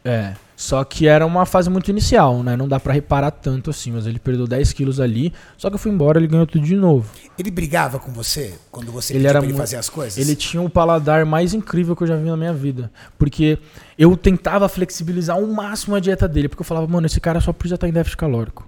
É. 0.05 0.33
Só 0.59 0.83
que 0.83 1.07
era 1.07 1.25
uma 1.25 1.45
fase 1.45 1.69
muito 1.69 1.89
inicial, 1.89 2.43
né? 2.43 2.57
Não 2.57 2.67
dá 2.67 2.81
pra 2.81 2.91
reparar 2.91 3.31
tanto 3.31 3.69
assim, 3.69 3.93
mas 3.93 4.05
ele 4.05 4.19
perdeu 4.19 4.45
10 4.45 4.73
quilos 4.73 4.99
ali. 4.99 5.31
Só 5.57 5.69
que 5.69 5.75
eu 5.75 5.79
fui 5.79 5.89
embora 5.89 6.19
ele 6.19 6.27
ganhou 6.27 6.45
tudo 6.45 6.65
de 6.65 6.75
novo. 6.75 7.09
Ele 7.37 7.49
brigava 7.49 7.97
com 7.97 8.11
você 8.11 8.55
quando 8.69 8.91
você 8.91 9.13
Ele 9.13 9.25
era 9.25 9.39
pra 9.39 9.47
ele 9.47 9.57
fazer 9.57 9.77
as 9.77 9.87
coisas? 9.87 10.17
Ele 10.17 10.35
tinha 10.35 10.61
o 10.61 10.69
paladar 10.69 11.25
mais 11.25 11.53
incrível 11.53 11.95
que 11.95 12.03
eu 12.03 12.07
já 12.07 12.17
vi 12.17 12.25
na 12.25 12.35
minha 12.35 12.53
vida. 12.53 12.91
Porque 13.17 13.57
eu 13.97 14.17
tentava 14.17 14.67
flexibilizar 14.67 15.37
ao 15.37 15.47
máximo 15.47 15.95
a 15.95 15.99
dieta 16.01 16.27
dele. 16.27 16.49
Porque 16.49 16.59
eu 16.59 16.65
falava, 16.65 16.85
mano, 16.87 17.07
esse 17.07 17.21
cara 17.21 17.39
só 17.39 17.53
precisa 17.53 17.75
estar 17.75 17.87
em 17.87 17.93
déficit 17.93 18.17
calórico. 18.17 18.67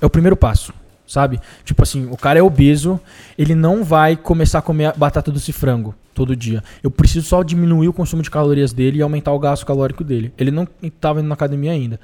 É 0.00 0.06
o 0.06 0.10
primeiro 0.10 0.36
passo, 0.36 0.72
sabe? 1.06 1.40
Tipo 1.64 1.82
assim, 1.82 2.06
o 2.10 2.16
cara 2.16 2.38
é 2.38 2.42
obeso, 2.42 3.00
ele 3.38 3.54
não 3.54 3.84
vai 3.84 4.16
começar 4.16 4.58
a 4.60 4.62
comer 4.62 4.92
batata 4.96 5.30
doce 5.30 5.52
frango 5.52 5.94
todo 6.14 6.36
dia. 6.36 6.62
Eu 6.82 6.90
preciso 6.90 7.26
só 7.26 7.42
diminuir 7.42 7.88
o 7.88 7.92
consumo 7.92 8.22
de 8.22 8.30
calorias 8.30 8.72
dele 8.72 8.98
e 8.98 9.02
aumentar 9.02 9.32
o 9.32 9.38
gasto 9.38 9.64
calórico 9.66 10.04
dele. 10.04 10.32
Ele 10.38 10.50
não 10.50 10.66
estava 10.82 11.20
indo 11.20 11.28
na 11.28 11.34
academia 11.34 11.72
ainda. 11.72 11.98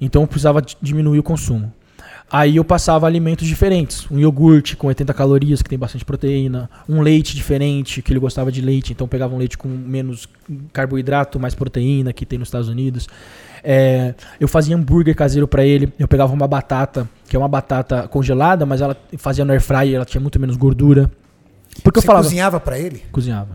Então 0.00 0.22
eu 0.22 0.26
precisava 0.28 0.60
di- 0.62 0.76
diminuir 0.80 1.18
o 1.18 1.22
consumo. 1.22 1.72
Aí 2.30 2.56
eu 2.56 2.64
passava 2.64 3.06
alimentos 3.06 3.46
diferentes. 3.46 4.10
Um 4.10 4.18
iogurte 4.18 4.74
com 4.74 4.86
80 4.86 5.12
calorias, 5.12 5.60
que 5.60 5.68
tem 5.68 5.78
bastante 5.78 6.02
proteína. 6.02 6.68
Um 6.88 7.02
leite 7.02 7.36
diferente, 7.36 8.00
que 8.00 8.10
ele 8.10 8.18
gostava 8.18 8.50
de 8.50 8.62
leite. 8.62 8.90
Então 8.92 9.04
eu 9.04 9.08
pegava 9.08 9.34
um 9.34 9.38
leite 9.38 9.58
com 9.58 9.68
menos 9.68 10.26
carboidrato, 10.72 11.38
mais 11.38 11.54
proteína, 11.54 12.10
que 12.10 12.24
tem 12.24 12.38
nos 12.38 12.48
Estados 12.48 12.68
Unidos. 12.68 13.06
É, 13.62 14.14
eu 14.40 14.48
fazia 14.48 14.74
hambúrguer 14.74 15.14
caseiro 15.14 15.46
pra 15.46 15.62
ele. 15.64 15.92
Eu 15.98 16.08
pegava 16.08 16.32
uma 16.32 16.48
batata, 16.48 17.06
que 17.32 17.36
é 17.36 17.38
uma 17.38 17.48
batata 17.48 18.06
congelada, 18.08 18.66
mas 18.66 18.82
ela 18.82 18.94
fazia 19.16 19.42
no 19.42 19.52
air 19.52 19.60
fryer, 19.62 19.94
ela 19.94 20.04
tinha 20.04 20.20
muito 20.20 20.38
menos 20.38 20.54
gordura. 20.54 21.10
Porque 21.82 21.98
Você 21.98 22.04
eu 22.04 22.06
falava... 22.06 22.24
cozinhava 22.24 22.60
pra 22.60 22.78
ele? 22.78 23.02
Cozinhava. 23.10 23.48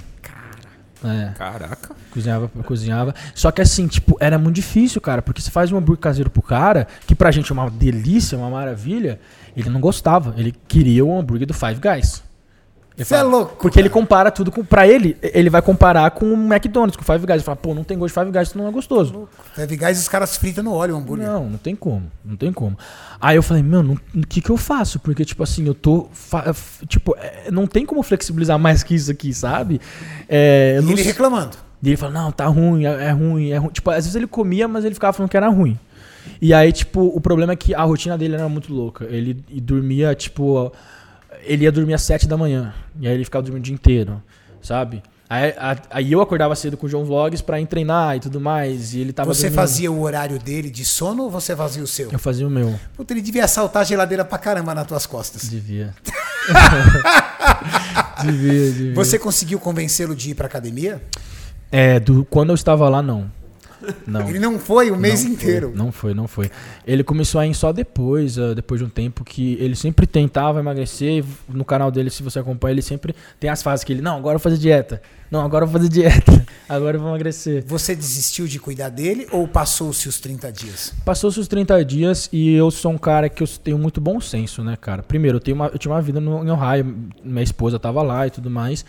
É. 1.03 1.33
Caraca. 1.37 1.95
Cozinhava, 2.09 2.47
cozinhava. 2.65 3.13
Só 3.35 3.51
que 3.51 3.61
assim, 3.61 3.85
tipo, 3.85 4.17
era 4.19 4.39
muito 4.39 4.55
difícil, 4.55 4.99
cara. 4.99 5.21
Porque 5.21 5.39
você 5.39 5.51
faz 5.51 5.71
um 5.71 5.77
hambúrguer 5.77 6.01
caseiro 6.01 6.27
pro 6.27 6.41
cara, 6.41 6.87
que 7.05 7.13
pra 7.13 7.29
gente 7.29 7.51
é 7.51 7.53
uma 7.53 7.69
delícia, 7.69 8.35
uma 8.35 8.49
maravilha, 8.49 9.19
ele 9.55 9.69
não 9.69 9.79
gostava. 9.79 10.33
Ele 10.37 10.55
queria 10.67 11.05
o 11.05 11.15
hambúrguer 11.15 11.45
do 11.45 11.53
Five 11.53 11.79
Guys. 11.79 12.23
Você 12.97 13.13
é 13.15 13.21
louco. 13.21 13.55
Porque 13.61 13.79
ele 13.79 13.89
compara 13.89 14.31
tudo 14.31 14.51
com. 14.51 14.65
Pra 14.65 14.87
ele, 14.87 15.15
ele 15.21 15.49
vai 15.51 15.61
comparar 15.61 16.09
com 16.11 16.25
o 16.25 16.33
McDonald's, 16.33 16.95
com 16.95 17.03
o 17.03 17.05
Five 17.05 17.25
Guys. 17.25 17.35
Ele 17.35 17.43
fala, 17.43 17.55
pô, 17.55 17.73
não 17.75 17.83
tem 17.83 17.97
gosto 17.97 18.13
de 18.15 18.19
Five 18.19 18.31
Guys, 18.35 18.47
isso 18.49 18.57
não 18.57 18.67
é 18.67 18.71
gostoso. 18.71 19.29
Five 19.53 19.77
Guys 19.77 19.99
os 19.99 20.07
caras 20.07 20.35
fritam 20.35 20.63
no 20.63 20.73
óleo 20.73 20.95
o 20.95 20.97
hambúrguer. 20.97 21.27
Não, 21.27 21.47
não 21.47 21.57
tem 21.59 21.75
como, 21.75 22.11
não 22.25 22.35
tem 22.35 22.51
como. 22.51 22.75
Aí 23.21 23.35
eu 23.35 23.43
falei, 23.43 23.61
meu, 23.61 23.83
não- 23.83 23.93
o 24.15 24.25
que 24.27 24.41
que 24.41 24.49
eu 24.49 24.57
faço? 24.57 24.99
Porque, 24.99 25.23
tipo 25.23 25.43
assim, 25.43 25.65
eu 25.67 25.75
tô. 25.75 26.07
Tipo, 26.87 27.15
é, 27.19 27.51
não 27.51 27.67
tem 27.67 27.85
como 27.85 28.01
flexibilizar 28.01 28.57
mais 28.57 28.81
que 28.83 28.95
isso 28.95 29.11
aqui, 29.11 29.33
sabe? 29.33 29.79
É, 30.27 30.79
E 30.81 30.91
ele 30.91 31.01
reclamando. 31.03 31.55
e 31.83 31.89
ele 31.89 31.97
fala, 31.97 32.13
não, 32.13 32.31
tá 32.31 32.47
ruim, 32.47 32.85
é, 32.85 33.05
é 33.05 33.11
ruim, 33.11 33.51
é 33.51 33.57
ruim. 33.57 33.69
Tipo, 33.69 33.91
às 33.91 33.97
vezes 34.05 34.15
ele 34.15 34.27
comia, 34.27 34.67
mas 34.67 34.83
ele 34.85 34.95
ficava 34.95 35.13
falando 35.13 35.29
que 35.29 35.37
era 35.37 35.49
ruim. 35.49 35.77
E 36.41 36.53
aí, 36.53 36.71
tipo, 36.73 37.01
o 37.01 37.21
problema 37.21 37.53
é 37.53 37.55
que 37.55 37.73
a 37.73 37.83
rotina 37.83 38.17
dele 38.17 38.35
era 38.35 38.49
muito 38.49 38.73
louca. 38.73 39.05
Ele 39.05 39.33
dormia, 39.61 40.13
tipo. 40.15 40.71
Ele 41.47 41.63
ia 41.63 41.71
dormir 41.71 41.93
às 41.93 42.01
sete 42.01 42.27
da 42.27 42.37
manhã. 42.37 42.73
E 42.99 43.07
aí 43.07 43.13
ele 43.13 43.23
ficava 43.23 43.41
dormindo 43.43 43.61
o 43.63 43.65
dia 43.65 43.73
inteiro, 43.73 44.21
sabe? 44.61 45.01
Aí, 45.29 45.53
a- 45.57 45.77
aí 45.91 46.11
eu 46.11 46.21
acordava 46.21 46.55
cedo 46.55 46.77
com 46.77 46.85
o 46.85 46.89
João 46.89 47.03
Vlogs 47.03 47.41
pra 47.41 47.59
ir 47.59 47.65
treinar 47.65 48.15
e 48.15 48.19
tudo 48.21 48.39
mais. 48.39 48.93
E 48.93 48.99
ele 49.01 49.11
tava. 49.11 49.33
Você 49.33 49.43
dormindo. 49.43 49.55
fazia 49.55 49.91
o 49.91 50.01
horário 50.01 50.39
dele 50.39 50.69
de 50.69 50.85
sono 50.85 51.23
ou 51.23 51.29
você 51.29 51.53
fazia 51.55 51.83
o 51.83 51.87
seu? 51.87 52.09
Eu 52.11 52.19
fazia 52.19 52.47
o 52.47 52.49
meu. 52.49 52.79
Puta, 52.95 53.13
ele 53.13 53.21
devia 53.21 53.43
assaltar 53.43 53.81
a 53.81 53.85
geladeira 53.85 54.23
pra 54.23 54.37
caramba 54.37 54.73
nas 54.73 54.87
tuas 54.87 55.05
costas. 55.05 55.49
Devia. 55.49 55.93
devia, 58.23 58.71
devia. 58.71 58.93
Você 58.95 59.19
conseguiu 59.19 59.59
convencê-lo 59.59 60.15
de 60.15 60.31
ir 60.31 60.35
pra 60.35 60.47
academia? 60.47 61.01
É, 61.71 61.99
do, 61.99 62.23
quando 62.25 62.49
eu 62.49 62.55
estava 62.55 62.87
lá, 62.89 63.01
não. 63.01 63.29
Não. 64.05 64.27
Ele 64.27 64.39
não 64.39 64.59
foi 64.59 64.91
o 64.91 64.97
mês 64.97 65.23
Não 65.23 65.31
inteiro. 65.31 65.67
Foi, 65.69 65.77
não 65.77 65.91
foi, 65.91 66.13
não 66.13 66.27
foi. 66.27 66.51
Ele 66.85 67.03
começou 67.03 67.39
a 67.39 67.47
ir 67.47 67.53
só 67.53 67.71
depois, 67.71 68.37
ah, 68.37 68.53
depois 68.53 68.79
de 68.79 68.85
um 68.85 68.89
tempo 68.89 69.23
que 69.23 69.57
ele 69.59 69.75
sempre 69.75 70.05
tentava 70.05 70.59
emagrecer. 70.59 71.23
No 71.47 71.65
canal 71.65 71.91
dele, 71.91 72.09
se 72.09 72.23
você 72.23 72.39
acompanha, 72.39 72.73
ele 72.73 72.81
sempre 72.81 73.15
tem 73.39 73.49
as 73.49 73.61
fases 73.61 73.83
que 73.83 73.93
ele, 73.93 74.01
não, 74.01 74.17
agora 74.17 74.35
eu 74.35 74.39
vou 74.39 74.43
fazer 74.43 74.57
dieta. 74.57 75.01
Não, 75.29 75.41
agora 75.41 75.65
eu 75.65 75.67
vou 75.67 75.79
fazer 75.79 75.91
dieta. 75.91 76.45
Agora 76.69 76.97
eu 76.97 77.01
vou 77.01 77.09
emagrecer. 77.09 77.63
Você 77.65 77.95
desistiu 77.95 78.45
de 78.45 78.59
cuidar 78.59 78.89
dele 78.89 79.25
ou 79.31 79.47
passou-se 79.47 80.07
os 80.07 80.19
30 80.19 80.51
dias? 80.51 80.93
Passou-se 81.05 81.39
os 81.39 81.47
30 81.47 81.83
dias 81.85 82.29
e 82.31 82.53
eu 82.53 82.69
sou 82.69 82.91
um 82.91 82.97
cara 82.97 83.29
que 83.29 83.41
eu 83.41 83.47
tenho 83.47 83.77
muito 83.77 84.01
bom 84.01 84.19
senso, 84.19 84.61
né, 84.61 84.75
cara? 84.75 85.01
Primeiro, 85.01 85.37
eu, 85.37 85.41
tenho 85.41 85.55
uma, 85.55 85.67
eu 85.67 85.77
tinha 85.77 85.93
uma 85.93 86.01
vida 86.01 86.19
no, 86.19 86.43
em 86.43 86.51
Ohio, 86.51 87.09
minha 87.23 87.43
esposa 87.43 87.79
tava 87.79 88.01
lá 88.01 88.27
e 88.27 88.31
tudo 88.31 88.49
mais. 88.49 88.85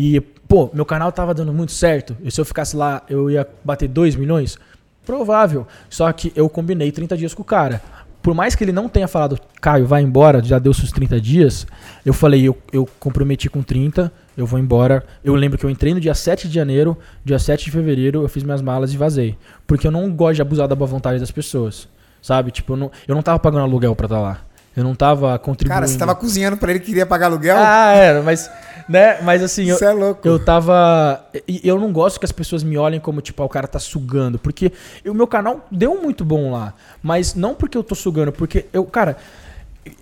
E, 0.00 0.20
pô, 0.20 0.70
meu 0.72 0.86
canal 0.86 1.10
tava 1.10 1.34
dando 1.34 1.52
muito 1.52 1.72
certo. 1.72 2.16
E 2.22 2.30
se 2.30 2.40
eu 2.40 2.44
ficasse 2.44 2.76
lá, 2.76 3.02
eu 3.10 3.28
ia 3.28 3.44
bater 3.64 3.88
2 3.88 4.14
milhões? 4.14 4.56
Provável. 5.04 5.66
Só 5.90 6.12
que 6.12 6.32
eu 6.36 6.48
combinei 6.48 6.92
30 6.92 7.16
dias 7.16 7.34
com 7.34 7.42
o 7.42 7.44
cara. 7.44 7.82
Por 8.22 8.32
mais 8.32 8.54
que 8.54 8.62
ele 8.62 8.70
não 8.70 8.88
tenha 8.88 9.08
falado, 9.08 9.40
Caio, 9.60 9.88
vai 9.88 10.00
embora, 10.00 10.40
já 10.40 10.60
deu 10.60 10.72
seus 10.72 10.92
30 10.92 11.20
dias, 11.20 11.66
eu 12.06 12.12
falei, 12.12 12.46
eu, 12.46 12.56
eu 12.72 12.88
comprometi 13.00 13.50
com 13.50 13.60
30, 13.60 14.12
eu 14.36 14.46
vou 14.46 14.60
embora. 14.60 15.04
Eu 15.24 15.34
lembro 15.34 15.58
que 15.58 15.66
eu 15.66 15.70
entrei 15.70 15.92
no 15.92 16.00
dia 16.00 16.14
7 16.14 16.46
de 16.46 16.54
janeiro, 16.54 16.96
dia 17.24 17.38
7 17.40 17.64
de 17.64 17.72
fevereiro, 17.72 18.22
eu 18.22 18.28
fiz 18.28 18.44
minhas 18.44 18.62
malas 18.62 18.94
e 18.94 18.96
vazei. 18.96 19.36
Porque 19.66 19.84
eu 19.84 19.90
não 19.90 20.12
gosto 20.12 20.36
de 20.36 20.42
abusar 20.42 20.68
da 20.68 20.76
boa 20.76 20.86
vontade 20.86 21.18
das 21.18 21.32
pessoas. 21.32 21.88
Sabe? 22.22 22.52
Tipo, 22.52 22.74
eu 22.74 22.76
não, 22.76 22.92
eu 23.08 23.16
não 23.16 23.22
tava 23.22 23.40
pagando 23.40 23.64
aluguel 23.64 23.96
pra 23.96 24.06
estar 24.06 24.20
lá. 24.20 24.47
Eu 24.78 24.84
não 24.84 24.94
tava 24.94 25.36
contribuindo. 25.40 25.74
Cara, 25.74 25.88
você 25.88 25.98
tava 25.98 26.14
cozinhando 26.14 26.56
pra 26.56 26.70
ele, 26.70 26.78
queria 26.78 27.04
pagar 27.04 27.26
aluguel? 27.26 27.56
Ah, 27.58 27.92
era, 27.94 28.22
mas. 28.22 28.48
Né? 28.88 29.20
Mas 29.22 29.42
assim, 29.42 29.68
eu, 29.68 29.76
Você 29.76 29.84
é 29.84 29.90
louco. 29.90 30.26
eu 30.26 30.38
tava. 30.38 31.20
Eu 31.64 31.80
não 31.80 31.92
gosto 31.92 32.20
que 32.20 32.24
as 32.24 32.30
pessoas 32.32 32.62
me 32.62 32.78
olhem 32.78 33.00
como, 33.00 33.20
tipo, 33.20 33.42
ah, 33.42 33.46
o 33.46 33.48
cara 33.48 33.66
tá 33.66 33.80
sugando. 33.80 34.38
Porque 34.38 34.72
o 35.04 35.12
meu 35.12 35.26
canal 35.26 35.66
deu 35.70 36.00
muito 36.00 36.24
bom 36.24 36.52
lá. 36.52 36.72
Mas 37.02 37.34
não 37.34 37.54
porque 37.54 37.76
eu 37.76 37.82
tô 37.82 37.96
sugando, 37.96 38.30
porque 38.30 38.66
eu, 38.72 38.84
cara. 38.84 39.16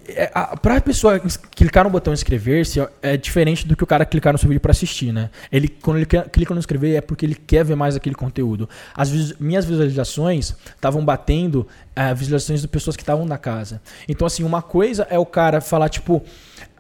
É, 0.09 0.31
a, 0.35 0.81
pessoa 0.81 1.21
clicar 1.51 1.85
no 1.85 1.91
botão 1.91 2.13
inscrever-se 2.13 2.81
é 3.03 3.17
diferente 3.17 3.67
do 3.67 3.77
que 3.77 3.85
o 3.85 3.87
cara 3.87 4.05
clicar 4.05 4.33
no 4.33 4.39
seu 4.39 4.49
vídeo 4.49 4.61
pra 4.61 4.71
assistir, 4.71 5.13
né? 5.13 5.31
Ele, 5.51 5.69
quando 5.69 5.99
ele 5.99 6.07
clica 6.07 6.55
no 6.55 6.59
inscrever 6.59 6.97
é 6.97 7.01
porque 7.01 7.27
ele 7.27 7.35
quer 7.35 7.65
ver 7.65 7.75
mais 7.75 7.97
aquele 7.97 8.15
conteúdo. 8.15 8.69
As 8.95 9.33
minhas 9.39 9.65
visualizações 9.65 10.55
estavam 10.75 11.05
batendo 11.05 11.67
eh, 11.95 12.15
visualizações 12.15 12.63
de 12.63 12.69
pessoas 12.69 12.97
que 12.97 13.03
estavam 13.03 13.25
na 13.25 13.39
casa. 13.39 13.81
Então, 14.09 14.27
assim, 14.27 14.45
uma 14.45 14.63
coisa 14.63 15.07
é 15.11 15.19
o 15.19 15.27
cara 15.27 15.61
falar, 15.61 15.89
tipo, 15.89 16.23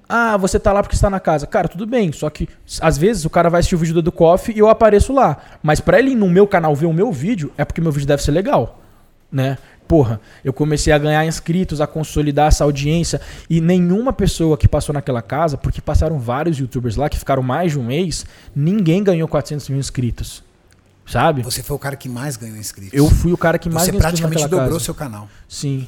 ah, 0.09 0.37
você 0.37 0.59
tá 0.59 0.73
lá 0.73 0.83
porque 0.83 0.95
está 0.95 1.11
na 1.11 1.19
casa. 1.19 1.47
Cara, 1.47 1.69
tudo 1.69 1.87
bem. 1.87 2.13
Só 2.13 2.31
que 2.31 2.49
às 2.81 2.97
vezes 2.97 3.25
o 3.25 3.31
cara 3.31 3.51
vai 3.51 3.61
assistir 3.61 3.75
o 3.75 3.79
vídeo 3.79 3.95
do 3.95 4.01
Edu 4.01 4.13
Coffee 4.13 4.55
e 4.55 4.59
eu 4.59 4.69
apareço 4.69 5.13
lá. 5.13 5.37
Mas 5.63 5.81
pra 5.81 5.99
ele 5.99 6.15
no 6.15 6.29
meu 6.29 6.47
canal 6.47 6.75
ver 6.75 6.87
o 6.87 6.93
meu 6.93 7.11
vídeo, 7.13 7.53
é 7.57 7.65
porque 7.65 7.81
meu 7.81 7.93
vídeo 7.93 8.07
deve 8.07 8.23
ser 8.23 8.31
legal. 8.31 8.81
Né? 9.31 9.59
Porra, 9.87 10.21
eu 10.45 10.53
comecei 10.53 10.93
a 10.93 10.99
ganhar 10.99 11.25
inscritos, 11.27 11.81
a 11.81 11.87
consolidar 11.87 12.49
essa 12.49 12.65
audiência. 12.65 13.21
E 13.49 13.61
nenhuma 13.61 14.13
pessoa 14.13 14.57
que 14.57 14.67
passou 14.67 14.93
naquela 14.93 15.23
casa, 15.23 15.57
porque 15.57 15.81
passaram 15.81 16.19
vários 16.19 16.59
youtubers 16.59 16.97
lá 16.97 17.09
que 17.09 17.19
ficaram 17.19 17.43
mais 17.43 17.73
de 17.73 17.79
um 17.79 17.85
mês, 17.85 18.27
ninguém 18.55 19.03
ganhou 19.03 19.29
400 19.29 19.69
mil 19.69 19.79
inscritos. 19.79 20.43
Sabe? 21.07 21.43
Você 21.43 21.63
foi 21.63 21.77
o 21.77 21.79
cara 21.79 21.95
que 21.95 22.09
mais 22.09 22.37
ganhou 22.37 22.57
inscritos. 22.57 22.93
Eu 22.93 23.09
fui 23.09 23.33
o 23.33 23.37
cara 23.37 23.59
que 23.59 23.69
mais 23.69 23.85
Você 23.85 23.93
ganhou 23.93 24.01
inscritos 24.01 24.21
praticamente 24.21 24.43
naquela 24.43 24.63
dobrou 24.63 24.79
casa. 24.79 24.85
seu 24.85 24.95
canal. 24.95 25.29
Sim. 25.49 25.87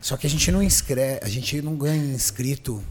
Só 0.00 0.16
que 0.16 0.26
a 0.26 0.30
gente 0.30 0.50
não 0.50 0.62
inscreve, 0.62 1.20
a 1.22 1.28
gente 1.28 1.62
não 1.62 1.76
ganha 1.76 2.12
inscrito 2.12 2.82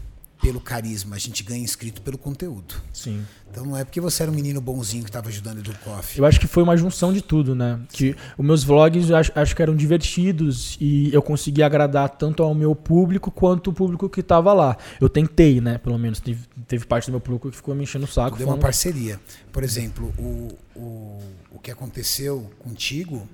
pelo 0.44 0.60
carisma, 0.60 1.16
a 1.16 1.18
gente 1.18 1.42
ganha 1.42 1.64
inscrito 1.64 2.02
pelo 2.02 2.18
conteúdo. 2.18 2.74
Sim. 2.92 3.24
Então 3.50 3.64
não 3.64 3.74
é 3.74 3.82
porque 3.82 3.98
você 3.98 4.24
era 4.24 4.30
um 4.30 4.34
menino 4.34 4.60
bonzinho 4.60 5.02
que 5.02 5.08
estava 5.08 5.30
ajudando 5.30 5.62
do 5.62 5.72
Coffee. 5.78 6.18
Eu 6.18 6.26
acho 6.26 6.38
que 6.38 6.46
foi 6.46 6.62
uma 6.62 6.76
junção 6.76 7.14
de 7.14 7.22
tudo, 7.22 7.54
né? 7.54 7.80
Que 7.90 8.14
os 8.36 8.44
meus 8.44 8.62
vlogs 8.62 9.10
acho, 9.10 9.32
acho 9.34 9.56
que 9.56 9.62
eram 9.62 9.74
divertidos 9.74 10.76
e 10.78 11.08
eu 11.14 11.22
consegui 11.22 11.62
agradar 11.62 12.10
tanto 12.10 12.42
ao 12.42 12.54
meu 12.54 12.74
público 12.74 13.30
quanto 13.30 13.70
o 13.70 13.72
público 13.72 14.06
que 14.06 14.20
estava 14.20 14.52
lá. 14.52 14.76
Eu 15.00 15.08
tentei, 15.08 15.62
né? 15.62 15.78
Pelo 15.78 15.98
menos 15.98 16.20
teve, 16.20 16.46
teve 16.68 16.84
parte 16.84 17.06
do 17.06 17.12
meu 17.12 17.20
público 17.20 17.50
que 17.50 17.56
ficou 17.56 17.74
me 17.74 17.84
enchendo 17.84 18.04
o 18.04 18.08
saco. 18.08 18.36
Deu 18.36 18.46
uma 18.46 18.58
parceria. 18.58 19.18
Por 19.50 19.64
exemplo, 19.64 20.12
o, 20.18 20.58
o, 20.78 21.18
o 21.52 21.58
que 21.58 21.70
aconteceu 21.70 22.50
contigo 22.58 23.26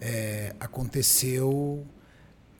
é, 0.00 0.52
aconteceu 0.58 1.86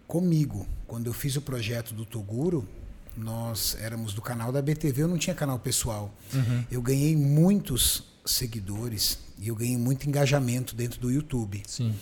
comigo. 0.07 0.65
Quando 0.87 1.09
eu 1.09 1.13
fiz 1.13 1.35
o 1.35 1.43
projeto 1.43 1.93
do 1.93 2.05
Toguro, 2.05 2.69
nós 3.17 3.77
éramos 3.81 4.13
do 4.13 4.23
canal 4.23 4.51
da 4.51 4.61
BTV, 4.61 5.03
eu 5.03 5.09
não 5.09 5.19
tinha 5.19 5.35
canal 5.35 5.59
pessoal. 5.59 6.15
Uhum. 6.33 6.65
Eu 6.71 6.83
ganhei 6.83 7.17
muitos 7.17 8.05
seguidores 8.25 9.19
e 9.39 9.49
eu 9.49 9.55
ganhei 9.55 9.77
muito 9.77 10.09
engajamento 10.09 10.75
dentro 10.75 11.01
do 11.01 11.11
YouTube. 11.11 11.63
Sim. 11.67 11.95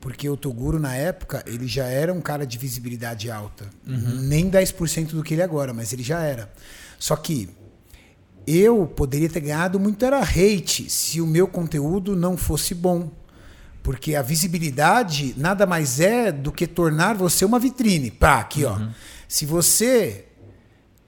Porque 0.00 0.28
o 0.28 0.36
Toguro, 0.36 0.80
na 0.80 0.94
época, 0.94 1.44
ele 1.46 1.66
já 1.66 1.84
era 1.84 2.12
um 2.12 2.20
cara 2.20 2.46
de 2.46 2.56
visibilidade 2.56 3.30
alta. 3.30 3.68
Uhum. 3.86 4.22
Nem 4.22 4.50
10% 4.50 5.08
do 5.08 5.22
que 5.22 5.34
ele 5.34 5.42
é 5.42 5.44
agora, 5.44 5.74
mas 5.74 5.92
ele 5.92 6.02
já 6.02 6.22
era. 6.22 6.50
Só 6.98 7.14
que 7.16 7.50
eu 8.46 8.86
poderia 8.86 9.28
ter 9.28 9.40
ganhado 9.40 9.78
muito 9.78 10.04
era 10.04 10.20
hate 10.20 10.88
se 10.88 11.20
o 11.20 11.26
meu 11.26 11.46
conteúdo 11.46 12.16
não 12.16 12.36
fosse 12.36 12.74
bom. 12.74 13.12
Porque 13.82 14.14
a 14.14 14.22
visibilidade 14.22 15.34
nada 15.36 15.66
mais 15.66 16.00
é 16.00 16.32
do 16.32 16.50
que 16.50 16.66
tornar 16.66 17.14
você 17.14 17.44
uma 17.44 17.58
vitrine. 17.58 18.10
Pá, 18.10 18.40
aqui, 18.40 18.64
ó. 18.64 18.78
Se 19.28 19.44
você 19.44 20.26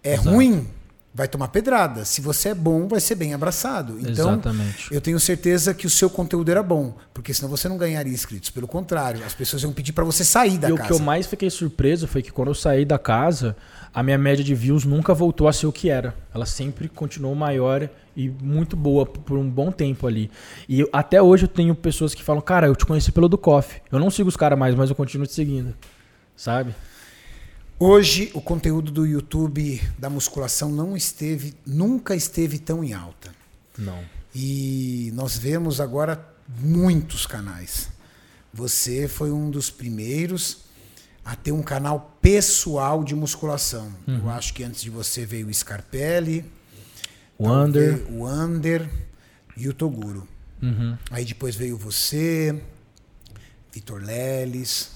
é 0.02 0.14
Exato. 0.14 0.30
ruim, 0.30 0.66
vai 1.14 1.28
tomar 1.28 1.48
pedrada. 1.48 2.04
Se 2.04 2.20
você 2.20 2.50
é 2.50 2.54
bom, 2.54 2.88
vai 2.88 2.98
ser 3.00 3.14
bem 3.14 3.34
abraçado. 3.34 3.98
Então, 4.00 4.30
Exatamente. 4.32 4.92
eu 4.94 5.00
tenho 5.00 5.20
certeza 5.20 5.74
que 5.74 5.86
o 5.86 5.90
seu 5.90 6.08
conteúdo 6.08 6.50
era 6.50 6.62
bom, 6.62 6.94
porque 7.12 7.34
senão 7.34 7.50
você 7.50 7.68
não 7.68 7.76
ganharia 7.76 8.12
inscritos. 8.12 8.48
Pelo 8.50 8.66
contrário, 8.66 9.22
as 9.24 9.34
pessoas 9.34 9.62
iam 9.62 9.72
pedir 9.72 9.92
para 9.92 10.04
você 10.04 10.24
sair 10.24 10.56
da 10.58 10.68
e 10.68 10.72
casa. 10.72 10.82
o 10.82 10.86
que 10.86 10.92
eu 10.94 10.98
mais 11.04 11.26
fiquei 11.26 11.50
surpreso 11.50 12.06
foi 12.08 12.22
que 12.22 12.32
quando 12.32 12.48
eu 12.48 12.54
saí 12.54 12.84
da 12.84 12.98
casa, 12.98 13.54
a 13.94 14.02
minha 14.02 14.16
média 14.16 14.42
de 14.42 14.54
views 14.54 14.84
nunca 14.84 15.12
voltou 15.12 15.46
a 15.48 15.52
ser 15.52 15.66
o 15.66 15.72
que 15.72 15.90
era. 15.90 16.14
Ela 16.34 16.46
sempre 16.46 16.88
continuou 16.88 17.34
maior 17.34 17.88
e 18.16 18.28
muito 18.30 18.74
boa 18.74 19.04
por 19.04 19.36
um 19.38 19.48
bom 19.48 19.70
tempo 19.70 20.06
ali. 20.06 20.30
E 20.68 20.80
eu- 20.80 20.88
até 20.92 21.20
hoje 21.20 21.44
eu 21.44 21.48
tenho 21.48 21.74
pessoas 21.74 22.14
que 22.14 22.22
falam, 22.22 22.40
cara, 22.42 22.66
eu 22.66 22.74
te 22.76 22.86
conheci 22.86 23.12
pelo 23.12 23.28
do 23.28 23.36
Coffee. 23.36 23.82
Eu 23.92 23.98
não 23.98 24.10
sigo 24.10 24.30
os 24.30 24.36
caras 24.36 24.58
mais, 24.58 24.74
mas 24.74 24.88
eu 24.90 24.96
continuo 24.96 25.26
te 25.26 25.34
seguindo. 25.34 25.74
Sabe? 26.34 26.74
Hoje, 27.84 28.30
o 28.32 28.40
conteúdo 28.40 28.92
do 28.92 29.04
YouTube 29.04 29.82
da 29.98 30.08
musculação 30.08 30.70
não 30.70 30.96
esteve, 30.96 31.52
nunca 31.66 32.14
esteve 32.14 32.56
tão 32.56 32.84
em 32.84 32.92
alta. 32.92 33.34
Não. 33.76 34.04
E 34.32 35.10
nós 35.14 35.36
vemos 35.36 35.80
agora 35.80 36.24
muitos 36.60 37.26
canais. 37.26 37.88
Você 38.54 39.08
foi 39.08 39.32
um 39.32 39.50
dos 39.50 39.68
primeiros 39.68 40.58
a 41.24 41.34
ter 41.34 41.50
um 41.50 41.60
canal 41.60 42.16
pessoal 42.22 43.02
de 43.02 43.16
musculação. 43.16 43.92
Eu 44.06 44.30
acho 44.30 44.54
que 44.54 44.62
antes 44.62 44.80
de 44.80 44.88
você 44.88 45.26
veio 45.26 45.48
o 45.48 45.52
Scarpelli, 45.52 46.44
O 47.36 47.50
Under. 47.50 47.98
talvez 47.98 48.16
o 48.16 48.28
Under 48.28 48.90
e 49.56 49.68
o 49.68 49.74
Toguro. 49.74 50.28
Uhum. 50.62 50.96
Aí 51.10 51.24
depois 51.24 51.56
veio 51.56 51.76
você, 51.76 52.62
Vitor 53.72 54.00
Leles, 54.00 54.91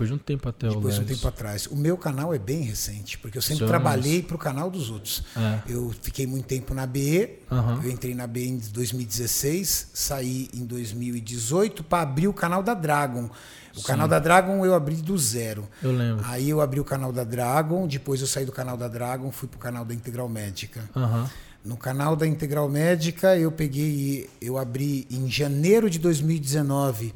Depois 0.00 0.08
de 0.08 0.14
um 0.14 0.18
tempo 0.18 0.48
até 0.48 0.66
o 0.68 0.70
depois 0.76 0.94
de 0.94 1.00
um 1.02 1.04
tempo 1.04 1.28
atrás. 1.28 1.66
O 1.66 1.76
meu 1.76 1.96
canal 1.98 2.32
é 2.32 2.38
bem 2.38 2.62
recente, 2.62 3.18
porque 3.18 3.36
eu 3.36 3.42
sempre 3.42 3.58
Somos. 3.58 3.70
trabalhei 3.70 4.22
para 4.22 4.34
o 4.34 4.38
canal 4.38 4.70
dos 4.70 4.88
outros. 4.90 5.22
É. 5.36 5.60
Eu 5.68 5.92
fiquei 6.00 6.26
muito 6.26 6.46
tempo 6.46 6.72
na 6.72 6.86
BE, 6.86 7.38
Aham. 7.50 7.80
eu 7.84 7.90
entrei 7.90 8.14
na 8.14 8.26
BE 8.26 8.48
em 8.48 8.58
2016, 8.58 9.90
saí 9.92 10.48
em 10.54 10.64
2018 10.64 11.84
para 11.84 12.02
abrir 12.02 12.28
o 12.28 12.32
canal 12.32 12.62
da 12.62 12.72
Dragon. 12.72 13.28
O 13.76 13.82
canal 13.82 14.08
da 14.08 14.18
Dragon 14.18 14.64
eu 14.64 14.74
abri 14.74 14.96
do 14.96 15.16
zero. 15.18 15.68
Eu 15.82 15.92
lembro. 15.92 16.24
Aí 16.26 16.48
eu 16.48 16.60
abri 16.60 16.80
o 16.80 16.84
canal 16.84 17.12
da 17.12 17.22
Dragon, 17.22 17.86
depois 17.86 18.20
eu 18.20 18.26
saí 18.26 18.44
do 18.46 18.52
canal 18.52 18.76
da 18.76 18.88
Dragon, 18.88 19.30
fui 19.30 19.48
pro 19.48 19.58
canal 19.58 19.84
da 19.84 19.92
Integral 19.94 20.28
Médica. 20.28 20.88
Aham. 20.96 21.28
No 21.62 21.76
canal 21.76 22.16
da 22.16 22.26
Integral 22.26 22.68
Médica, 22.70 23.36
eu 23.36 23.52
peguei, 23.52 24.30
eu 24.40 24.56
abri 24.56 25.06
em 25.10 25.30
janeiro 25.30 25.90
de 25.90 25.98
2019. 25.98 27.14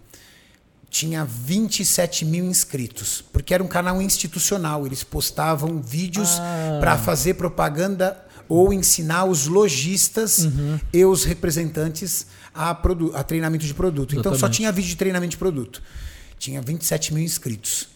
Tinha 0.95 1.25
27 1.25 2.25
mil 2.25 2.45
inscritos, 2.45 3.25
porque 3.33 3.53
era 3.53 3.61
um 3.61 3.67
canal 3.67 4.01
institucional. 4.01 4.87
Eles 4.87 5.03
postavam 5.03 5.83
vídeos 5.83 6.39
Ah. 6.39 6.79
para 6.79 6.97
fazer 6.97 7.35
propaganda 7.35 8.25
ou 8.49 8.73
ensinar 8.73 9.25
os 9.25 9.49
lojistas 9.49 10.45
Uhum. 10.45 10.79
e 10.93 11.05
os 11.05 11.25
representantes 11.25 12.29
a, 12.55 12.71
a 12.71 13.25
treinamento 13.25 13.67
de 13.67 13.75
produto. 13.75 14.15
Então 14.17 14.39
só 14.39 14.49
tinha 14.49 14.71
vídeo 14.71 14.91
de 14.91 14.95
treinamento 14.97 15.33
de 15.33 15.37
produto. 15.37 15.83
Tinha 16.39 16.63
27 16.63 17.13
mil 17.13 17.25
inscritos. 17.25 17.89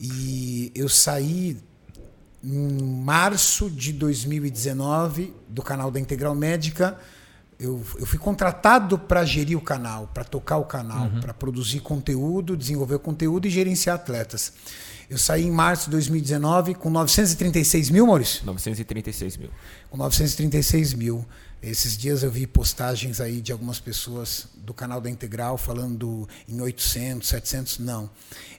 E 0.00 0.72
eu 0.74 0.88
saí 0.88 1.58
em 2.42 2.82
março 3.04 3.68
de 3.68 3.92
2019 3.92 5.34
do 5.46 5.60
canal 5.60 5.90
da 5.90 6.00
Integral 6.00 6.34
Médica. 6.34 6.98
Eu, 7.58 7.80
eu 7.98 8.06
fui 8.06 8.18
contratado 8.18 8.98
para 8.98 9.24
gerir 9.24 9.56
o 9.56 9.60
canal, 9.60 10.10
para 10.12 10.24
tocar 10.24 10.56
o 10.58 10.64
canal, 10.64 11.08
para 11.20 11.32
produzir 11.32 11.80
conteúdo, 11.80 12.56
desenvolver 12.56 12.98
conteúdo 12.98 13.46
e 13.46 13.50
gerenciar 13.50 13.96
atletas. 13.96 14.52
Eu 15.08 15.18
saí 15.18 15.44
em 15.44 15.50
março 15.50 15.84
de 15.84 15.90
2019 15.92 16.74
com 16.74 16.90
936 16.90 17.90
mil, 17.90 18.06
Maurício? 18.06 18.44
936 18.46 19.36
mil. 19.36 19.50
com 19.90 19.96
936 19.98 20.94
mil. 20.94 21.24
Esses 21.66 21.96
dias 21.96 22.22
eu 22.22 22.30
vi 22.30 22.46
postagens 22.46 23.22
aí 23.22 23.40
de 23.40 23.50
algumas 23.50 23.80
pessoas 23.80 24.46
do 24.54 24.74
canal 24.74 25.00
da 25.00 25.08
Integral 25.08 25.56
falando 25.56 26.28
em 26.46 26.60
800, 26.60 27.26
700. 27.26 27.78
Não. 27.78 28.10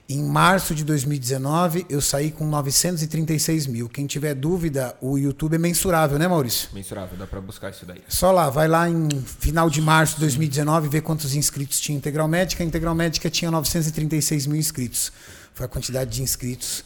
Em 0.08 0.24
março 0.24 0.74
de 0.74 0.84
2019, 0.84 1.86
eu 1.88 2.00
saí 2.00 2.32
com 2.32 2.44
936 2.46 3.68
mil. 3.68 3.88
Quem 3.88 4.06
tiver 4.06 4.34
dúvida, 4.34 4.96
o 5.00 5.16
YouTube 5.16 5.54
é 5.54 5.58
mensurável, 5.58 6.18
né, 6.18 6.26
Maurício? 6.26 6.68
Mensurável, 6.72 7.16
dá 7.16 7.28
pra 7.28 7.40
buscar 7.40 7.70
isso 7.70 7.86
daí. 7.86 8.02
Só 8.08 8.32
lá, 8.32 8.50
vai 8.50 8.66
lá 8.66 8.88
em 8.88 9.08
final 9.20 9.70
de 9.70 9.80
março 9.80 10.14
de 10.14 10.22
2019 10.22 10.88
ver 10.88 11.02
quantos 11.02 11.32
inscritos 11.36 11.78
tinha 11.78 11.96
Integral 11.96 12.26
Médica. 12.26 12.64
A 12.64 12.66
Integral 12.66 12.94
Médica 12.94 13.30
tinha 13.30 13.52
936 13.52 14.48
mil 14.48 14.58
inscritos. 14.58 15.12
Foi 15.54 15.66
a 15.66 15.68
quantidade 15.68 16.10
de 16.10 16.22
inscritos 16.22 16.84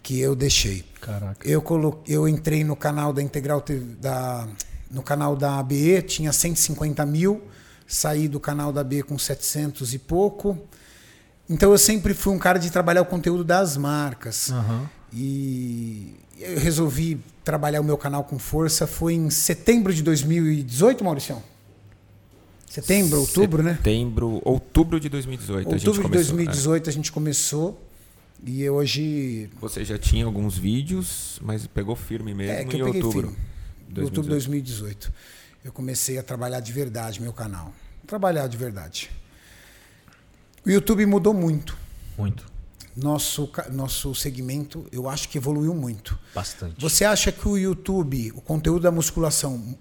que 0.00 0.20
eu 0.20 0.36
deixei. 0.36 0.84
Caraca. 1.00 1.46
Eu, 1.46 1.60
colo... 1.60 2.04
eu 2.06 2.28
entrei 2.28 2.62
no 2.62 2.76
canal 2.76 3.12
da 3.12 3.20
Integral 3.20 3.60
TV, 3.60 3.96
da 3.96 4.48
no 4.90 5.02
canal 5.02 5.36
da 5.36 5.58
ABE, 5.58 6.02
tinha 6.02 6.32
150 6.32 7.04
mil, 7.06 7.42
saí 7.86 8.28
do 8.28 8.38
canal 8.40 8.72
da 8.72 8.80
ABE 8.82 9.02
com 9.02 9.18
700 9.18 9.94
e 9.94 9.98
pouco. 9.98 10.58
Então 11.48 11.70
eu 11.70 11.78
sempre 11.78 12.12
fui 12.14 12.32
um 12.34 12.38
cara 12.38 12.58
de 12.58 12.70
trabalhar 12.70 13.02
o 13.02 13.06
conteúdo 13.06 13.44
das 13.44 13.76
marcas. 13.76 14.50
Aham. 14.50 14.88
E 15.12 16.14
eu 16.38 16.58
resolvi 16.58 17.20
trabalhar 17.44 17.80
o 17.80 17.84
meu 17.84 17.96
canal 17.96 18.24
com 18.24 18.38
força. 18.38 18.86
Foi 18.86 19.14
em 19.14 19.30
setembro 19.30 19.94
de 19.94 20.02
2018, 20.02 21.04
Mauricião? 21.04 21.42
Setembro, 22.68 23.20
outubro, 23.20 23.62
né? 23.62 23.74
Setembro, 23.76 24.40
outubro 24.44 25.00
de 25.00 25.08
2018 25.08 25.68
a 25.68 25.78
gente 25.78 25.88
Outubro 25.88 26.02
de 26.02 26.08
começou. 26.08 26.34
é. 26.34 26.44
2018 26.44 26.90
a 26.90 26.92
gente 26.92 27.12
começou. 27.12 27.82
E 28.44 28.68
hoje. 28.68 29.48
Você 29.60 29.84
já 29.84 29.96
tinha 29.96 30.26
alguns 30.26 30.58
vídeos, 30.58 31.38
mas 31.42 31.66
pegou 31.66 31.96
firme 31.96 32.34
mesmo 32.34 32.52
É, 32.52 32.62
em 32.76 32.82
outubro. 32.82 33.12
firme. 33.28 33.36
Em 33.94 34.02
outubro 34.02 34.22
de 34.22 34.28
2018. 34.30 35.12
Eu 35.64 35.72
comecei 35.72 36.18
a 36.18 36.22
trabalhar 36.22 36.60
de 36.60 36.72
verdade 36.72 37.20
meu 37.20 37.32
canal. 37.32 37.72
Trabalhar 38.06 38.46
de 38.46 38.56
verdade. 38.56 39.10
O 40.64 40.70
YouTube 40.70 41.04
mudou 41.06 41.34
muito. 41.34 41.76
Muito. 42.16 42.44
Nosso, 42.96 43.50
nosso 43.70 44.14
segmento, 44.14 44.86
eu 44.90 45.08
acho 45.08 45.28
que 45.28 45.38
evoluiu 45.38 45.74
muito. 45.74 46.18
Bastante. 46.34 46.80
Você 46.80 47.04
acha 47.04 47.30
que 47.30 47.46
o 47.46 47.58
YouTube, 47.58 48.32
o 48.34 48.40
conteúdo 48.40 48.82
da 48.82 48.90
musculação, 48.90 49.76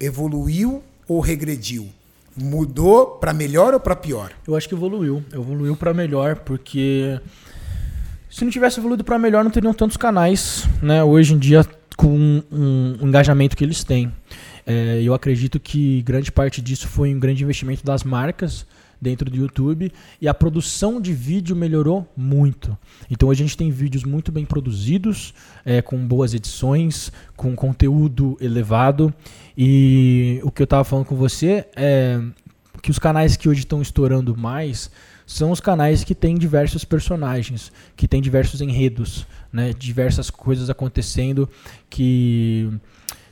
evoluiu 0.00 0.82
ou 1.06 1.20
regrediu? 1.20 1.88
Mudou 2.36 3.18
para 3.18 3.32
melhor 3.32 3.74
ou 3.74 3.80
para 3.80 3.94
pior? 3.94 4.32
Eu 4.46 4.56
acho 4.56 4.68
que 4.68 4.74
evoluiu. 4.74 5.22
Evoluiu 5.32 5.76
pra 5.76 5.92
melhor, 5.94 6.36
porque 6.36 7.20
se 8.30 8.44
não 8.44 8.50
tivesse 8.50 8.80
evoluído 8.80 9.04
pra 9.04 9.18
melhor, 9.18 9.44
não 9.44 9.50
teriam 9.50 9.72
tantos 9.72 9.96
canais, 9.96 10.64
né? 10.82 11.04
Hoje 11.04 11.34
em 11.34 11.38
dia, 11.38 11.64
com 11.96 12.16
um, 12.16 12.42
um 13.00 13.08
engajamento 13.08 13.56
que 13.56 13.64
eles 13.64 13.84
têm. 13.84 14.12
É, 14.66 15.00
eu 15.02 15.14
acredito 15.14 15.60
que 15.60 16.02
grande 16.02 16.32
parte 16.32 16.60
disso 16.62 16.88
foi 16.88 17.14
um 17.14 17.18
grande 17.18 17.42
investimento 17.42 17.84
das 17.84 18.02
marcas 18.02 18.66
dentro 19.00 19.30
do 19.30 19.36
YouTube 19.36 19.92
e 20.20 20.26
a 20.26 20.32
produção 20.32 21.00
de 21.00 21.12
vídeo 21.12 21.54
melhorou 21.54 22.10
muito. 22.16 22.76
Então 23.10 23.30
a 23.30 23.34
gente 23.34 23.56
tem 23.56 23.70
vídeos 23.70 24.04
muito 24.04 24.32
bem 24.32 24.46
produzidos, 24.46 25.34
é, 25.64 25.82
com 25.82 25.98
boas 26.06 26.32
edições, 26.32 27.12
com 27.36 27.54
conteúdo 27.54 28.36
elevado. 28.40 29.12
E 29.56 30.40
o 30.42 30.50
que 30.50 30.62
eu 30.62 30.64
estava 30.64 30.84
falando 30.84 31.06
com 31.06 31.16
você 31.16 31.66
é 31.76 32.18
que 32.82 32.90
os 32.90 32.98
canais 32.98 33.36
que 33.36 33.48
hoje 33.48 33.60
estão 33.60 33.82
estourando 33.82 34.36
mais 34.36 34.90
são 35.26 35.50
os 35.50 35.60
canais 35.60 36.04
que 36.04 36.14
têm 36.14 36.36
diversos 36.36 36.84
personagens, 36.84 37.72
que 37.96 38.06
têm 38.06 38.20
diversos 38.20 38.60
enredos, 38.60 39.26
né? 39.52 39.72
Diversas 39.72 40.30
coisas 40.30 40.68
acontecendo 40.68 41.48
que 41.88 42.70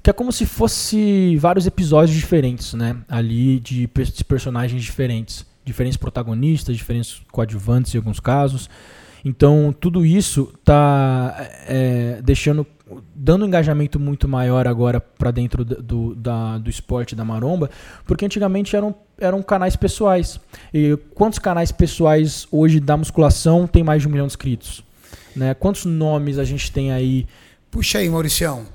que 0.02 0.10
é 0.10 0.12
como 0.12 0.32
se 0.32 0.44
fosse 0.46 1.36
vários 1.36 1.64
episódios 1.64 2.16
diferentes, 2.16 2.74
né? 2.74 2.96
Ali 3.08 3.60
de, 3.60 3.88
personagens 4.26 4.82
diferentes, 4.82 5.46
diferentes 5.64 5.96
protagonistas, 5.96 6.76
diferentes 6.76 7.22
coadjuvantes 7.30 7.94
em 7.94 7.98
alguns 7.98 8.18
casos. 8.18 8.68
Então 9.24 9.72
tudo 9.78 10.04
isso 10.04 10.52
tá 10.64 11.36
é, 11.68 12.20
deixando 12.22 12.66
dando 13.14 13.44
um 13.44 13.48
engajamento 13.48 13.98
muito 13.98 14.28
maior 14.28 14.66
agora 14.66 15.00
para 15.00 15.30
dentro 15.30 15.64
do, 15.64 15.82
do, 15.82 16.14
da, 16.14 16.58
do 16.58 16.68
esporte 16.68 17.14
da 17.14 17.24
maromba, 17.24 17.70
porque 18.04 18.24
antigamente 18.24 18.76
eram, 18.76 18.94
eram 19.22 19.42
canais 19.42 19.76
pessoais. 19.76 20.40
E 20.72 20.96
quantos 21.14 21.38
canais 21.38 21.72
pessoais 21.72 22.46
hoje 22.50 22.80
da 22.80 22.96
musculação 22.96 23.66
tem 23.66 23.82
mais 23.82 24.02
de 24.02 24.08
um 24.08 24.10
milhão 24.10 24.26
de 24.26 24.32
inscritos? 24.32 24.84
Né? 25.34 25.54
Quantos 25.54 25.84
nomes 25.84 26.38
a 26.38 26.44
gente 26.44 26.70
tem 26.70 26.92
aí? 26.92 27.26
Puxa 27.70 27.98
aí, 27.98 28.08
Mauricião. 28.08 28.66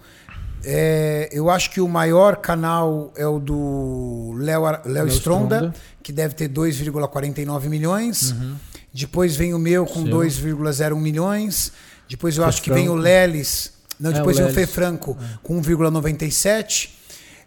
É, 0.64 1.30
eu 1.32 1.50
acho 1.50 1.70
que 1.70 1.80
o 1.80 1.88
maior 1.88 2.38
canal 2.38 3.14
é 3.16 3.28
o 3.28 3.40
do 3.40 4.34
Léo 4.38 5.08
Stronda, 5.08 5.58
Stronda, 5.58 5.74
que 6.02 6.12
deve 6.12 6.34
ter 6.34 6.50
2,49 6.50 7.70
milhões. 7.70 8.32
Uhum. 8.32 8.56
Depois 8.92 9.36
vem 9.36 9.54
o 9.54 9.60
meu 9.60 9.86
com 9.86 10.04
2,01 10.04 10.96
milhões. 10.96 11.72
Depois 12.10 12.36
eu 12.36 12.44
Foi 12.44 12.50
acho 12.50 12.62
que 12.62 12.74
vem 12.74 12.90
o 12.90 12.96
Lelis 12.96 13.78
não, 14.00 14.12
é, 14.12 14.14
depois 14.14 14.40
o, 14.40 14.46
o 14.46 14.50
Fê 14.50 14.68
Franco 14.68 15.18
é. 15.20 15.38
com 15.42 15.62
1,97. 15.62 16.90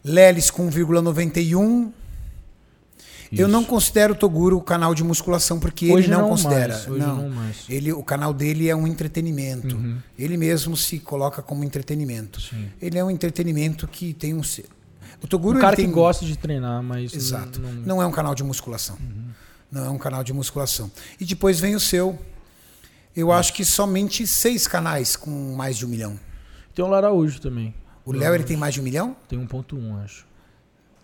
Lelis 0.05 0.51
com 0.51 0.69
1,91. 0.69 1.91
Eu 3.33 3.47
não 3.47 3.65
considero 3.65 4.13
o 4.13 4.17
Toguro 4.17 4.57
o 4.57 4.61
canal 4.61 4.95
de 4.95 5.05
musculação 5.05 5.61
porque 5.61 5.93
hoje 5.93 6.07
ele 6.07 6.15
não, 6.15 6.23
não 6.23 6.29
considera. 6.31 6.75
Mais, 6.75 6.87
não. 6.87 7.29
não. 7.29 7.51
Ele, 7.69 7.93
o 7.93 8.03
canal 8.03 8.35
dele 8.35 8.69
é 8.69 8.75
um 8.75 8.87
entretenimento. 8.87 9.77
Uhum. 9.77 9.99
Ele 10.19 10.37
mesmo 10.37 10.77
se 10.77 10.99
coloca 10.99 11.41
como 11.41 11.63
entretenimento. 11.63 12.41
Sim. 12.41 12.69
Ele 12.83 12.99
é 12.99 13.05
um 13.05 13.11
entretenimento 13.11 13.87
que 13.87 14.13
tem 14.13 14.35
um 14.35 14.43
o 15.23 15.27
Toguro 15.27 15.59
um 15.59 15.61
cara 15.61 15.77
tem... 15.77 15.87
que 15.87 15.93
gosta 15.93 16.25
de 16.25 16.37
treinar, 16.37 16.83
mas 16.83 17.13
exato. 17.13 17.61
Não, 17.61 17.73
não... 17.73 18.03
é 18.03 18.07
um 18.07 18.11
canal 18.11 18.35
de 18.35 18.43
musculação. 18.43 18.97
Uhum. 19.01 19.29
Não 19.71 19.85
é 19.85 19.91
um 19.91 19.99
canal 19.99 20.25
de 20.25 20.33
musculação. 20.33 20.91
E 21.21 21.25
depois 21.25 21.61
vem 21.61 21.75
o 21.77 21.81
seu. 21.81 22.19
Eu 23.15 23.31
acho 23.31 23.53
que 23.53 23.65
somente 23.65 24.27
seis 24.27 24.67
canais 24.67 25.17
com 25.17 25.55
mais 25.55 25.77
de 25.77 25.85
um 25.85 25.89
milhão. 25.89 26.19
Tem 26.75 26.85
o 26.85 26.89
Laraújo 26.89 27.41
também. 27.41 27.75
O 28.05 28.13
Léo 28.13 28.35
ele 28.35 28.45
tem 28.45 28.57
mais 28.57 28.75
de 28.75 28.81
um 28.81 28.85
milhão? 28.85 29.17
Tem 29.29 29.39
1.1, 29.39 30.03
acho. 30.03 30.27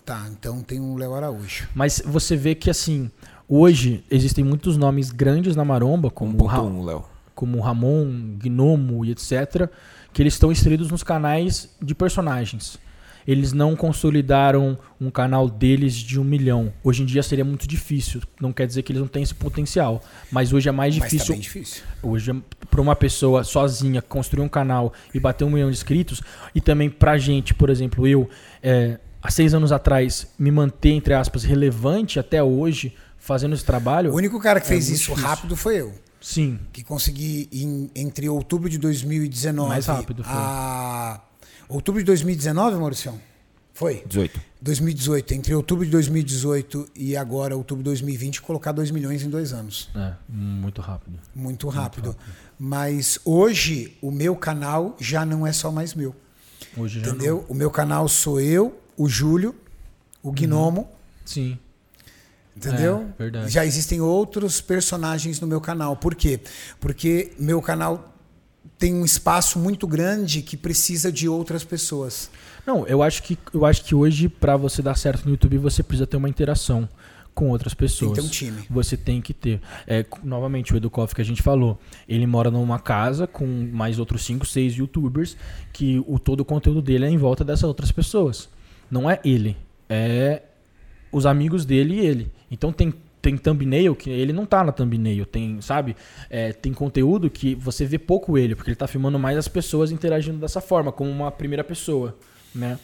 Tá, 0.07 0.29
então 0.31 0.63
tem 0.63 0.79
o 0.79 0.97
Léo 0.97 1.15
Araújo. 1.15 1.69
Mas 1.75 2.01
você 2.07 2.37
vê 2.37 2.55
que 2.55 2.71
assim, 2.71 3.11
hoje 3.49 4.05
existem 4.09 4.45
muitos 4.45 4.77
nomes 4.77 5.11
grandes 5.11 5.57
na 5.57 5.65
maromba, 5.65 6.13
como 6.13 6.41
o 6.41 6.47
Ra 6.47 6.63
Léo. 6.63 7.05
como 7.35 7.61
Ramon, 7.61 8.39
Gnomo 8.39 9.05
e 9.05 9.11
etc, 9.11 9.69
que 10.13 10.23
eles 10.23 10.35
estão 10.35 10.53
inseridos 10.53 10.93
nos 10.93 11.03
canais 11.03 11.69
de 11.83 11.93
personagens 11.93 12.79
eles 13.27 13.53
não 13.53 13.75
consolidaram 13.75 14.79
um 15.01 15.11
canal 15.11 15.49
deles 15.49 15.95
de 15.95 16.21
um 16.21 16.25
milhão. 16.25 16.73
Hoje 16.83 17.03
em 17.03 17.07
dia 17.07 17.23
seria 17.23 17.45
muito 17.45 17.67
difícil. 17.67 18.23
Não 18.41 18.53
quer 18.53 18.67
dizer 18.67 18.83
que 18.83 18.93
eles 18.93 19.01
não 19.01 19.09
têm 19.09 19.23
esse 19.23 19.35
potencial. 19.35 20.01
Mas 20.31 20.53
hoje 20.53 20.69
é 20.69 20.73
mais 20.73 20.95
difícil. 20.95 21.19
Mas 21.19 21.27
tá 21.27 21.33
bem 21.33 21.41
difícil. 21.41 21.83
Hoje, 22.03 22.43
para 22.71 22.81
uma 22.81 22.95
pessoa 22.95 23.43
sozinha 23.43 24.01
construir 24.01 24.45
um 24.45 24.49
canal 24.49 24.93
e 25.13 25.19
bater 25.19 25.45
um 25.45 25.51
milhão 25.51 25.71
de 25.71 25.77
inscritos, 25.77 26.23
e 26.55 26.61
também 26.61 26.89
pra 26.89 27.19
gente, 27.19 27.53
por 27.53 27.69
exemplo, 27.69 28.07
eu, 28.07 28.31
é, 28.63 29.01
há 29.27 29.31
seis 29.31 29.53
anos 29.55 29.73
atrás, 29.73 30.27
me 30.39 30.51
manter, 30.51 30.91
entre 30.91 31.15
aspas, 31.15 31.43
relevante 31.43 32.19
até 32.19 32.43
hoje, 32.43 32.95
fazendo 33.19 33.55
esse 33.55 33.65
trabalho. 33.65 34.13
O 34.13 34.17
único 34.17 34.39
cara 34.41 34.61
que 34.61 34.67
é 34.67 34.69
fez 34.69 34.89
isso 34.89 35.09
difícil. 35.11 35.15
rápido 35.29 35.57
foi 35.57 35.81
eu. 35.81 35.93
Sim. 36.21 36.59
Que 36.73 36.83
consegui, 36.83 37.49
em, 37.53 37.91
entre 37.95 38.29
outubro 38.29 38.69
de 38.69 38.79
2019 38.79 39.69
Mais 39.69 39.87
rápido 39.87 40.23
foi. 40.25 40.33
a 40.35 41.21
Outubro 41.69 42.01
de 42.01 42.07
2019, 42.07 42.77
Maurício? 42.77 43.13
Foi? 43.75 44.03
18. 44.07 44.41
2018. 44.63 45.35
Entre 45.35 45.55
outubro 45.55 45.85
de 45.85 45.91
2018 45.91 46.89
e 46.95 47.17
agora, 47.17 47.57
outubro 47.57 47.83
de 47.83 47.91
2020, 47.91 48.41
colocar 48.41 48.73
2 48.73 48.91
milhões 48.93 49.23
em 49.23 49.29
dois 49.29 49.53
anos. 49.53 49.91
É, 49.95 50.13
muito 50.29 50.81
rápido. 50.81 51.19
Muito 51.35 51.69
rápido. 51.69 52.05
Muito 52.07 52.19
rápido. 52.19 52.37
Mas 52.59 53.19
hoje, 53.25 53.97
o 54.01 54.11
meu 54.11 54.35
canal 54.37 54.97
já 55.01 55.27
não 55.27 55.47
é 55.47 55.53
só 55.53 55.71
mais 55.71 55.93
meu. 55.95 56.15
Hoje 56.77 57.01
já 57.01 57.09
Entendeu? 57.09 57.39
Não. 57.49 57.55
O 57.55 57.55
meu 57.55 57.71
canal 57.71 58.09
sou 58.09 58.41
eu, 58.41 58.79
o 58.97 59.09
Júlio, 59.09 59.55
o 60.23 60.33
Gnomo. 60.33 60.83
Uhum. 60.83 60.87
Sim. 61.25 61.59
Entendeu? 62.57 63.09
É, 63.19 63.23
verdade. 63.23 63.51
Já 63.51 63.67
existem 63.67 64.01
outros 64.01 64.61
personagens 64.61 65.41
no 65.41 65.47
meu 65.47 65.61
canal. 65.61 65.97
Por 65.97 66.15
quê? 66.15 66.41
Porque 66.81 67.33
meu 67.39 67.61
canal 67.61 68.15
tem 68.79 68.95
um 68.95 69.05
espaço 69.05 69.59
muito 69.59 69.87
grande 69.87 70.43
que 70.43 70.57
precisa 70.57 71.13
de 71.13 71.29
outras 71.29 71.65
pessoas. 71.65 72.31
Não, 72.67 72.87
eu 72.87 73.03
acho 73.03 73.23
que, 73.23 73.39
eu 73.53 73.65
acho 73.65 73.85
que 73.85 73.95
hoje, 73.95 74.29
para 74.29 74.57
você 74.57 74.83
dar 74.83 74.97
certo 74.97 75.25
no 75.25 75.33
YouTube, 75.33 75.59
você 75.59 75.83
precisa 75.83 76.07
ter 76.07 76.17
uma 76.17 76.29
interação 76.29 76.89
com 77.35 77.51
outras 77.51 77.75
pessoas. 77.75 78.13
Tem 78.13 78.25
que 78.25 78.39
ter 78.41 78.47
um 78.47 78.51
time. 78.53 78.67
Você 78.71 78.97
tem 78.97 79.21
que 79.21 79.35
ter. 79.35 79.61
É, 79.87 80.05
novamente, 80.25 80.73
o 80.73 80.77
Educoff 80.77 81.15
que 81.15 81.21
a 81.21 81.25
gente 81.25 81.43
falou, 81.43 81.79
ele 82.09 82.27
mora 82.27 82.51
numa 82.51 82.79
casa 82.79 83.27
com 83.27 83.47
mais 83.71 83.99
outros 83.99 84.25
5, 84.25 84.47
6 84.47 84.77
youtubers, 84.77 85.37
que 85.73 86.03
o 86.07 86.19
todo 86.19 86.41
o 86.41 86.45
conteúdo 86.45 86.81
dele 86.81 87.05
é 87.05 87.11
em 87.11 87.19
volta 87.19 87.45
dessas 87.45 87.65
outras 87.65 87.93
pessoas. 87.93 88.49
Não 88.91 89.11
é 89.11 89.21
ele, 89.25 89.57
é 89.89 90.43
os 91.11 91.27
amigos 91.27 91.65
dele 91.65 91.95
e 91.95 92.07
ele. 92.07 92.33
Então 92.51 92.73
tem 92.73 92.93
tem 93.27 93.37
thumbnail 93.37 93.97
que 93.97 94.09
ele 94.09 94.33
não 94.33 94.47
tá 94.47 94.63
na 94.63 94.71
thumbnail, 94.71 95.27
tem, 95.27 95.61
sabe? 95.61 95.97
É, 96.31 96.53
tem 96.53 96.73
conteúdo 96.73 97.29
que 97.29 97.57
você 97.57 97.85
vê 97.85 97.99
pouco 97.99 98.39
ele, 98.39 98.55
porque 98.55 98.71
ele 98.71 98.77
tá 98.77 98.87
filmando 98.87 99.19
mais 99.19 99.37
as 99.37 99.49
pessoas 99.49 99.91
interagindo 99.91 100.39
dessa 100.39 100.61
forma, 100.61 100.93
como 100.93 101.11
uma 101.11 101.33
primeira 101.33 101.65
pessoa, 101.65 102.17
né? 102.55 102.79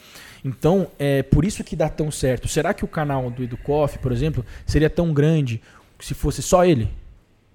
Então, 0.45 0.89
é 0.99 1.23
por 1.23 1.45
isso 1.45 1.63
que 1.63 1.77
dá 1.77 1.89
tão 1.89 2.11
certo. 2.11 2.49
Será 2.49 2.75
que 2.75 2.85
o 2.85 2.89
canal 2.89 3.31
do 3.31 3.45
EduCoff, 3.45 4.01
por 4.01 4.11
exemplo, 4.11 4.45
seria 4.67 4.91
tão 4.91 5.13
grande 5.13 5.63
se 6.01 6.13
fosse 6.13 6.43
só 6.43 6.65
ele? 6.65 6.91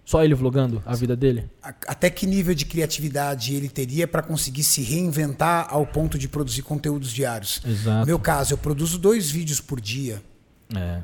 Só 0.07 0.23
ele 0.23 0.33
vlogando 0.33 0.81
a 0.85 0.95
vida 0.95 1.17
dele? 1.17 1.49
Até 1.61 2.09
que 2.09 2.25
nível 2.25 2.55
de 2.55 2.63
criatividade 2.63 3.53
ele 3.53 3.67
teria 3.67 4.07
para 4.07 4.23
conseguir 4.23 4.63
se 4.63 4.81
reinventar 4.81 5.67
ao 5.69 5.85
ponto 5.85 6.17
de 6.17 6.29
produzir 6.29 6.61
conteúdos 6.61 7.11
diários? 7.11 7.61
Exato. 7.65 7.99
No 7.99 8.05
meu 8.05 8.17
caso, 8.17 8.53
eu 8.53 8.57
produzo 8.57 8.97
dois 8.97 9.29
vídeos 9.29 9.59
por 9.59 9.81
dia. 9.81 10.23
É. 10.73 11.01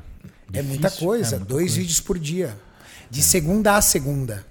Difícil, 0.48 0.54
é 0.54 0.62
muita 0.62 0.90
coisa. 0.90 1.36
É 1.36 1.38
muita 1.38 1.52
dois 1.52 1.64
coisa. 1.64 1.80
vídeos 1.80 2.00
por 2.00 2.18
dia. 2.18 2.56
De 3.10 3.20
é. 3.20 3.22
segunda 3.22 3.76
a 3.76 3.82
segunda. 3.82 4.46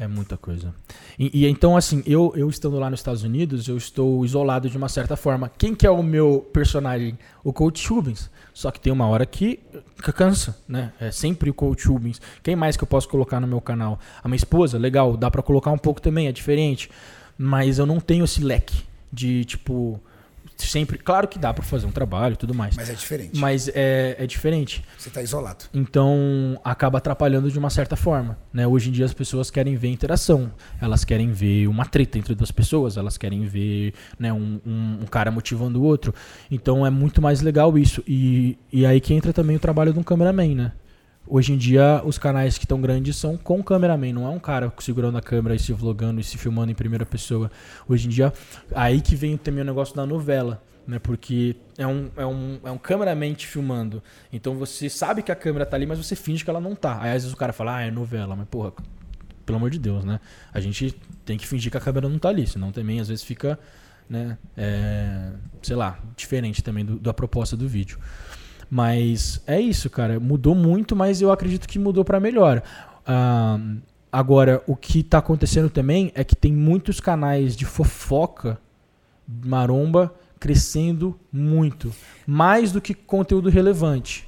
É 0.00 0.08
muita 0.08 0.34
coisa. 0.34 0.74
E, 1.18 1.42
e, 1.42 1.46
então, 1.46 1.76
assim, 1.76 2.02
eu, 2.06 2.32
eu 2.34 2.48
estando 2.48 2.78
lá 2.78 2.88
nos 2.88 3.00
Estados 3.00 3.22
Unidos, 3.22 3.68
eu 3.68 3.76
estou 3.76 4.24
isolado 4.24 4.70
de 4.70 4.78
uma 4.78 4.88
certa 4.88 5.14
forma. 5.14 5.50
Quem 5.58 5.74
que 5.74 5.86
é 5.86 5.90
o 5.90 6.02
meu 6.02 6.48
personagem? 6.54 7.18
O 7.44 7.52
Coach 7.52 7.86
Rubens. 7.86 8.30
Só 8.54 8.70
que 8.70 8.80
tem 8.80 8.90
uma 8.90 9.06
hora 9.06 9.26
que 9.26 9.60
cansa, 10.16 10.56
né? 10.66 10.94
É 10.98 11.10
sempre 11.10 11.50
o 11.50 11.54
Coach 11.54 11.86
Rubens. 11.86 12.18
Quem 12.42 12.56
mais 12.56 12.78
que 12.78 12.82
eu 12.82 12.88
posso 12.88 13.10
colocar 13.10 13.40
no 13.40 13.46
meu 13.46 13.60
canal? 13.60 14.00
A 14.24 14.26
minha 14.26 14.36
esposa, 14.36 14.78
legal, 14.78 15.18
dá 15.18 15.30
para 15.30 15.42
colocar 15.42 15.70
um 15.70 15.78
pouco 15.78 16.00
também, 16.00 16.28
é 16.28 16.32
diferente. 16.32 16.90
Mas 17.36 17.78
eu 17.78 17.84
não 17.84 18.00
tenho 18.00 18.24
esse 18.24 18.42
leque 18.42 18.82
de, 19.12 19.44
tipo, 19.44 20.00
sempre. 20.66 20.98
Claro 20.98 21.28
que 21.28 21.38
dá 21.38 21.52
para 21.52 21.64
fazer 21.64 21.86
um 21.86 21.90
trabalho 21.90 22.34
e 22.34 22.36
tudo 22.36 22.54
mais. 22.54 22.76
Mas 22.76 22.90
é 22.90 22.94
diferente. 22.94 23.38
Mas 23.38 23.68
é, 23.68 24.16
é 24.18 24.26
diferente. 24.26 24.84
Você 24.98 25.08
está 25.08 25.22
isolado. 25.22 25.64
Então 25.72 26.60
acaba 26.64 26.98
atrapalhando 26.98 27.50
de 27.50 27.58
uma 27.58 27.70
certa 27.70 27.96
forma. 27.96 28.38
Né? 28.52 28.66
Hoje 28.66 28.88
em 28.88 28.92
dia 28.92 29.04
as 29.04 29.14
pessoas 29.14 29.50
querem 29.50 29.76
ver 29.76 29.88
interação. 29.88 30.52
Elas 30.80 31.04
querem 31.04 31.32
ver 31.32 31.66
uma 31.68 31.84
treta 31.84 32.18
entre 32.18 32.34
duas 32.34 32.50
pessoas. 32.50 32.96
Elas 32.96 33.16
querem 33.16 33.44
ver 33.44 33.94
né, 34.18 34.32
um, 34.32 34.60
um, 34.66 34.98
um 35.02 35.06
cara 35.06 35.30
motivando 35.30 35.80
o 35.80 35.84
outro. 35.84 36.14
Então 36.50 36.86
é 36.86 36.90
muito 36.90 37.20
mais 37.20 37.40
legal 37.40 37.76
isso. 37.78 38.02
E, 38.06 38.58
e 38.72 38.84
aí 38.86 39.00
que 39.00 39.14
entra 39.14 39.32
também 39.32 39.56
o 39.56 39.60
trabalho 39.60 39.92
de 39.92 39.98
um 39.98 40.02
cameraman, 40.02 40.54
né? 40.54 40.72
Hoje 41.32 41.52
em 41.52 41.56
dia, 41.56 42.02
os 42.04 42.18
canais 42.18 42.58
que 42.58 42.64
estão 42.64 42.80
grandes 42.80 43.16
são 43.16 43.36
com 43.36 43.62
cameraman, 43.62 44.12
não 44.12 44.26
é 44.26 44.30
um 44.30 44.38
cara 44.40 44.72
segurando 44.80 45.16
a 45.16 45.22
câmera 45.22 45.54
e 45.54 45.60
se 45.60 45.72
vlogando 45.72 46.20
e 46.20 46.24
se 46.24 46.36
filmando 46.36 46.72
em 46.72 46.74
primeira 46.74 47.06
pessoa. 47.06 47.48
Hoje 47.88 48.08
em 48.08 48.10
dia, 48.10 48.32
aí 48.74 49.00
que 49.00 49.14
vem 49.14 49.36
também 49.36 49.62
o 49.62 49.64
negócio 49.64 49.94
da 49.94 50.04
novela, 50.04 50.60
né? 50.84 50.98
Porque 50.98 51.54
é 51.78 51.86
um, 51.86 52.10
é 52.16 52.26
um, 52.26 52.58
é 52.64 52.70
um 52.72 52.78
cameraman 52.78 53.32
te 53.32 53.46
filmando. 53.46 54.02
Então 54.32 54.56
você 54.56 54.90
sabe 54.90 55.22
que 55.22 55.30
a 55.30 55.36
câmera 55.36 55.64
tá 55.64 55.76
ali, 55.76 55.86
mas 55.86 55.98
você 55.98 56.16
finge 56.16 56.42
que 56.42 56.50
ela 56.50 56.60
não 56.60 56.74
tá. 56.74 57.00
Aí 57.00 57.10
às 57.10 57.22
vezes 57.22 57.32
o 57.32 57.36
cara 57.36 57.52
fala, 57.52 57.76
ah, 57.76 57.82
é 57.82 57.92
novela, 57.92 58.34
mas 58.34 58.48
porra, 58.48 58.72
pelo 59.46 59.56
amor 59.56 59.70
de 59.70 59.78
Deus, 59.78 60.04
né? 60.04 60.18
A 60.52 60.58
gente 60.58 61.00
tem 61.24 61.38
que 61.38 61.46
fingir 61.46 61.70
que 61.70 61.76
a 61.76 61.80
câmera 61.80 62.08
não 62.08 62.18
tá 62.18 62.28
ali, 62.28 62.44
senão 62.44 62.72
também 62.72 62.98
às 62.98 63.06
vezes 63.06 63.22
fica, 63.22 63.56
né? 64.08 64.36
É, 64.56 65.30
sei 65.62 65.76
lá, 65.76 65.96
diferente 66.16 66.60
também 66.60 66.84
do, 66.84 66.98
da 66.98 67.14
proposta 67.14 67.56
do 67.56 67.68
vídeo. 67.68 68.00
Mas 68.70 69.40
é 69.46 69.60
isso, 69.60 69.90
cara. 69.90 70.20
Mudou 70.20 70.54
muito, 70.54 70.94
mas 70.94 71.20
eu 71.20 71.32
acredito 71.32 71.66
que 71.68 71.78
mudou 71.78 72.04
para 72.04 72.20
melhor. 72.20 72.62
Uh, 73.00 73.80
agora, 74.12 74.62
o 74.66 74.76
que 74.76 75.00
está 75.00 75.18
acontecendo 75.18 75.68
também 75.68 76.12
é 76.14 76.22
que 76.22 76.36
tem 76.36 76.52
muitos 76.52 77.00
canais 77.00 77.56
de 77.56 77.64
fofoca 77.64 78.58
maromba 79.44 80.14
crescendo 80.38 81.18
muito. 81.32 81.92
Mais 82.26 82.72
do 82.72 82.80
que 82.80 82.94
conteúdo 82.94 83.48
relevante. 83.48 84.26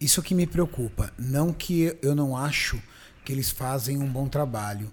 isso 0.00 0.20
que 0.20 0.34
me 0.34 0.46
preocupa. 0.48 1.12
Não 1.16 1.52
que 1.52 1.96
eu 2.02 2.12
não 2.14 2.36
acho 2.36 2.82
que 3.24 3.30
eles 3.32 3.50
fazem 3.50 3.98
um 3.98 4.06
bom 4.08 4.26
trabalho, 4.26 4.90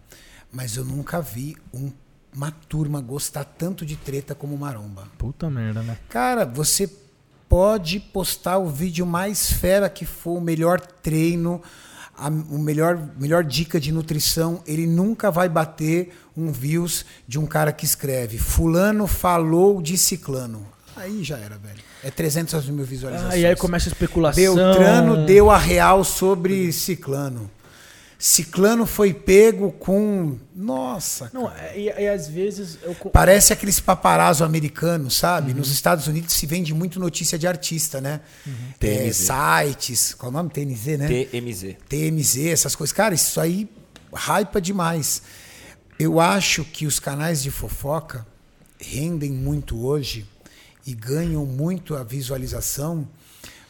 mas 0.51 0.75
eu 0.77 0.85
nunca 0.85 1.19
vi 1.19 1.57
um- 1.73 1.91
uma 2.31 2.51
turma 2.51 3.01
gostar 3.01 3.43
tanto 3.43 3.83
de 3.83 3.95
treta 3.95 4.35
como 4.35 4.55
Maromba. 4.55 5.07
Puta 5.17 5.49
merda, 5.49 5.81
né? 5.81 5.97
Cara, 6.09 6.45
você 6.45 6.87
pode 7.49 7.99
postar 7.99 8.59
o 8.59 8.69
vídeo 8.69 9.05
mais 9.05 9.51
fera 9.51 9.89
que 9.89 10.05
for, 10.05 10.37
o 10.37 10.41
melhor 10.41 10.79
treino, 10.79 11.61
a 12.15 12.27
o 12.27 12.59
melhor, 12.59 12.97
melhor 13.17 13.43
dica 13.43 13.79
de 13.79 13.91
nutrição, 13.91 14.61
ele 14.67 14.85
nunca 14.85 15.31
vai 15.31 15.49
bater 15.49 16.13
um 16.37 16.51
views 16.51 17.03
de 17.27 17.39
um 17.39 17.45
cara 17.45 17.73
que 17.73 17.83
escreve 17.83 18.37
Fulano 18.37 19.07
falou 19.07 19.81
de 19.81 19.97
ciclano. 19.97 20.65
Aí 20.95 21.23
já 21.23 21.37
era, 21.37 21.57
velho. 21.57 21.79
É 22.03 22.11
300 22.11 22.69
mil 22.69 22.83
visualizações. 22.83 23.33
Ah, 23.33 23.37
e 23.37 23.45
aí 23.45 23.55
começa 23.55 23.87
a 23.87 23.91
especulação. 23.91 24.55
Beltrano 24.55 25.25
deu 25.25 25.49
a 25.49 25.57
real 25.57 26.03
sobre 26.03 26.73
Ciclano. 26.73 27.49
Ciclano 28.21 28.85
foi 28.85 29.13
pego 29.13 29.71
com. 29.71 30.37
Nossa. 30.53 31.31
Não, 31.33 31.47
cara. 31.47 31.73
e, 31.77 31.85
e 31.85 32.07
às 32.09 32.27
vezes 32.27 32.77
eu. 32.83 32.93
Parece 33.13 33.53
aqueles 33.53 33.79
paparazzo 33.79 34.43
americanos, 34.43 35.15
Uhum. 35.15 35.19
sabe? 35.21 35.53
Nos 35.53 35.71
Estados 35.71 36.05
Unidos 36.05 36.33
se 36.33 36.45
vende 36.45 36.73
muito 36.73 36.99
notícia 36.99 37.39
de 37.39 37.47
artista, 37.47 38.01
né? 38.01 38.19
Uhum. 38.45 38.53
É, 38.81 38.97
TMZ. 39.09 39.15
sites. 39.15 40.13
Qual 40.13 40.29
é 40.29 40.33
o 40.33 40.37
nome? 40.37 40.49
TNZ, 40.49 40.85
né? 40.97 41.07
TMZ. 41.07 41.77
TMZ, 41.87 42.37
essas 42.47 42.75
coisas. 42.75 42.91
Cara, 42.91 43.15
isso 43.15 43.39
aí 43.39 43.69
hypa 44.13 44.59
demais. 44.59 45.21
Eu 45.97 46.19
acho 46.19 46.65
que 46.65 46.85
os 46.85 46.99
canais 46.99 47.41
de 47.41 47.51
fofoca 47.51 48.27
rendem 48.77 49.31
muito 49.31 49.81
hoje 49.85 50.25
e 50.85 50.93
ganham 50.93 51.45
muito 51.45 51.95
a 51.95 52.03
visualização 52.03 53.07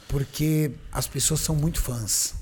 porque 0.07 0.71
as 0.91 1.05
pessoas 1.05 1.39
são 1.41 1.55
muito 1.55 1.79
fãs. 1.79 2.33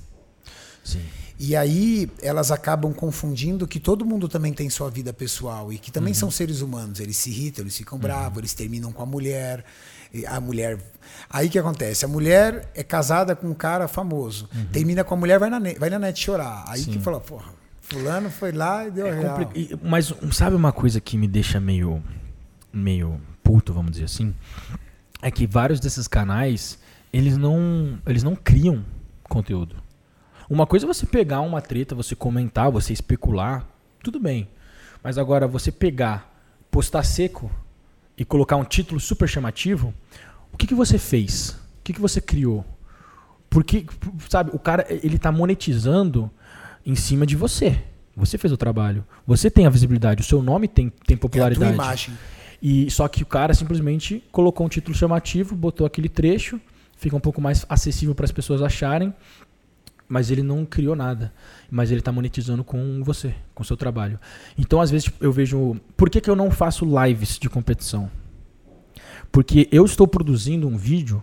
Sim. 0.86 1.02
E 1.40 1.56
aí 1.56 2.10
elas 2.22 2.50
acabam 2.52 2.92
confundindo 2.94 3.68
que 3.68 3.80
todo 3.80 4.04
mundo 4.04 4.28
também 4.28 4.52
tem 4.54 4.70
sua 4.72 4.90
vida 4.90 5.14
pessoal 5.14 5.72
e 5.72 5.78
que 5.78 5.92
também 5.92 6.14
são 6.14 6.32
seres 6.32 6.62
humanos. 6.62 7.00
Eles 7.00 7.16
se 7.18 7.30
irritam, 7.30 7.64
eles 7.64 7.78
ficam 7.78 7.98
bravos, 8.00 8.40
eles 8.40 8.54
terminam 8.56 8.92
com 8.92 9.04
a 9.04 9.06
mulher. 9.06 9.64
A 10.28 10.40
mulher. 10.40 10.80
Aí 11.30 11.48
o 11.48 11.50
que 11.50 11.60
acontece? 11.60 12.06
A 12.06 12.08
mulher 12.08 12.72
é 12.74 12.84
casada 12.84 13.36
com 13.36 13.48
um 13.48 13.54
cara 13.54 13.88
famoso. 13.88 14.50
Termina 14.72 15.04
com 15.04 15.14
a 15.14 15.18
mulher, 15.18 15.38
vai 15.38 15.50
na, 15.50 15.60
net, 15.60 15.78
vai 15.80 15.90
na 15.92 16.00
net 16.00 16.20
chorar. 16.20 16.64
Aí 16.68 16.84
que 16.84 16.98
fala, 17.00 17.20
porra, 17.20 17.52
fulano 17.82 18.32
foi 18.32 18.52
lá 18.52 18.88
e 18.88 18.92
deu 18.92 19.06
É 19.06 19.20
real. 19.20 19.38
compli- 19.46 19.80
Mas 19.84 20.12
sabe 20.32 20.56
uma 20.56 20.72
coisa 20.72 21.00
que 21.00 21.18
me 21.18 21.28
deixa 21.28 21.60
meio, 21.60 22.02
meio 22.74 23.22
puto, 23.44 23.74
vamos 23.74 23.92
dizer 23.92 24.06
assim? 24.06 24.34
É 25.22 25.30
que 25.30 25.46
vários 25.46 25.80
desses 25.80 26.08
canais, 26.08 26.80
eles 27.14 27.38
não, 27.38 28.00
eles 28.08 28.24
não 28.24 28.36
criam 28.36 28.84
conteúdo. 29.24 29.76
Uma 30.50 30.66
coisa 30.66 30.86
é 30.86 30.88
você 30.88 31.06
pegar 31.06 31.42
uma 31.42 31.62
treta, 31.62 31.94
você 31.94 32.16
comentar, 32.16 32.72
você 32.72 32.94
especular, 32.94 33.68
tudo 34.04 34.20
bem. 34.20 34.48
Mas 35.04 35.18
agora 35.18 35.48
você 35.48 35.72
pegar, 35.72 36.34
postar 36.72 37.04
seco 37.04 37.52
e 38.18 38.24
colocar 38.24 38.56
um 38.56 38.64
título 38.64 39.00
super 39.00 39.28
chamativo, 39.28 39.94
o 40.52 40.58
que, 40.58 40.66
que 40.68 40.76
você 40.76 40.98
fez? 40.98 41.50
O 41.50 41.84
que, 41.84 41.94
que 41.94 42.02
você 42.02 42.22
criou? 42.22 42.66
Porque, 43.50 43.86
sabe, 44.30 44.52
o 44.54 44.60
cara, 44.60 44.86
ele 44.90 45.18
tá 45.18 45.32
monetizando 45.32 46.30
em 46.86 46.96
cima 46.96 47.26
de 47.26 47.36
você. 47.36 47.82
Você 48.16 48.38
fez 48.38 48.52
o 48.52 48.58
trabalho. 48.58 49.06
Você 49.26 49.50
tem 49.52 49.66
a 49.68 49.70
visibilidade. 49.70 50.22
O 50.22 50.26
seu 50.26 50.42
nome 50.42 50.68
tem, 50.68 50.90
tem 50.90 51.14
É 51.14 51.16
a 51.16 51.20
tua 51.20 51.30
popularidade. 51.30 51.74
imagem. 51.74 52.18
E 52.62 52.90
só 52.90 53.08
que 53.08 53.22
o 53.22 53.26
cara 53.26 53.54
simplesmente 53.54 54.24
colocou 54.32 54.66
um 54.66 54.70
título 54.70 54.98
chamativo, 54.98 55.56
botou 55.56 55.86
aquele 55.86 56.10
trecho, 56.10 56.60
fica 56.98 57.16
um 57.16 57.20
pouco 57.20 57.40
mais 57.40 57.66
acessível 57.70 58.16
para 58.16 58.26
as 58.26 58.32
pessoas 58.32 58.62
acharem, 58.62 59.14
mas 60.08 60.32
ele 60.32 60.44
não 60.44 60.66
criou 60.66 60.96
nada. 60.96 61.34
Mas 61.70 61.92
ele 61.92 62.00
está 62.00 62.12
monetizando 62.12 62.64
com 62.64 63.04
você, 63.04 63.36
com 63.54 63.64
seu 63.64 63.76
trabalho. 63.76 64.20
Então, 64.58 64.80
às 64.80 64.90
vezes, 64.90 65.06
tipo, 65.06 65.24
eu 65.24 65.32
vejo. 65.32 65.76
Por 65.96 66.10
que, 66.10 66.22
que 66.22 66.30
eu 66.30 66.36
não 66.36 66.50
faço 66.50 66.86
lives 66.86 67.38
de 67.38 67.50
competição? 67.50 68.10
Porque 69.32 69.68
eu 69.72 69.86
estou 69.86 70.08
produzindo 70.08 70.68
um 70.68 70.78
vídeo 70.78 71.22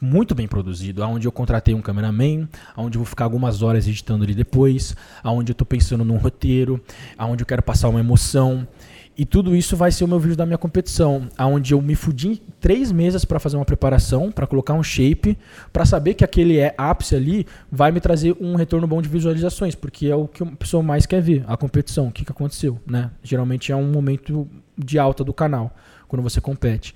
muito 0.00 0.34
bem 0.34 0.48
produzido, 0.48 1.02
onde 1.02 1.28
eu 1.28 1.32
contratei 1.32 1.74
um 1.74 1.82
cameraman, 1.82 2.48
onde 2.76 2.96
eu 2.96 3.00
vou 3.00 3.06
ficar 3.06 3.24
algumas 3.24 3.60
horas 3.62 3.86
editando 3.86 4.24
ele 4.24 4.34
depois, 4.34 4.96
aonde 5.22 5.50
eu 5.50 5.52
estou 5.52 5.66
pensando 5.66 6.04
num 6.04 6.16
roteiro, 6.16 6.82
aonde 7.18 7.42
eu 7.42 7.46
quero 7.46 7.62
passar 7.62 7.88
uma 7.88 8.00
emoção. 8.00 8.66
E 9.16 9.24
tudo 9.26 9.54
isso 9.54 9.76
vai 9.76 9.92
ser 9.92 10.04
o 10.04 10.08
meu 10.08 10.18
vídeo 10.18 10.36
da 10.36 10.46
minha 10.46 10.56
competição, 10.56 11.28
aonde 11.36 11.74
eu 11.74 11.82
me 11.82 11.94
fudi 11.94 12.40
três 12.58 12.90
meses 12.90 13.22
para 13.24 13.38
fazer 13.38 13.56
uma 13.56 13.66
preparação, 13.66 14.32
para 14.32 14.46
colocar 14.46 14.72
um 14.72 14.82
shape, 14.82 15.36
para 15.72 15.84
saber 15.84 16.14
que 16.14 16.24
aquele 16.24 16.56
é 16.58 16.74
ápice 16.78 17.14
ali 17.16 17.46
vai 17.70 17.92
me 17.92 18.00
trazer 18.00 18.34
um 18.40 18.54
retorno 18.54 18.86
bom 18.86 19.02
de 19.02 19.10
visualizações, 19.10 19.74
porque 19.74 20.06
é 20.06 20.14
o 20.16 20.26
que 20.26 20.42
a 20.42 20.46
pessoa 20.46 20.82
mais 20.82 21.04
quer 21.04 21.20
ver, 21.20 21.44
a 21.46 21.56
competição, 21.56 22.06
o 22.08 22.12
que, 22.12 22.24
que 22.24 22.32
aconteceu, 22.32 22.80
né? 22.86 23.10
Geralmente 23.22 23.70
é 23.70 23.76
um 23.76 23.90
momento 23.90 24.48
de 24.78 24.98
alta 24.98 25.22
do 25.22 25.34
canal, 25.34 25.70
quando 26.08 26.22
você 26.22 26.40
compete. 26.40 26.94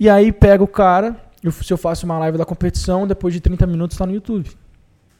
E 0.00 0.08
aí 0.08 0.32
pega 0.32 0.64
o 0.64 0.68
cara, 0.68 1.14
eu- 1.42 1.52
se 1.52 1.70
eu 1.70 1.76
faço 1.76 2.06
uma 2.06 2.18
live 2.20 2.38
da 2.38 2.46
competição, 2.46 3.06
depois 3.06 3.34
de 3.34 3.40
30 3.40 3.66
minutos 3.66 3.98
tá 3.98 4.06
no 4.06 4.14
YouTube. 4.14 4.50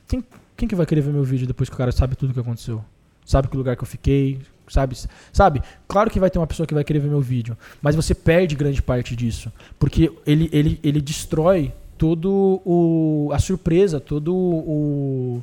Quem, 0.09 0.25
quem 0.57 0.67
que 0.67 0.75
vai 0.75 0.87
querer 0.87 1.03
ver 1.03 1.13
meu 1.13 1.25
vídeo 1.25 1.47
depois 1.47 1.69
que 1.69 1.75
o 1.75 1.79
cara 1.79 1.93
sabe 1.93 2.17
tudo 2.17 2.31
o 2.31 2.33
que 2.33 2.41
aconteceu? 2.41 2.83
Sabe 3.27 3.49
que 3.49 3.57
lugar 3.57 3.77
que 3.77 3.83
eu 3.83 3.87
fiquei? 3.89 4.41
Sabe? 4.69 4.97
Sabe? 5.33 5.63
Claro 5.87 6.11
que 6.11 6.21
vai 6.21 6.31
ter 6.31 6.39
uma 6.39 6.47
pessoa 6.47 6.67
que 6.67 6.75
vai 6.75 6.85
querer 6.85 7.01
ver 7.01 7.09
meu 7.09 7.21
vídeo, 7.21 7.57
mas 7.83 7.95
você 7.95 8.15
perde 8.15 8.55
grande 8.55 8.83
parte 8.83 9.15
disso, 9.15 9.53
porque 9.79 10.13
ele, 10.27 10.49
ele, 10.53 10.81
ele 10.83 11.01
destrói 11.01 11.73
todo 11.99 12.61
o 12.65 13.31
a 13.33 13.39
surpresa, 13.39 14.01
todo 14.01 14.35
o 14.35 15.43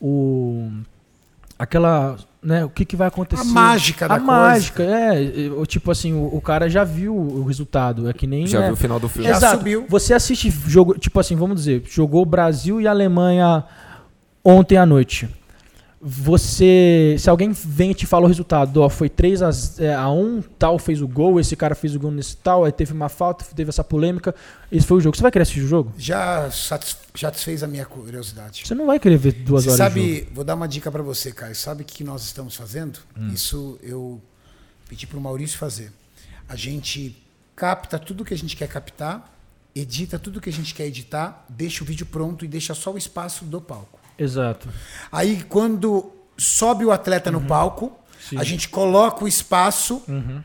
o 0.00 0.70
aquela, 1.58 2.16
né, 2.42 2.64
o 2.64 2.70
que 2.70 2.86
que 2.86 2.96
vai 2.96 3.08
acontecer? 3.08 3.42
A 3.42 3.44
mágica 3.44 4.08
da 4.08 4.14
a 4.14 4.18
coisa. 4.18 4.32
mágica, 4.32 4.82
é, 4.82 5.14
tipo 5.66 5.90
assim, 5.90 6.14
o, 6.14 6.36
o 6.36 6.40
cara 6.40 6.70
já 6.70 6.84
viu 6.84 7.14
o 7.14 7.44
resultado, 7.44 8.08
é 8.08 8.14
que 8.14 8.26
nem 8.26 8.46
Já 8.46 8.60
né, 8.60 8.66
viu 8.66 8.74
o 8.74 8.76
final 8.76 8.98
do 8.98 9.08
filme? 9.08 9.28
Já 9.28 9.36
Exato. 9.36 9.58
subiu. 9.58 9.84
Você 9.88 10.14
assiste 10.14 10.50
jogo, 10.66 10.98
tipo 10.98 11.20
assim, 11.20 11.36
vamos 11.36 11.56
dizer, 11.56 11.82
jogou 11.86 12.24
Brasil 12.24 12.80
e 12.80 12.86
Alemanha 12.88 13.64
ontem 14.42 14.78
à 14.78 14.86
noite. 14.86 15.28
Você, 16.02 17.16
se 17.18 17.28
alguém 17.28 17.52
vem 17.52 17.90
e 17.90 17.94
te 17.94 18.06
fala 18.06 18.24
o 18.24 18.28
resultado, 18.28 18.80
ó, 18.80 18.88
foi 18.88 19.10
3 19.10 19.42
a, 19.42 19.50
é, 19.78 19.94
a 19.94 20.08
1, 20.10 20.42
tal 20.58 20.78
fez 20.78 21.02
o 21.02 21.06
gol, 21.06 21.38
esse 21.38 21.54
cara 21.54 21.74
fez 21.74 21.94
o 21.94 22.00
gol 22.00 22.10
nesse 22.10 22.36
tal, 22.38 22.64
aí 22.64 22.72
teve 22.72 22.92
uma 22.94 23.10
falta, 23.10 23.44
teve 23.54 23.68
essa 23.68 23.84
polêmica, 23.84 24.34
esse 24.72 24.86
foi 24.86 24.96
o 24.96 25.00
jogo. 25.00 25.14
Você 25.14 25.20
vai 25.22 25.30
querer 25.30 25.42
assistir 25.42 25.60
o 25.60 25.68
jogo? 25.68 25.92
Já 25.98 26.50
satis- 26.50 26.96
satisfez 27.14 27.62
a 27.62 27.66
minha 27.66 27.84
curiosidade. 27.84 28.62
Você 28.66 28.74
não 28.74 28.86
vai 28.86 28.98
querer 28.98 29.18
ver 29.18 29.32
duas 29.32 29.64
Você 29.64 29.70
horas 29.82 29.92
de 29.94 30.00
jogo. 30.00 30.14
sabe, 30.16 30.28
vou 30.34 30.42
dar 30.42 30.54
uma 30.54 30.66
dica 30.66 30.90
pra 30.90 31.02
você, 31.02 31.32
Caio. 31.32 31.54
Sabe 31.54 31.82
o 31.82 31.84
que 31.84 32.02
nós 32.02 32.24
estamos 32.24 32.56
fazendo? 32.56 32.98
Hum. 33.14 33.28
Isso 33.34 33.78
eu 33.82 34.18
pedi 34.88 35.06
pro 35.06 35.20
Maurício 35.20 35.58
fazer. 35.58 35.92
A 36.48 36.56
gente 36.56 37.14
capta 37.54 37.98
tudo 37.98 38.24
que 38.24 38.32
a 38.32 38.38
gente 38.38 38.56
quer 38.56 38.68
captar, 38.68 39.30
edita 39.76 40.18
tudo 40.18 40.40
que 40.40 40.48
a 40.48 40.52
gente 40.52 40.74
quer 40.74 40.86
editar, 40.86 41.44
deixa 41.46 41.84
o 41.84 41.86
vídeo 41.86 42.06
pronto 42.06 42.42
e 42.42 42.48
deixa 42.48 42.74
só 42.74 42.90
o 42.90 42.96
espaço 42.96 43.44
do 43.44 43.60
palco. 43.60 43.99
Exato. 44.22 44.68
Aí 45.10 45.42
quando 45.48 46.12
sobe 46.36 46.84
o 46.84 46.92
atleta 46.92 47.30
no 47.30 47.40
palco, 47.40 47.86
Uhum. 47.86 47.92
Sim. 48.28 48.38
a 48.38 48.44
gente 48.44 48.68
coloca 48.68 49.24
o 49.24 49.28
espaço, 49.28 50.02
Uhum. 50.06 50.40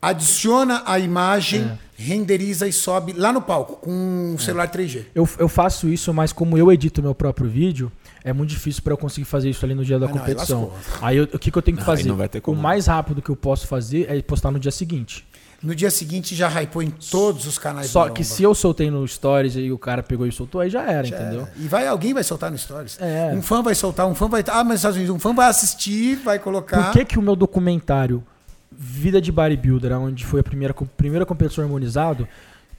adiciona 0.00 0.82
a 0.86 0.98
imagem, 0.98 1.62
É. 1.62 1.78
renderiza 1.96 2.66
e 2.68 2.72
sobe 2.72 3.12
lá 3.14 3.32
no 3.32 3.40
palco 3.40 3.76
com 3.76 3.90
um 4.34 4.38
celular 4.38 4.68
3G. 4.68 5.06
Eu, 5.14 5.28
eu 5.38 5.48
faço 5.48 5.88
isso, 5.88 6.12
mas 6.12 6.32
como 6.32 6.58
eu 6.58 6.70
edito 6.70 7.02
meu 7.02 7.14
próprio 7.14 7.48
vídeo, 7.48 7.90
é 8.22 8.32
muito 8.32 8.50
difícil 8.50 8.82
para 8.82 8.92
eu 8.92 8.98
conseguir 8.98 9.24
fazer 9.26 9.48
isso 9.50 9.64
ali 9.64 9.74
no 9.74 9.84
dia 9.84 9.98
da 9.98 10.06
Ah, 10.06 10.08
não, 10.08 10.14
aí 10.16 10.20
competição. 10.20 10.72
aí 11.00 11.16
eu- 11.16 11.24
o 11.24 11.38
que, 11.38 11.50
que 11.50 11.56
eu 11.58 11.62
tenho 11.62 11.76
que 11.76 11.82
Não, 11.82 11.86
fazer? 11.86 12.08
não 12.08 12.16
vai 12.16 12.28
ter 12.28 12.38
O 12.38 12.42
como. 12.42 12.60
mais 12.60 12.86
rápido 12.86 13.22
que 13.22 13.30
eu 13.30 13.36
posso 13.36 13.66
fazer 13.66 14.06
é 14.10 14.20
postar 14.22 14.50
no 14.50 14.58
dia 14.58 14.70
seguinte. 14.72 15.26
No 15.64 15.74
dia 15.74 15.90
seguinte 15.90 16.34
já 16.34 16.48
hypou 16.48 16.82
em 16.82 16.90
todos 16.90 17.46
os 17.46 17.58
canais 17.58 17.88
Só 17.88 18.10
que 18.10 18.22
se 18.22 18.42
eu 18.42 18.54
soltei 18.54 18.90
no 18.90 19.08
Stories 19.08 19.56
e 19.56 19.72
o 19.72 19.78
cara 19.78 20.02
pegou 20.02 20.26
e 20.26 20.32
soltou, 20.32 20.60
aí 20.60 20.68
já 20.68 20.82
era, 20.82 21.06
Já 21.06 21.16
entendeu? 21.16 21.40
era. 21.40 21.52
E 21.56 21.66
vai, 21.66 21.86
alguém 21.86 22.12
vai 22.12 22.22
soltar 22.22 22.50
no 22.50 22.58
Stories. 22.58 22.98
É. 23.00 23.32
Um 23.34 23.40
fã 23.40 23.62
vai 23.62 23.74
soltar, 23.74 24.06
um 24.06 24.14
fã 24.14 24.28
vai. 24.28 24.44
Ah, 24.48 24.62
mas 24.62 24.80
Estados 24.80 24.96
Unidos, 24.96 25.16
um 25.16 25.18
fã 25.18 25.34
vai 25.34 25.48
assistir, 25.48 26.16
vai 26.16 26.38
colocar. 26.38 26.84
Por 26.84 26.92
que, 26.92 27.04
que 27.06 27.18
o 27.18 27.22
meu 27.22 27.34
documentário 27.34 28.22
Vida 28.70 29.20
de 29.20 29.32
Bodybuilder, 29.32 29.92
onde 29.98 30.26
foi 30.26 30.40
a 30.40 30.44
primeira, 30.44 30.74
primeira 30.74 31.24
competição 31.24 31.64
harmonizado, 31.64 32.28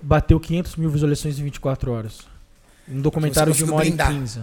bateu 0.02 0.40
500 0.40 0.76
mil 0.76 0.90
visualizações 0.90 1.40
em 1.40 1.44
24 1.44 1.92
horas? 1.92 2.20
Um 2.88 3.02
documentário 3.02 3.52
de 3.52 3.64
uma 3.64 3.78
hora 3.78 3.86
e 3.86 3.90
blindar. 3.90 4.12
15. 4.14 4.42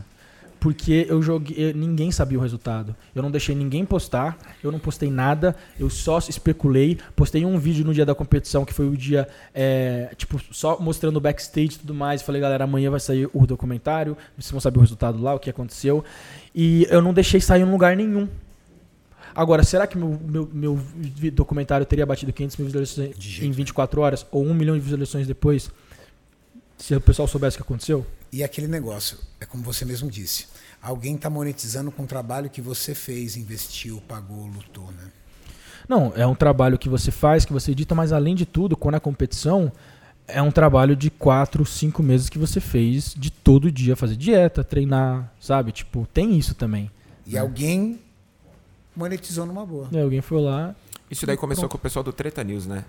Porque 0.62 1.06
eu 1.08 1.20
joguei. 1.20 1.72
ninguém 1.72 2.12
sabia 2.12 2.38
o 2.38 2.40
resultado. 2.40 2.94
Eu 3.12 3.20
não 3.20 3.32
deixei 3.32 3.52
ninguém 3.52 3.84
postar, 3.84 4.38
eu 4.62 4.70
não 4.70 4.78
postei 4.78 5.10
nada, 5.10 5.56
eu 5.76 5.90
só 5.90 6.18
especulei. 6.18 7.00
Postei 7.16 7.44
um 7.44 7.58
vídeo 7.58 7.84
no 7.84 7.92
dia 7.92 8.06
da 8.06 8.14
competição, 8.14 8.64
que 8.64 8.72
foi 8.72 8.88
o 8.88 8.96
dia, 8.96 9.26
é, 9.52 10.14
tipo, 10.16 10.40
só 10.54 10.78
mostrando 10.78 11.16
o 11.16 11.20
backstage 11.20 11.74
e 11.74 11.78
tudo 11.80 11.92
mais. 11.92 12.22
Falei, 12.22 12.40
galera, 12.40 12.62
amanhã 12.62 12.92
vai 12.92 13.00
sair 13.00 13.28
o 13.32 13.44
documentário, 13.44 14.16
vocês 14.38 14.52
vão 14.52 14.60
saber 14.60 14.78
o 14.78 14.82
resultado 14.82 15.20
lá, 15.20 15.34
o 15.34 15.40
que 15.40 15.50
aconteceu. 15.50 16.04
E 16.54 16.86
eu 16.88 17.02
não 17.02 17.12
deixei 17.12 17.40
sair 17.40 17.62
em 17.62 17.70
lugar 17.70 17.96
nenhum. 17.96 18.28
Agora, 19.34 19.64
será 19.64 19.84
que 19.88 19.98
meu, 19.98 20.16
meu, 20.22 20.48
meu 20.52 20.80
documentário 21.32 21.84
teria 21.84 22.06
batido 22.06 22.32
500 22.32 22.56
mil 22.58 22.66
visualizações 22.66 23.42
em 23.42 23.50
24 23.50 24.00
horas? 24.00 24.24
Ou 24.30 24.44
1 24.44 24.54
milhão 24.54 24.76
de 24.76 24.80
visualizações 24.80 25.26
depois? 25.26 25.72
Se 26.78 26.94
o 26.94 27.00
pessoal 27.00 27.26
soubesse 27.26 27.56
o 27.56 27.58
que 27.58 27.64
aconteceu? 27.64 28.06
E 28.32 28.42
aquele 28.42 28.66
negócio, 28.66 29.18
é 29.40 29.44
como 29.44 29.62
você 29.62 29.84
mesmo 29.84 30.10
disse. 30.10 30.46
Alguém 30.82 31.14
está 31.14 31.30
monetizando 31.30 31.92
com 31.92 32.02
o 32.02 32.06
trabalho 32.06 32.50
que 32.50 32.60
você 32.60 32.92
fez, 32.92 33.36
investiu, 33.36 34.02
pagou, 34.08 34.46
lutou, 34.46 34.90
né? 34.90 35.12
Não, 35.88 36.12
é 36.16 36.26
um 36.26 36.34
trabalho 36.34 36.76
que 36.76 36.88
você 36.88 37.12
faz, 37.12 37.44
que 37.44 37.52
você 37.52 37.70
edita, 37.70 37.94
mas 37.94 38.12
além 38.12 38.34
de 38.34 38.44
tudo, 38.44 38.76
quando 38.76 38.96
é 38.96 39.00
competição, 39.00 39.70
é 40.26 40.42
um 40.42 40.50
trabalho 40.50 40.96
de 40.96 41.08
quatro, 41.08 41.64
cinco 41.64 42.02
meses 42.02 42.28
que 42.28 42.38
você 42.38 42.60
fez 42.60 43.14
de 43.16 43.30
todo 43.30 43.70
dia 43.70 43.94
fazer 43.94 44.16
dieta, 44.16 44.64
treinar, 44.64 45.32
sabe? 45.40 45.70
Tipo, 45.70 46.06
tem 46.12 46.36
isso 46.36 46.54
também. 46.54 46.90
E 47.26 47.38
alguém 47.38 48.00
monetizou 48.96 49.46
numa 49.46 49.64
boa. 49.64 49.88
E 49.92 50.00
alguém 50.00 50.20
foi 50.20 50.40
lá. 50.40 50.74
Isso 51.10 51.26
daí 51.26 51.36
começou 51.36 51.68
com 51.68 51.76
o 51.76 51.80
pessoal 51.80 52.02
do 52.02 52.12
Treta 52.12 52.42
News, 52.42 52.66
né? 52.66 52.84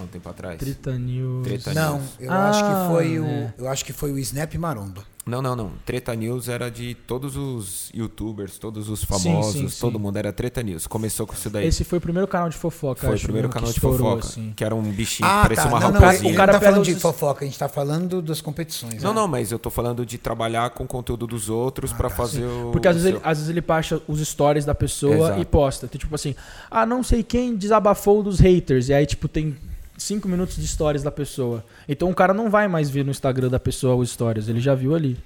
Há 0.00 0.04
um 0.04 0.06
tempo 0.06 0.28
atrás. 0.28 0.58
Treta 0.58 0.98
News. 0.98 1.44
Treta 1.46 1.74
Não, 1.74 1.98
News. 1.98 2.10
eu 2.18 2.32
Ah, 2.32 2.48
acho 2.48 2.64
que 2.64 2.88
foi 2.94 3.18
o, 3.18 3.24
é. 3.26 3.54
eu 3.58 3.68
acho 3.68 3.84
que 3.84 3.92
foi 3.92 4.12
o 4.12 4.18
Snap 4.18 4.54
Maromba. 4.54 5.04
Não, 5.26 5.42
não, 5.42 5.54
não. 5.54 5.70
Treta 5.84 6.14
News 6.14 6.48
era 6.48 6.70
de 6.70 6.94
todos 6.94 7.36
os 7.36 7.90
youtubers, 7.94 8.58
todos 8.58 8.88
os 8.88 9.04
famosos, 9.04 9.52
sim, 9.52 9.68
sim. 9.68 9.80
todo 9.80 9.98
mundo 10.00 10.16
era 10.16 10.32
Treta 10.32 10.62
News. 10.62 10.86
Começou 10.86 11.26
com 11.26 11.34
isso 11.34 11.50
daí. 11.50 11.66
Esse 11.66 11.84
foi 11.84 11.98
o 11.98 12.00
primeiro 12.00 12.26
canal 12.26 12.48
de 12.48 12.56
fofoca. 12.56 13.06
Foi 13.06 13.16
o 13.16 13.20
primeiro 13.20 13.46
mesmo, 13.46 13.52
canal 13.52 13.70
de 13.70 13.76
estourou, 13.76 13.98
fofoca. 13.98 14.26
assim. 14.26 14.52
Que 14.56 14.64
era 14.64 14.74
um 14.74 14.82
bichinho 14.82 15.28
que 15.28 15.34
Ah, 15.34 15.42
parecia 15.42 15.64
tá. 15.64 15.68
uma 15.68 15.78
Não, 15.80 15.92
não, 15.92 16.00
raposinha. 16.00 16.28
ele 16.30 16.34
o 16.34 16.36
cara 16.36 16.52
não 16.54 16.58
tá 16.58 16.66
falando 16.66 16.84
de 16.84 16.94
fofoca, 16.96 17.44
a 17.44 17.46
gente 17.46 17.58
tá 17.58 17.68
falando 17.68 18.22
das 18.22 18.40
competições. 18.40 19.02
Não, 19.02 19.10
né? 19.14 19.20
não, 19.20 19.28
mas 19.28 19.52
eu 19.52 19.58
tô 19.58 19.68
falando 19.70 20.04
de 20.06 20.16
trabalhar 20.16 20.70
com 20.70 20.84
o 20.84 20.86
conteúdo 20.88 21.26
dos 21.26 21.50
outros 21.50 21.92
pra 21.92 22.08
tá, 22.08 22.16
fazer 22.16 22.44
o. 22.46 22.70
Porque 22.72 22.88
às 22.88 22.96
vezes, 22.96 23.10
seu- 23.10 23.18
ele, 23.18 23.24
às 23.30 23.38
vezes 23.38 23.50
ele 23.50 23.60
baixa 23.60 24.00
os 24.08 24.26
stories 24.26 24.64
da 24.64 24.74
pessoa 24.74 25.14
Exato. 25.14 25.40
e 25.40 25.44
posta. 25.44 25.86
Então, 25.86 25.98
tipo 25.98 26.14
assim, 26.14 26.34
ah, 26.70 26.86
não 26.86 27.02
sei 27.04 27.22
quem 27.22 27.54
desabafou 27.54 28.22
dos 28.22 28.40
haters. 28.40 28.88
E 28.88 28.94
aí, 28.94 29.04
tipo, 29.06 29.28
tem 29.28 29.54
cinco 30.02 30.28
minutos 30.28 30.56
de 30.56 30.66
stories 30.66 31.02
da 31.02 31.10
pessoa. 31.10 31.64
Então 31.88 32.10
o 32.10 32.14
cara 32.14 32.32
não 32.32 32.50
vai 32.50 32.66
mais 32.66 32.90
ver 32.90 33.04
no 33.04 33.10
Instagram 33.10 33.48
da 33.48 33.60
pessoa 33.60 33.94
os 33.94 34.10
stories, 34.10 34.48
ele 34.48 34.60
já 34.60 34.74
viu 34.74 34.94
ali. 34.94 35.16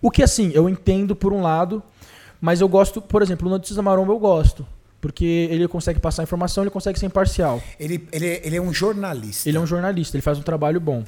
O 0.00 0.10
que 0.10 0.22
assim, 0.22 0.50
eu 0.54 0.68
entendo 0.68 1.16
por 1.16 1.32
um 1.32 1.42
lado, 1.42 1.82
mas 2.40 2.60
eu 2.60 2.68
gosto, 2.68 3.00
por 3.00 3.22
exemplo, 3.22 3.48
o 3.48 3.50
Notícias 3.50 3.76
da 3.76 3.82
Maromba 3.82 4.12
eu 4.12 4.18
gosto. 4.18 4.66
Porque 5.00 5.48
ele 5.50 5.68
consegue 5.68 6.00
passar 6.00 6.22
informação, 6.22 6.64
ele 6.64 6.70
consegue 6.70 6.98
ser 6.98 7.06
imparcial. 7.06 7.62
Ele, 7.78 8.08
ele, 8.10 8.40
ele 8.42 8.56
é 8.56 8.60
um 8.60 8.72
jornalista. 8.72 9.48
Ele 9.48 9.56
é 9.56 9.60
um 9.60 9.66
jornalista, 9.66 10.16
ele 10.16 10.22
faz 10.22 10.38
um 10.38 10.42
trabalho 10.42 10.80
bom. 10.80 11.04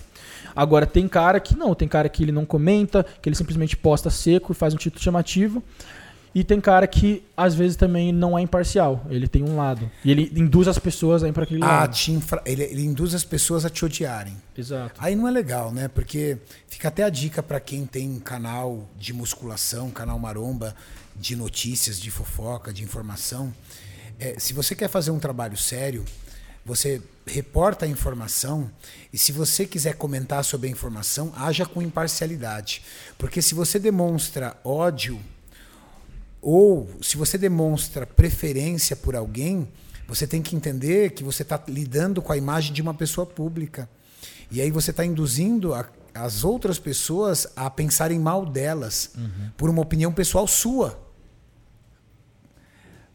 Agora, 0.54 0.86
tem 0.86 1.08
cara 1.08 1.40
que 1.40 1.56
não, 1.56 1.74
tem 1.74 1.88
cara 1.88 2.08
que 2.08 2.22
ele 2.22 2.30
não 2.30 2.44
comenta, 2.44 3.04
que 3.20 3.28
ele 3.28 3.34
simplesmente 3.34 3.76
posta 3.76 4.10
seco 4.10 4.52
e 4.52 4.54
faz 4.54 4.74
um 4.74 4.76
título 4.76 5.02
chamativo. 5.02 5.62
E 6.34 6.44
tem 6.44 6.60
cara 6.60 6.86
que, 6.86 7.22
às 7.36 7.54
vezes, 7.54 7.76
também 7.76 8.12
não 8.12 8.38
é 8.38 8.42
imparcial. 8.42 9.04
Ele 9.08 9.26
tem 9.26 9.42
um 9.42 9.56
lado. 9.56 9.90
E 10.04 10.10
ele 10.10 10.30
induz 10.36 10.68
as 10.68 10.78
pessoas 10.78 11.24
a 11.24 11.28
ir 11.28 11.32
pra 11.32 11.44
aquele 11.44 11.62
a 11.64 11.66
lado. 11.66 11.96
infra- 12.08 12.42
ele, 12.44 12.62
ele 12.64 12.84
induz 12.84 13.14
as 13.14 13.24
pessoas 13.24 13.64
a 13.64 13.70
te 13.70 13.84
odiarem. 13.84 14.36
Exato. 14.56 14.94
Aí 14.98 15.16
não 15.16 15.26
é 15.26 15.30
legal, 15.30 15.72
né? 15.72 15.88
Porque 15.88 16.36
fica 16.68 16.88
até 16.88 17.02
a 17.02 17.08
dica 17.08 17.42
pra 17.42 17.58
quem 17.58 17.86
tem 17.86 18.08
um 18.10 18.20
canal 18.20 18.88
de 18.96 19.12
musculação, 19.12 19.90
canal 19.90 20.18
maromba, 20.18 20.76
de 21.16 21.34
notícias, 21.34 21.98
de 21.98 22.10
fofoca, 22.10 22.72
de 22.72 22.84
informação. 22.84 23.52
É, 24.20 24.38
se 24.38 24.52
você 24.52 24.74
quer 24.74 24.88
fazer 24.88 25.10
um 25.10 25.18
trabalho 25.18 25.56
sério, 25.56 26.04
você 26.64 27.00
reporta 27.26 27.86
a 27.86 27.88
informação 27.88 28.70
e 29.12 29.18
se 29.18 29.32
você 29.32 29.64
quiser 29.66 29.94
comentar 29.94 30.44
sobre 30.44 30.68
a 30.68 30.70
informação, 30.70 31.32
haja 31.36 31.64
com 31.64 31.80
imparcialidade. 31.80 32.82
Porque 33.16 33.40
se 33.40 33.54
você 33.54 33.78
demonstra 33.78 34.56
ódio 34.62 35.18
ou 36.40 36.88
se 37.02 37.16
você 37.16 37.36
demonstra 37.36 38.06
preferência 38.06 38.94
por 38.96 39.14
alguém, 39.16 39.68
você 40.06 40.26
tem 40.26 40.40
que 40.40 40.54
entender 40.56 41.10
que 41.10 41.22
você 41.24 41.42
está 41.42 41.62
lidando 41.68 42.22
com 42.22 42.32
a 42.32 42.36
imagem 42.36 42.72
de 42.72 42.80
uma 42.80 42.94
pessoa 42.94 43.26
pública. 43.26 43.88
E 44.50 44.60
aí 44.60 44.70
você 44.70 44.90
está 44.90 45.04
induzindo 45.04 45.74
a- 45.74 45.86
as 46.14 46.44
outras 46.44 46.78
pessoas 46.78 47.46
a 47.54 47.68
pensarem 47.68 48.18
mal 48.18 48.46
delas 48.46 49.10
por 49.56 49.68
uma 49.68 49.82
opinião 49.82 50.12
pessoal 50.12 50.46
sua. 50.46 50.98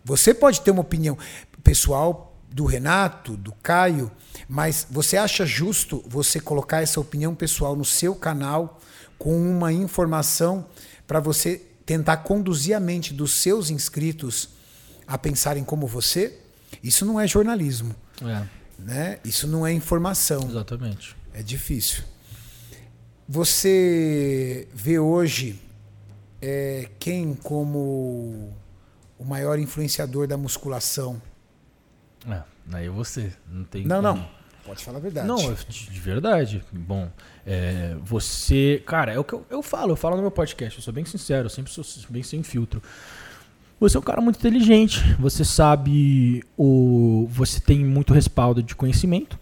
Você 0.05 0.33
pode 0.33 0.61
ter 0.61 0.71
uma 0.71 0.81
opinião 0.81 1.17
pessoal 1.63 2.37
do 2.51 2.65
Renato, 2.65 3.35
do 3.35 3.51
Caio, 3.63 4.11
mas 4.47 4.85
você 4.89 5.17
acha 5.17 5.45
justo 5.45 6.03
você 6.05 6.39
colocar 6.39 6.81
essa 6.83 6.99
opinião 6.99 7.33
pessoal 7.33 7.75
no 7.75 7.85
seu 7.85 8.13
canal 8.13 8.79
com 9.17 9.35
uma 9.35 9.71
informação 9.73 10.65
para 11.07 11.19
você 11.19 11.61
tentar 11.85 12.18
conduzir 12.18 12.76
a 12.76 12.80
mente 12.80 13.14
dos 13.14 13.34
seus 13.34 13.69
inscritos 13.69 14.49
a 15.07 15.18
pensarem 15.18 15.64
como 15.64 15.85
você? 15.88 16.39
Isso 16.81 17.05
não 17.05 17.19
é 17.19 17.27
jornalismo, 17.27 17.95
É, 18.22 18.47
né? 18.80 19.19
Isso 19.23 19.47
não 19.47 19.65
é 19.65 19.72
informação. 19.72 20.47
exatamente. 20.49 21.15
É 21.34 21.41
difícil. 21.43 22.03
Você 23.27 24.68
vê 24.73 24.99
hoje 24.99 25.60
é, 26.41 26.89
quem 26.99 27.34
como 27.34 28.53
o 29.18 29.23
maior 29.26 29.57
influenciador 29.60 30.27
da 30.27 30.38
musculação? 30.38 31.22
É, 32.30 32.41
aí 32.73 32.89
você. 32.89 33.31
Não 33.47 33.64
tem. 33.64 33.85
Não, 33.85 34.01
como. 34.01 34.18
não. 34.19 34.30
Pode 34.65 34.84
falar 34.84 34.98
a 34.98 35.02
verdade. 35.02 35.27
Não, 35.27 35.38
de 35.53 35.90
de 35.90 35.99
verdade. 35.99 36.64
Bom, 36.72 37.10
é, 37.45 37.95
você. 38.03 38.81
Cara, 38.85 39.11
é 39.14 39.19
o 39.19 39.23
que 39.23 39.34
eu, 39.34 39.45
eu 39.49 39.61
falo, 39.61 39.91
eu 39.91 39.95
falo 39.95 40.15
no 40.15 40.22
meu 40.22 40.31
podcast, 40.31 40.80
eu 40.80 40.84
sou 40.84 40.94
bem 40.94 41.03
sincero, 41.06 41.45
eu 41.45 41.49
sempre 41.49 41.72
sou 41.72 41.84
bem 42.10 42.23
sem 42.23 42.41
filtro. 42.44 42.81
Você 43.80 43.98
é 43.98 43.99
um 43.99 44.03
cara 44.03 44.22
muito 44.22 44.38
inteligente, 44.38 45.02
você 45.19 45.44
sabe 45.44 46.41
o. 46.57 47.27
Você 47.31 47.60
tem 47.60 47.84
muito 47.84 48.14
respaldo 48.14 48.64
de 48.64 48.73
conhecimento 48.76 49.38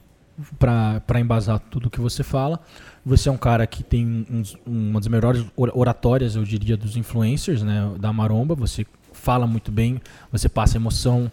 para 0.58 1.20
embasar 1.20 1.60
tudo 1.60 1.90
que 1.90 2.00
você 2.02 2.24
fala. 2.24 2.60
Você 3.06 3.30
é 3.30 3.32
um 3.32 3.38
cara 3.38 3.68
que 3.68 3.84
tem 3.84 4.26
uns- 4.30 4.58
uma 4.66 5.00
das 5.00 5.08
melhores 5.08 5.46
or- 5.56 5.72
oratórias, 5.76 6.36
eu 6.36 6.44
diria, 6.44 6.76
dos 6.76 6.98
influencers, 6.98 7.62
né? 7.62 7.92
Da 8.00 8.12
maromba. 8.12 8.56
Você 8.56 8.86
fala 9.14 9.46
muito 9.46 9.72
bem, 9.72 10.02
você 10.32 10.50
passa 10.50 10.78
emoção, 10.78 11.32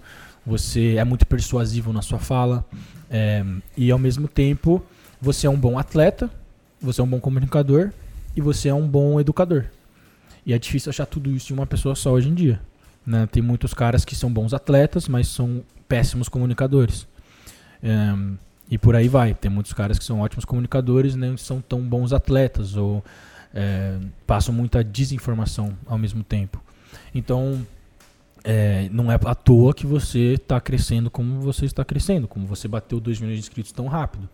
você 0.49 0.97
é 0.97 1.05
muito 1.05 1.27
persuasivo 1.27 1.93
na 1.93 2.03
sua 2.03 2.19
fala. 2.19 2.65
é, 3.11 3.45
e 3.77 3.91
ao 3.91 3.99
mesmo 3.99 4.27
tempo, 4.27 4.83
você 5.21 5.47
é 5.47 5.51
um 5.51 5.59
bom 5.59 5.79
atleta, 5.79 6.31
você 6.81 7.01
é 7.01 7.05
um 7.05 7.07
bom 7.07 7.21
comunicador 7.21 7.91
e 8.35 8.41
você 8.41 8.69
é 8.69 8.75
um 8.75 8.89
bom 8.89 9.21
educador. 9.21 9.67
E 10.47 10.53
é 10.53 10.59
difícil 10.59 10.91
achar 10.91 11.07
tudo 11.07 11.31
isso 11.31 11.53
em 11.53 11.57
uma 11.57 11.67
pessoa 11.67 11.95
só 11.95 12.13
hoje 12.13 12.29
em 12.29 12.35
dia. 12.35 12.61
né? 13.07 13.27
Tem 13.31 13.43
muitos 13.43 13.75
caras 13.75 14.05
que 14.05 14.17
são 14.17 14.33
bons 14.33 14.55
atletas, 14.55 15.07
mas 15.07 15.29
são 15.29 15.63
péssimos 15.87 16.29
comunicadores. 16.29 17.07
É, 17.83 18.15
e 18.71 18.79
por 18.79 18.97
aí 18.97 19.09
vai. 19.09 19.35
Tem 19.35 19.51
muitos 19.51 19.73
caras 19.73 19.99
que 19.99 20.05
são 20.05 20.21
ótimos 20.21 20.45
comunicadores, 20.45 21.15
nem 21.15 21.37
são 21.37 21.61
tão 21.61 21.81
bons 21.83 22.13
atletas 22.13 22.77
ou 22.77 23.05
é, 23.55 23.99
passam 24.27 24.55
muita 24.55 24.83
desinformação 24.83 25.77
ao 25.87 25.99
mesmo 25.99 26.23
tempo. 26.23 26.63
Então, 27.15 27.67
é, 28.45 28.89
não 28.91 29.11
é 29.11 29.19
à 29.25 29.35
toa 29.35 29.75
que 29.75 29.87
você 29.87 30.35
está 30.35 30.61
crescendo 30.61 31.11
como 31.11 31.41
você 31.41 31.67
está 31.67 31.85
crescendo, 31.85 32.29
como 32.29 32.47
você 32.47 32.69
bateu 32.69 33.01
2 33.01 33.21
milhões 33.21 33.39
de 33.39 33.41
inscritos 33.41 33.73
tão 33.73 33.87
rápido. 33.87 34.29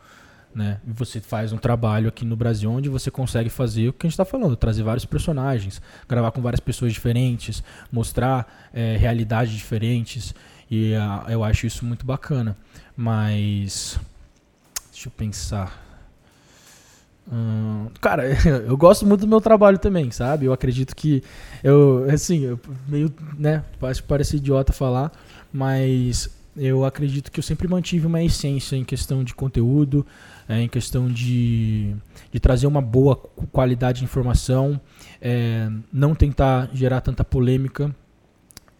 Né? 0.55 0.81
Você 0.87 1.21
faz 1.21 1.53
um 1.53 1.59
trabalho 1.59 2.09
aqui 2.09 2.25
no 2.25 2.37
Brasil 2.37 2.71
onde 2.71 2.89
você 2.89 3.11
consegue 3.11 3.51
fazer 3.51 3.89
o 3.89 3.93
que 3.93 4.07
a 4.07 4.09
gente 4.09 4.15
está 4.15 4.25
falando, 4.25 4.55
trazer 4.55 4.85
vários 4.85 5.05
personagens, 5.05 5.83
gravar 6.09 6.31
com 6.31 6.41
várias 6.41 6.61
pessoas 6.61 6.93
diferentes, 6.93 7.63
mostrar 7.91 8.71
é, 8.73 8.97
realidades 8.97 9.53
diferentes. 9.53 10.35
E 10.71 10.95
ah, 10.95 11.25
eu 11.29 11.43
acho 11.43 11.67
isso 11.67 11.85
muito 11.85 12.07
bacana. 12.07 12.57
Mas. 12.97 13.99
Deixa 14.93 15.09
eu 15.09 15.13
pensar. 15.13 15.84
Hum, 17.31 17.89
cara, 18.01 18.25
eu 18.67 18.77
gosto 18.77 19.07
muito 19.07 19.23
do 19.23 19.27
meu 19.27 19.41
trabalho 19.41 19.79
também, 19.79 20.11
sabe? 20.11 20.45
Eu 20.47 20.53
acredito 20.53 20.95
que 20.95 21.23
eu, 21.63 22.07
assim, 22.13 22.41
eu 22.43 22.61
meio, 22.87 23.13
né, 23.39 23.65
acho 23.83 24.03
que 24.03 24.09
parece 24.09 24.37
idiota 24.37 24.73
falar, 24.73 25.11
mas 25.53 26.29
eu 26.57 26.85
acredito 26.85 27.33
que 27.33 27.39
eu 27.39 27.43
sempre 27.43 27.67
mantive 27.67 28.07
uma 28.07 28.23
essência 28.23 28.77
em 28.77 28.85
questão 28.85 29.25
de 29.25 29.35
conteúdo, 29.35 30.07
é, 30.49 30.61
em 30.61 30.69
questão 30.69 31.09
de, 31.09 31.97
de 32.31 32.39
trazer 32.39 32.67
uma 32.67 32.83
boa 32.83 33.17
qu- 33.17 33.47
qualidade 33.47 34.01
de 34.01 34.05
informação, 34.05 34.79
é, 35.21 35.69
não 35.93 36.15
tentar 36.15 36.69
gerar 36.75 37.01
tanta 37.01 37.25
polêmica. 37.25 37.95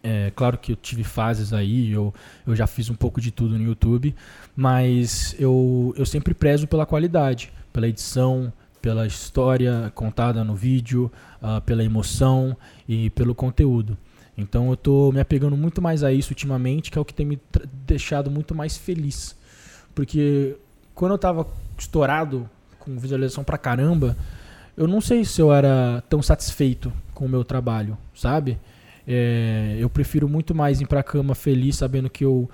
É, 0.03 0.31
claro 0.35 0.57
que 0.59 0.73
eu 0.73 0.75
tive 0.75 1.03
fases 1.03 1.51
aí, 1.51 1.91
eu, 1.91 2.13
eu 2.45 2.55
já 2.55 2.67
fiz 2.67 2.91
um 2.91 2.93
pouco 2.95 3.19
de 3.19 3.31
tudo 3.31 3.57
no 3.57 3.63
YouTube, 3.63 4.15
mas 4.55 5.35
eu, 5.39 5.93
eu 5.97 6.05
sempre 6.05 6.33
prezo 6.35 6.67
pela 6.67 6.85
qualidade, 6.85 7.51
pela 7.75 7.89
edição, 7.89 8.53
pela 8.81 9.05
história 9.05 9.91
contada 9.93 10.45
no 10.45 10.55
vídeo, 10.55 11.11
ah, 11.41 11.59
pela 11.59 11.83
emoção 11.83 12.55
e 12.87 13.09
pelo 13.09 13.35
conteúdo. 13.35 13.97
Então 14.37 14.69
eu 14.69 14.77
tô 14.77 15.11
me 15.11 15.19
apegando 15.19 15.57
muito 15.57 15.81
mais 15.81 16.01
a 16.01 16.09
isso 16.13 16.31
ultimamente, 16.31 16.89
que 16.89 16.97
é 16.97 17.01
o 17.01 17.03
que 17.03 17.13
tem 17.13 17.25
me 17.25 17.37
deixado 17.85 18.31
muito 18.31 18.55
mais 18.55 18.77
feliz. 18.77 19.35
Porque 19.93 20.55
quando 20.93 21.11
eu 21.11 21.17
tava 21.17 21.45
estourado, 21.77 22.49
com 22.79 22.97
visualização 22.97 23.43
pra 23.43 23.57
caramba, 23.57 24.15
eu 24.77 24.87
não 24.87 25.01
sei 25.01 25.25
se 25.25 25.41
eu 25.41 25.51
era 25.51 26.01
tão 26.09 26.21
satisfeito 26.21 26.93
com 27.13 27.25
o 27.25 27.29
meu 27.29 27.43
trabalho, 27.43 27.97
sabe? 28.15 28.57
É, 29.05 29.75
eu 29.77 29.89
prefiro 29.89 30.29
muito 30.29 30.55
mais 30.55 30.79
ir 30.79 30.87
pra 30.87 31.03
cama 31.03 31.35
feliz 31.35 31.75
sabendo 31.75 32.09
que 32.09 32.23
eu 32.23 32.49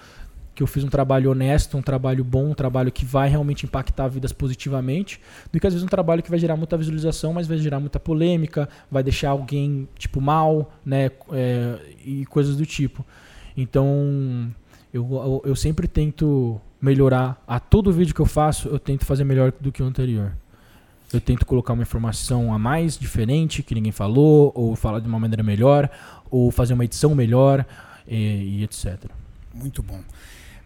que 0.53 0.61
eu 0.61 0.67
fiz 0.67 0.83
um 0.83 0.89
trabalho 0.89 1.31
honesto, 1.31 1.77
um 1.77 1.81
trabalho 1.81 2.23
bom, 2.23 2.51
um 2.51 2.53
trabalho 2.53 2.91
que 2.91 3.05
vai 3.05 3.29
realmente 3.29 3.65
impactar 3.65 4.07
vidas 4.07 4.31
positivamente, 4.31 5.19
do 5.51 5.59
que 5.59 5.65
às 5.65 5.73
vezes 5.73 5.85
um 5.85 5.89
trabalho 5.89 6.21
que 6.21 6.29
vai 6.29 6.39
gerar 6.39 6.57
muita 6.57 6.77
visualização, 6.77 7.33
mas 7.33 7.47
vai 7.47 7.57
gerar 7.57 7.79
muita 7.79 7.99
polêmica, 7.99 8.67
vai 8.89 9.01
deixar 9.03 9.29
alguém 9.29 9.87
tipo 9.97 10.19
mal, 10.19 10.73
né, 10.85 11.09
é, 11.31 11.79
e 12.05 12.25
coisas 12.25 12.57
do 12.57 12.65
tipo. 12.65 13.05
Então, 13.55 14.53
eu, 14.93 15.07
eu, 15.09 15.41
eu 15.45 15.55
sempre 15.55 15.87
tento 15.87 16.59
melhorar. 16.81 17.41
A 17.47 17.59
todo 17.59 17.91
vídeo 17.91 18.13
que 18.13 18.21
eu 18.21 18.25
faço, 18.25 18.67
eu 18.67 18.79
tento 18.79 19.05
fazer 19.05 19.23
melhor 19.23 19.53
do 19.59 19.71
que 19.71 19.81
o 19.81 19.85
anterior. 19.85 20.33
Eu 21.13 21.19
tento 21.19 21.45
colocar 21.45 21.73
uma 21.73 21.83
informação 21.83 22.53
a 22.53 22.59
mais, 22.59 22.97
diferente, 22.97 23.61
que 23.61 23.75
ninguém 23.75 23.91
falou, 23.91 24.51
ou 24.55 24.75
falar 24.75 24.99
de 24.99 25.07
uma 25.07 25.19
maneira 25.19 25.43
melhor, 25.43 25.89
ou 26.29 26.49
fazer 26.51 26.73
uma 26.73 26.85
edição 26.85 27.13
melhor, 27.13 27.65
e, 28.07 28.59
e 28.59 28.63
etc. 28.63 29.09
Muito 29.53 29.83
bom. 29.83 29.99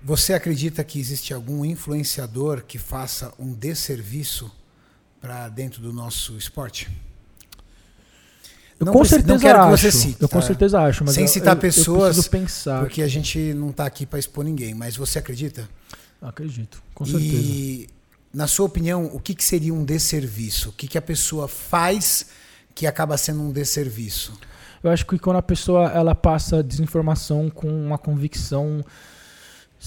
Você 0.06 0.36
acredita 0.36 0.84
que 0.84 1.00
existe 1.00 1.34
algum 1.34 1.66
influenciador 1.66 2.64
que 2.64 2.78
faça 2.78 3.34
um 3.40 3.52
desserviço 3.52 4.52
para 5.20 5.50
dentro 5.50 5.82
do 5.82 5.92
nosso 5.92 6.38
esporte? 6.38 6.88
Eu 8.80 8.86
não 8.86 8.94
com 8.94 9.04
certeza 9.04 9.34
não 9.34 9.40
quero 9.40 9.60
acho. 9.62 9.72
Que 9.72 9.78
você 9.82 9.92
cite, 9.92 10.22
eu 10.22 10.28
tá? 10.28 10.36
com 10.38 10.42
certeza 10.44 10.80
acho, 10.80 11.04
mas 11.04 11.16
sem 11.16 11.24
eu, 11.24 11.28
citar 11.28 11.56
eu, 11.56 11.60
pessoas, 11.60 12.18
eu 12.18 12.24
pensar. 12.26 12.82
porque 12.82 13.02
a 13.02 13.08
gente 13.08 13.52
não 13.56 13.72
está 13.72 13.88
aqui 13.88 14.06
para 14.06 14.20
expor 14.20 14.46
ninguém. 14.46 14.76
Mas 14.76 14.96
você 14.96 15.18
acredita? 15.18 15.68
Acredito, 16.22 16.84
com 16.94 17.04
certeza. 17.04 17.34
E 17.34 17.90
na 18.32 18.46
sua 18.46 18.68
opinião, 18.68 19.08
o 19.08 19.20
que, 19.20 19.34
que 19.34 19.44
seria 19.44 19.74
um 19.74 19.84
desserviço? 19.84 20.70
O 20.70 20.74
que, 20.74 20.88
que 20.88 21.00
a 21.00 21.02
pessoa 21.02 21.48
faz 21.48 22.28
que 22.76 22.86
acaba 22.86 23.18
sendo 23.18 23.42
um 23.42 23.52
desserviço? 23.52 24.40
Eu 24.84 24.92
acho 24.92 25.04
que 25.04 25.18
quando 25.18 25.38
a 25.38 25.42
pessoa 25.42 25.90
ela 25.90 26.14
passa 26.14 26.62
desinformação 26.62 27.50
com 27.50 27.68
uma 27.68 27.98
convicção 27.98 28.86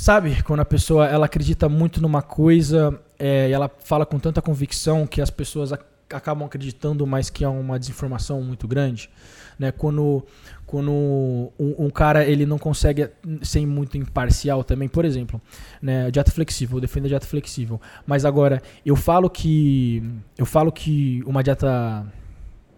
Sabe, 0.01 0.45
quando 0.45 0.61
a 0.61 0.65
pessoa 0.65 1.09
ela 1.09 1.27
acredita 1.27 1.69
muito 1.69 2.01
numa 2.01 2.23
coisa 2.23 2.99
é, 3.19 3.49
e 3.49 3.53
ela 3.53 3.69
fala 3.81 4.07
com 4.07 4.17
tanta 4.17 4.41
convicção 4.41 5.09
que 5.09 5.21
as 5.21 5.29
pessoas 5.29 5.73
acabam 5.73 6.47
acreditando, 6.47 7.05
mas 7.05 7.29
que 7.29 7.45
é 7.45 7.49
uma 7.49 7.77
desinformação 7.81 8.41
muito 8.41 8.69
grande, 8.69 9.11
né? 9.59 9.73
Quando, 9.73 10.25
quando 10.65 10.93
um, 10.93 11.51
um, 11.59 11.91
cara 11.91 12.25
ele 12.25 12.47
não 12.47 12.59
consegue 12.59 13.11
ser 13.43 13.67
muito 13.67 13.99
imparcial 13.99 14.63
também, 14.63 14.89
por 14.89 15.05
exemplo, 15.05 15.43
né? 15.83 16.13
Dieta 16.13 16.31
flexível, 16.31 16.79
defendo 16.79 17.07
a 17.07 17.09
dieta 17.09 17.27
flexível, 17.27 17.81
mas 18.07 18.25
agora 18.25 18.63
eu 18.87 18.95
falo 18.95 19.29
que 19.29 20.01
eu 20.39 20.47
falo 20.47 20.71
que 20.71 21.25
uma 21.27 21.43
dieta, 21.43 22.07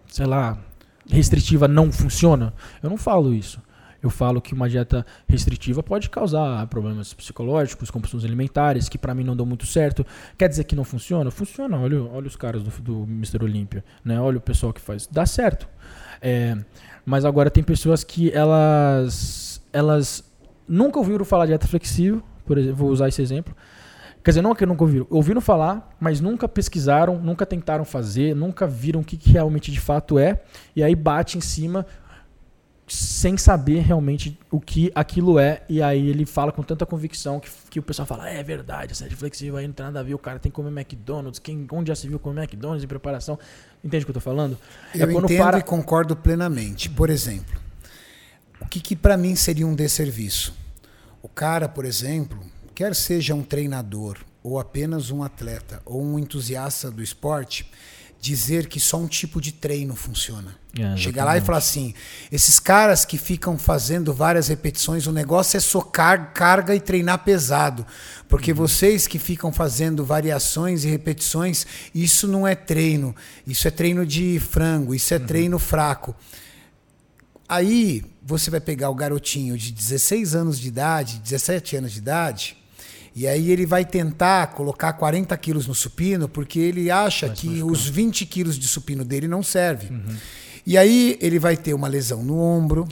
sei 0.09 0.25
lá, 0.25 0.59
restritiva 1.07 1.69
não 1.69 1.93
funciona. 1.93 2.55
Eu 2.83 2.89
não 2.89 2.97
falo 2.97 3.35
isso 3.35 3.61
eu 4.03 4.09
falo 4.11 4.41
que 4.41 4.55
uma 4.55 4.69
dieta 4.69 5.05
restritiva 5.29 5.83
pode 5.83 6.09
causar 6.09 6.67
problemas 6.69 7.13
psicológicos, 7.13 7.91
compulsões 7.91 8.25
alimentares, 8.25 8.89
que 8.89 8.97
para 8.97 9.15
mim 9.15 9.25
não 9.25 9.37
dão 9.37 9.45
muito 9.45 9.67
certo. 9.67 10.07
Quer 10.39 10.49
dizer 10.49 10.65
que 10.65 10.75
não 10.75 10.85
funciona? 10.85 11.31
Funciona. 11.31 11.79
Olha, 11.79 12.03
olha 12.03 12.27
os 12.27 12.37
caras 12.37 12.63
do, 12.63 12.71
do 12.83 13.03
Mr. 13.05 13.45
Olímpia, 13.45 13.85
né? 14.05 14.21
Olha 14.21 14.39
o 14.39 14.41
pessoal 14.41 14.73
que 14.73 14.81
faz. 14.81 15.07
Dá 15.07 15.27
certo. 15.27 15.69
É, 16.23 16.57
mas 17.05 17.25
agora 17.25 17.51
tem 17.51 17.63
pessoas 17.63 18.03
que 18.03 18.31
elas, 18.33 19.63
elas 19.73 20.25
nunca 20.67 20.99
ouviram 20.99 21.25
falar 21.25 21.45
de 21.45 21.51
dieta 21.51 21.67
flexível, 21.67 22.23
por 22.45 22.59
exemplo, 22.59 22.77
vou 22.77 22.91
usar 22.91 23.09
esse 23.09 23.21
exemplo. 23.21 23.55
Quer 24.23 24.33
dizer, 24.33 24.43
não 24.43 24.53
é 24.53 24.55
que 24.55 24.67
nunca 24.67 24.85
ouviram, 24.85 25.07
ouviram 25.09 25.41
falar, 25.41 25.97
mas 25.99 26.21
nunca 26.21 26.47
pesquisaram, 26.47 27.19
nunca 27.19 27.47
tentaram 27.47 27.87
fazer, 27.87 28.37
nunca 28.37 28.67
viram 28.67 29.01
o 29.01 29.05
que, 29.05 29.17
que 29.17 29.31
realmente 29.31 29.73
de 29.73 29.81
fato 29.81 30.19
é, 30.19 30.43
e 30.77 30.83
aí 30.83 30.95
bate 30.95 31.39
em 31.39 31.41
cima 31.41 31.87
sem 32.93 33.37
saber 33.37 33.81
realmente 33.81 34.37
o 34.51 34.61
que 34.61 34.91
aquilo 34.95 35.39
é, 35.39 35.63
e 35.69 35.81
aí 35.81 36.09
ele 36.09 36.27
fala 36.27 36.51
com 36.51 36.63
tanta 36.63 36.85
convicção 36.85 37.39
que, 37.39 37.49
que 37.71 37.79
o 37.79 37.83
pessoal 37.83 38.05
fala, 38.05 38.29
é 38.29 38.43
verdade, 38.43 38.93
essa 38.93 39.09
flexível 39.11 39.57
aí 39.57 39.67
não 39.67 39.75
tem 39.75 39.87
nada 39.87 40.01
a 40.01 40.03
ver, 40.03 40.15
o 40.15 40.19
cara 40.19 40.39
tem 40.41 40.51
que 40.51 40.57
comer 40.57 40.71
McDonald's, 40.71 41.39
quem, 41.39 41.67
onde 41.71 41.89
já 41.89 41.95
se 41.95 42.09
viu 42.09 42.19
comer 42.19 42.43
McDonald's 42.43 42.83
em 42.83 42.89
preparação, 42.89 43.39
entende 43.85 44.03
o 44.03 44.07
que 44.07 44.11
eu 44.11 44.15
tô 44.15 44.21
falando? 44.21 44.59
É 44.93 45.03
eu 45.03 45.09
é 45.09 45.13
entendo 45.13 45.39
para... 45.39 45.59
e 45.59 45.63
concordo 45.63 46.17
plenamente. 46.17 46.91
Por 46.91 47.11
exemplo, 47.11 47.61
o 48.61 48.67
que, 48.67 48.81
que 48.81 48.97
para 48.97 49.17
mim 49.17 49.37
seria 49.37 49.67
um 49.67 49.75
desserviço? 49.75 50.55
O 51.23 51.29
cara, 51.29 51.69
por 51.69 51.85
exemplo, 51.85 52.41
quer 52.75 52.95
seja 52.95 53.35
um 53.35 53.43
treinador, 53.43 54.19
ou 54.43 54.59
apenas 54.59 55.11
um 55.11 55.23
atleta, 55.23 55.81
ou 55.85 56.03
um 56.03 56.19
entusiasta 56.19 56.91
do 56.91 57.03
esporte, 57.03 57.71
dizer 58.21 58.69
que 58.69 58.79
só 58.79 58.99
um 58.99 59.07
tipo 59.07 59.41
de 59.41 59.53
treino 59.53 59.97
funciona. 59.97 60.55
É, 60.79 60.97
Chegar 60.97 61.25
lá 61.25 61.37
e 61.37 61.41
falar 61.41 61.59
assim: 61.59 61.95
esses 62.31 62.61
caras 62.61 63.05
que 63.05 63.19
ficam 63.19 63.59
fazendo 63.59 64.15
várias 64.15 64.49
repetições, 64.49 65.07
o 65.07 65.13
negócio 65.13 65.57
é 65.57 65.61
socar 65.61 66.33
carga 66.33 66.75
e 66.75 66.81
treinar 66.81 67.25
pesado. 67.25 67.85
Porque 68.29 68.53
uhum. 68.53 68.59
vocês 68.59 69.07
que 69.07 69.19
ficam 69.19 69.53
fazendo 69.53 70.05
variações 70.05 70.85
e 70.85 70.89
repetições, 70.89 71.67
isso 71.95 72.29
não 72.29 72.47
é 72.47 72.55
treino. 72.55 73.17
Isso 73.47 73.67
é 73.67 73.71
treino 73.71 74.07
de 74.07 74.39
frango, 74.39 74.95
isso 74.95 75.13
é 75.13 75.17
uhum. 75.17 75.27
treino 75.27 75.59
fraco. 75.59 76.15
Aí 77.49 78.05
você 78.23 78.49
vai 78.49 78.61
pegar 78.61 78.91
o 78.91 78.95
garotinho 78.95 79.59
de 79.59 79.73
16 79.73 80.37
anos 80.37 80.61
de 80.61 80.69
idade, 80.69 81.19
17 81.19 81.77
anos 81.77 81.93
de 81.93 81.99
idade, 81.99 82.57
e 83.21 83.27
aí 83.27 83.51
ele 83.51 83.67
vai 83.67 83.85
tentar 83.85 84.47
colocar 84.47 84.95
40 84.95 85.37
quilos 85.37 85.67
no 85.67 85.75
supino, 85.75 86.27
porque 86.27 86.59
ele 86.59 86.91
acha 86.91 87.29
Mas 87.29 87.39
que 87.39 87.63
os 87.63 87.87
20 87.87 88.25
quilos 88.25 88.59
de 88.59 88.67
supino 88.67 89.05
dele 89.05 89.29
não 89.29 89.43
servem. 89.43 89.91
Uhum. 89.91 90.17
E 90.67 90.79
aí 90.79 91.19
ele 91.21 91.39
vai 91.39 91.55
ter 91.55 91.75
uma 91.75 91.87
lesão 91.87 92.23
no 92.23 92.41
ombro, 92.41 92.89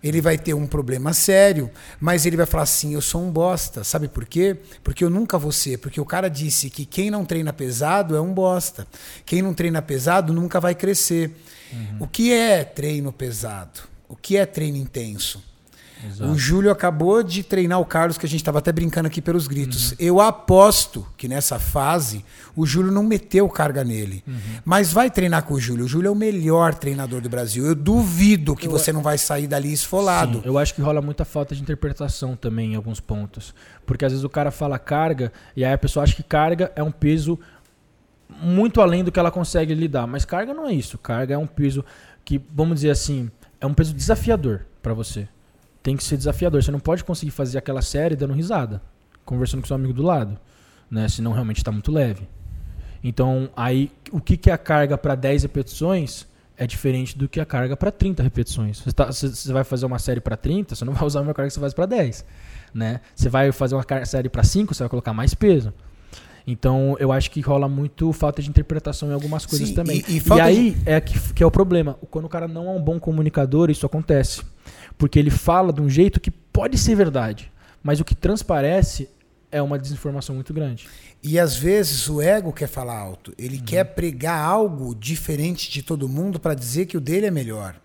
ele 0.00 0.20
vai 0.20 0.38
ter 0.38 0.54
um 0.54 0.64
problema 0.64 1.12
sério, 1.12 1.68
mas 1.98 2.24
ele 2.24 2.36
vai 2.36 2.46
falar 2.46 2.62
assim: 2.62 2.94
eu 2.94 3.00
sou 3.00 3.20
um 3.20 3.32
bosta. 3.32 3.82
Sabe 3.82 4.06
por 4.06 4.24
quê? 4.26 4.56
Porque 4.84 5.02
eu 5.02 5.10
nunca 5.10 5.36
vou 5.38 5.50
ser. 5.50 5.78
Porque 5.78 6.00
o 6.00 6.04
cara 6.04 6.28
disse 6.28 6.70
que 6.70 6.86
quem 6.86 7.10
não 7.10 7.24
treina 7.24 7.52
pesado 7.52 8.14
é 8.14 8.20
um 8.20 8.32
bosta. 8.32 8.86
Quem 9.26 9.42
não 9.42 9.52
treina 9.52 9.82
pesado 9.82 10.32
nunca 10.32 10.60
vai 10.60 10.76
crescer. 10.76 11.34
Uhum. 11.72 11.96
O 11.98 12.06
que 12.06 12.32
é 12.32 12.62
treino 12.62 13.12
pesado? 13.12 13.80
O 14.08 14.14
que 14.14 14.36
é 14.36 14.46
treino 14.46 14.76
intenso? 14.76 15.42
Exato. 16.06 16.30
O 16.30 16.38
Júlio 16.38 16.70
acabou 16.70 17.22
de 17.22 17.42
treinar 17.42 17.80
o 17.80 17.84
Carlos, 17.84 18.18
que 18.18 18.26
a 18.26 18.28
gente 18.28 18.40
estava 18.40 18.58
até 18.58 18.72
brincando 18.72 19.06
aqui 19.06 19.20
pelos 19.20 19.46
gritos. 19.46 19.92
Uhum. 19.92 19.96
Eu 19.98 20.20
aposto 20.20 21.06
que 21.16 21.26
nessa 21.28 21.58
fase 21.58 22.24
o 22.54 22.66
Júlio 22.66 22.92
não 22.92 23.02
meteu 23.02 23.48
carga 23.48 23.82
nele. 23.82 24.22
Uhum. 24.26 24.38
Mas 24.64 24.92
vai 24.92 25.10
treinar 25.10 25.44
com 25.44 25.54
o 25.54 25.60
Júlio. 25.60 25.84
O 25.84 25.88
Júlio 25.88 26.08
é 26.08 26.10
o 26.10 26.14
melhor 26.14 26.74
treinador 26.74 27.20
do 27.20 27.28
Brasil. 27.28 27.66
Eu 27.66 27.74
duvido 27.74 28.54
que 28.54 28.66
eu... 28.66 28.70
você 28.70 28.92
não 28.92 29.02
vai 29.02 29.18
sair 29.18 29.46
dali 29.46 29.72
esfolado. 29.72 30.38
Sim, 30.38 30.42
eu 30.44 30.58
acho 30.58 30.74
que 30.74 30.82
rola 30.82 31.00
muita 31.00 31.24
falta 31.24 31.54
de 31.54 31.62
interpretação 31.62 32.36
também 32.36 32.72
em 32.72 32.76
alguns 32.76 33.00
pontos. 33.00 33.54
Porque 33.86 34.04
às 34.04 34.12
vezes 34.12 34.24
o 34.24 34.30
cara 34.30 34.50
fala 34.50 34.78
carga 34.78 35.32
e 35.56 35.64
aí 35.64 35.72
a 35.72 35.78
pessoa 35.78 36.04
acha 36.04 36.14
que 36.14 36.22
carga 36.22 36.72
é 36.76 36.82
um 36.82 36.92
peso 36.92 37.38
muito 38.40 38.80
além 38.80 39.04
do 39.04 39.12
que 39.12 39.18
ela 39.18 39.30
consegue 39.30 39.74
lidar. 39.74 40.06
Mas 40.06 40.24
carga 40.24 40.52
não 40.52 40.66
é 40.66 40.72
isso. 40.72 40.98
Carga 40.98 41.34
é 41.34 41.38
um 41.38 41.46
peso 41.46 41.84
que, 42.24 42.40
vamos 42.52 42.76
dizer 42.76 42.90
assim, 42.90 43.30
é 43.60 43.66
um 43.66 43.74
peso 43.74 43.92
desafiador 43.94 44.66
para 44.82 44.94
você 44.94 45.28
tem 45.84 45.98
que 45.98 46.02
ser 46.02 46.16
desafiador. 46.16 46.64
Você 46.64 46.72
não 46.72 46.80
pode 46.80 47.04
conseguir 47.04 47.30
fazer 47.30 47.58
aquela 47.58 47.82
série 47.82 48.16
dando 48.16 48.32
risada, 48.32 48.80
conversando 49.22 49.60
com 49.60 49.66
seu 49.66 49.76
amigo 49.76 49.92
do 49.92 50.02
lado, 50.02 50.36
né? 50.90 51.06
Senão 51.08 51.30
realmente 51.30 51.58
está 51.58 51.70
muito 51.70 51.92
leve. 51.92 52.26
Então, 53.02 53.50
aí, 53.54 53.92
o 54.10 54.18
que, 54.18 54.38
que 54.38 54.50
é 54.50 54.54
a 54.54 54.58
carga 54.58 54.96
para 54.96 55.14
10 55.14 55.42
repetições 55.42 56.26
é 56.56 56.66
diferente 56.66 57.18
do 57.18 57.28
que 57.28 57.38
a 57.38 57.44
carga 57.44 57.76
para 57.76 57.92
30 57.92 58.22
repetições. 58.22 58.80
Você, 58.80 58.92
tá, 58.92 59.06
você, 59.06 59.52
vai 59.52 59.62
fazer 59.62 59.84
uma 59.84 59.98
série 59.98 60.20
para 60.20 60.38
30, 60.38 60.74
você 60.74 60.84
não 60.86 60.94
vai 60.94 61.04
usar 61.04 61.18
a 61.18 61.22
mesma 61.22 61.34
carga 61.34 61.48
que 61.48 61.54
você 61.54 61.60
faz 61.60 61.74
para 61.74 61.84
10. 61.84 62.24
Né? 62.72 63.00
Você 63.14 63.28
vai 63.28 63.52
fazer 63.52 63.74
uma 63.74 64.06
série 64.06 64.30
para 64.30 64.42
5, 64.42 64.74
você 64.74 64.84
vai 64.84 64.88
colocar 64.88 65.12
mais 65.12 65.34
peso. 65.34 65.70
Então, 66.46 66.94
eu 66.98 67.10
acho 67.10 67.30
que 67.30 67.40
rola 67.40 67.68
muito 67.68 68.12
falta 68.12 68.42
de 68.42 68.50
interpretação 68.50 69.10
em 69.10 69.14
algumas 69.14 69.46
coisas 69.46 69.68
Sim, 69.68 69.74
também. 69.74 70.04
E, 70.06 70.18
e, 70.18 70.22
e 70.22 70.40
aí 70.40 70.70
de... 70.72 70.90
é 70.90 71.00
que, 71.00 71.32
que 71.32 71.42
é 71.42 71.46
o 71.46 71.50
problema. 71.50 71.98
Quando 72.10 72.26
o 72.26 72.28
cara 72.28 72.46
não 72.46 72.68
é 72.68 72.70
um 72.70 72.82
bom 72.82 73.00
comunicador, 73.00 73.70
isso 73.70 73.86
acontece. 73.86 74.42
Porque 74.98 75.18
ele 75.18 75.30
fala 75.30 75.72
de 75.72 75.80
um 75.80 75.88
jeito 75.88 76.20
que 76.20 76.30
pode 76.30 76.76
ser 76.76 76.94
verdade, 76.94 77.50
mas 77.82 77.98
o 77.98 78.04
que 78.04 78.14
transparece 78.14 79.08
é 79.50 79.62
uma 79.62 79.78
desinformação 79.78 80.34
muito 80.34 80.52
grande. 80.52 80.86
E 81.22 81.38
às 81.38 81.56
vezes 81.56 82.08
o 82.08 82.20
ego 82.20 82.52
quer 82.52 82.68
falar 82.68 82.98
alto. 82.98 83.32
Ele 83.38 83.58
uhum. 83.58 83.64
quer 83.64 83.84
pregar 83.84 84.44
algo 84.44 84.94
diferente 84.94 85.70
de 85.70 85.82
todo 85.82 86.08
mundo 86.08 86.38
para 86.38 86.54
dizer 86.54 86.86
que 86.86 86.96
o 86.96 87.00
dele 87.00 87.26
é 87.26 87.30
melhor. 87.30 87.76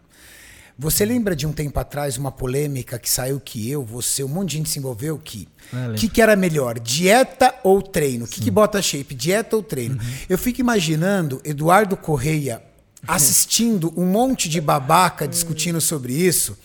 Você 0.82 1.04
lembra 1.04 1.36
de 1.36 1.46
um 1.46 1.52
tempo 1.52 1.78
atrás 1.78 2.18
uma 2.18 2.32
polêmica 2.32 2.98
que 2.98 3.10
saiu 3.10 3.38
que 3.38 3.70
eu, 3.70 3.84
você, 3.84 4.24
um 4.24 4.30
monte 4.30 4.52
de 4.52 4.58
gente 4.58 4.70
se 4.70 4.80
envolveu 4.80 5.18
que 5.18 5.46
o 5.92 5.96
que, 5.96 6.08
que 6.08 6.22
era 6.22 6.38
melhor, 6.38 6.80
dieta 6.80 7.54
ou 7.66 7.82
treino? 7.82 8.24
O 8.24 8.28
que, 8.30 8.40
que 8.40 8.50
bota 8.50 8.82
shape, 8.82 9.14
dieta 9.14 9.58
ou 9.58 9.62
treino? 9.62 9.96
Uhum. 9.96 10.10
Eu 10.30 10.38
fico 10.38 10.62
imaginando 10.62 11.42
Eduardo 11.44 11.98
Correia 11.98 12.64
assistindo 13.06 13.94
um 13.98 14.06
monte 14.06 14.48
de 14.48 14.62
babaca 14.62 15.28
discutindo 15.28 15.82
sobre 15.82 16.14
isso, 16.14 16.58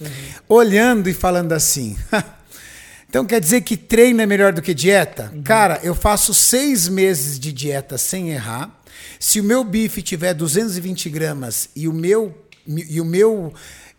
olhando 0.49 1.11
e 1.11 1.12
falando 1.12 1.51
assim. 1.51 1.97
então 3.11 3.27
quer 3.27 3.41
dizer 3.41 3.62
que 3.62 3.77
treino 3.77 4.23
é 4.23 4.27
melhor 4.27 4.53
do 4.53 4.62
que 4.62 4.73
dieta? 4.73 5.32
Uhum. 5.35 5.43
Cara, 5.43 5.81
eu 5.82 5.93
faço 5.95 6.32
seis 6.32 6.89
meses 6.89 7.36
de 7.36 7.53
dieta 7.53 7.99
sem 7.99 8.31
errar. 8.31 8.81
Se 9.19 9.41
o 9.41 9.45
meu 9.45 9.65
bife 9.65 10.03
tiver 10.03 10.35
220 10.35 11.11
gramas 11.11 11.69
e 11.74 11.89
o 11.89 11.93
meu, 11.93 12.32
e 12.65 13.01
o 13.01 13.05
meu 13.05 13.53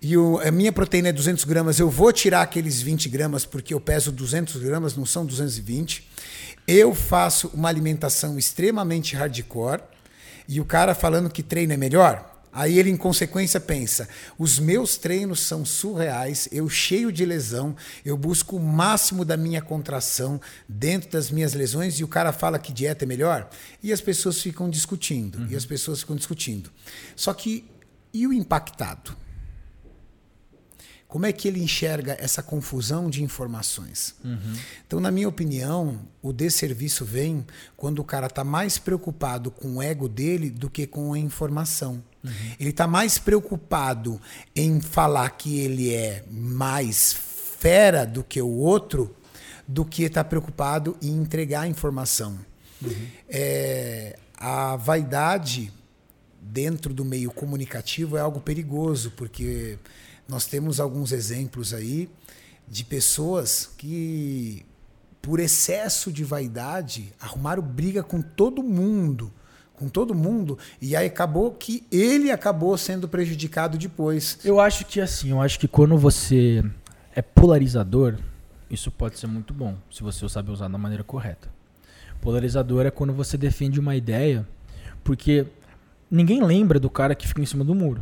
e 0.07 0.15
o, 0.15 0.37
a 0.37 0.51
minha 0.51 0.71
proteína 0.71 1.09
é 1.09 1.11
200 1.11 1.45
gramas, 1.45 1.79
eu 1.79 1.89
vou 1.89 2.13
tirar 2.13 2.43
aqueles 2.43 2.79
20 2.79 3.09
gramas 3.09 3.43
porque 3.43 3.73
eu 3.73 3.79
peso 3.79 4.11
200 4.11 4.57
gramas, 4.57 4.95
não 4.95 5.03
são 5.03 5.25
220. 5.25 6.07
Eu 6.67 6.93
faço 6.93 7.47
uma 7.55 7.69
alimentação 7.69 8.37
extremamente 8.37 9.15
hardcore 9.15 9.81
e 10.47 10.61
o 10.61 10.65
cara 10.65 10.93
falando 10.93 11.27
que 11.27 11.41
treino 11.41 11.73
é 11.73 11.77
melhor. 11.77 12.39
Aí 12.53 12.77
ele, 12.77 12.91
em 12.91 12.95
consequência, 12.95 13.59
pensa: 13.59 14.07
os 14.37 14.59
meus 14.59 14.95
treinos 14.95 15.39
são 15.39 15.65
surreais, 15.65 16.47
eu 16.51 16.69
cheio 16.69 17.11
de 17.11 17.25
lesão, 17.25 17.75
eu 18.05 18.15
busco 18.15 18.57
o 18.57 18.63
máximo 18.63 19.25
da 19.25 19.35
minha 19.35 19.59
contração 19.59 20.39
dentro 20.69 21.09
das 21.09 21.31
minhas 21.31 21.55
lesões, 21.55 21.95
e 21.95 22.03
o 22.03 22.07
cara 22.07 22.31
fala 22.31 22.59
que 22.59 22.71
dieta 22.71 23.05
é 23.05 23.07
melhor, 23.07 23.49
e 23.81 23.91
as 23.91 24.01
pessoas 24.01 24.39
ficam 24.39 24.69
discutindo, 24.69 25.39
uhum. 25.39 25.47
e 25.49 25.55
as 25.55 25.65
pessoas 25.65 26.01
ficam 26.01 26.15
discutindo. 26.15 26.69
Só 27.15 27.33
que, 27.33 27.65
e 28.13 28.27
o 28.27 28.31
impactado? 28.31 29.24
Como 31.15 31.25
é 31.25 31.31
que 31.31 31.47
ele 31.47 31.63
enxerga 31.63 32.17
essa 32.19 32.43
confusão 32.43 33.09
de 33.09 33.23
informações? 33.23 34.13
Uhum. 34.21 34.53
Então, 34.85 34.99
na 34.99 35.09
minha 35.09 35.29
opinião, 35.29 35.97
o 36.21 36.33
desserviço 36.33 37.05
vem 37.05 37.47
quando 37.77 37.99
o 37.99 38.03
cara 38.03 38.27
está 38.27 38.43
mais 38.43 38.77
preocupado 38.77 39.49
com 39.49 39.77
o 39.77 39.81
ego 39.81 40.09
dele 40.09 40.49
do 40.49 40.69
que 40.69 40.85
com 40.85 41.13
a 41.13 41.17
informação. 41.17 42.03
Uhum. 42.21 42.31
Ele 42.59 42.71
está 42.71 42.85
mais 42.85 43.17
preocupado 43.17 44.19
em 44.53 44.81
falar 44.81 45.29
que 45.29 45.57
ele 45.57 45.93
é 45.93 46.25
mais 46.29 47.13
fera 47.13 48.05
do 48.05 48.21
que 48.21 48.41
o 48.41 48.49
outro 48.49 49.15
do 49.65 49.85
que 49.85 50.03
está 50.03 50.21
preocupado 50.21 50.97
em 51.01 51.15
entregar 51.15 51.61
a 51.61 51.67
informação. 51.69 52.37
Uhum. 52.81 53.07
É, 53.29 54.19
a 54.35 54.75
vaidade 54.75 55.71
dentro 56.41 56.93
do 56.93 57.05
meio 57.05 57.31
comunicativo 57.31 58.17
é 58.17 58.19
algo 58.19 58.41
perigoso, 58.41 59.11
porque 59.11 59.79
nós 60.27 60.45
temos 60.45 60.79
alguns 60.79 61.11
exemplos 61.11 61.73
aí 61.73 62.09
de 62.67 62.83
pessoas 62.83 63.71
que, 63.77 64.65
por 65.21 65.39
excesso 65.39 66.11
de 66.11 66.23
vaidade, 66.23 67.13
arrumaram 67.19 67.61
briga 67.61 68.01
com 68.03 68.21
todo 68.21 68.63
mundo. 68.63 69.31
Com 69.75 69.89
todo 69.89 70.15
mundo, 70.15 70.57
e 70.81 70.95
aí 70.95 71.07
acabou 71.07 71.51
que 71.51 71.83
ele 71.91 72.31
acabou 72.31 72.77
sendo 72.77 73.09
prejudicado 73.09 73.77
depois. 73.77 74.39
Eu 74.41 74.61
acho 74.61 74.85
que 74.85 75.01
assim, 75.01 75.31
eu 75.31 75.41
acho 75.41 75.59
que 75.59 75.67
quando 75.67 75.97
você 75.97 76.63
é 77.13 77.21
polarizador, 77.21 78.17
isso 78.69 78.89
pode 78.89 79.19
ser 79.19 79.27
muito 79.27 79.53
bom, 79.53 79.75
se 79.91 80.01
você 80.01 80.29
sabe 80.29 80.49
usar 80.49 80.69
da 80.69 80.77
maneira 80.77 81.03
correta. 81.03 81.49
Polarizador 82.21 82.85
é 82.85 82.89
quando 82.89 83.11
você 83.11 83.37
defende 83.37 83.77
uma 83.77 83.97
ideia, 83.97 84.47
porque 85.03 85.45
ninguém 86.09 86.41
lembra 86.41 86.79
do 86.79 86.89
cara 86.89 87.13
que 87.13 87.27
fica 87.27 87.41
em 87.41 87.45
cima 87.45 87.65
do 87.65 87.75
muro 87.75 88.01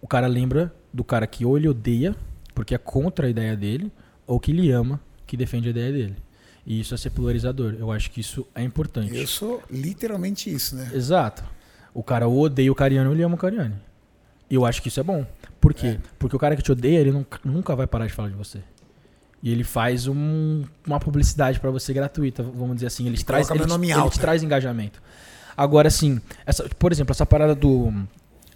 o 0.00 0.06
cara 0.06 0.26
lembra 0.26 0.74
do 0.92 1.04
cara 1.04 1.26
que 1.26 1.44
ou 1.44 1.56
ele 1.56 1.68
odeia, 1.68 2.14
porque 2.54 2.74
é 2.74 2.78
contra 2.78 3.26
a 3.26 3.30
ideia 3.30 3.56
dele, 3.56 3.92
ou 4.26 4.38
que 4.38 4.50
ele 4.50 4.70
ama, 4.70 5.00
que 5.26 5.36
defende 5.36 5.68
a 5.68 5.70
ideia 5.70 5.92
dele. 5.92 6.16
E 6.66 6.80
isso 6.80 6.94
é 6.94 6.96
ser 6.98 7.10
polarizador. 7.10 7.74
Eu 7.78 7.90
acho 7.90 8.10
que 8.10 8.20
isso 8.20 8.46
é 8.54 8.62
importante. 8.62 9.16
Eu 9.16 9.26
sou 9.26 9.62
literalmente 9.70 10.52
isso, 10.52 10.76
né? 10.76 10.90
Exato. 10.92 11.42
O 11.94 12.02
cara 12.02 12.28
odeia 12.28 12.70
o 12.70 12.74
Cariano 12.74 13.08
ou 13.08 13.16
ele 13.16 13.22
ama 13.22 13.36
o 13.36 13.38
Cariani. 13.38 13.74
E 14.50 14.54
eu 14.54 14.66
acho 14.66 14.82
que 14.82 14.88
isso 14.88 15.00
é 15.00 15.02
bom. 15.02 15.26
Por 15.60 15.72
quê? 15.72 15.86
É. 15.86 15.98
Porque 16.18 16.36
o 16.36 16.38
cara 16.38 16.54
que 16.56 16.62
te 16.62 16.70
odeia, 16.70 16.98
ele 16.98 17.10
nunca, 17.10 17.40
nunca 17.44 17.74
vai 17.74 17.86
parar 17.86 18.06
de 18.06 18.12
falar 18.12 18.28
de 18.28 18.34
você. 18.34 18.60
E 19.42 19.50
ele 19.50 19.64
faz 19.64 20.06
um, 20.06 20.64
uma 20.86 20.98
publicidade 20.98 21.60
para 21.60 21.70
você 21.70 21.92
gratuita, 21.92 22.42
vamos 22.42 22.76
dizer 22.76 22.88
assim. 22.88 23.06
Ele, 23.06 23.22
traz, 23.22 23.48
ele, 23.50 23.62
ele 23.62 24.10
te 24.10 24.20
traz 24.20 24.42
engajamento. 24.42 25.00
Agora, 25.56 25.88
assim, 25.88 26.20
essa, 26.44 26.68
por 26.78 26.92
exemplo, 26.92 27.12
essa 27.12 27.24
parada 27.24 27.54
do 27.54 27.92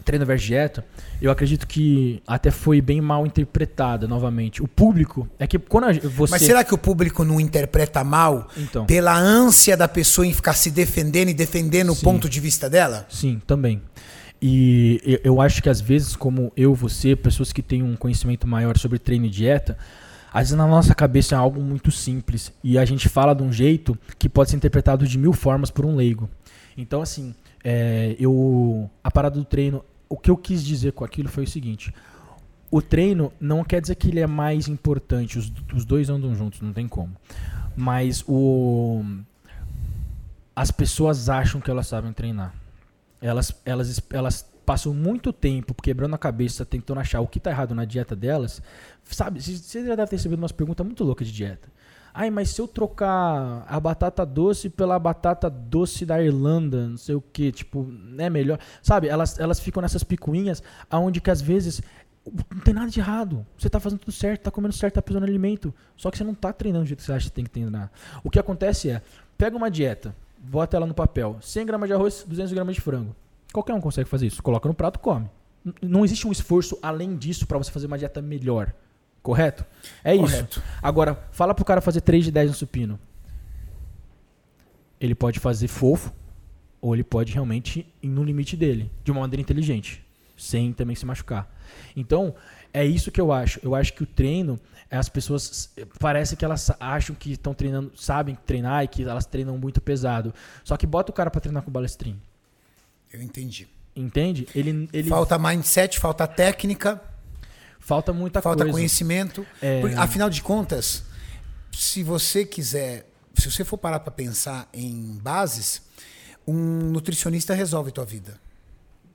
treino 0.03 0.27
versus 0.27 0.47
dieta, 0.47 0.85
eu 1.21 1.31
acredito 1.31 1.67
que 1.67 2.23
até 2.27 2.51
foi 2.51 2.81
bem 2.81 3.01
mal 3.01 3.27
interpretada 3.27 4.07
novamente. 4.07 4.63
O 4.63 4.69
público 4.69 5.29
é 5.39 5.47
que 5.47 5.59
quando 5.59 6.01
você 6.11 6.33
Mas 6.33 6.43
será 6.43 6.65
que 6.65 6.75
o 6.75 6.79
público 6.79 7.25
não 7.25 7.41
interpreta 7.41 8.03
mal 8.05 8.49
então. 8.57 8.87
pela 8.87 9.17
ânsia 9.17 9.77
da 9.77 9.89
pessoa 9.89 10.27
em 10.27 10.33
ficar 10.33 10.55
se 10.55 10.71
defendendo 10.71 11.29
e 11.29 11.35
defendendo 11.35 11.95
Sim. 11.95 12.01
o 12.01 12.05
ponto 12.05 12.29
de 12.29 12.41
vista 12.41 12.69
dela? 12.69 13.07
Sim, 13.09 13.41
também. 13.47 13.81
E 14.41 15.21
eu 15.23 15.41
acho 15.41 15.63
que 15.63 15.69
às 15.69 15.81
vezes, 15.81 16.17
como 16.17 16.53
eu, 16.57 16.75
você, 16.75 17.15
pessoas 17.15 17.53
que 17.53 17.63
têm 17.63 17.81
um 17.81 17.95
conhecimento 17.95 18.47
maior 18.47 18.77
sobre 18.77 18.99
treino 18.99 19.27
e 19.27 19.31
dieta, 19.31 19.79
às 20.33 20.49
vezes 20.49 20.57
na 20.57 20.67
nossa 20.67 20.95
cabeça 20.95 21.37
é 21.37 21.39
algo 21.39 21.61
muito 21.61 21.93
simples 21.93 22.53
e 22.65 22.77
a 22.77 22.85
gente 22.85 23.09
fala 23.09 23.35
de 23.35 23.43
um 23.43 23.53
jeito 23.53 23.97
que 24.19 24.29
pode 24.29 24.51
ser 24.51 24.57
interpretado 24.57 25.07
de 25.07 25.17
mil 25.17 25.33
formas 25.33 25.71
por 25.71 25.87
um 25.87 25.95
leigo. 25.95 26.29
Então, 26.77 27.03
assim, 27.03 27.35
é, 27.63 28.17
eu 28.19 28.91
a 29.05 29.11
parada 29.11 29.39
do 29.39 29.45
treino 29.45 29.85
o 30.13 30.17
que 30.19 30.31
eu 30.31 30.37
quis 30.37 30.63
dizer 30.63 30.93
com 30.93 31.05
aquilo 31.05 31.31
foi 31.31 31.45
o 31.45 31.49
seguinte: 31.49 31.93
o 32.71 32.83
treino 32.83 33.33
não 33.41 33.65
quer 33.65 33.81
dizer 33.81 33.95
que 33.95 34.09
ele 34.09 34.21
é 34.21 34.27
mais 34.27 34.69
importante, 34.69 35.39
os, 35.39 35.51
os 35.75 35.87
dois 35.87 36.11
andam 36.11 36.35
juntos, 36.35 36.61
não 36.61 36.73
tem 36.73 36.87
como. 36.87 37.17
Mas 37.75 38.23
o 38.29 39.03
as 40.55 40.71
pessoas 40.71 41.31
acham 41.31 41.63
que 41.63 41.71
elas 41.71 41.87
sabem 41.87 42.13
treinar. 42.13 42.55
Elas, 43.23 43.59
elas, 43.65 44.03
elas 44.11 44.47
passam 44.67 44.93
muito 44.93 45.33
tempo 45.33 45.73
quebrando 45.73 46.15
a 46.15 46.19
cabeça, 46.19 46.67
tentando 46.67 47.01
achar 47.01 47.23
o 47.23 47.27
que 47.27 47.39
está 47.39 47.51
errado 47.51 47.75
na 47.75 47.87
dieta 47.87 48.15
delas. 48.15 48.61
Sabe, 49.05 49.41
você 49.41 49.87
já 49.87 49.95
deve 49.95 50.11
ter 50.11 50.17
recebido 50.17 50.39
umas 50.39 50.53
perguntas 50.53 50.85
muito 50.85 51.03
loucas 51.05 51.27
de 51.27 51.33
dieta. 51.33 51.71
Ai, 52.15 52.31
mas 52.31 52.51
se 52.51 52.61
eu 52.61 52.69
trocar 52.69 53.65
a 53.67 53.81
batata 53.81 54.25
doce 54.27 54.69
pela 54.69 54.99
batata 54.99 55.49
doce 55.49 56.05
da 56.05 56.23
Irlanda, 56.23 56.89
não 56.89 56.97
sei 56.97 57.15
o 57.15 57.21
que, 57.21 57.51
tipo, 57.51 57.89
é 58.19 58.29
melhor. 58.29 58.59
Sabe, 58.83 59.09
elas, 59.09 59.39
elas 59.39 59.59
ficam 59.61 59.81
nessas 59.81 60.05
picuinhas 60.05 60.63
aonde 60.91 61.21
que 61.21 61.31
às 61.31 61.41
vezes 61.41 61.83
não 62.51 62.61
tem 62.61 62.75
nada 62.75 62.91
de 62.91 63.01
errado. 63.01 63.47
Você 63.59 63.69
tá 63.69 63.81
fazendo 63.81 64.01
tudo 64.01 64.13
certo, 64.13 64.43
tá 64.43 64.51
comendo 64.51 64.75
certo, 64.75 64.95
tá 64.95 65.03
pisando 65.03 65.25
alimento. 65.25 65.75
Só 65.97 66.11
que 66.11 66.19
você 66.19 66.25
não 66.25 66.35
tá 66.35 66.53
treinando 66.53 66.85
do 66.85 66.89
jeito 66.89 67.01
que 67.01 67.07
você 67.07 67.13
acha 67.13 67.27
que 67.29 67.33
tem 67.33 67.45
que 67.45 67.51
treinar. 67.51 67.91
O 68.23 68.31
que 68.31 68.39
acontece 68.39 68.91
é, 68.91 69.03
pega 69.37 69.57
uma 69.57 69.71
dieta, 69.71 70.15
bota 70.39 70.77
ela 70.77 70.87
no 70.87 70.95
papel. 70.95 71.39
100 71.41 71.67
gramas 71.67 71.89
de 71.89 71.95
arroz, 71.95 72.25
200 72.27 72.53
gramas 72.53 72.75
de 72.75 72.81
frango. 72.81 73.15
Qualquer 73.53 73.75
um 73.75 73.81
consegue 73.81 74.09
fazer 74.09 74.27
isso. 74.27 74.43
Coloca 74.43 74.69
no 74.69 74.75
prato, 74.75 74.99
come. 74.99 75.29
Não 75.81 76.05
existe 76.05 76.27
um 76.27 76.33
esforço 76.33 76.79
além 76.83 77.17
disso 77.17 77.47
para 77.47 77.59
você 77.59 77.71
fazer 77.71 77.87
uma 77.87 77.99
dieta 77.99 78.21
melhor. 78.21 78.73
Correto? 79.23 79.65
É 80.03 80.17
Correto. 80.17 80.59
isso. 80.59 80.63
Agora, 80.83 81.29
fala 81.31 81.55
pro 81.55 81.65
cara 81.65 81.81
fazer 81.81 82.01
3 82.01 82.25
de 82.25 82.31
10 82.31 82.51
no 82.51 82.57
supino. 82.57 82.99
Ele 85.01 85.15
pode 85.15 85.39
fazer 85.39 85.69
fofo, 85.69 86.13
ou 86.81 86.95
ele 86.95 87.05
pode 87.05 87.33
realmente 87.33 87.87
ir 88.03 88.09
no 88.09 88.25
limite 88.25 88.57
dele, 88.57 88.91
de 89.05 89.11
uma 89.11 89.21
maneira 89.21 89.41
inteligente, 89.41 90.05
sem 90.37 90.73
também 90.73 90.97
se 90.97 91.07
machucar. 91.07 91.49
Então, 91.97 92.35
é 92.73 92.85
isso 92.85 93.11
que 93.11 93.21
eu 93.21 93.33
acho. 93.33 93.61
Eu 93.63 93.75
acho 93.75 93.93
que 93.93 94.03
o 94.03 94.07
treino, 94.07 94.59
as 94.91 95.09
pessoas 95.09 95.71
parece 95.99 96.37
que 96.37 96.45
elas 96.45 96.71
acham 96.81 97.15
que 97.15 97.33
estão 97.33 97.55
treinando, 97.55 97.93
sabem 97.97 98.37
treinar 98.47 98.85
e 98.85 98.89
que 98.89 99.03
elas 99.03 99.27
treinam 99.27 99.57
muito 99.57 99.81
pesado. 99.81 100.35
Só 100.65 100.77
que 100.77 100.87
bota 100.87 101.13
o 101.13 101.15
cara 101.15 101.31
para 101.31 101.41
treinar 101.41 101.63
com 101.63 101.71
balestrinho. 101.71 102.21
Eu 103.13 103.23
entendi. 103.23 103.69
Entende? 103.95 104.49
Ele, 104.55 104.89
ele 104.93 105.09
falta 105.09 105.39
mindset, 105.39 105.99
falta 106.01 106.27
técnica. 106.27 107.01
Falta 107.83 108.13
muita 108.13 108.41
Falta 108.41 108.59
coisa. 108.59 108.71
Falta 108.71 108.79
conhecimento. 108.79 109.45
É... 109.61 109.81
Porque, 109.81 109.97
afinal 109.97 110.31
de 110.31 110.41
contas, 110.41 111.03
se 111.73 112.03
você 112.03 112.47
quiser, 112.47 113.09
se 113.35 113.51
você 113.51 113.65
for 113.65 113.77
parar 113.77 114.01
para 114.01 114.13
pensar 114.13 114.69
em 114.73 115.19
bases, 115.21 115.83
um 116.47 116.55
nutricionista 116.55 117.55
resolve 117.55 117.91
tua 117.91 118.05
vida. 118.05 118.41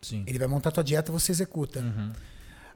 Sim. 0.01 0.23
Ele 0.27 0.37
vai 0.37 0.47
montar 0.47 0.71
tua 0.71 0.83
dieta, 0.83 1.11
você 1.11 1.31
executa. 1.31 1.79
Uhum. 1.79 2.11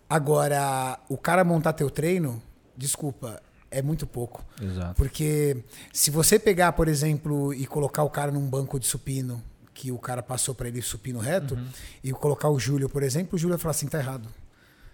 Agora, 0.09 0.99
o 1.07 1.17
cara 1.17 1.43
montar 1.43 1.73
teu 1.73 1.89
treino, 1.89 2.41
desculpa, 2.75 3.41
é 3.69 3.81
muito 3.81 4.07
pouco. 4.07 4.45
Exato. 4.61 4.95
Porque 4.95 5.63
se 5.93 6.09
você 6.09 6.39
pegar, 6.39 6.71
por 6.71 6.87
exemplo, 6.87 7.53
e 7.53 7.65
colocar 7.65 8.03
o 8.03 8.09
cara 8.09 8.31
num 8.31 8.47
banco 8.49 8.79
de 8.79 8.87
supino, 8.87 9.43
que 9.73 9.91
o 9.91 9.97
cara 9.97 10.23
passou 10.23 10.55
para 10.55 10.67
ele 10.67 10.81
supino 10.81 11.19
reto, 11.19 11.55
uhum. 11.55 11.67
e 12.03 12.11
colocar 12.11 12.49
o 12.49 12.59
Júlio, 12.59 12.89
por 12.89 13.03
exemplo, 13.03 13.35
o 13.35 13.37
Júlio 13.37 13.57
vai 13.57 13.61
falar 13.61 13.71
assim, 13.71 13.87
tá 13.87 13.99
errado. 13.99 14.27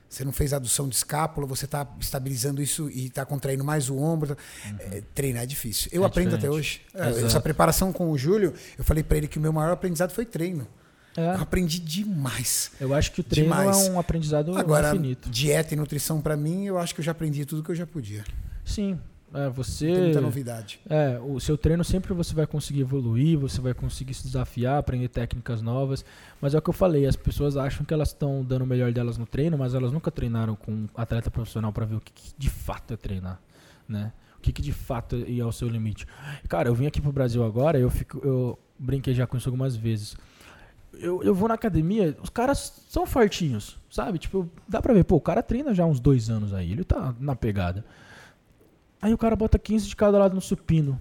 Você 0.10 0.24
não 0.24 0.32
fez 0.32 0.54
adução 0.54 0.88
de 0.88 0.96
escápula, 0.96 1.46
você 1.46 1.66
está 1.66 1.86
estabilizando 2.00 2.62
isso 2.62 2.90
e 2.90 3.08
está 3.08 3.26
contraindo 3.26 3.64
mais 3.64 3.90
o 3.90 3.98
ombro. 3.98 4.38
Uhum. 4.66 4.78
É, 4.80 5.04
treinar 5.14 5.44
é 5.44 5.46
difícil. 5.46 5.90
Eu 5.92 6.04
é 6.04 6.06
aprendo 6.06 6.36
diferente. 6.36 6.48
até 6.94 7.04
hoje. 7.04 7.22
É, 7.22 7.26
essa 7.26 7.42
preparação 7.42 7.92
com 7.92 8.10
o 8.12 8.18
Júlio, 8.18 8.54
eu 8.78 8.84
falei 8.84 9.04
para 9.04 9.18
ele 9.18 9.28
que 9.28 9.38
o 9.38 9.42
meu 9.42 9.52
maior 9.52 9.74
aprendizado 9.74 10.12
foi 10.12 10.26
treino. 10.26 10.68
É. 11.18 11.36
Eu 11.36 11.42
aprendi 11.42 11.80
demais. 11.80 12.72
Eu 12.80 12.94
acho 12.94 13.12
que 13.12 13.22
o 13.22 13.24
treino 13.24 13.50
demais. 13.50 13.88
é 13.88 13.92
um 13.92 14.00
aprendizado 14.00 14.56
Agora, 14.56 14.90
infinito. 14.90 15.30
Dieta 15.30 15.74
e 15.74 15.78
nutrição, 15.78 16.22
para 16.22 16.38
mim, 16.38 16.66
eu 16.66 16.78
acho 16.78 16.94
que 16.94 17.02
eu 17.02 17.06
já 17.06 17.12
aprendi 17.12 17.44
tudo 17.44 17.64
que 17.64 17.72
eu 17.72 17.76
já 17.76 17.88
podia. 17.88 18.24
Sim, 18.64 19.00
é, 19.34 19.50
você. 19.50 19.88
Tem 19.88 20.04
muita 20.04 20.22
novidade. 20.22 20.80
É, 20.90 21.20
o 21.20 21.40
seu 21.40 21.58
treino 21.58 21.84
sempre 21.84 22.14
você 22.14 22.34
vai 22.34 22.48
conseguir 22.48 22.82
evoluir, 22.82 23.38
você 23.38 23.60
vai 23.60 23.74
conseguir 23.74 24.14
se 24.14 24.24
desafiar, 24.24 24.78
aprender 24.78 25.10
técnicas 25.10 25.62
novas. 25.62 26.06
Mas 26.40 26.54
é 26.54 26.58
o 26.58 26.62
que 26.62 26.70
eu 26.70 26.74
falei, 26.74 27.06
as 27.06 27.16
pessoas 27.16 27.58
acham 27.58 27.86
que 27.86 27.94
elas 27.94 28.10
estão 28.10 28.44
dando 28.44 28.62
o 28.64 28.68
melhor 28.68 28.92
delas 28.92 29.18
no 29.18 29.26
treino, 29.26 29.58
mas 29.58 29.74
elas 29.74 29.92
nunca 29.92 30.10
treinaram 30.10 30.56
com 30.56 30.72
um 30.72 30.90
atleta 30.96 31.30
profissional 31.30 31.74
para 31.74 31.86
ver 31.86 31.96
o 31.96 32.02
que, 32.02 32.14
que, 32.14 32.34
de 32.38 32.50
fato 32.50 32.94
é 32.94 32.98
treinar, 32.98 33.40
né? 33.88 34.14
O 34.38 34.42
que, 34.42 34.54
que 34.54 34.62
de 34.62 34.72
fato 34.72 35.26
é 35.28 35.42
ao 35.42 35.52
seu 35.52 35.68
limite. 35.68 36.08
Cara, 36.48 36.70
eu 36.70 36.76
vim 36.76 36.86
aqui 36.86 37.02
pro 37.02 37.12
Brasil 37.12 37.44
agora, 37.44 37.78
eu 37.78 37.90
fico, 37.90 38.22
eu 38.24 38.58
brinquei 38.80 39.14
já 39.14 39.28
com 39.28 39.36
isso 39.36 39.50
algumas 39.50 39.76
vezes. 39.76 40.16
eu, 40.94 41.22
eu 41.22 41.36
vou 41.36 41.50
na 41.50 41.56
academia, 41.56 42.16
os 42.22 42.30
caras 42.30 42.86
são 42.88 43.06
fortinhos, 43.06 43.78
sabe? 43.90 44.20
Tipo, 44.20 44.50
dá 44.68 44.82
pra 44.82 44.94
ver, 44.94 45.04
pô, 45.04 45.18
o 45.18 45.22
cara 45.22 45.44
treina 45.44 45.74
já 45.74 45.86
uns 45.86 46.00
dois 46.00 46.30
anos 46.30 46.54
aí, 46.54 46.72
ele 46.72 46.86
tá 46.86 47.14
na 47.20 47.36
pegada. 47.36 47.84
Aí 49.02 49.14
o 49.14 49.18
cara 49.18 49.36
bota 49.36 49.58
15 49.60 49.88
de 49.88 49.96
cada 49.96 50.18
lado 50.18 50.34
no 50.36 50.42
supino. 50.42 51.00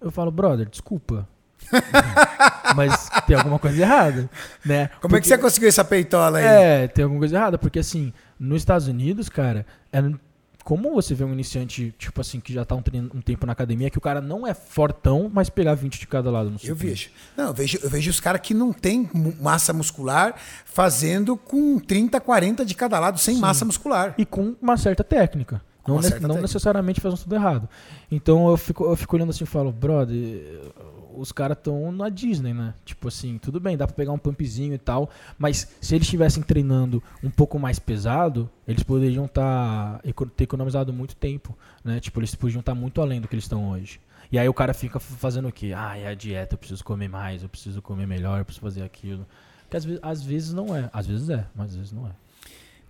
Eu 0.00 0.10
falo, 0.10 0.30
brother, 0.30 0.68
desculpa. 0.68 1.28
Mas 2.74 3.08
tem 3.26 3.36
alguma 3.36 3.58
coisa 3.58 3.80
errada, 3.80 4.28
né? 4.64 4.90
Como 5.00 5.16
é 5.16 5.20
que 5.20 5.26
você 5.26 5.38
conseguiu 5.38 5.68
essa 5.68 5.84
peitola 5.84 6.38
aí? 6.38 6.44
É, 6.44 6.88
tem 6.88 7.02
alguma 7.04 7.20
coisa 7.20 7.36
errada, 7.36 7.58
porque 7.58 7.78
assim, 7.78 8.12
nos 8.38 8.58
Estados 8.62 8.86
Unidos, 8.88 9.28
cara, 9.28 9.66
é 9.92 10.02
comum 10.64 10.94
você 10.94 11.14
ver 11.14 11.24
um 11.24 11.32
iniciante, 11.32 11.94
tipo 11.96 12.20
assim, 12.20 12.40
que 12.40 12.52
já 12.52 12.64
tá 12.64 12.74
um, 12.74 12.82
treino- 12.82 13.10
um 13.14 13.20
tempo 13.20 13.46
na 13.46 13.52
academia, 13.52 13.88
que 13.88 13.98
o 13.98 14.00
cara 14.00 14.20
não 14.20 14.44
é 14.46 14.52
fortão, 14.52 15.30
mas 15.32 15.48
pegar 15.48 15.74
20 15.74 15.98
de 15.98 16.06
cada 16.08 16.30
lado 16.30 16.46
no 16.50 16.56
Eu 16.56 16.58
supino. 16.58 16.76
vejo. 16.76 17.10
Não, 17.36 17.46
eu 17.46 17.54
vejo, 17.54 17.78
eu 17.82 17.88
vejo 17.88 18.10
os 18.10 18.20
caras 18.20 18.40
que 18.40 18.52
não 18.52 18.72
tem 18.72 19.08
massa 19.40 19.72
muscular 19.72 20.34
fazendo 20.64 21.36
com 21.36 21.78
30, 21.78 22.20
40 22.20 22.64
de 22.64 22.74
cada 22.74 22.98
lado 22.98 23.18
sem 23.18 23.36
massa 23.36 23.64
muscular. 23.64 24.14
E 24.18 24.26
com 24.26 24.54
uma 24.60 24.76
certa 24.76 25.04
técnica. 25.04 25.62
Não, 25.86 26.00
ne- 26.00 26.20
não 26.20 26.40
necessariamente 26.40 27.00
fazendo 27.00 27.20
tudo 27.20 27.34
errado. 27.34 27.68
Então 28.10 28.48
eu 28.48 28.56
fico, 28.56 28.84
eu 28.84 28.96
fico 28.96 29.16
olhando 29.16 29.30
assim 29.30 29.44
e 29.44 29.46
falo, 29.46 29.72
brother, 29.72 30.72
os 31.16 31.32
caras 31.32 31.56
estão 31.56 31.90
na 31.92 32.08
Disney, 32.08 32.52
né? 32.52 32.74
Tipo 32.84 33.08
assim, 33.08 33.38
tudo 33.38 33.58
bem, 33.58 33.76
dá 33.76 33.86
pra 33.86 33.96
pegar 33.96 34.12
um 34.12 34.18
pumpzinho 34.18 34.74
e 34.74 34.78
tal, 34.78 35.08
mas 35.38 35.68
se 35.80 35.94
eles 35.94 36.06
estivessem 36.06 36.42
treinando 36.42 37.02
um 37.22 37.30
pouco 37.30 37.58
mais 37.58 37.78
pesado, 37.78 38.48
eles 38.66 38.82
poderiam 38.82 39.26
tá, 39.26 40.00
ter 40.36 40.44
economizado 40.44 40.92
muito 40.92 41.16
tempo, 41.16 41.56
né? 41.84 42.00
Tipo, 42.00 42.20
eles 42.20 42.34
podiam 42.34 42.60
estar 42.60 42.74
muito 42.74 43.00
além 43.00 43.20
do 43.20 43.28
que 43.28 43.34
eles 43.34 43.44
estão 43.44 43.70
hoje. 43.70 44.00
E 44.30 44.38
aí 44.38 44.48
o 44.48 44.54
cara 44.54 44.74
fica 44.74 44.98
fazendo 44.98 45.48
o 45.48 45.52
quê? 45.52 45.72
Ah, 45.74 45.96
é 45.96 46.08
a 46.08 46.14
dieta, 46.14 46.54
eu 46.54 46.58
preciso 46.58 46.84
comer 46.84 47.08
mais, 47.08 47.42
eu 47.42 47.48
preciso 47.48 47.80
comer 47.80 48.06
melhor, 48.06 48.40
eu 48.40 48.44
preciso 48.44 48.64
fazer 48.64 48.82
aquilo. 48.82 49.24
Que 49.70 49.76
às 49.76 49.84
vezes, 49.84 50.00
às 50.02 50.22
vezes 50.22 50.52
não 50.52 50.74
é. 50.74 50.90
Às 50.92 51.06
vezes 51.06 51.28
é, 51.30 51.46
mas 51.54 51.70
às 51.70 51.76
vezes 51.76 51.92
não 51.92 52.06
é. 52.06 52.10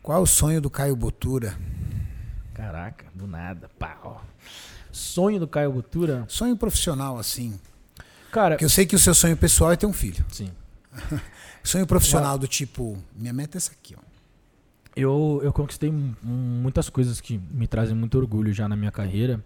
Qual 0.02 0.18
é 0.18 0.20
o 0.20 0.26
sonho 0.26 0.60
do 0.60 0.70
Caio 0.70 0.96
Botura? 0.96 1.56
Caraca, 2.56 3.04
do 3.14 3.26
nada. 3.26 3.68
Pá, 3.78 3.98
ó. 4.02 4.16
Sonho 4.90 5.38
do 5.38 5.46
Caio 5.46 5.70
Botura? 5.72 6.24
Sonho 6.26 6.56
profissional, 6.56 7.18
assim. 7.18 7.60
Cara, 8.32 8.54
Porque 8.54 8.64
eu 8.64 8.70
sei 8.70 8.86
que 8.86 8.96
o 8.96 8.98
seu 8.98 9.14
sonho 9.14 9.36
pessoal 9.36 9.72
é 9.72 9.76
ter 9.76 9.84
um 9.86 9.92
filho. 9.92 10.24
sim. 10.32 10.50
Sonho 11.62 11.86
profissional 11.86 12.38
do 12.38 12.46
tipo, 12.46 12.96
minha 13.14 13.32
meta 13.32 13.56
é 13.56 13.58
essa 13.58 13.72
aqui, 13.72 13.94
ó. 13.98 14.00
Eu, 14.94 15.40
eu 15.42 15.52
conquistei 15.52 15.90
mu- 15.90 16.14
muitas 16.22 16.88
coisas 16.88 17.20
que 17.20 17.36
me 17.50 17.66
trazem 17.66 17.94
muito 17.94 18.16
orgulho 18.16 18.54
já 18.54 18.66
na 18.68 18.76
minha 18.76 18.90
carreira. 18.92 19.44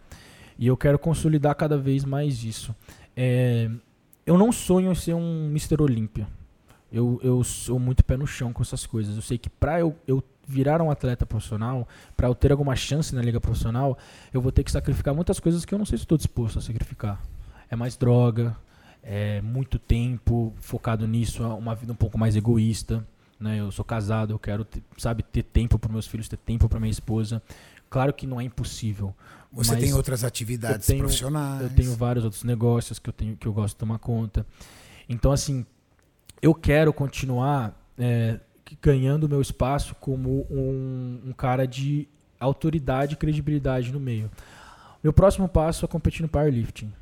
E 0.58 0.66
eu 0.66 0.76
quero 0.76 0.98
consolidar 0.98 1.54
cada 1.56 1.76
vez 1.78 2.04
mais 2.04 2.44
isso. 2.44 2.72
É, 3.16 3.68
eu 4.26 4.36
não 4.38 4.52
sonho 4.52 4.92
em 4.92 4.94
ser 4.94 5.14
um 5.14 5.46
Mr. 5.48 5.82
Olímpia. 5.82 6.28
Eu, 6.92 7.20
eu 7.22 7.42
sou 7.44 7.78
muito 7.78 8.04
pé 8.04 8.16
no 8.16 8.26
chão 8.26 8.52
com 8.52 8.62
essas 8.62 8.84
coisas. 8.86 9.14
Eu 9.16 9.22
sei 9.22 9.38
que 9.38 9.48
pra 9.48 9.78
eu, 9.80 9.96
eu 10.06 10.22
virar 10.46 10.82
um 10.82 10.90
atleta 10.90 11.24
profissional, 11.24 11.86
pra 12.16 12.26
eu 12.28 12.34
ter 12.34 12.50
alguma 12.50 12.74
chance 12.74 13.14
na 13.14 13.22
liga 13.22 13.40
profissional, 13.40 13.96
eu 14.32 14.40
vou 14.40 14.50
ter 14.50 14.64
que 14.64 14.72
sacrificar 14.72 15.14
muitas 15.14 15.38
coisas 15.38 15.64
que 15.64 15.72
eu 15.72 15.78
não 15.78 15.86
sei 15.86 15.96
se 15.98 16.04
estou 16.04 16.18
disposto 16.18 16.58
a 16.58 16.62
sacrificar. 16.62 17.22
É 17.70 17.76
mais 17.76 17.96
droga, 17.96 18.56
é 19.02 19.40
muito 19.40 19.78
tempo 19.78 20.52
focado 20.60 21.06
nisso, 21.06 21.42
é 21.44 21.46
uma 21.46 21.74
vida 21.74 21.92
um 21.92 21.96
pouco 21.96 22.18
mais 22.18 22.34
egoísta. 22.34 23.06
Né? 23.38 23.60
Eu 23.60 23.70
sou 23.70 23.84
casado, 23.84 24.32
eu 24.34 24.38
quero 24.38 24.64
ter, 24.64 24.82
sabe, 24.98 25.22
ter 25.22 25.44
tempo 25.44 25.78
para 25.78 25.90
meus 25.92 26.06
filhos, 26.06 26.28
ter 26.28 26.36
tempo 26.36 26.68
para 26.68 26.80
minha 26.80 26.90
esposa. 26.90 27.40
Claro 27.88 28.12
que 28.12 28.26
não 28.26 28.40
é 28.40 28.44
impossível. 28.44 29.14
Você 29.52 29.76
tem 29.76 29.94
outras 29.94 30.22
atividades 30.24 30.88
eu 30.88 30.94
tenho- 30.94 31.04
profissionais. 31.04 31.62
Eu 31.62 31.70
tenho 31.70 31.94
vários 31.96 32.24
outros 32.24 32.44
negócios 32.44 32.98
que 32.98 33.08
eu 33.08 33.12
tenho 33.12 33.36
que 33.36 33.46
eu 33.48 33.52
gosto 33.52 33.74
de 33.74 33.78
tomar 33.78 33.98
conta. 33.98 34.44
Então, 35.08 35.32
assim, 35.32 35.64
eu 36.42 36.54
quero 36.54 36.92
continuar 36.92 37.74
é, 37.98 38.40
ganhando 38.80 39.28
meu 39.28 39.40
espaço 39.40 39.94
como 40.00 40.46
um, 40.50 41.20
um 41.26 41.32
cara 41.32 41.66
de 41.66 42.08
autoridade 42.38 43.14
e 43.14 43.16
credibilidade 43.16 43.92
no 43.92 44.00
meio. 44.00 44.30
Meu 45.02 45.12
próximo 45.12 45.48
passo 45.48 45.84
é 45.84 45.88
competir 45.88 46.22
no 46.22 46.28
powerlifting. 46.28 46.92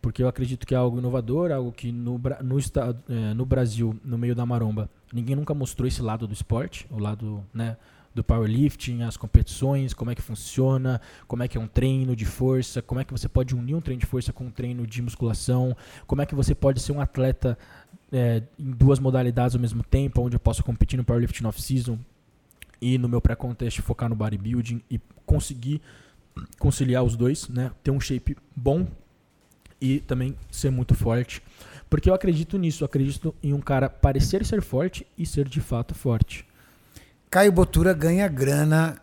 Porque 0.00 0.22
eu 0.22 0.28
acredito 0.28 0.66
que 0.66 0.74
é 0.74 0.76
algo 0.76 0.98
inovador, 0.98 1.50
algo 1.50 1.72
que 1.72 1.90
no, 1.90 2.20
no, 2.42 2.58
estado, 2.58 3.02
é, 3.08 3.32
no 3.32 3.46
Brasil, 3.46 3.98
no 4.04 4.18
meio 4.18 4.34
da 4.34 4.44
maromba, 4.44 4.90
ninguém 5.10 5.34
nunca 5.34 5.54
mostrou 5.54 5.88
esse 5.88 6.02
lado 6.02 6.26
do 6.26 6.34
esporte, 6.34 6.86
o 6.90 6.98
lado 6.98 7.42
né, 7.54 7.78
do 8.14 8.22
powerlifting, 8.22 9.02
as 9.02 9.16
competições, 9.16 9.92
como 9.92 10.10
é 10.10 10.14
que 10.14 10.22
funciona, 10.22 11.00
como 11.26 11.42
é 11.42 11.48
que 11.48 11.58
é 11.58 11.60
um 11.60 11.66
treino 11.66 12.14
de 12.14 12.24
força, 12.24 12.80
como 12.80 13.00
é 13.00 13.04
que 13.04 13.12
você 13.12 13.28
pode 13.28 13.54
unir 13.54 13.74
um 13.74 13.80
treino 13.80 14.00
de 14.00 14.06
força 14.06 14.32
com 14.32 14.44
um 14.44 14.50
treino 14.50 14.86
de 14.86 15.02
musculação, 15.02 15.76
como 16.06 16.22
é 16.22 16.26
que 16.26 16.34
você 16.34 16.54
pode 16.54 16.80
ser 16.80 16.92
um 16.92 17.00
atleta 17.00 17.58
é, 18.12 18.42
em 18.58 18.70
duas 18.70 19.00
modalidades 19.00 19.56
ao 19.56 19.60
mesmo 19.60 19.82
tempo, 19.82 20.22
onde 20.22 20.36
eu 20.36 20.40
posso 20.40 20.62
competir 20.62 20.96
no 20.96 21.04
powerlifting 21.04 21.44
off-season 21.46 21.98
e 22.80 22.96
no 22.98 23.08
meu 23.08 23.20
pré-contest 23.20 23.80
focar 23.80 24.08
no 24.08 24.14
bodybuilding 24.14 24.80
e 24.88 25.00
conseguir 25.26 25.80
conciliar 26.58 27.02
os 27.02 27.16
dois, 27.16 27.48
né? 27.48 27.70
Ter 27.82 27.90
um 27.90 28.00
shape 28.00 28.36
bom 28.54 28.86
e 29.80 30.00
também 30.00 30.36
ser 30.50 30.70
muito 30.70 30.94
forte. 30.94 31.42
Porque 31.90 32.08
eu 32.08 32.14
acredito 32.14 32.58
nisso, 32.58 32.82
eu 32.82 32.86
acredito 32.86 33.34
em 33.42 33.52
um 33.52 33.60
cara 33.60 33.88
parecer 33.88 34.44
ser 34.44 34.62
forte 34.62 35.06
e 35.16 35.26
ser 35.26 35.48
de 35.48 35.60
fato 35.60 35.94
forte. 35.94 36.46
Caio 37.34 37.50
Botura 37.50 37.92
ganha 37.92 38.28
grana 38.28 38.94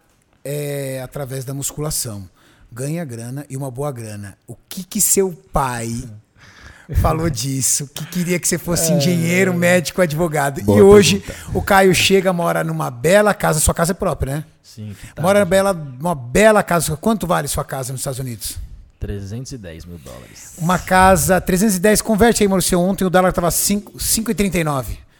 é, 0.41 1.01
através 1.03 1.43
da 1.43 1.53
musculação. 1.53 2.29
Ganha 2.71 3.03
grana 3.03 3.45
e 3.49 3.57
uma 3.57 3.69
boa 3.69 3.91
grana. 3.91 4.37
O 4.47 4.55
que 4.69 4.85
que 4.85 5.01
seu 5.01 5.33
pai 5.51 6.01
falou 7.01 7.29
disso? 7.29 7.89
Que 7.93 8.05
queria 8.05 8.39
que 8.39 8.47
você 8.47 8.57
fosse 8.57 8.93
engenheiro, 8.93 9.53
médico, 9.53 10.01
advogado. 10.01 10.63
Boa 10.63 10.79
e 10.79 10.81
hoje 10.81 11.19
pergunta. 11.19 11.57
o 11.57 11.61
Caio 11.61 11.93
chega, 11.93 12.31
mora 12.31 12.63
numa 12.63 12.89
bela 12.89 13.33
casa. 13.33 13.59
Sua 13.59 13.73
casa 13.73 13.91
é 13.91 13.95
própria, 13.95 14.37
né? 14.37 14.45
Sim. 14.63 14.95
tá. 15.13 15.21
Mora 15.21 15.39
numa 15.39 15.49
bela, 15.49 15.73
uma 15.99 16.15
bela 16.15 16.63
casa. 16.63 16.95
Quanto 16.95 17.27
vale 17.27 17.49
sua 17.49 17.65
casa 17.65 17.91
nos 17.91 17.99
Estados 17.99 18.19
Unidos? 18.19 18.57
310 18.97 19.83
mil 19.83 19.97
dólares. 19.97 20.53
Uma 20.57 20.79
casa 20.79 21.41
310, 21.41 22.01
converte 22.01 22.43
aí, 22.43 22.47
Maurício. 22.47 22.79
Ontem 22.79 23.03
o 23.03 23.09
dólar 23.09 23.31
estava 23.31 23.49
5,39. 23.49 25.10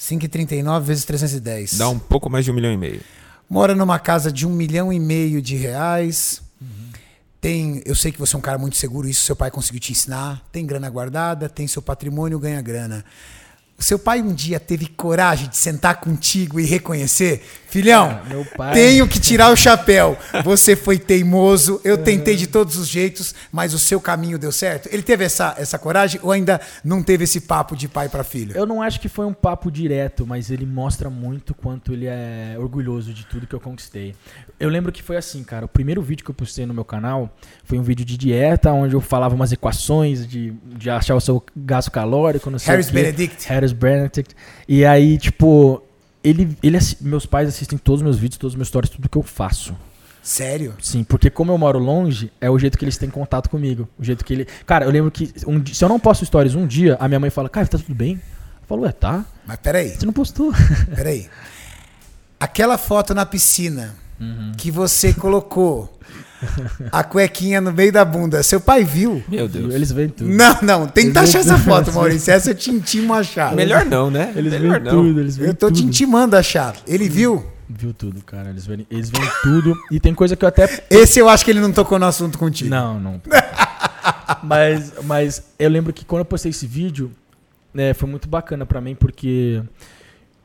5,39 0.00 0.80
vezes 0.80 1.04
310. 1.04 1.74
Dá 1.76 1.88
um 1.90 1.98
pouco 1.98 2.30
mais 2.30 2.44
de 2.44 2.50
um 2.50 2.54
milhão 2.54 2.72
e 2.72 2.76
meio. 2.76 3.02
Mora 3.48 3.74
numa 3.74 3.98
casa 3.98 4.32
de 4.32 4.46
um 4.46 4.50
milhão 4.50 4.90
e 4.90 4.98
meio 4.98 5.42
de 5.42 5.56
reais. 5.56 6.40
Tem, 7.40 7.82
eu 7.84 7.94
sei 7.94 8.12
que 8.12 8.18
você 8.18 8.36
é 8.36 8.38
um 8.38 8.42
cara 8.42 8.58
muito 8.58 8.76
seguro, 8.76 9.08
isso 9.08 9.22
seu 9.22 9.34
pai 9.34 9.50
conseguiu 9.50 9.80
te 9.80 9.92
ensinar. 9.92 10.42
Tem 10.52 10.64
grana 10.64 10.88
guardada, 10.88 11.48
tem 11.48 11.66
seu 11.66 11.82
patrimônio, 11.82 12.38
ganha 12.38 12.60
grana. 12.60 13.04
O 13.78 13.82
seu 13.82 13.98
pai 13.98 14.20
um 14.20 14.32
dia 14.32 14.60
teve 14.60 14.86
coragem 14.86 15.48
de 15.48 15.56
sentar 15.56 16.00
contigo 16.00 16.60
e 16.60 16.66
reconhecer, 16.66 17.42
filhão, 17.70 18.20
pai- 18.56 18.74
tenho 18.74 19.06
que 19.08 19.18
tirar 19.20 19.50
o 19.52 19.56
chapéu. 19.56 20.16
Você 20.44 20.74
foi 20.76 20.98
teimoso, 20.98 21.80
eu 21.84 21.96
tentei 21.98 22.36
de 22.36 22.46
todos 22.46 22.76
os 22.76 22.88
jeitos, 22.88 23.34
mas 23.52 23.72
o 23.74 23.78
seu 23.78 24.00
caminho 24.00 24.38
deu 24.38 24.52
certo. 24.52 24.88
Ele 24.92 25.02
teve 25.02 25.24
essa, 25.24 25.54
essa 25.58 25.78
coragem 25.78 26.20
ou 26.22 26.32
ainda 26.32 26.60
não 26.84 27.02
teve 27.02 27.24
esse 27.24 27.40
papo 27.42 27.76
de 27.76 27.88
pai 27.88 28.08
para 28.08 28.24
filho? 28.24 28.56
Eu 28.56 28.66
não 28.66 28.82
acho 28.82 29.00
que 29.00 29.08
foi 29.08 29.24
um 29.26 29.32
papo 29.32 29.70
direto, 29.70 30.26
mas 30.26 30.50
ele 30.50 30.66
mostra 30.66 31.08
muito 31.08 31.54
quanto 31.54 31.92
ele 31.92 32.06
é 32.06 32.56
orgulhoso 32.58 33.12
de 33.14 33.24
tudo 33.26 33.46
que 33.46 33.54
eu 33.54 33.60
conquistei. 33.60 34.14
Eu 34.58 34.68
lembro 34.68 34.92
que 34.92 35.02
foi 35.02 35.16
assim, 35.16 35.42
cara. 35.42 35.64
O 35.64 35.68
primeiro 35.68 36.02
vídeo 36.02 36.24
que 36.24 36.30
eu 36.30 36.34
postei 36.34 36.66
no 36.66 36.74
meu 36.74 36.84
canal 36.84 37.34
foi 37.64 37.78
um 37.78 37.82
vídeo 37.82 38.04
de 38.04 38.16
dieta, 38.16 38.72
onde 38.72 38.94
eu 38.94 39.00
falava 39.00 39.34
umas 39.34 39.52
equações 39.52 40.26
de, 40.26 40.52
de 40.76 40.90
achar 40.90 41.14
o 41.14 41.20
seu 41.20 41.42
gasto 41.56 41.90
calórico, 41.90 42.50
não 42.50 42.58
sei 42.58 42.72
Harris 42.72 42.88
o 42.88 42.90
quê. 42.90 42.94
Benedict. 42.96 43.48
Harris 43.48 43.72
Benedict. 43.72 44.34
E 44.68 44.84
aí, 44.84 45.16
tipo, 45.18 45.82
ele, 46.22 46.56
ele, 46.62 46.78
meus 47.00 47.26
pais 47.26 47.48
assistem 47.48 47.78
todos 47.78 48.00
os 48.00 48.04
meus 48.04 48.16
vídeos, 48.18 48.38
todos 48.38 48.52
os 48.54 48.56
meus 48.56 48.68
stories, 48.68 48.90
tudo 48.90 49.08
que 49.08 49.16
eu 49.18 49.22
faço. 49.22 49.74
Sério? 50.22 50.74
Sim, 50.80 51.02
porque 51.02 51.30
como 51.30 51.50
eu 51.50 51.56
moro 51.58 51.78
longe, 51.78 52.30
é 52.40 52.50
o 52.50 52.58
jeito 52.58 52.76
que 52.76 52.84
eles 52.84 52.98
têm 52.98 53.08
contato 53.08 53.48
comigo. 53.48 53.88
O 53.98 54.04
jeito 54.04 54.24
que 54.24 54.32
ele. 54.34 54.46
Cara, 54.66 54.84
eu 54.84 54.90
lembro 54.90 55.10
que 55.10 55.32
um 55.46 55.64
se 55.64 55.82
eu 55.82 55.88
não 55.88 55.98
posto 55.98 56.26
stories 56.26 56.54
um 56.54 56.66
dia, 56.66 56.96
a 57.00 57.08
minha 57.08 57.18
mãe 57.18 57.30
fala, 57.30 57.48
cara, 57.48 57.66
tá 57.66 57.78
tudo 57.78 57.94
bem? 57.94 58.14
Eu 58.14 58.66
falo, 58.68 58.82
ué, 58.82 58.92
tá? 58.92 59.24
Mas 59.46 59.56
peraí. 59.58 59.90
Você 59.90 60.04
não 60.04 60.12
postou. 60.12 60.52
Peraí. 60.94 61.28
Aquela 62.38 62.76
foto 62.78 63.14
na 63.14 63.24
piscina 63.26 63.94
Uhum. 64.20 64.52
que 64.56 64.70
você 64.70 65.14
colocou 65.14 65.98
a 66.90 67.04
cuequinha 67.04 67.60
no 67.60 67.72
meio 67.72 67.92
da 67.92 68.04
bunda, 68.04 68.42
seu 68.42 68.60
pai 68.60 68.84
viu? 68.84 69.22
Meu 69.28 69.48
Deus. 69.48 69.74
Eles 69.74 69.92
veem 69.92 70.08
tudo. 70.08 70.30
Não, 70.30 70.58
não, 70.62 70.86
tenta 70.86 71.20
Eles 71.20 71.30
achar 71.30 71.40
essa 71.40 71.58
foto. 71.58 71.92
Maurício. 71.92 72.32
Essa 72.32 72.50
eu 72.50 72.54
te 72.54 72.70
intimo 72.70 73.14
a 73.14 73.18
achar. 73.18 73.54
Melhor 73.54 73.84
não, 73.84 74.10
né? 74.10 74.32
Eles 74.34 74.52
Melhor 74.52 74.80
veem 74.80 74.84
não. 74.84 74.90
tudo, 74.90 75.20
eles 75.20 75.36
veem 75.36 75.48
Eu 75.48 75.54
tô 75.54 75.66
tudo. 75.68 75.76
te 75.76 75.84
intimando 75.84 76.36
a 76.36 76.40
achar. 76.40 76.74
Ele 76.86 77.08
viu? 77.08 77.44
Viu 77.68 77.94
tudo, 77.94 78.22
cara. 78.24 78.50
Eles 78.50 78.66
veem, 78.66 78.86
eles 78.90 79.10
veem 79.10 79.30
tudo. 79.42 79.76
E 79.90 80.00
tem 80.00 80.14
coisa 80.14 80.34
que 80.34 80.44
eu 80.44 80.48
até. 80.48 80.84
Esse 80.90 81.18
eu 81.20 81.28
acho 81.28 81.44
que 81.44 81.50
ele 81.50 81.60
não 81.60 81.72
tocou 81.72 81.98
no 81.98 82.06
assunto 82.06 82.36
contigo. 82.38 82.70
Não, 82.70 82.98
não. 82.98 83.20
mas, 84.42 84.92
mas 85.04 85.42
eu 85.58 85.68
lembro 85.68 85.92
que 85.92 86.04
quando 86.04 86.20
eu 86.20 86.24
postei 86.24 86.50
esse 86.50 86.66
vídeo, 86.66 87.12
né, 87.72 87.94
foi 87.94 88.08
muito 88.08 88.28
bacana 88.28 88.66
pra 88.66 88.80
mim, 88.80 88.94
porque 88.96 89.62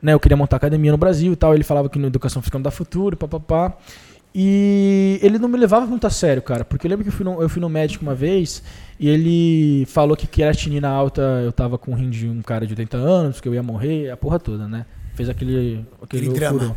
né, 0.00 0.12
eu 0.14 0.20
queria 0.20 0.36
montar 0.36 0.56
academia 0.56 0.92
no 0.92 0.98
Brasil 0.98 1.32
e 1.32 1.36
tal. 1.36 1.54
Ele 1.54 1.64
falava 1.64 1.88
que 1.88 1.98
na 1.98 2.06
educação 2.06 2.40
física 2.40 2.58
não 2.58 2.62
dá 2.62 2.70
futuro, 2.70 3.16
papapá. 3.16 3.76
E 4.38 5.18
ele 5.22 5.38
não 5.38 5.48
me 5.48 5.56
levava 5.56 5.86
muito 5.86 6.06
a 6.06 6.10
sério, 6.10 6.42
cara. 6.42 6.62
Porque 6.62 6.86
eu 6.86 6.90
lembro 6.90 7.02
que 7.04 7.08
eu 7.08 7.12
fui 7.12 7.24
no, 7.24 7.40
eu 7.40 7.48
fui 7.48 7.58
no 7.58 7.70
médico 7.70 8.04
uma 8.04 8.14
vez 8.14 8.62
e 9.00 9.08
ele 9.08 9.86
falou 9.86 10.14
que 10.14 10.26
creatinina 10.26 10.88
alta 10.90 11.22
eu 11.42 11.50
tava 11.50 11.78
com 11.78 11.94
rim 11.94 12.10
de 12.10 12.28
um 12.28 12.42
cara 12.42 12.66
de 12.66 12.72
80 12.74 12.98
anos, 12.98 13.40
que 13.40 13.48
eu 13.48 13.54
ia 13.54 13.62
morrer, 13.62 14.10
a 14.10 14.16
porra 14.16 14.38
toda, 14.38 14.68
né? 14.68 14.84
Fez 15.14 15.30
aquele. 15.30 15.86
aquele, 16.02 16.26
Aquele. 16.66 16.74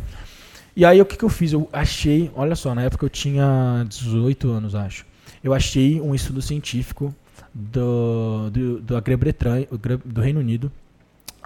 E 0.74 0.86
aí 0.86 1.02
o 1.02 1.04
que, 1.04 1.18
que 1.18 1.24
eu 1.24 1.28
fiz? 1.28 1.52
Eu 1.52 1.68
achei, 1.70 2.30
olha 2.34 2.56
só, 2.56 2.74
na 2.74 2.80
época 2.82 3.04
eu 3.04 3.10
tinha 3.10 3.84
18 3.86 4.48
anos, 4.50 4.74
acho. 4.74 5.04
Eu 5.44 5.52
achei 5.52 6.00
um 6.00 6.14
estudo 6.14 6.40
científico 6.40 7.14
do, 7.52 8.48
do, 8.50 8.80
do, 8.80 8.96
o 8.96 9.78
Grã- 9.78 10.00
do 10.02 10.20
Reino 10.22 10.40
Unido, 10.40 10.72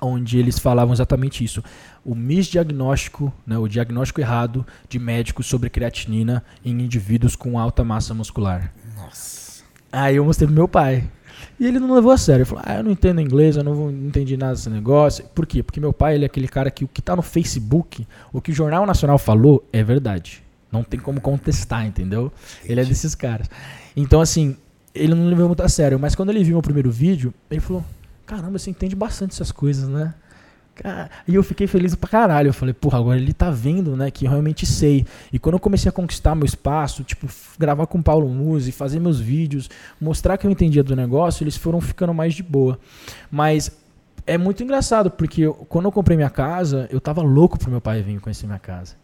onde 0.04 0.38
eles 0.38 0.58
falavam 0.58 0.92
exatamente 0.92 1.42
isso. 1.44 1.62
O 2.04 2.14
misdiagnóstico, 2.14 3.32
né, 3.46 3.56
o 3.58 3.66
diagnóstico 3.68 4.20
errado 4.20 4.66
de 4.88 4.98
médicos 4.98 5.46
sobre 5.46 5.70
creatinina 5.70 6.44
em 6.64 6.72
indivíduos 6.82 7.34
com 7.36 7.58
alta 7.58 7.82
massa 7.84 8.14
muscular. 8.14 8.72
Nossa. 8.96 9.62
Aí 9.90 10.16
eu 10.16 10.24
mostrei 10.24 10.46
pro 10.46 10.54
meu 10.54 10.68
pai. 10.68 11.04
E 11.58 11.66
ele 11.66 11.78
não 11.78 11.94
levou 11.94 12.10
a 12.10 12.18
sério. 12.18 12.42
Ele 12.42 12.48
falou: 12.48 12.64
Ah, 12.66 12.76
eu 12.76 12.82
não 12.84 12.90
entendo 12.90 13.20
inglês, 13.20 13.56
eu 13.56 13.62
não, 13.64 13.74
vou- 13.74 13.90
não 13.90 14.08
entendi 14.08 14.36
nada 14.36 14.52
desse 14.54 14.68
negócio. 14.70 15.24
Por 15.34 15.46
quê? 15.46 15.62
Porque 15.62 15.78
meu 15.80 15.92
pai 15.92 16.14
ele 16.14 16.24
é 16.24 16.26
aquele 16.26 16.48
cara 16.48 16.70
que 16.70 16.84
o 16.84 16.88
que 16.88 17.00
tá 17.02 17.14
no 17.14 17.22
Facebook, 17.22 18.06
o 18.32 18.40
que 18.40 18.50
o 18.50 18.54
Jornal 18.54 18.86
Nacional 18.86 19.18
falou, 19.18 19.64
é 19.72 19.82
verdade. 19.82 20.42
Não 20.72 20.82
tem 20.82 20.98
como 20.98 21.20
contestar, 21.20 21.86
entendeu? 21.86 22.32
Ele 22.64 22.80
é 22.80 22.84
desses 22.84 23.14
caras. 23.14 23.48
Então, 23.96 24.20
assim, 24.20 24.56
ele 24.92 25.14
não 25.14 25.26
levou 25.28 25.46
muito 25.46 25.62
a 25.62 25.68
sério. 25.68 25.98
Mas 25.98 26.14
quando 26.16 26.30
ele 26.30 26.42
viu 26.42 26.54
meu 26.54 26.62
primeiro 26.62 26.90
vídeo, 26.90 27.32
ele 27.50 27.60
falou: 27.60 27.84
Caramba, 28.26 28.58
você 28.58 28.70
entende 28.70 28.96
bastante 28.96 29.32
essas 29.32 29.52
coisas, 29.52 29.88
né? 29.88 30.14
E 31.28 31.34
eu 31.34 31.42
fiquei 31.44 31.66
feliz 31.66 31.94
pra 31.94 32.08
caralho. 32.08 32.48
Eu 32.48 32.54
falei, 32.54 32.74
porra, 32.74 32.98
agora 32.98 33.16
ele 33.18 33.32
tá 33.32 33.50
vendo, 33.50 33.96
né, 33.96 34.10
que 34.10 34.24
eu 34.24 34.30
realmente 34.30 34.66
sei. 34.66 35.06
E 35.32 35.38
quando 35.38 35.54
eu 35.54 35.60
comecei 35.60 35.88
a 35.88 35.92
conquistar 35.92 36.34
meu 36.34 36.44
espaço, 36.46 37.04
tipo, 37.04 37.28
gravar 37.58 37.86
com 37.86 37.98
o 37.98 38.02
Paulo 38.02 38.28
Musi, 38.28 38.72
fazer 38.72 38.98
meus 38.98 39.20
vídeos, 39.20 39.70
mostrar 40.00 40.36
que 40.36 40.46
eu 40.46 40.50
entendia 40.50 40.82
do 40.82 40.96
negócio, 40.96 41.44
eles 41.44 41.56
foram 41.56 41.80
ficando 41.80 42.12
mais 42.12 42.34
de 42.34 42.42
boa. 42.42 42.78
Mas 43.30 43.70
é 44.26 44.36
muito 44.36 44.62
engraçado, 44.64 45.10
porque 45.10 45.42
eu- 45.42 45.54
quando 45.68 45.84
eu 45.84 45.92
comprei 45.92 46.16
minha 46.16 46.30
casa, 46.30 46.88
eu 46.90 47.00
tava 47.00 47.22
louco 47.22 47.58
pro 47.58 47.70
meu 47.70 47.80
pai 47.80 48.02
vir 48.02 48.18
conhecer 48.20 48.46
minha 48.46 48.58
casa. 48.58 48.96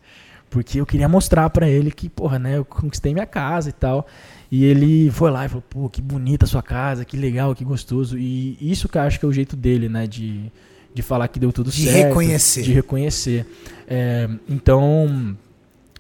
Porque 0.49 0.81
eu 0.81 0.87
queria 0.87 1.09
mostrar 1.09 1.49
pra 1.51 1.69
ele 1.69 1.93
que, 1.93 2.09
porra, 2.09 2.37
né, 2.37 2.57
eu 2.57 2.65
conquistei 2.65 3.13
minha 3.15 3.27
casa 3.27 3.69
e 3.69 3.73
tal. 3.73 4.05
E 4.51 4.65
ele 4.65 5.11
foi 5.11 5.31
lá 5.31 5.47
e 5.47 5.49
falou, 5.49 5.63
pô, 5.69 5.89
que 5.89 6.03
bonita 6.03 6.45
a 6.45 6.49
sua 6.49 6.63
casa, 6.63 7.05
que 7.05 7.17
legal, 7.17 7.55
que 7.55 7.65
gostoso. 7.65 8.19
E 8.19 8.59
isso 8.61 8.89
que 8.89 8.99
eu 8.99 9.03
acho 9.03 9.19
que 9.19 9.25
é 9.25 9.29
o 9.29 9.33
jeito 9.33 9.55
dele, 9.57 9.89
né, 9.89 10.07
de, 10.09 10.51
de 10.93 11.03
falar 11.03 11.29
que 11.29 11.39
deu 11.39 11.53
tudo 11.53 11.71
De 11.71 11.85
certo. 11.85 12.09
reconhecer. 12.09 12.63
De 12.63 12.73
reconhecer. 12.73 13.47
É, 13.87 14.29
então, 14.49 15.37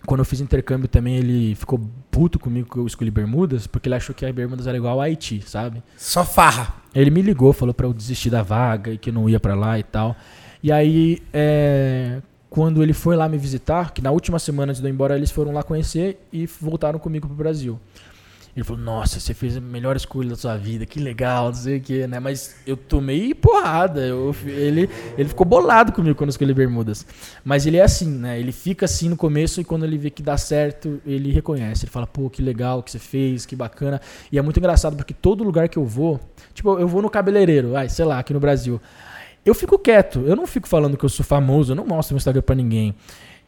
quando 0.05 0.21
eu 0.21 0.25
fiz 0.25 0.41
intercâmbio 0.41 0.89
também, 0.89 1.17
ele 1.17 1.55
ficou 1.55 1.81
puto 2.11 2.41
comigo 2.41 2.69
que 2.69 2.77
eu 2.77 2.87
escolhi 2.87 3.11
Bermudas, 3.11 3.69
porque 3.69 3.89
ele 3.89 3.95
achou 3.95 4.13
que 4.15 4.27
a 4.27 4.33
Bermudas 4.33 4.67
era 4.67 4.77
igual 4.77 5.01
a 5.01 5.05
Haiti, 5.05 5.43
sabe? 5.47 5.81
Só 5.97 6.25
farra. 6.25 6.75
Ele 6.93 7.11
me 7.11 7.23
ligou, 7.23 7.53
falou 7.53 7.73
pra 7.73 7.87
eu 7.87 7.93
desistir 7.93 8.31
da 8.31 8.43
vaga 8.43 8.93
e 8.93 8.99
que 8.99 9.11
eu 9.11 9.15
não 9.15 9.29
ia 9.29 9.39
pra 9.39 9.55
lá 9.55 9.79
e 9.79 9.85
tal. 9.85 10.17
E 10.61 10.73
aí, 10.73 11.23
é, 11.33 12.21
quando 12.51 12.83
ele 12.83 12.93
foi 12.93 13.15
lá 13.15 13.29
me 13.29 13.39
visitar, 13.39 13.93
que 13.93 14.03
na 14.03 14.11
última 14.11 14.41
semana 14.41 14.73
antes 14.73 14.83
de 14.83 14.89
eu 14.89 14.91
ir 14.91 14.95
embora, 14.95 15.17
eles 15.17 15.31
foram 15.31 15.53
lá 15.53 15.63
conhecer 15.63 16.19
e 16.33 16.47
voltaram 16.47 16.99
comigo 16.99 17.29
pro 17.29 17.37
Brasil. 17.37 17.79
Ele 18.55 18.65
falou, 18.65 18.83
nossa, 18.83 19.21
você 19.21 19.33
fez 19.33 19.57
a 19.57 19.61
melhor 19.61 19.95
escolha 19.95 20.31
da 20.31 20.37
sua 20.37 20.57
vida, 20.57 20.85
que 20.85 20.99
legal, 20.99 21.47
não 21.47 21.55
sei 21.55 21.79
o 21.79 21.81
que, 21.81 22.07
né? 22.07 22.19
Mas 22.19 22.57
eu 22.67 22.77
tomei 22.77 23.33
porrada. 23.33 24.01
Eu, 24.01 24.35
ele, 24.45 24.91
ele 25.17 25.29
ficou 25.29 25.47
bolado 25.47 25.93
comigo 25.93 26.17
quando 26.17 26.29
eu 26.29 26.33
escolhi 26.33 26.53
Bermudas. 26.53 27.07
Mas 27.45 27.65
ele 27.65 27.77
é 27.77 27.83
assim, 27.83 28.09
né? 28.09 28.41
Ele 28.41 28.51
fica 28.51 28.87
assim 28.87 29.09
no 29.09 29.17
começo 29.17 29.61
e 29.61 29.65
quando 29.65 29.85
ele 29.85 29.97
vê 29.97 30.11
que 30.11 30.23
dá 30.23 30.37
certo, 30.37 31.01
ele 31.07 31.31
reconhece. 31.31 31.85
Ele 31.85 31.93
fala, 31.93 32.07
pô, 32.07 32.29
que 32.29 32.43
legal 32.43 32.83
que 32.83 32.91
você 32.91 32.99
fez, 32.99 33.47
que 33.47 33.55
bacana. 33.55 34.01
E 34.33 34.39
é 34.39 34.43
muito 34.43 34.59
engraçado 34.59 34.97
porque 34.97 35.15
todo 35.15 35.45
lugar 35.45 35.69
que 35.69 35.79
eu 35.79 35.85
vou, 35.85 36.19
tipo, 36.53 36.77
eu 36.79 36.89
vou 36.89 37.01
no 37.01 37.09
cabeleireiro, 37.09 37.77
ai, 37.77 37.89
sei 37.89 38.05
lá, 38.05 38.19
aqui 38.19 38.33
no 38.33 38.41
Brasil. 38.41 38.81
Eu 39.45 39.55
fico 39.55 39.79
quieto, 39.79 40.21
eu 40.27 40.35
não 40.35 40.47
fico 40.47 40.69
falando 40.69 40.97
que 40.97 41.05
eu 41.05 41.09
sou 41.09 41.25
famoso, 41.25 41.73
eu 41.73 41.77
não 41.77 41.87
mostro 41.87 42.15
meu 42.15 42.19
Instagram 42.19 42.43
pra 42.43 42.55
ninguém. 42.55 42.95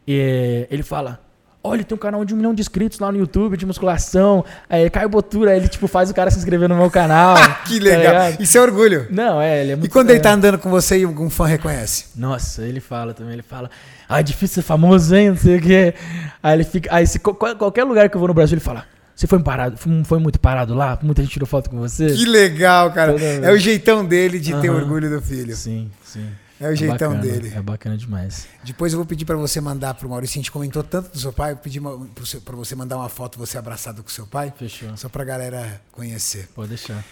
E, 0.06 0.66
ele 0.70 0.82
fala, 0.82 1.20
olha, 1.64 1.84
tem 1.84 1.94
um 1.94 1.98
canal 1.98 2.24
de 2.24 2.34
um 2.34 2.36
milhão 2.36 2.52
de 2.55 2.60
inscritos 2.60 2.98
lá 2.98 3.10
no 3.12 3.18
YouTube 3.18 3.56
de 3.56 3.64
musculação. 3.64 4.44
Aí 4.68 4.89
Caio 4.90 5.09
Botura, 5.09 5.56
ele 5.56 5.68
tipo 5.68 5.86
faz 5.86 6.10
o 6.10 6.14
cara 6.14 6.30
se 6.30 6.39
inscrever 6.39 6.68
no 6.68 6.76
meu 6.76 6.90
canal. 6.90 7.36
que 7.66 7.78
tá 7.78 7.84
legal. 7.84 7.98
ligado? 8.01 8.40
Isso 8.43 8.59
é 8.59 8.60
orgulho. 8.60 9.06
não, 9.10 9.40
é, 9.40 9.60
ele 9.62 9.70
é 9.70 9.74
E 9.74 9.76
muito 9.76 9.93
quando 9.93 10.10
ele 10.10 10.18
é. 10.18 10.22
tá 10.22 10.32
andando 10.32 10.59
com 10.59 10.70
você 10.70 10.98
e 10.98 11.05
algum 11.05 11.30
fã 11.30 11.47
reconhece? 11.47 12.06
Nossa, 12.16 12.62
ele 12.62 12.80
fala 12.80 13.14
também, 13.14 13.34
ele 13.34 13.43
fala, 13.43 13.70
ah, 14.09 14.20
é 14.20 14.22
difícil 14.22 14.56
ser 14.56 14.62
famoso, 14.62 15.14
hein, 15.14 15.30
não 15.30 15.36
sei 15.36 15.56
o 15.59 15.60
quê. 15.62 15.94
Aí 16.43 16.55
ele 16.56 16.64
fica, 16.64 16.89
aí 16.94 17.06
se, 17.06 17.18
qual- 17.18 17.36
qualquer 17.56 17.84
lugar 17.84 18.09
que 18.10 18.16
eu 18.16 18.18
vou 18.18 18.28
no 18.28 18.34
Brasil, 18.34 18.55
ele 18.55 18.60
fala, 18.64 18.84
você 19.14 19.26
foi 19.26 19.39
parado, 19.40 19.76
foi, 20.05 20.18
muito 20.18 20.40
parado 20.40 20.74
lá? 20.74 20.98
Muita 21.02 21.22
gente 21.22 21.32
tirou 21.32 21.47
foto 21.47 21.70
com 21.70 21.78
você? 21.78 22.06
Que 22.06 22.24
legal, 22.24 22.90
cara. 22.93 23.14
É 23.20 23.52
o 23.52 23.56
jeitão 23.59 24.05
dele 24.05 24.40
de 24.40 24.52
ter 24.60 24.68
Aham. 24.68 24.78
orgulho 24.78 25.09
do 25.10 25.20
filho. 25.22 25.55
Sim, 25.55 25.90
sim. 26.02 26.26
É 26.62 26.68
o 26.68 26.76
jeitão 26.76 27.14
bacana, 27.14 27.20
dele. 27.20 27.52
É 27.56 27.60
bacana 27.60 27.97
demais. 27.97 28.47
Depois 28.62 28.93
eu 28.93 28.97
vou 28.97 29.05
pedir 29.05 29.24
pra 29.24 29.34
você 29.34 29.60
mandar 29.60 29.94
pro 29.94 30.09
Maurício. 30.09 30.34
A 30.34 30.39
gente 30.39 30.52
comentou 30.52 30.84
tanto 30.84 31.10
do 31.10 31.18
seu 31.18 31.32
pai. 31.32 31.51
Eu 31.51 31.56
pedi 31.56 31.80
pra 31.80 32.55
você 32.55 32.76
mandar 32.76 32.98
uma 32.98 33.09
foto 33.09 33.36
você 33.36 33.59
abraçado 33.59 34.01
com 34.01 34.09
seu 34.09 34.28
pai. 34.28 34.55
Fechou. 34.56 34.97
Só 34.97 35.09
pra 35.09 35.24
galera 35.24 35.82
conhecer. 35.90 36.48
Pode 36.55 36.68
deixar. 36.68 37.05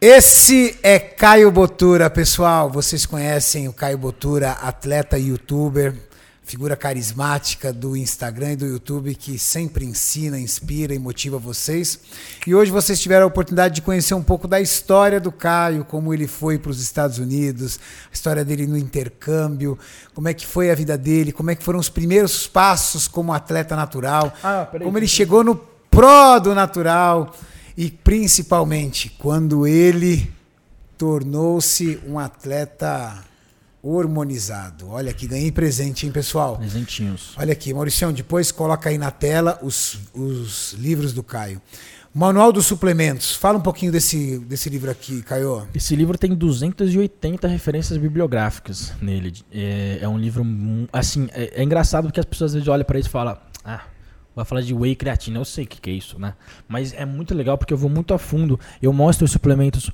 Esse 0.00 0.76
é 0.82 0.98
Caio 0.98 1.52
Botura, 1.52 2.10
pessoal. 2.10 2.68
Vocês 2.68 3.06
conhecem 3.06 3.68
o 3.68 3.72
Caio 3.72 3.96
Botura, 3.96 4.52
atleta 4.52 5.16
youtuber, 5.16 5.94
figura 6.50 6.74
carismática 6.74 7.72
do 7.72 7.96
Instagram 7.96 8.54
e 8.54 8.56
do 8.56 8.66
YouTube 8.66 9.14
que 9.14 9.38
sempre 9.38 9.84
ensina, 9.84 10.36
inspira 10.36 10.92
e 10.92 10.98
motiva 10.98 11.38
vocês. 11.38 12.00
E 12.44 12.52
hoje 12.52 12.72
vocês 12.72 12.98
tiveram 12.98 13.22
a 13.22 13.28
oportunidade 13.28 13.76
de 13.76 13.82
conhecer 13.82 14.14
um 14.14 14.22
pouco 14.22 14.48
da 14.48 14.60
história 14.60 15.20
do 15.20 15.30
Caio, 15.30 15.84
como 15.84 16.12
ele 16.12 16.26
foi 16.26 16.58
para 16.58 16.72
os 16.72 16.82
Estados 16.82 17.18
Unidos, 17.18 17.78
a 18.10 18.12
história 18.12 18.44
dele 18.44 18.66
no 18.66 18.76
intercâmbio, 18.76 19.78
como 20.12 20.26
é 20.26 20.34
que 20.34 20.44
foi 20.44 20.72
a 20.72 20.74
vida 20.74 20.98
dele, 20.98 21.30
como 21.30 21.52
é 21.52 21.54
que 21.54 21.62
foram 21.62 21.78
os 21.78 21.88
primeiros 21.88 22.48
passos 22.48 23.06
como 23.06 23.32
atleta 23.32 23.76
natural, 23.76 24.34
Ah, 24.42 24.66
peraí, 24.68 24.84
como 24.84 24.98
ele 24.98 25.06
chegou 25.06 25.44
no 25.44 25.54
pró 25.54 26.40
do 26.40 26.52
natural 26.52 27.32
e 27.76 27.92
principalmente 27.92 29.08
quando 29.20 29.68
ele 29.68 30.28
tornou-se 30.98 32.00
um 32.08 32.18
atleta 32.18 33.29
hormonizado. 33.82 34.88
Olha 34.88 35.10
aqui, 35.10 35.26
ganhei 35.26 35.50
presente, 35.50 36.06
hein, 36.06 36.12
pessoal? 36.12 36.56
Presentinhos. 36.56 37.32
Olha 37.36 37.52
aqui, 37.52 37.72
Mauricião, 37.72 38.12
depois 38.12 38.52
coloca 38.52 38.88
aí 38.88 38.98
na 38.98 39.10
tela 39.10 39.58
os, 39.62 39.98
os 40.14 40.74
livros 40.74 41.12
do 41.12 41.22
Caio. 41.22 41.60
Manual 42.12 42.52
dos 42.52 42.66
Suplementos. 42.66 43.36
Fala 43.36 43.56
um 43.56 43.60
pouquinho 43.60 43.92
desse, 43.92 44.38
desse 44.40 44.68
livro 44.68 44.90
aqui, 44.90 45.22
Caio. 45.22 45.68
Esse 45.72 45.94
livro 45.94 46.18
tem 46.18 46.34
280 46.34 47.46
referências 47.46 47.96
bibliográficas 47.96 48.92
nele. 49.00 49.32
É, 49.52 50.00
é 50.02 50.08
um 50.08 50.18
livro, 50.18 50.44
assim, 50.92 51.28
é, 51.32 51.60
é 51.60 51.62
engraçado 51.62 52.06
porque 52.06 52.18
as 52.18 52.26
pessoas 52.26 52.50
às 52.50 52.54
vezes 52.54 52.68
olham 52.68 52.84
pra 52.84 52.98
isso 52.98 53.08
e 53.08 53.12
falam, 53.12 53.38
ah, 53.64 53.82
vai 54.34 54.44
falar 54.44 54.60
de 54.62 54.74
whey 54.74 54.96
creatina, 54.96 55.38
eu 55.38 55.44
sei 55.44 55.64
o 55.64 55.68
que, 55.68 55.80
que 55.80 55.90
é 55.90 55.92
isso, 55.92 56.18
né? 56.18 56.34
Mas 56.68 56.92
é 56.94 57.04
muito 57.04 57.34
legal 57.34 57.56
porque 57.56 57.72
eu 57.72 57.78
vou 57.78 57.90
muito 57.90 58.12
a 58.12 58.18
fundo, 58.18 58.58
eu 58.80 58.92
mostro 58.92 59.24
os 59.24 59.30
suplementos, 59.30 59.90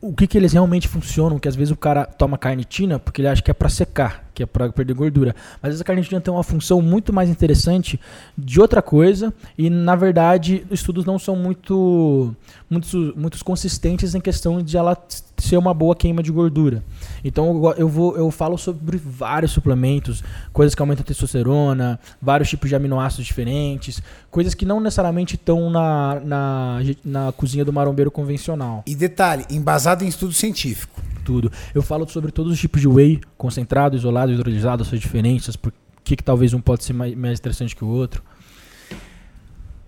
o 0.00 0.12
que, 0.12 0.26
que 0.26 0.38
eles 0.38 0.52
realmente 0.52 0.86
funcionam, 0.88 1.38
que 1.38 1.48
às 1.48 1.56
vezes 1.56 1.72
o 1.72 1.76
cara 1.76 2.04
toma 2.04 2.38
carnitina 2.38 2.98
porque 2.98 3.20
ele 3.20 3.28
acha 3.28 3.42
que 3.42 3.50
é 3.50 3.54
pra 3.54 3.68
secar, 3.68 4.27
que 4.38 4.42
é 4.44 4.46
pra 4.46 4.70
perder 4.70 4.94
gordura. 4.94 5.34
Mas 5.60 5.64
às 5.64 5.68
vezes 5.70 5.80
a 5.80 5.84
carnitina 5.84 6.20
tem 6.20 6.32
uma 6.32 6.44
função 6.44 6.80
muito 6.80 7.12
mais 7.12 7.28
interessante 7.28 7.98
de 8.36 8.60
outra 8.60 8.80
coisa 8.80 9.34
e 9.56 9.68
na 9.68 9.96
verdade 9.96 10.64
os 10.70 10.78
estudos 10.78 11.04
não 11.04 11.18
são 11.18 11.34
muito 11.34 12.32
muitos, 12.70 13.16
muitos 13.16 13.42
consistentes 13.42 14.14
em 14.14 14.20
questão 14.20 14.62
de 14.62 14.76
ela 14.76 14.96
ser 15.38 15.56
uma 15.56 15.74
boa 15.74 15.96
queima 15.96 16.22
de 16.22 16.30
gordura. 16.30 16.84
Então 17.24 17.74
eu 17.76 17.88
vou 17.88 18.16
eu 18.16 18.30
falo 18.30 18.56
sobre 18.56 18.96
vários 18.96 19.50
suplementos, 19.50 20.22
coisas 20.52 20.72
que 20.72 20.80
aumentam 20.80 21.02
a 21.02 21.06
testosterona, 21.06 21.98
vários 22.22 22.48
tipos 22.48 22.68
de 22.68 22.76
aminoácidos 22.76 23.26
diferentes, 23.26 24.00
coisas 24.30 24.54
que 24.54 24.64
não 24.64 24.78
necessariamente 24.78 25.34
estão 25.34 25.68
na, 25.68 26.20
na, 26.24 26.78
na 27.04 27.32
cozinha 27.32 27.64
do 27.64 27.72
marombeiro 27.72 28.10
convencional 28.10 28.84
E 28.86 28.94
detalhe, 28.94 29.44
embasado 29.50 30.04
em 30.04 30.06
estudo 30.08 30.32
científico. 30.32 31.02
Tudo. 31.28 31.52
Eu 31.74 31.82
falo 31.82 32.08
sobre 32.08 32.32
todos 32.32 32.50
os 32.54 32.58
tipos 32.58 32.80
de 32.80 32.88
whey, 32.88 33.20
concentrado, 33.36 33.94
isolado, 33.94 34.32
hidrolisado, 34.32 34.82
suas 34.82 34.98
diferenças, 34.98 35.56
por 35.56 35.70
que, 36.02 36.16
que 36.16 36.24
talvez 36.24 36.54
um 36.54 36.60
pode 36.60 36.84
ser 36.84 36.94
mais, 36.94 37.14
mais 37.14 37.38
interessante 37.38 37.76
que 37.76 37.84
o 37.84 37.88
outro. 37.88 38.22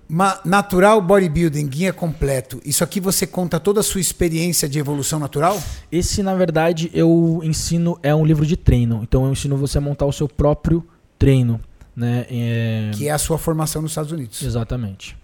Ma- 0.06 0.38
natural 0.44 1.00
Bodybuilding, 1.00 1.66
guia 1.66 1.92
completo. 1.94 2.60
Isso 2.62 2.84
aqui 2.84 3.00
você 3.00 3.26
conta 3.26 3.58
toda 3.58 3.80
a 3.80 3.82
sua 3.82 4.02
experiência 4.02 4.68
de 4.68 4.78
evolução 4.78 5.18
natural? 5.18 5.58
Esse, 5.90 6.22
na 6.22 6.34
verdade, 6.34 6.90
eu 6.92 7.40
ensino, 7.42 7.98
é 8.02 8.14
um 8.14 8.26
livro 8.26 8.44
de 8.44 8.56
treino. 8.56 9.00
Então 9.02 9.24
eu 9.24 9.32
ensino 9.32 9.56
você 9.56 9.78
a 9.78 9.80
montar 9.80 10.04
o 10.04 10.12
seu 10.12 10.28
próprio 10.28 10.86
treino. 11.18 11.58
Né? 11.96 12.26
É, 12.28 12.90
Que 12.92 13.08
é 13.08 13.12
a 13.12 13.18
sua 13.18 13.38
formação 13.38 13.80
nos 13.80 13.92
Estados 13.92 14.12
Unidos. 14.12 14.42
Exatamente. 14.42 15.16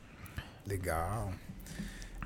Legal. 0.67 1.31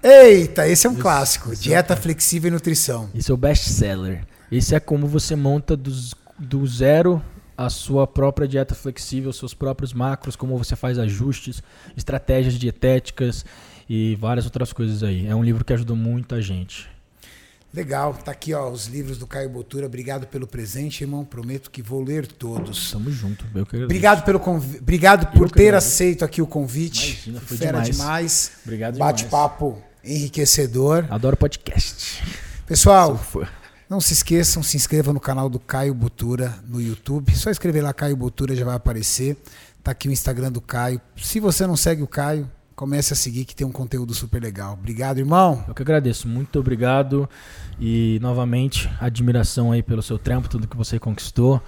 Eita, 0.02 0.66
esse 0.68 0.86
é 0.86 0.90
um 0.90 0.94
Esse- 0.94 1.02
clássico. 1.02 1.52
esse 1.52 1.62
é 1.62 1.64
Dieta 1.64 1.94
um- 1.94 1.96
flexível 1.96 2.48
e 2.48 2.52
nutrição. 2.52 3.10
Esse 3.14 3.30
é 3.30 3.34
o 3.34 3.36
best 3.36 3.68
seller. 3.68 4.24
Esse 4.50 4.74
é 4.74 4.80
como 4.80 5.06
você 5.06 5.36
monta 5.36 5.76
dos, 5.76 6.14
do 6.38 6.66
zero 6.66 7.22
a 7.56 7.68
sua 7.68 8.06
própria 8.06 8.48
dieta 8.48 8.74
flexível, 8.74 9.32
seus 9.32 9.52
próprios 9.52 9.92
macros, 9.92 10.34
como 10.34 10.56
você 10.56 10.74
faz 10.74 10.98
ajustes, 10.98 11.62
estratégias 11.96 12.54
dietéticas 12.54 13.44
e 13.88 14.16
várias 14.18 14.46
outras 14.46 14.72
coisas 14.72 15.02
aí. 15.02 15.26
É 15.26 15.34
um 15.36 15.44
livro 15.44 15.62
que 15.64 15.72
ajudou 15.74 15.94
muita 15.94 16.40
gente. 16.40 16.88
Legal, 17.72 18.14
tá 18.14 18.32
aqui 18.32 18.52
ó, 18.52 18.68
os 18.68 18.86
livros 18.86 19.16
do 19.18 19.26
Caio 19.28 19.48
Botura. 19.50 19.86
Obrigado 19.86 20.26
pelo 20.26 20.44
presente, 20.46 21.04
irmão. 21.04 21.24
Prometo 21.24 21.70
que 21.70 21.80
vou 21.82 22.02
ler 22.02 22.26
todos. 22.26 22.90
Tamo 22.90 23.12
junto. 23.12 23.44
Eu 23.54 23.64
que 23.64 23.76
agradeço. 23.76 23.84
Obrigado 23.84 24.24
pelo. 24.24 24.40
Obrigado 24.80 25.26
por 25.38 25.48
ter 25.50 25.72
aceito 25.74 26.24
aqui 26.24 26.42
o 26.42 26.46
convite. 26.48 27.12
Imagina, 27.28 27.40
foi 27.40 27.56
Fera 27.58 27.70
demais. 27.82 27.96
demais. 27.96 28.52
Obrigado. 28.64 28.98
Bate-papo 28.98 29.78
enriquecedor. 30.04 31.06
Adoro 31.10 31.36
podcast. 31.36 32.22
Pessoal, 32.66 33.20
não 33.88 34.00
se 34.00 34.12
esqueçam, 34.12 34.62
se 34.62 34.76
inscrevam 34.76 35.12
no 35.12 35.20
canal 35.20 35.48
do 35.48 35.58
Caio 35.58 35.92
Botura 35.94 36.54
no 36.68 36.80
YouTube. 36.80 37.34
Só 37.36 37.50
escrever 37.50 37.82
lá 37.82 37.92
Caio 37.92 38.16
Botura 38.16 38.54
já 38.54 38.64
vai 38.64 38.76
aparecer. 38.76 39.36
Tá 39.82 39.90
aqui 39.92 40.08
o 40.08 40.12
Instagram 40.12 40.52
do 40.52 40.60
Caio. 40.60 41.00
Se 41.16 41.40
você 41.40 41.66
não 41.66 41.76
segue 41.76 42.02
o 42.02 42.06
Caio, 42.06 42.50
comece 42.76 43.12
a 43.12 43.16
seguir 43.16 43.44
que 43.44 43.54
tem 43.54 43.66
um 43.66 43.72
conteúdo 43.72 44.14
super 44.14 44.42
legal. 44.42 44.74
Obrigado, 44.74 45.18
irmão. 45.18 45.64
Eu 45.66 45.74
que 45.74 45.82
agradeço. 45.82 46.28
Muito 46.28 46.58
obrigado. 46.60 47.28
E 47.80 48.18
novamente, 48.22 48.90
admiração 49.00 49.72
aí 49.72 49.82
pelo 49.82 50.02
seu 50.02 50.18
trampo, 50.18 50.48
tudo 50.48 50.68
que 50.68 50.76
você 50.76 50.98
conquistou. 50.98 51.60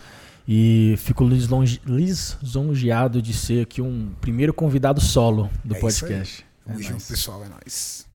E 0.47 0.95
fico 0.99 1.25
lisonje- 1.27 1.81
lisonjeado 1.87 3.23
de 3.23 3.33
ser 3.33 3.63
aqui 3.63 3.81
um 3.81 4.13
primeiro 4.21 4.53
convidado 4.53 5.01
solo 5.01 5.49
do 5.65 5.75
É 5.75 5.79
isso 5.79 5.87
aí. 5.87 5.93
podcast. 6.11 6.47
Tamo 6.67 6.79
É 6.81 6.83
junto, 6.83 7.05
pessoal. 7.05 7.45
É 7.45 7.49
nóis. 7.49 8.07